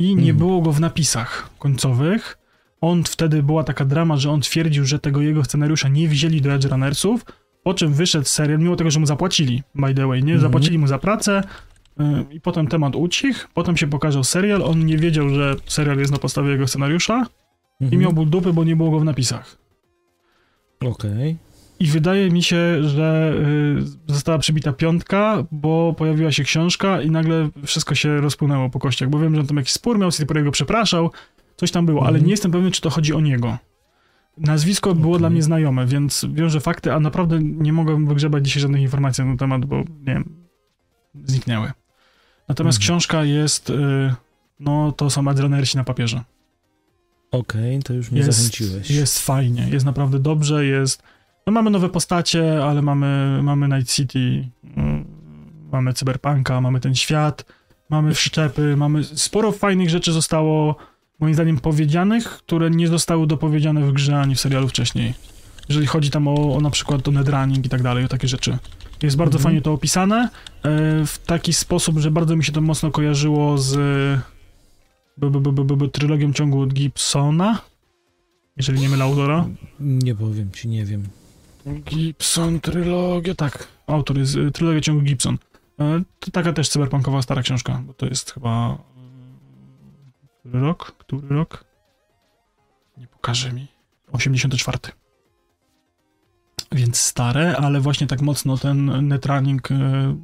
i 0.00 0.06
nie 0.14 0.20
Mhm. 0.30 0.36
było 0.36 0.60
go 0.62 0.72
w 0.72 0.80
napisach 0.80 1.50
końcowych. 1.58 2.38
On 2.80 3.04
wtedy 3.04 3.42
była 3.42 3.64
taka 3.64 3.84
drama, 3.84 4.16
że 4.16 4.30
on 4.30 4.40
twierdził, 4.40 4.84
że 4.84 4.98
tego 4.98 5.20
jego 5.20 5.44
scenariusza 5.44 5.88
nie 5.88 6.08
wzięli 6.08 6.40
do 6.40 6.52
Edge 6.52 6.64
Runnersów, 6.64 7.24
po 7.62 7.74
czym 7.74 7.92
wyszedł 7.94 8.24
serial, 8.26 8.58
mimo 8.58 8.76
tego, 8.76 8.90
że 8.90 9.00
mu 9.00 9.06
zapłacili, 9.06 9.62
by 9.74 9.94
the 9.94 10.06
way, 10.06 10.18
nie? 10.22 10.32
Mhm. 10.32 10.40
Zapłacili 10.40 10.78
mu 10.78 10.86
za 10.86 10.98
pracę 10.98 11.42
y, 12.00 12.34
i 12.34 12.40
potem 12.40 12.66
temat 12.66 12.96
ucichł, 12.96 13.48
potem 13.54 13.76
się 13.76 13.86
pokazał 13.86 14.24
serial, 14.24 14.62
on 14.62 14.86
nie 14.86 14.96
wiedział, 14.98 15.28
że 15.28 15.54
serial 15.66 15.98
jest 15.98 16.12
na 16.12 16.18
podstawie 16.18 16.50
jego 16.50 16.66
scenariusza 16.66 17.26
i 17.80 17.84
Mhm. 17.84 18.02
miał 18.02 18.12
ból 18.12 18.28
dupy, 18.30 18.52
bo 18.52 18.64
nie 18.64 18.76
było 18.76 18.90
go 18.90 19.00
w 19.00 19.04
napisach. 19.04 19.56
Okej. 20.80 21.36
I 21.80 21.86
wydaje 21.86 22.30
mi 22.30 22.42
się, 22.42 22.82
że 22.88 23.34
y, 24.08 24.12
została 24.12 24.38
przybita 24.38 24.72
piątka, 24.72 25.44
bo 25.52 25.94
pojawiła 25.98 26.32
się 26.32 26.44
książka 26.44 27.02
i 27.02 27.10
nagle 27.10 27.48
wszystko 27.66 27.94
się 27.94 28.20
rozpłynęło 28.20 28.70
po 28.70 28.78
kościach, 28.78 29.08
bo 29.10 29.18
wiem, 29.18 29.34
że 29.34 29.40
on 29.40 29.46
tam 29.46 29.56
jakiś 29.56 29.72
spór 29.72 29.98
miał, 29.98 30.10
City 30.10 30.42
go 30.42 30.50
przepraszał, 30.50 31.10
coś 31.56 31.70
tam 31.70 31.86
było, 31.86 32.00
ale 32.00 32.08
Mhm. 32.08 32.24
nie 32.26 32.30
jestem 32.30 32.52
pewien, 32.52 32.72
czy 32.72 32.80
to 32.80 32.90
chodzi 32.90 33.14
o 33.14 33.20
niego. 33.20 33.58
Nazwisko 34.38 34.94
było 34.94 35.12
Okej. 35.12 35.18
dla 35.20 35.30
mnie 35.30 35.42
znajome, 35.42 35.86
więc 35.86 36.26
wiążę 36.32 36.60
fakty, 36.60 36.92
a 36.92 37.00
naprawdę 37.00 37.38
nie 37.42 37.72
mogłem 37.72 38.06
wygrzebać 38.06 38.44
dzisiaj 38.46 38.60
żadnych 38.60 38.82
informacji 38.82 39.24
na 39.24 39.30
ten 39.30 39.38
temat, 39.38 39.64
bo 39.64 39.76
nie 39.76 39.84
wiem, 40.14 40.34
zniknęły. 41.24 41.72
Natomiast 42.48 42.78
Mhm. 42.78 42.86
książka 42.88 43.24
jest, 43.24 43.70
y, 43.70 44.14
no 44.60 44.92
to 44.92 45.10
są 45.10 45.28
adrenersi 45.28 45.76
na 45.76 45.84
papierze. 45.84 46.22
Okej, 47.30 47.82
to 47.82 47.92
już 47.92 48.10
mnie 48.10 48.20
Jest, 48.20 48.38
zachęciłeś. 48.38 48.90
jest 48.90 49.18
fajnie, 49.18 49.68
jest 49.70 49.86
naprawdę 49.86 50.18
dobrze, 50.18 50.64
jest... 50.66 51.02
No 51.50 51.54
mamy 51.54 51.70
nowe 51.70 51.88
postacie, 51.88 52.64
ale 52.64 52.82
mamy, 52.82 53.40
mamy 53.42 53.68
Night 53.68 53.92
City, 53.94 54.48
mm, 54.76 55.04
mamy 55.72 55.94
Cyberpunka, 55.94 56.60
mamy 56.60 56.80
ten 56.80 56.94
świat, 56.94 57.44
mamy 57.88 58.14
wszczepy, 58.14 58.76
mamy... 58.76 59.04
Sporo 59.04 59.52
fajnych 59.52 59.90
rzeczy 59.90 60.12
zostało, 60.12 60.76
moim 61.20 61.34
zdaniem, 61.34 61.58
powiedzianych, 61.58 62.24
które 62.24 62.70
nie 62.70 62.88
zostały 62.88 63.26
dopowiedziane 63.26 63.80
w 63.80 63.92
grze 63.92 64.20
ani 64.20 64.34
w 64.34 64.40
serialu 64.40 64.68
wcześniej. 64.68 65.14
Jeżeli 65.68 65.86
chodzi 65.86 66.10
tam 66.10 66.28
o, 66.28 66.56
o 66.56 66.60
na 66.60 66.70
przykład 66.70 67.08
o 67.08 67.10
netrunning 67.10 67.66
i 67.66 67.68
tak 67.68 67.82
dalej, 67.82 68.04
o 68.04 68.08
takie 68.08 68.28
rzeczy. 68.28 68.58
Jest 69.02 69.16
bardzo 69.16 69.38
Mhm. 69.38 69.42
fajnie 69.42 69.62
to 69.62 69.72
opisane, 69.72 70.16
e, 70.18 70.30
w 71.06 71.18
taki 71.26 71.52
sposób, 71.52 71.98
że 71.98 72.10
bardzo 72.10 72.36
mi 72.36 72.44
się 72.44 72.52
to 72.52 72.60
mocno 72.60 72.90
kojarzyło 72.90 73.58
z 73.58 73.74
b, 75.16 75.30
b, 75.30 75.52
b, 75.52 75.76
b, 75.76 75.88
trylogią 75.88 76.32
ciągu 76.32 76.60
od 76.60 76.72
Gibsona, 76.72 77.58
jeżeli 78.56 78.80
nie 78.80 78.88
mylę 78.88 79.04
autora. 79.04 79.46
Nie 79.80 80.14
powiem 80.14 80.50
ci, 80.50 80.68
nie 80.68 80.84
wiem. 80.84 81.19
Gibson, 81.66 82.60
trylogia, 82.60 83.34
tak, 83.34 83.68
autor 83.86 84.18
jest 84.18 84.36
y, 84.36 84.50
trylogia 84.50 84.80
ciągu 84.80 85.02
Gibson. 85.02 85.38
E, 85.80 86.02
To 86.20 86.30
taka 86.30 86.52
też 86.52 86.68
cyberpunkowa 86.68 87.22
stara 87.22 87.42
książka, 87.42 87.82
bo 87.86 87.92
to 87.94 88.06
jest 88.06 88.30
chyba... 88.32 88.74
y, 88.74 88.78
Który 90.40 90.60
rok? 90.60 90.92
Który 90.98 91.28
rok? 91.28 91.64
Nie 92.98 93.06
pokaże 93.06 93.52
mi. 93.52 93.66
84. 94.12 94.78
Więc 96.72 96.98
stare, 97.00 97.56
ale 97.56 97.80
właśnie 97.80 98.06
tak 98.06 98.20
mocno 98.22 98.56
ten 98.56 99.08
netrunning 99.08 99.70
y, 99.70 99.74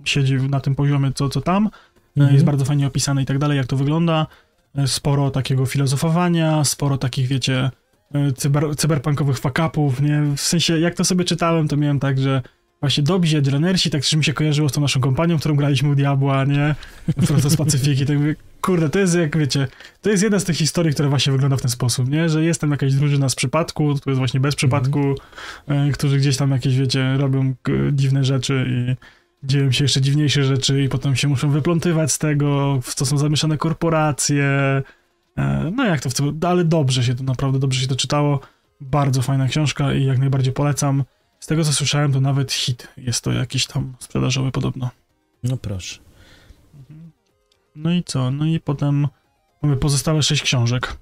siedzi 0.04 0.34
na 0.34 0.60
tym 0.60 0.74
poziomie, 0.74 1.12
co, 1.12 1.28
co 1.28 1.40
tam. 1.40 1.70
Mhm. 2.16 2.34
Jest 2.34 2.46
bardzo 2.46 2.64
fajnie 2.64 2.86
opisane 2.86 3.22
i 3.22 3.26
tak 3.26 3.38
dalej, 3.38 3.56
jak 3.56 3.66
to 3.66 3.76
wygląda. 3.76 4.26
E, 4.76 4.86
Sporo 4.88 5.30
takiego 5.30 5.66
filozofowania, 5.66 6.64
sporo 6.64 6.98
takich, 6.98 7.26
wiecie, 7.28 7.56
e, 7.58 7.70
cyber, 8.36 8.76
cyberpunkowych 8.76 9.38
fuck-upów, 9.38 10.00
nie? 10.00 10.22
W 10.36 10.40
sensie, 10.40 10.78
jak 10.78 10.94
to 10.94 11.04
sobie 11.04 11.24
czytałem, 11.24 11.68
to 11.68 11.76
miałem 11.76 12.00
tak, 12.00 12.18
że 12.18 12.42
właśnie 12.80 13.02
dobrzy 13.02 13.38
Edgerunersi, 13.38 13.90
tak 13.90 14.02
też 14.02 14.14
mi 14.14 14.24
się 14.24 14.32
kojarzyło 14.32 14.68
z 14.68 14.72
tą 14.72 14.80
naszą 14.80 15.00
kompanią, 15.00 15.38
którą 15.38 15.56
graliśmy 15.56 15.88
u 15.88 15.94
Diabła, 15.94 16.44
nie? 16.44 16.74
Prosto 17.26 17.50
z 17.50 17.56
Pacyfiki, 17.56 18.06
tak 18.06 18.18
mówię, 18.18 18.36
kurde, 18.60 18.88
to 18.88 18.98
jest 18.98 19.14
jak, 19.14 19.38
wiecie, 19.38 19.68
to 20.02 20.10
jest 20.10 20.22
jedna 20.22 20.38
z 20.38 20.44
tych 20.44 20.56
historii, 20.56 20.92
która 20.92 21.08
właśnie 21.08 21.32
wygląda 21.32 21.56
w 21.56 21.60
ten 21.60 21.70
sposób, 21.70 22.08
nie? 22.08 22.28
Że 22.28 22.44
jest 22.44 22.60
tam 22.60 22.70
jakaś 22.70 22.94
drużyna 22.94 23.28
z 23.28 23.34
przypadku, 23.34 23.94
to 23.94 24.10
jest 24.10 24.18
właśnie 24.18 24.40
bez 24.40 24.54
przypadku, 24.54 25.14
e, 25.68 25.90
którzy 25.90 26.18
gdzieś 26.18 26.36
tam 26.36 26.50
jakieś, 26.50 26.76
wiecie, 26.76 27.16
robią 27.16 27.54
dziwne 27.92 28.24
rzeczy 28.24 28.66
i 28.68 28.96
dzieją 29.46 29.72
się 29.72 29.84
jeszcze 29.84 30.00
dziwniejsze 30.00 30.44
rzeczy 30.44 30.82
i 30.82 30.88
potem 30.88 31.16
się 31.16 31.28
muszą 31.28 31.50
wyplątywać 31.50 32.12
z 32.12 32.18
tego, 32.18 32.80
w 32.82 32.94
co 32.94 33.06
są 33.06 33.18
zamieszane 33.18 33.58
korporacje. 33.58 34.82
E, 35.36 35.70
No 35.76 35.84
jak 35.84 36.00
to 36.00 36.10
w 36.10 36.14
tym, 36.14 36.40
ale 36.46 36.64
dobrze 36.64 37.04
się 37.04 37.14
to, 37.14 37.24
naprawdę 37.24 37.58
dobrze 37.58 37.80
się 37.80 37.86
to 37.86 37.96
czytało. 37.96 38.40
Bardzo 38.80 39.22
fajna 39.22 39.48
książka 39.48 39.94
i 39.94 40.04
jak 40.04 40.18
najbardziej 40.18 40.52
polecam. 40.52 41.04
Z 41.40 41.46
tego 41.46 41.64
co 41.64 41.72
słyszałem, 41.72 42.12
to 42.12 42.20
nawet 42.20 42.52
hit 42.52 42.88
jest 42.96 43.24
to 43.24 43.32
jakiś 43.32 43.66
tam 43.66 43.94
sprzedażowy 43.98 44.52
podobno. 44.52 44.90
No 45.42 45.56
proszę. 45.56 45.98
No 47.76 47.92
i 47.92 48.04
co? 48.04 48.30
No 48.30 48.46
i 48.46 48.60
potem 48.60 49.08
mamy 49.62 49.76
pozostałe 49.76 50.22
sześć 50.22 50.42
książek. 50.42 50.96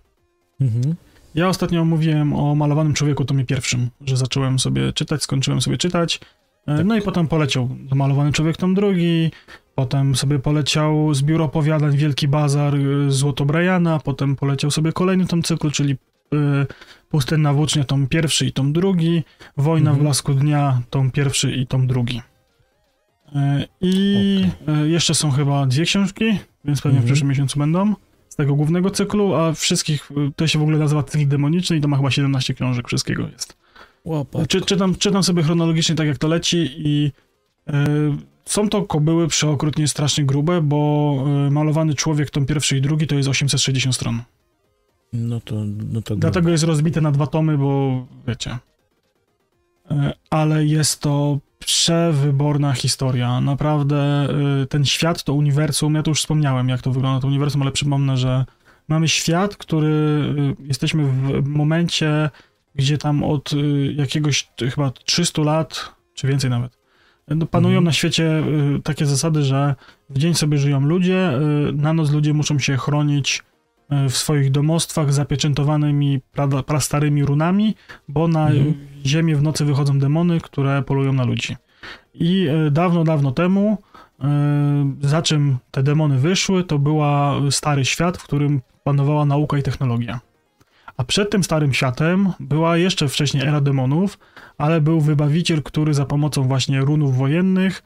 Mhm. 0.60 0.94
Ja 1.34 1.48
ostatnio 1.48 1.84
mówiłem 1.84 2.32
o 2.32 2.54
malowanym 2.54 2.94
człowieku 2.94 3.24
tomie 3.24 3.44
pierwszym, 3.44 3.90
że 4.00 4.16
zacząłem 4.16 4.58
sobie 4.58 4.92
czytać, 4.92 5.22
skończyłem 5.22 5.60
sobie 5.60 5.78
czytać. 5.78 6.20
E, 6.66 6.76
Tak. 6.76 6.86
No 6.86 6.96
i 6.96 7.02
potem 7.02 7.28
poleciał 7.28 7.68
malowany 7.94 8.32
człowiek 8.32 8.56
tom 8.56 8.74
drugi, 8.74 9.30
potem 9.74 10.16
sobie 10.16 10.38
poleciał 10.38 11.14
zbiór 11.14 11.42
opowiadań 11.42 11.96
Wielki 11.96 12.28
Bazar 12.28 12.74
y, 12.74 13.10
Złoto 13.12 13.44
Briana, 13.44 13.98
potem 14.04 14.36
poleciał 14.36 14.70
sobie 14.70 14.92
kolejny 14.92 15.26
tom 15.26 15.42
cyklu, 15.42 15.70
czyli 15.70 15.92
y, 15.92 15.96
Pustynna 17.08 17.52
Włócznia 17.52 17.84
tom 17.84 18.06
pierwszy 18.06 18.46
i 18.46 18.52
tom 18.52 18.72
drugi, 18.72 19.22
Wojna 19.56 19.90
Mhm. 19.90 19.96
w 19.98 20.02
blasku 20.02 20.34
dnia 20.34 20.80
tom 20.90 21.10
pierwszy 21.10 21.52
i 21.52 21.66
tom 21.66 21.86
drugi. 21.86 22.22
E, 23.34 23.64
I 23.80 24.46
e, 24.68 24.88
jeszcze 24.88 25.14
są 25.14 25.30
chyba 25.30 25.66
dwie 25.66 25.84
książki, 25.84 26.24
więc 26.64 26.80
pewnie 26.82 26.98
w 26.98 27.02
Mhm. 27.02 27.04
przyszłym 27.06 27.28
miesiącu 27.30 27.58
będą 27.58 27.94
z 28.28 28.36
tego 28.36 28.54
głównego 28.54 28.90
cyklu, 28.90 29.34
a 29.34 29.52
wszystkich, 29.52 30.10
y, 30.10 30.14
to 30.36 30.46
się 30.46 30.58
w 30.58 30.62
ogóle 30.62 30.78
nazywa 30.78 31.02
cykl 31.02 31.28
demoniczny 31.28 31.76
i 31.76 31.80
to 31.80 31.88
ma 31.88 31.96
chyba 31.96 32.10
17 32.10 32.54
książek, 32.54 32.88
wszystkiego 32.88 33.28
jest. 33.28 33.56
Czy, 34.48 34.60
czytam, 34.60 34.94
czytam 34.94 35.22
sobie 35.22 35.42
chronologicznie 35.42 35.94
tak 35.94 36.06
jak 36.06 36.18
to 36.18 36.28
leci 36.28 36.70
i 36.76 37.12
y, 37.68 37.72
są 38.44 38.68
to 38.68 38.82
kobyły 38.82 39.28
przeokrutnie 39.28 39.88
strasznie 39.88 40.24
grube, 40.24 40.60
bo 40.60 41.16
y, 41.46 41.50
malowany 41.50 41.94
człowiek 41.94 42.30
tom 42.30 42.46
pierwszy 42.46 42.76
i 42.76 42.80
drugi 42.80 43.06
to 43.06 43.14
jest 43.14 43.28
860 43.28 43.94
stron. 43.94 44.22
No 45.12 45.40
to, 45.40 45.54
no 45.92 46.02
to 46.02 46.16
Dlatego 46.16 46.50
jest 46.50 46.64
rozbite 46.64 47.00
na 47.00 47.12
dwa 47.12 47.26
tomy, 47.26 47.58
bo 47.58 48.06
wiecie. 48.28 48.58
E, 49.90 50.12
Ale 50.30 50.64
jest 50.64 51.00
to 51.00 51.38
przewyborna 51.58 52.72
historia. 52.72 53.40
Naprawdę 53.40 54.28
y, 54.62 54.66
ten 54.66 54.84
świat, 54.84 55.24
to 55.24 55.34
uniwersum, 55.34 55.94
ja 55.94 56.02
to 56.02 56.10
już 56.10 56.20
wspomniałem, 56.20 56.68
jak 56.68 56.82
to 56.82 56.92
wygląda 56.92 57.20
to 57.20 57.26
uniwersum, 57.26 57.62
ale 57.62 57.72
przypomnę, 57.72 58.16
że 58.16 58.44
mamy 58.88 59.08
świat, 59.08 59.56
który 59.56 59.88
y, 59.88 60.56
jesteśmy 60.60 61.04
w 61.04 61.46
momencie, 61.46 62.30
gdzie 62.74 62.98
tam 62.98 63.24
od 63.24 63.52
y, 63.52 63.92
jakiegoś 63.96 64.48
y, 64.62 64.70
chyba 64.70 64.90
300 64.90 65.42
lat, 65.42 65.94
czy 66.14 66.26
więcej 66.26 66.50
nawet, 66.50 66.78
no, 67.28 67.46
panują 67.46 67.72
Mhm. 67.72 67.84
na 67.84 67.92
świecie 67.92 68.42
y, 68.76 68.80
takie 68.82 69.06
zasady, 69.06 69.42
że 69.42 69.74
w 70.10 70.18
dzień 70.18 70.34
sobie 70.34 70.58
żyją 70.58 70.80
ludzie, 70.80 71.30
y, 71.68 71.72
na 71.72 71.92
noc 71.92 72.10
ludzie 72.10 72.34
muszą 72.34 72.58
się 72.58 72.76
chronić 72.76 73.42
y, 74.06 74.08
w 74.08 74.16
swoich 74.16 74.50
domostwach 74.50 75.12
zapieczętowanymi 75.12 76.20
pra, 76.32 76.48
prastarymi 76.62 77.24
runami, 77.24 77.74
bo 78.08 78.28
na 78.28 78.48
Mhm. 78.50 78.74
ziemię 79.06 79.36
w 79.36 79.42
nocy 79.42 79.64
wychodzą 79.64 79.98
demony, 79.98 80.40
które 80.40 80.82
polują 80.82 81.12
na 81.12 81.24
ludzi. 81.24 81.56
I 82.14 82.48
dawno, 82.70 83.04
dawno 83.04 83.32
temu, 83.32 83.78
za 85.00 85.22
czym 85.22 85.56
te 85.70 85.82
demony 85.82 86.18
wyszły, 86.18 86.64
to 86.64 86.78
była 86.78 87.34
stary 87.50 87.84
świat, 87.84 88.16
w 88.18 88.24
którym 88.24 88.60
panowała 88.84 89.24
nauka 89.24 89.58
i 89.58 89.62
technologia. 89.62 90.20
A 90.96 91.04
przed 91.04 91.30
tym 91.30 91.44
starym 91.44 91.72
światem 91.74 92.28
była 92.40 92.76
jeszcze 92.76 93.08
wcześniej 93.08 93.46
era 93.46 93.60
demonów, 93.60 94.18
ale 94.58 94.80
był 94.80 95.00
wybawiciel, 95.00 95.62
który 95.62 95.94
za 95.94 96.04
pomocą 96.06 96.42
właśnie 96.42 96.80
runów 96.80 97.16
wojennych 97.16 97.82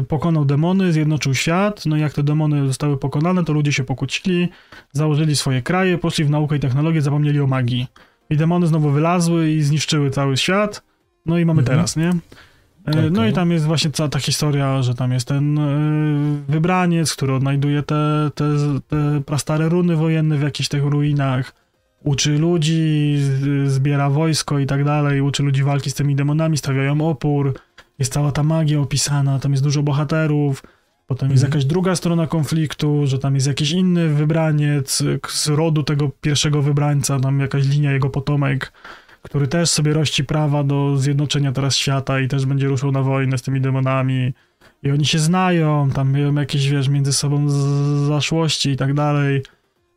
y, 0.00 0.02
pokonał 0.02 0.44
demony, 0.44 0.92
zjednoczył 0.92 1.34
świat, 1.34 1.86
no 1.86 1.96
i 1.96 2.00
jak 2.00 2.12
te 2.12 2.22
demony 2.22 2.66
zostały 2.66 2.96
pokonane, 2.98 3.44
to 3.44 3.52
ludzie 3.52 3.72
się 3.72 3.84
pokłócili, 3.84 4.48
założyli 4.92 5.36
swoje 5.36 5.62
kraje, 5.62 5.98
poszli 5.98 6.24
w 6.24 6.30
naukę 6.30 6.56
i 6.56 6.60
technologię, 6.60 7.02
zapomnieli 7.02 7.40
o 7.40 7.46
magii. 7.46 7.86
I 8.30 8.36
demony 8.36 8.66
znowu 8.66 8.90
wylazły 8.90 9.50
i 9.50 9.62
zniszczyły 9.62 10.10
cały 10.10 10.36
świat, 10.36 10.82
no 11.26 11.38
i 11.38 11.44
mamy 11.44 11.60
Mhm. 11.60 11.78
teraz, 11.78 11.96
nie? 11.96 12.08
E, 12.08 13.10
No 13.10 13.20
Okej. 13.20 13.30
i 13.30 13.34
tam 13.34 13.50
jest 13.50 13.64
właśnie 13.64 13.90
cała 13.90 14.08
ta 14.08 14.18
historia, 14.18 14.82
że 14.82 14.94
tam 14.94 15.12
jest 15.12 15.28
ten 15.28 15.58
y, 15.58 16.42
wybraniec, 16.48 17.12
który 17.12 17.32
odnajduje 17.34 17.82
te, 17.82 18.30
te, 18.34 18.44
te 18.88 19.20
prastare 19.26 19.68
runy 19.68 19.96
wojenne 19.96 20.36
w 20.36 20.42
jakichś 20.42 20.68
tych 20.68 20.82
ruinach, 20.84 21.54
uczy 22.04 22.38
ludzi, 22.38 23.16
zbiera 23.66 24.10
wojsko 24.10 24.58
i 24.58 24.66
tak 24.66 24.84
dalej, 24.84 25.20
uczy 25.20 25.42
ludzi 25.42 25.62
walki 25.62 25.90
z 25.90 25.94
tymi 25.94 26.16
demonami, 26.16 26.56
stawiają 26.58 27.08
opór, 27.10 27.54
jest 27.98 28.12
cała 28.12 28.32
ta 28.32 28.42
magia 28.42 28.80
opisana, 28.80 29.38
tam 29.38 29.52
jest 29.52 29.64
dużo 29.64 29.82
bohaterów, 29.82 30.62
potem 31.06 31.30
jest 31.30 31.44
Mhm. 31.44 31.52
jakaś 31.58 31.64
druga 31.68 31.96
strona 31.96 32.26
konfliktu, 32.26 33.06
że 33.06 33.18
tam 33.18 33.34
jest 33.34 33.46
jakiś 33.46 33.70
inny 33.70 34.08
wybraniec 34.08 35.02
z 35.28 35.48
rodu 35.48 35.82
tego 35.82 36.10
pierwszego 36.20 36.62
wybrańca, 36.62 37.20
tam 37.20 37.40
jakaś 37.40 37.66
linia 37.66 37.92
jego 37.92 38.10
potomek, 38.10 38.72
który 39.22 39.48
też 39.48 39.70
sobie 39.70 39.92
rości 39.92 40.24
prawa 40.24 40.64
do 40.64 40.96
zjednoczenia 40.96 41.52
teraz 41.52 41.76
świata 41.76 42.20
i 42.20 42.28
też 42.28 42.46
będzie 42.46 42.68
ruszał 42.68 42.92
na 42.92 43.02
wojnę 43.02 43.38
z 43.38 43.42
tymi 43.42 43.60
demonami. 43.60 44.32
I 44.82 44.90
oni 44.90 45.06
się 45.06 45.18
znają, 45.18 45.90
tam 45.94 46.10
mają 46.12 46.34
jakieś, 46.34 46.68
wiesz, 46.70 46.88
między 46.88 47.12
sobą 47.12 47.48
z- 47.48 47.54
zaszłości 48.08 48.70
i 48.70 48.76
tak 48.76 48.94
dalej. 48.94 49.42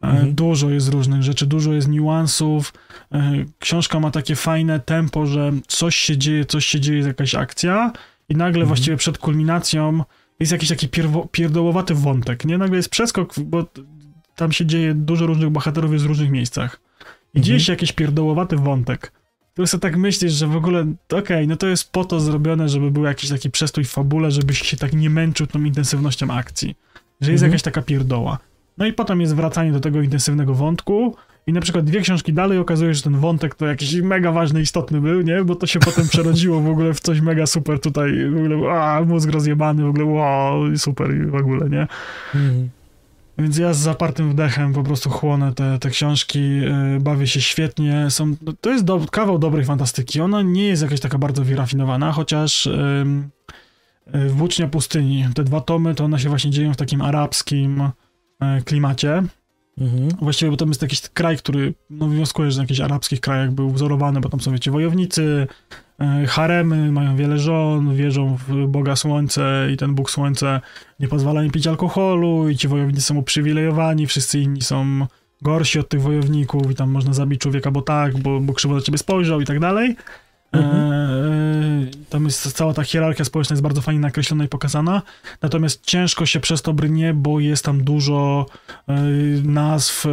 E, 0.03 0.07
Mhm. 0.07 0.33
Dużo 0.35 0.69
jest 0.69 0.89
różnych 0.89 1.23
rzeczy, 1.23 1.45
dużo 1.47 1.73
jest 1.73 1.87
niuansów. 1.87 2.73
E, 3.11 3.31
Książka 3.59 3.99
ma 3.99 4.11
takie 4.11 4.35
fajne 4.35 4.79
tempo, 4.79 5.25
że 5.25 5.51
coś 5.67 5.95
się 5.95 6.17
dzieje, 6.17 6.45
coś 6.45 6.65
się 6.65 6.79
dzieje, 6.79 6.97
jest 6.97 7.07
jakaś 7.07 7.35
akcja 7.35 7.91
i 8.29 8.35
nagle 8.35 8.49
Mhm. 8.61 8.67
właściwie 8.67 8.97
przed 8.97 9.17
kulminacją 9.17 10.03
jest 10.39 10.51
jakiś 10.51 10.69
taki 10.69 10.87
pierwo, 10.89 11.27
pierdołowaty 11.31 11.95
wątek, 11.95 12.45
nie? 12.45 12.57
Nagle 12.57 12.77
jest 12.77 12.89
przeskok, 12.89 13.39
bo 13.39 13.65
tam 14.35 14.51
się 14.51 14.65
dzieje 14.65 14.93
dużo 14.93 15.25
różnych 15.27 15.49
bohaterów 15.49 15.93
jest 15.93 16.05
w 16.05 16.07
różnych 16.07 16.31
miejscach. 16.31 16.79
I 17.01 17.37
Mhm. 17.37 17.43
dzieje 17.43 17.59
się 17.59 17.73
jakiś 17.73 17.91
pierdołowaty 17.91 18.55
wątek. 18.57 19.11
Tu 19.53 19.67
sobie 19.67 19.81
tak 19.81 19.97
myślisz, 19.97 20.33
że 20.33 20.47
w 20.47 20.55
ogóle, 20.55 20.85
okej, 21.13 21.47
no 21.47 21.55
to 21.55 21.67
jest 21.67 21.91
po 21.91 22.05
to 22.05 22.19
zrobione, 22.19 22.69
żeby 22.69 22.91
był 22.91 23.03
jakiś 23.03 23.29
taki 23.29 23.49
przestój 23.51 23.83
w 23.83 23.89
fabule, 23.89 24.31
żebyś 24.31 24.61
się 24.61 24.77
tak 24.77 24.93
nie 24.93 25.09
męczył 25.09 25.47
tą 25.47 25.63
intensywnością 25.63 26.31
akcji. 26.33 26.75
Że 27.21 27.31
jest 27.31 27.43
Mhm. 27.43 27.51
jakaś 27.51 27.61
taka 27.61 27.81
pierdoła. 27.81 28.37
No 28.77 28.85
i 28.85 28.93
potem 28.93 29.21
jest 29.21 29.35
wracanie 29.35 29.71
do 29.71 29.79
tego 29.79 30.01
intensywnego 30.01 30.53
wątku 30.53 31.15
i 31.47 31.53
na 31.53 31.61
przykład 31.61 31.85
dwie 31.85 32.01
książki 32.01 32.33
dalej 32.33 32.57
okazuje 32.57 32.91
się, 32.91 32.95
że 32.95 33.03
ten 33.03 33.17
wątek 33.17 33.55
to 33.55 33.65
jakiś 33.65 34.01
mega 34.01 34.31
ważny, 34.31 34.61
istotny 34.61 35.01
był, 35.01 35.21
nie? 35.21 35.43
Bo 35.43 35.55
to 35.55 35.67
się 35.67 35.79
potem 35.79 36.07
przerodziło 36.07 36.61
w 36.61 36.69
ogóle 36.69 36.93
w 36.93 36.99
coś 36.99 37.21
mega 37.21 37.45
super 37.45 37.79
tutaj, 37.79 38.29
w 38.29 38.37
ogóle, 38.37 38.71
a, 38.71 39.01
mózg 39.01 39.29
rozjebany, 39.29 39.83
w 39.83 39.89
ogóle, 39.89 40.05
wow, 40.05 40.77
super 40.77 41.15
i 41.15 41.25
w 41.25 41.35
ogóle, 41.35 41.69
nie? 41.69 41.87
Mhm. 42.35 42.69
Więc 43.37 43.57
ja 43.57 43.73
z 43.73 43.77
zapartym 43.77 44.29
wdechem 44.29 44.73
po 44.73 44.83
prostu 44.83 45.09
chłonę 45.09 45.53
te, 45.53 45.79
te 45.79 45.89
książki, 45.89 46.39
yy, 46.39 46.99
bawię 46.99 47.27
się 47.27 47.41
świetnie. 47.41 48.05
Są, 48.09 48.35
no, 48.41 48.53
to 48.61 48.69
jest 48.69 48.83
do, 48.83 49.05
kawał 49.11 49.39
dobrej 49.39 49.65
fantastyki. 49.65 50.21
Ona 50.21 50.41
nie 50.41 50.67
jest 50.67 50.81
jakaś 50.81 50.99
taka 50.99 51.17
bardzo 51.17 51.43
wyrafinowana, 51.43 52.11
chociaż 52.11 52.65
ym, 52.65 53.29
yy, 54.13 54.29
Włócznia 54.29 54.67
Pustyni, 54.67 55.25
te 55.33 55.43
dwa 55.43 55.61
tomy, 55.61 55.95
to 55.95 56.03
one 56.03 56.19
się 56.19 56.29
właśnie 56.29 56.51
dzieją 56.51 56.73
w 56.73 56.77
takim 56.77 57.01
arabskim 57.01 57.77
yy, 57.77 57.89
klimacie. 58.65 59.23
Mhm. 59.77 60.09
Właściwie, 60.21 60.51
bo 60.51 60.57
tam 60.57 60.67
jest 60.67 60.81
jakiś 60.81 61.01
kraj, 61.01 61.37
który, 61.37 61.73
no 61.89 62.07
wnioskujesz, 62.07 62.53
że 62.53 62.57
na 62.57 62.63
jakichś 62.63 62.79
arabskich 62.79 63.21
krajach 63.21 63.51
był 63.51 63.69
wzorowany, 63.69 64.21
bo 64.21 64.29
tam 64.29 64.39
są, 64.39 64.51
wiecie, 64.51 64.71
wojownicy, 64.71 65.47
e, 65.99 66.25
haremy, 66.27 66.91
mają 66.91 67.15
wiele 67.15 67.39
żon, 67.39 67.95
wierzą 67.95 68.37
w 68.47 68.67
Boga 68.67 68.95
Słońce 68.95 69.67
i 69.73 69.77
ten 69.77 69.95
Bóg 69.95 70.11
Słońce 70.11 70.61
nie 70.99 71.07
pozwala 71.07 71.43
im 71.43 71.51
pić 71.51 71.67
alkoholu 71.67 72.49
i 72.49 72.57
ci 72.57 72.67
wojownicy 72.67 73.01
są 73.01 73.17
uprzywilejowani, 73.17 74.07
wszyscy 74.07 74.39
inni 74.39 74.61
są 74.61 75.07
gorsi 75.41 75.79
od 75.79 75.89
tych 75.89 76.01
wojowników 76.01 76.71
i 76.71 76.75
tam 76.75 76.91
można 76.91 77.13
zabić 77.13 77.41
człowieka, 77.41 77.71
bo 77.71 77.81
tak, 77.81 78.17
bo, 78.17 78.39
bo 78.39 78.53
krzywo 78.53 78.75
na 78.75 78.81
ciebie 78.81 78.97
spojrzał 78.97 79.41
i 79.41 79.45
tak 79.45 79.59
dalej. 79.59 79.95
Mhm. 80.51 80.91
e, 80.91 82.05
tam 82.09 82.25
jest 82.25 82.51
cała 82.51 82.73
ta 82.73 82.83
hierarchia 82.83 83.25
społeczna 83.25 83.53
jest 83.53 83.63
bardzo 83.63 83.81
fajnie 83.81 84.01
nakreślona 84.01 84.43
i 84.43 84.47
pokazana, 84.47 85.01
natomiast 85.41 85.85
ciężko 85.85 86.25
się 86.25 86.39
przez 86.39 86.61
to 86.61 86.73
brnie, 86.73 87.13
bo 87.13 87.39
jest 87.39 87.65
tam 87.65 87.83
dużo 87.83 88.45
e, 88.87 88.93
nazw 89.43 90.05
e, 90.05 90.09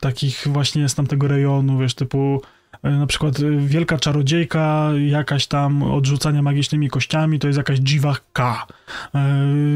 takich 0.00 0.44
właśnie 0.46 0.88
z 0.88 0.94
tamtego 0.94 1.28
rejonu, 1.28 1.78
wiesz, 1.78 1.94
typu 1.94 2.42
na 2.82 3.06
przykład 3.06 3.34
wielka 3.58 3.98
czarodziejka, 3.98 4.90
jakaś 5.08 5.46
tam 5.46 5.82
odrzucania 5.82 6.42
magicznymi 6.42 6.90
kościami, 6.90 7.38
to 7.38 7.46
jest 7.46 7.56
jakaś 7.56 7.78
dziwa 7.78 8.16
K. 8.32 8.66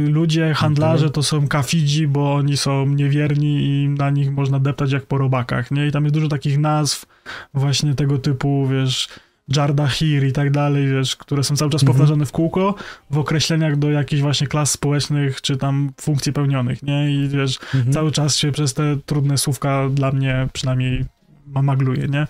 Ludzie, 0.09 0.55
handlarze 0.55 1.11
to 1.11 1.23
są 1.23 1.49
kafidzi, 1.49 2.09
bo 2.09 2.35
oni 2.35 2.57
są 2.57 2.87
niewierni 2.87 3.65
i 3.65 3.89
na 3.89 4.11
nich 4.11 4.33
można 4.33 4.61
deptać 4.61 4.93
jak 4.93 5.07
po 5.07 5.19
robakach, 5.19 5.71
nie? 5.71 5.87
I 5.87 5.93
tam 5.93 6.05
jest 6.05 6.15
dużo 6.15 6.29
takich 6.29 6.59
nazw 6.59 7.07
właśnie 7.55 7.95
tego 7.95 8.19
typu, 8.19 8.67
wiesz, 8.67 9.09
Jardahir 9.57 10.25
i 10.27 10.33
tak 10.33 10.51
dalej, 10.51 10.89
wiesz, 10.89 11.17
które 11.17 11.45
są 11.45 11.57
cały 11.57 11.71
czas 11.71 11.83
Mhm. 11.83 11.99
powtarzane 11.99 12.27
w 12.27 12.33
kółko 12.33 12.75
w 13.11 13.19
określeniach 13.19 13.77
do 13.77 13.91
jakichś 13.91 14.23
właśnie 14.23 14.47
klas 14.47 14.71
społecznych 14.71 15.41
czy 15.43 15.57
tam 15.57 15.93
funkcji 16.01 16.33
pełnionych, 16.33 16.83
nie? 16.83 17.11
I 17.15 17.29
wiesz, 17.29 17.59
Mhm. 17.75 17.93
cały 17.93 18.13
czas 18.13 18.37
się 18.37 18.53
przez 18.53 18.75
te 18.75 18.97
trudne 19.07 19.39
słówka 19.39 19.89
dla 19.89 20.13
mnie 20.13 20.49
przynajmniej 20.53 21.05
ma- 21.47 21.63
magluje, 21.63 22.09
nie? 22.09 22.27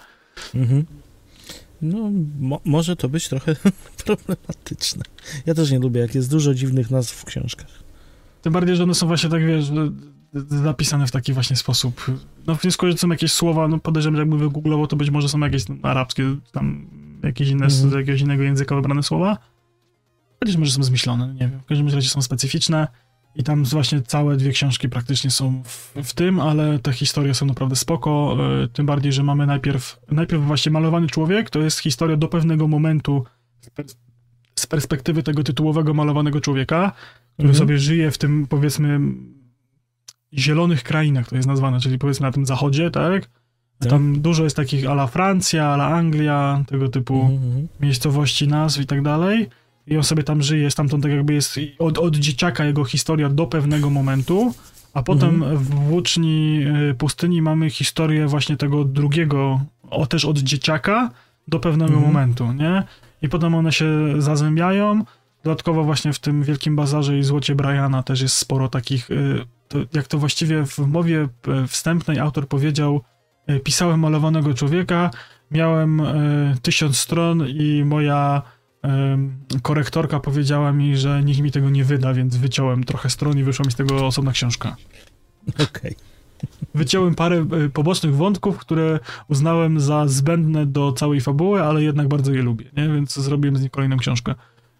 Mhm. 0.55 0.85
No, 1.83 2.11
mo- 2.41 2.61
może 2.65 2.97
to 2.97 3.09
być 3.09 3.29
trochę 3.29 3.57
problematyczne. 4.05 5.03
Ja 5.47 5.55
też 5.55 5.71
nie 5.71 5.79
lubię, 5.79 6.01
jak 6.01 6.15
jest 6.15 6.31
dużo 6.31 6.55
dziwnych 6.55 6.91
nazw 6.91 7.15
w 7.15 7.25
książkach. 7.25 7.69
Tym 8.43 8.53
bardziej, 8.53 8.77
że 8.77 8.83
one 8.83 8.95
są 8.95 9.07
właśnie 9.07 9.31
tak, 9.31 9.47
wiesz, 9.47 9.65
że- 9.65 9.91
zapisane 10.63 11.07
w 11.07 11.11
taki 11.11 11.33
właśnie 11.33 11.57
sposób. 11.57 12.07
No 12.47 12.55
wnioskuję, 12.55 12.93
że 12.93 12.99
są 12.99 13.09
jakieś 13.09 13.33
słowa, 13.33 13.69
no 13.69 13.79
podejrzewam, 13.79 14.17
że 14.17 14.23
jakby 14.23 14.39
wygooglował, 14.39 14.87
to 14.87 14.97
być 14.97 15.11
może 15.11 15.29
są 15.29 15.39
jakieś 15.41 15.69
no, 15.69 15.75
arabskie, 15.83 16.37
tam 16.53 16.87
jakieś 17.23 17.49
inne, 17.49 17.71
z 17.71 17.85
Mhm. 17.85 18.01
jakiegoś 18.01 18.21
innego 18.21 18.43
języka 18.43 18.75
wybrane 18.75 19.03
słowa. 19.03 19.39
Chociaż 20.41 20.57
może 20.57 20.73
są 20.73 20.83
zmyślone, 20.83 21.35
nie 21.35 21.49
wiem. 21.49 21.61
W 21.61 21.65
każdym 21.65 21.89
razie 21.89 22.09
są 22.09 22.23
specyficzne 22.23 22.89
i 23.35 23.43
tam 23.45 23.65
właśnie 23.65 24.03
całe 24.03 24.37
dwie 24.37 24.51
książki 24.53 24.89
praktycznie 24.89 25.31
są 25.31 25.63
w, 25.65 25.93
w 26.05 26.13
tym, 26.15 26.41
ale 26.41 26.79
te 26.79 26.93
historie 26.93 27.35
są 27.35 27.47
naprawdę 27.47 27.77
spoko, 27.77 28.37
e, 28.65 28.69
tym 28.69 28.87
bardziej, 28.87 29.13
że 29.13 29.23
mamy 29.23 29.47
najpierw, 29.47 30.01
najpierw 30.11 30.43
właśnie 30.43 30.73
malowany 30.73 31.07
człowiek, 31.07 31.51
to 31.51 31.61
jest 31.61 31.79
historia 31.79 32.17
do 32.17 32.29
pewnego 32.29 32.69
momentu 32.69 33.25
z 33.61 33.71
pers- 33.71 33.97
z 34.59 34.67
perspektywy 34.67 35.23
tego 35.23 35.43
tytułowego 35.45 35.95
malowanego 35.95 36.41
człowieka, 36.41 36.93
który 37.35 37.49
Mhm. 37.49 37.59
sobie 37.59 37.79
żyje 37.79 38.11
w 38.11 38.19
tym, 38.19 38.47
powiedzmy, 38.47 39.01
zielonych 40.33 40.83
krainach, 40.83 41.29
to 41.29 41.37
jest 41.37 41.49
nazwane, 41.49 41.81
czyli 41.81 41.99
powiedzmy 41.99 42.27
na 42.27 42.33
tym 42.33 42.47
zachodzie, 42.47 42.91
tak? 42.91 43.31
Tak. 43.79 43.91
Tam 43.91 44.21
dużo 44.21 44.45
jest 44.45 44.57
takich 44.57 44.87
ala 44.91 45.07
Francja, 45.07 45.67
ala 45.67 45.87
Anglia, 45.87 46.65
tego 46.67 46.89
typu 46.89 47.15
Mhm, 47.21 47.43
mhm. 47.45 47.69
miejscowości, 47.81 48.49
nazw 48.49 48.81
i 48.81 48.87
tak 48.87 49.03
dalej. 49.03 49.47
I 49.87 49.97
on 49.97 50.03
sobie 50.03 50.23
tam 50.23 50.43
żyje, 50.43 50.71
stamtąd 50.71 51.03
tak 51.03 51.13
jakby 51.13 51.35
jest 51.35 51.59
od, 51.79 51.99
od 51.99 52.17
dzieciaka 52.17 52.65
jego 52.65 52.85
historia 52.85 53.29
do 53.29 53.47
pewnego 53.47 53.91
momentu, 53.91 54.55
a 54.95 55.03
potem 55.03 55.35
Mhm. 55.35 55.57
w 55.59 55.69
Włóczni 55.69 56.61
y, 56.91 56.95
Pustyni 56.95 57.43
mamy 57.43 57.71
historię 57.71 58.27
właśnie 58.27 58.57
tego 58.57 58.85
drugiego, 58.85 59.61
o 59.91 60.07
też 60.07 60.25
od 60.25 60.39
dzieciaka 60.39 61.11
do 61.49 61.61
pewnego 61.61 61.93
Mhm. 61.95 62.13
momentu, 62.13 62.53
nie? 62.53 62.83
I 63.23 63.29
potem 63.29 63.55
one 63.55 63.73
się 63.73 63.87
zazębiają. 64.19 65.05
Dodatkowo 65.45 65.85
właśnie 65.85 66.13
w 66.13 66.19
tym 66.19 66.43
Wielkim 66.43 66.77
Bazarze 66.77 67.19
i 67.19 67.23
Złocie 67.23 67.55
Briana 67.55 68.03
też 68.03 68.21
jest 68.21 68.37
sporo 68.37 68.69
takich, 68.69 69.11
y, 69.11 69.45
to, 69.69 69.79
jak 69.95 70.09
to 70.09 70.19
właściwie 70.19 70.67
w 70.67 70.79
mowie 70.79 71.29
y, 71.65 71.67
wstępnej 71.67 72.19
autor 72.19 72.49
powiedział, 72.49 73.01
pisałem 73.65 74.01
malowanego 74.01 74.55
człowieka, 74.55 75.11
miałem 75.51 76.01
y, 76.01 76.57
tysiąc 76.63 76.99
stron 76.99 77.49
i 77.49 77.85
moja 77.85 78.43
y, 78.85 79.61
korektorka 79.63 80.21
powiedziała 80.21 80.73
mi, 80.73 80.97
że 80.97 81.23
nikt 81.25 81.41
mi 81.41 81.53
tego 81.53 81.71
nie 81.71 81.85
wyda, 81.85 82.15
więc 82.15 82.37
wyciąłem 82.37 82.85
trochę 82.85 83.11
stron 83.11 83.39
i 83.39 83.43
wyszła 83.43 83.65
mi 83.65 83.73
z 83.73 83.75
tego 83.75 84.07
osobna 84.07 84.33
książka. 84.33 84.77
Okej. 85.71 85.97
Wyciąłem 86.75 87.15
parę 87.15 87.47
pobocznych 87.73 88.17
wątków, 88.17 88.59
które 88.59 89.01
uznałem 89.29 89.81
za 89.81 90.09
zbędne 90.09 90.67
do 90.67 90.93
całej 90.93 91.21
fabuły, 91.21 91.63
ale 91.63 91.83
jednak 91.83 92.09
bardzo 92.09 92.33
je 92.33 92.43
lubię, 92.43 92.65
nie? 92.77 92.89
więc 92.89 93.15
zrobiłem 93.15 93.57
z 93.57 93.63
nich 93.63 93.71
kolejną 93.71 93.97
książkę. 93.97 94.35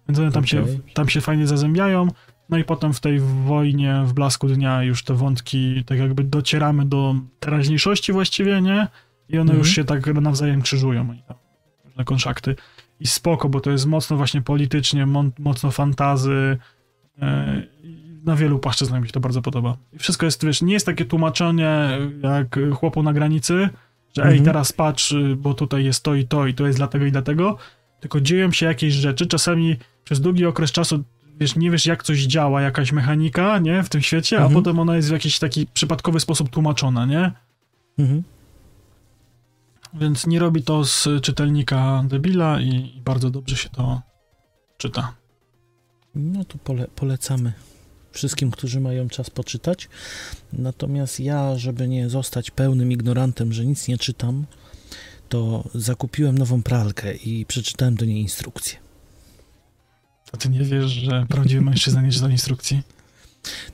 Więc 0.09 0.19
one 0.19 0.33
tam, 0.33 0.45
Okej. 0.45 0.51
się, 0.51 0.79
tam 0.95 1.09
się 1.09 1.21
fajnie 1.21 1.47
zazębiają. 1.47 2.09
No 2.49 2.59
i 2.59 2.65
potem 2.65 2.93
w 2.93 3.01
tej 3.01 3.21
wojnie, 3.21 4.03
w 4.05 4.13
blasku 4.13 4.49
dnia 4.49 4.83
już 4.83 5.05
te 5.05 5.15
wątki, 5.15 5.85
tak 5.85 5.99
jakby 5.99 6.25
docieramy 6.25 6.85
do 6.85 7.15
teraźniejszości 7.41 8.13
właściwie, 8.13 8.61
nie? 8.63 8.89
I 9.29 9.35
one 9.39 9.43
Mhm. 9.43 9.59
już 9.59 9.71
się 9.71 9.85
tak 9.85 10.07
nawzajem 10.07 10.63
krzyżują. 10.63 11.13
I 11.13 11.23
tam 11.23 11.37
różne 11.85 12.05
konszakty. 12.05 12.57
I 13.01 13.07
spoko, 13.07 13.49
bo 13.49 13.61
to 13.61 13.71
jest 13.71 13.87
mocno 13.87 14.17
właśnie 14.17 14.43
politycznie, 14.43 15.07
mocno 15.39 15.71
fantazy. 15.71 16.59
e, 17.23 17.63
Na 18.25 18.37
wielu 18.37 18.59
płaszczyznach 18.59 19.01
mi 19.01 19.07
się 19.07 19.13
to 19.13 19.21
bardzo 19.21 19.43
podoba. 19.43 19.77
I 19.93 19.99
wszystko 19.99 20.27
jest, 20.27 20.45
wiesz, 20.47 20.63
nie 20.63 20.73
jest 20.73 20.87
takie 20.87 21.05
tłumaczenie 21.05 21.89
jak 22.23 22.59
chłopu 22.75 23.03
na 23.03 23.13
granicy, 23.13 23.69
że 24.17 24.23
ej, 24.23 24.29
Mhm. 24.29 24.45
teraz 24.45 24.73
patrz, 24.73 25.15
bo 25.37 25.55
tutaj 25.55 25.85
jest 25.85 26.03
to 26.05 26.15
i 26.15 26.25
to 26.27 26.47
i 26.47 26.55
to 26.55 26.67
jest 26.67 26.79
dlatego 26.79 27.05
i 27.07 27.13
dlatego, 27.13 27.57
tylko 28.01 28.21
dzieją 28.21 28.53
się 28.53 28.67
jakieś 28.67 28.95
rzeczy, 28.95 29.27
czasami 29.27 29.77
przez 30.05 30.21
długi 30.21 30.47
okres 30.47 30.73
czasu 30.73 31.05
wiesz, 31.41 31.57
nie 31.57 31.71
wiesz 31.71 31.87
jak 31.87 32.03
coś 32.03 32.23
działa, 32.23 32.63
jakaś 32.63 32.93
mechanika, 32.93 33.59
nie, 33.59 33.83
w 33.83 33.89
tym 33.89 34.03
świecie, 34.03 34.37
Mhm. 34.37 34.53
a 34.53 34.55
potem 34.55 34.79
ona 34.79 34.97
jest 34.97 35.09
w 35.09 35.13
jakiś 35.13 35.39
taki 35.39 35.67
przypadkowy 35.75 36.21
sposób 36.21 36.51
tłumaczona, 36.51 37.07
nie? 37.07 37.33
Mhm. 37.99 38.23
Więc 39.95 40.27
nie 40.27 40.39
robi 40.39 40.63
to 40.63 40.85
z 40.85 41.09
czytelnika 41.23 42.05
debila 42.09 42.61
i, 42.61 42.69
i 42.97 43.01
bardzo 43.05 43.31
dobrze 43.31 43.57
się 43.57 43.69
to 43.69 44.03
czyta. 44.79 45.13
No 46.15 46.45
tu 46.45 46.59
pole, 46.59 46.87
polecamy 46.97 47.53
wszystkim, 48.13 48.51
którzy 48.51 48.81
mają 48.81 49.09
czas 49.09 49.31
poczytać. 49.31 49.89
Natomiast 50.53 51.21
ja, 51.21 51.59
żeby 51.59 51.89
nie 51.89 52.09
zostać 52.09 52.51
pełnym 52.51 52.93
ignorantem, 52.93 53.53
że 53.53 53.67
nic 53.67 53.89
nie 53.89 53.99
czytam, 53.99 54.47
to 55.29 55.65
zakupiłem 55.75 56.39
nową 56.39 56.63
pralkę 56.63 57.15
i 57.15 57.47
przeczytałem 57.47 57.95
do 57.95 58.05
niej 58.05 58.21
instrukcję. 58.23 58.79
A 60.33 60.37
ty 60.37 60.49
nie 60.49 60.61
wiesz, 60.65 60.91
że 60.91 61.27
prawdziwy 61.29 61.61
mężczyzna 61.63 62.03
nie 62.03 62.13
czyta 62.13 62.29
instrukcji? 62.29 62.83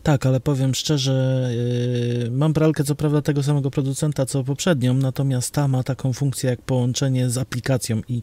Tak, 0.02 0.26
ale 0.26 0.40
powiem 0.40 0.74
szczerze, 0.74 1.48
yy, 2.24 2.30
mam 2.30 2.52
pralkę 2.54 2.84
co 2.84 2.94
prawda 2.94 3.22
tego 3.22 3.42
samego 3.42 3.70
producenta 3.70 4.26
co 4.26 4.44
poprzednią, 4.44 4.94
natomiast 4.94 5.50
ta 5.54 5.68
ma 5.68 5.82
taką 5.82 6.12
funkcję 6.12 6.50
jak 6.50 6.62
połączenie 6.62 7.30
z 7.30 7.38
aplikacją 7.38 8.02
i 8.08 8.22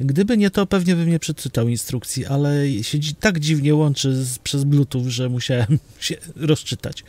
gdyby 0.00 0.36
nie 0.36 0.50
to, 0.50 0.66
pewnie 0.66 0.96
bym 0.96 1.10
nie 1.10 1.18
przeczytał 1.18 1.68
instrukcji, 1.68 2.26
ale 2.26 2.68
się 2.82 2.98
tak 3.20 3.38
dziwnie 3.40 3.74
łączy 3.74 4.24
z, 4.24 4.38
przez 4.38 4.64
Bluetooth, 4.64 5.04
że 5.10 5.28
musiałem 5.28 5.78
się 6.00 6.16
rozczytać. 6.36 7.04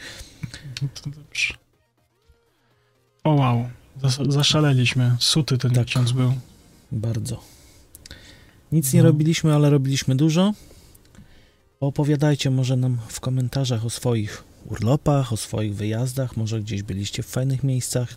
No 0.82 0.88
to 0.94 1.10
dobrze. 1.10 1.54
O 3.24 3.32
wow, 3.32 3.70
Zas- 4.04 4.32
zaszaleliśmy. 4.32 5.16
Suty 5.20 5.58
ten 5.58 5.72
Tak. 5.72 5.86
ksiądz 5.88 6.12
był. 6.12 6.34
Bardzo. 6.92 7.44
Nic 8.74 8.94
nie 8.94 9.00
No. 9.04 9.08
robiliśmy, 9.10 9.54
ale 9.56 9.70
robiliśmy 9.70 10.16
dużo. 10.16 10.54
Opowiadajcie 11.80 12.50
może 12.50 12.76
nam 12.76 12.98
w 13.08 13.20
komentarzach 13.20 13.86
o 13.86 13.90
swoich 13.90 14.44
urlopach, 14.66 15.34
o 15.34 15.38
swoich 15.38 15.76
wyjazdach, 15.76 16.38
może 16.38 16.62
gdzieś 16.62 16.84
byliście 16.84 17.24
w 17.24 17.28
fajnych 17.28 17.64
miejscach. 17.64 18.16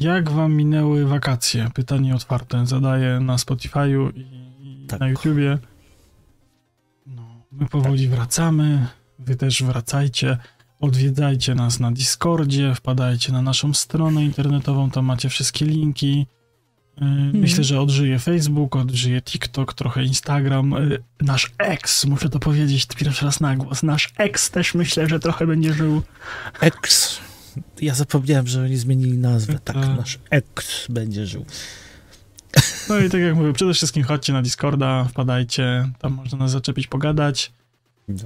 Jak 0.00 0.30
wam 0.30 0.54
minęły 0.54 1.06
wakacje? 1.06 1.70
Pytanie 1.74 2.14
otwarte. 2.14 2.66
Zadaję 2.66 3.20
na 3.20 3.36
Spotify'u 3.36 4.12
i, 4.16 4.86
Tak. 4.88 5.00
na 5.00 5.08
YouTubie. 5.08 5.58
No, 7.06 7.22
my 7.52 7.68
powoli 7.68 8.08
wracamy. 8.08 8.86
Wy 9.18 9.36
też 9.36 9.62
wracajcie. 9.62 10.38
Odwiedzajcie 10.80 11.54
nas 11.54 11.80
na 11.80 11.92
Discordzie, 11.92 12.74
wpadajcie 12.74 13.32
na 13.32 13.42
naszą 13.42 13.74
stronę 13.74 14.24
internetową, 14.24 14.90
tam 14.90 15.04
macie 15.04 15.28
wszystkie 15.28 15.64
linki. 15.66 16.26
Yy, 17.00 17.06
Myślę, 17.40 17.64
że 17.64 17.80
odżyje 17.80 18.18
Facebook, 18.18 18.76
odżyje 18.76 19.22
TikTok, 19.22 19.74
trochę 19.74 20.04
Instagram. 20.04 20.70
Yy, 20.90 21.02
Nasz 21.20 21.50
ex, 21.58 22.04
muszę 22.04 22.28
to 22.28 22.38
powiedzieć 22.38 22.86
pierwszy 22.96 23.24
raz 23.24 23.40
na 23.40 23.56
głos, 23.56 23.82
nasz 23.82 24.08
ex 24.18 24.50
też 24.50 24.74
myślę, 24.74 25.08
że 25.08 25.20
trochę 25.20 25.46
będzie 25.46 25.74
żył. 25.74 26.02
X. 26.60 27.18
Ja 27.80 27.94
zapomniałem, 27.94 28.46
że 28.46 28.62
oni 28.62 28.76
zmienili 28.76 29.18
nazwę. 29.18 29.58
Tak, 29.64 29.76
Tak. 29.76 29.96
nasz 29.98 30.18
X 30.30 30.86
będzie 30.88 31.26
żył. 31.26 31.44
No 32.88 32.98
i 32.98 33.10
tak 33.10 33.20
jak 33.20 33.34
mówię, 33.34 33.52
przede 33.52 33.74
wszystkim 33.74 34.02
chodźcie 34.02 34.32
na 34.32 34.42
Discorda, 34.42 35.04
wpadajcie, 35.04 35.90
tam 35.98 36.12
można 36.12 36.38
nas 36.38 36.50
zaczepić, 36.50 36.86
pogadać. 36.86 37.52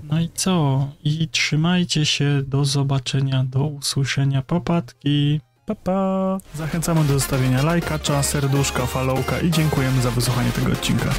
No 0.03 0.21
i 0.21 0.29
co? 0.35 0.89
I 1.05 1.29
trzymajcie 1.29 2.07
się, 2.07 2.43
do 2.47 2.65
zobaczenia, 2.65 3.45
do 3.45 3.65
usłyszenia, 3.67 4.43
popatki. 4.43 5.41
Pa, 5.67 5.75
pa. 5.75 6.39
Zachęcamy 6.55 7.05
do 7.05 7.13
zostawienia 7.13 7.63
lajka, 7.63 7.99
serduszka, 8.23 8.87
followka 8.87 9.41
i 9.41 9.51
dziękujemy 9.51 10.03
za 10.03 10.11
wysłuchanie 10.11 10.51
tego 10.51 10.73
odcinka. 10.73 11.11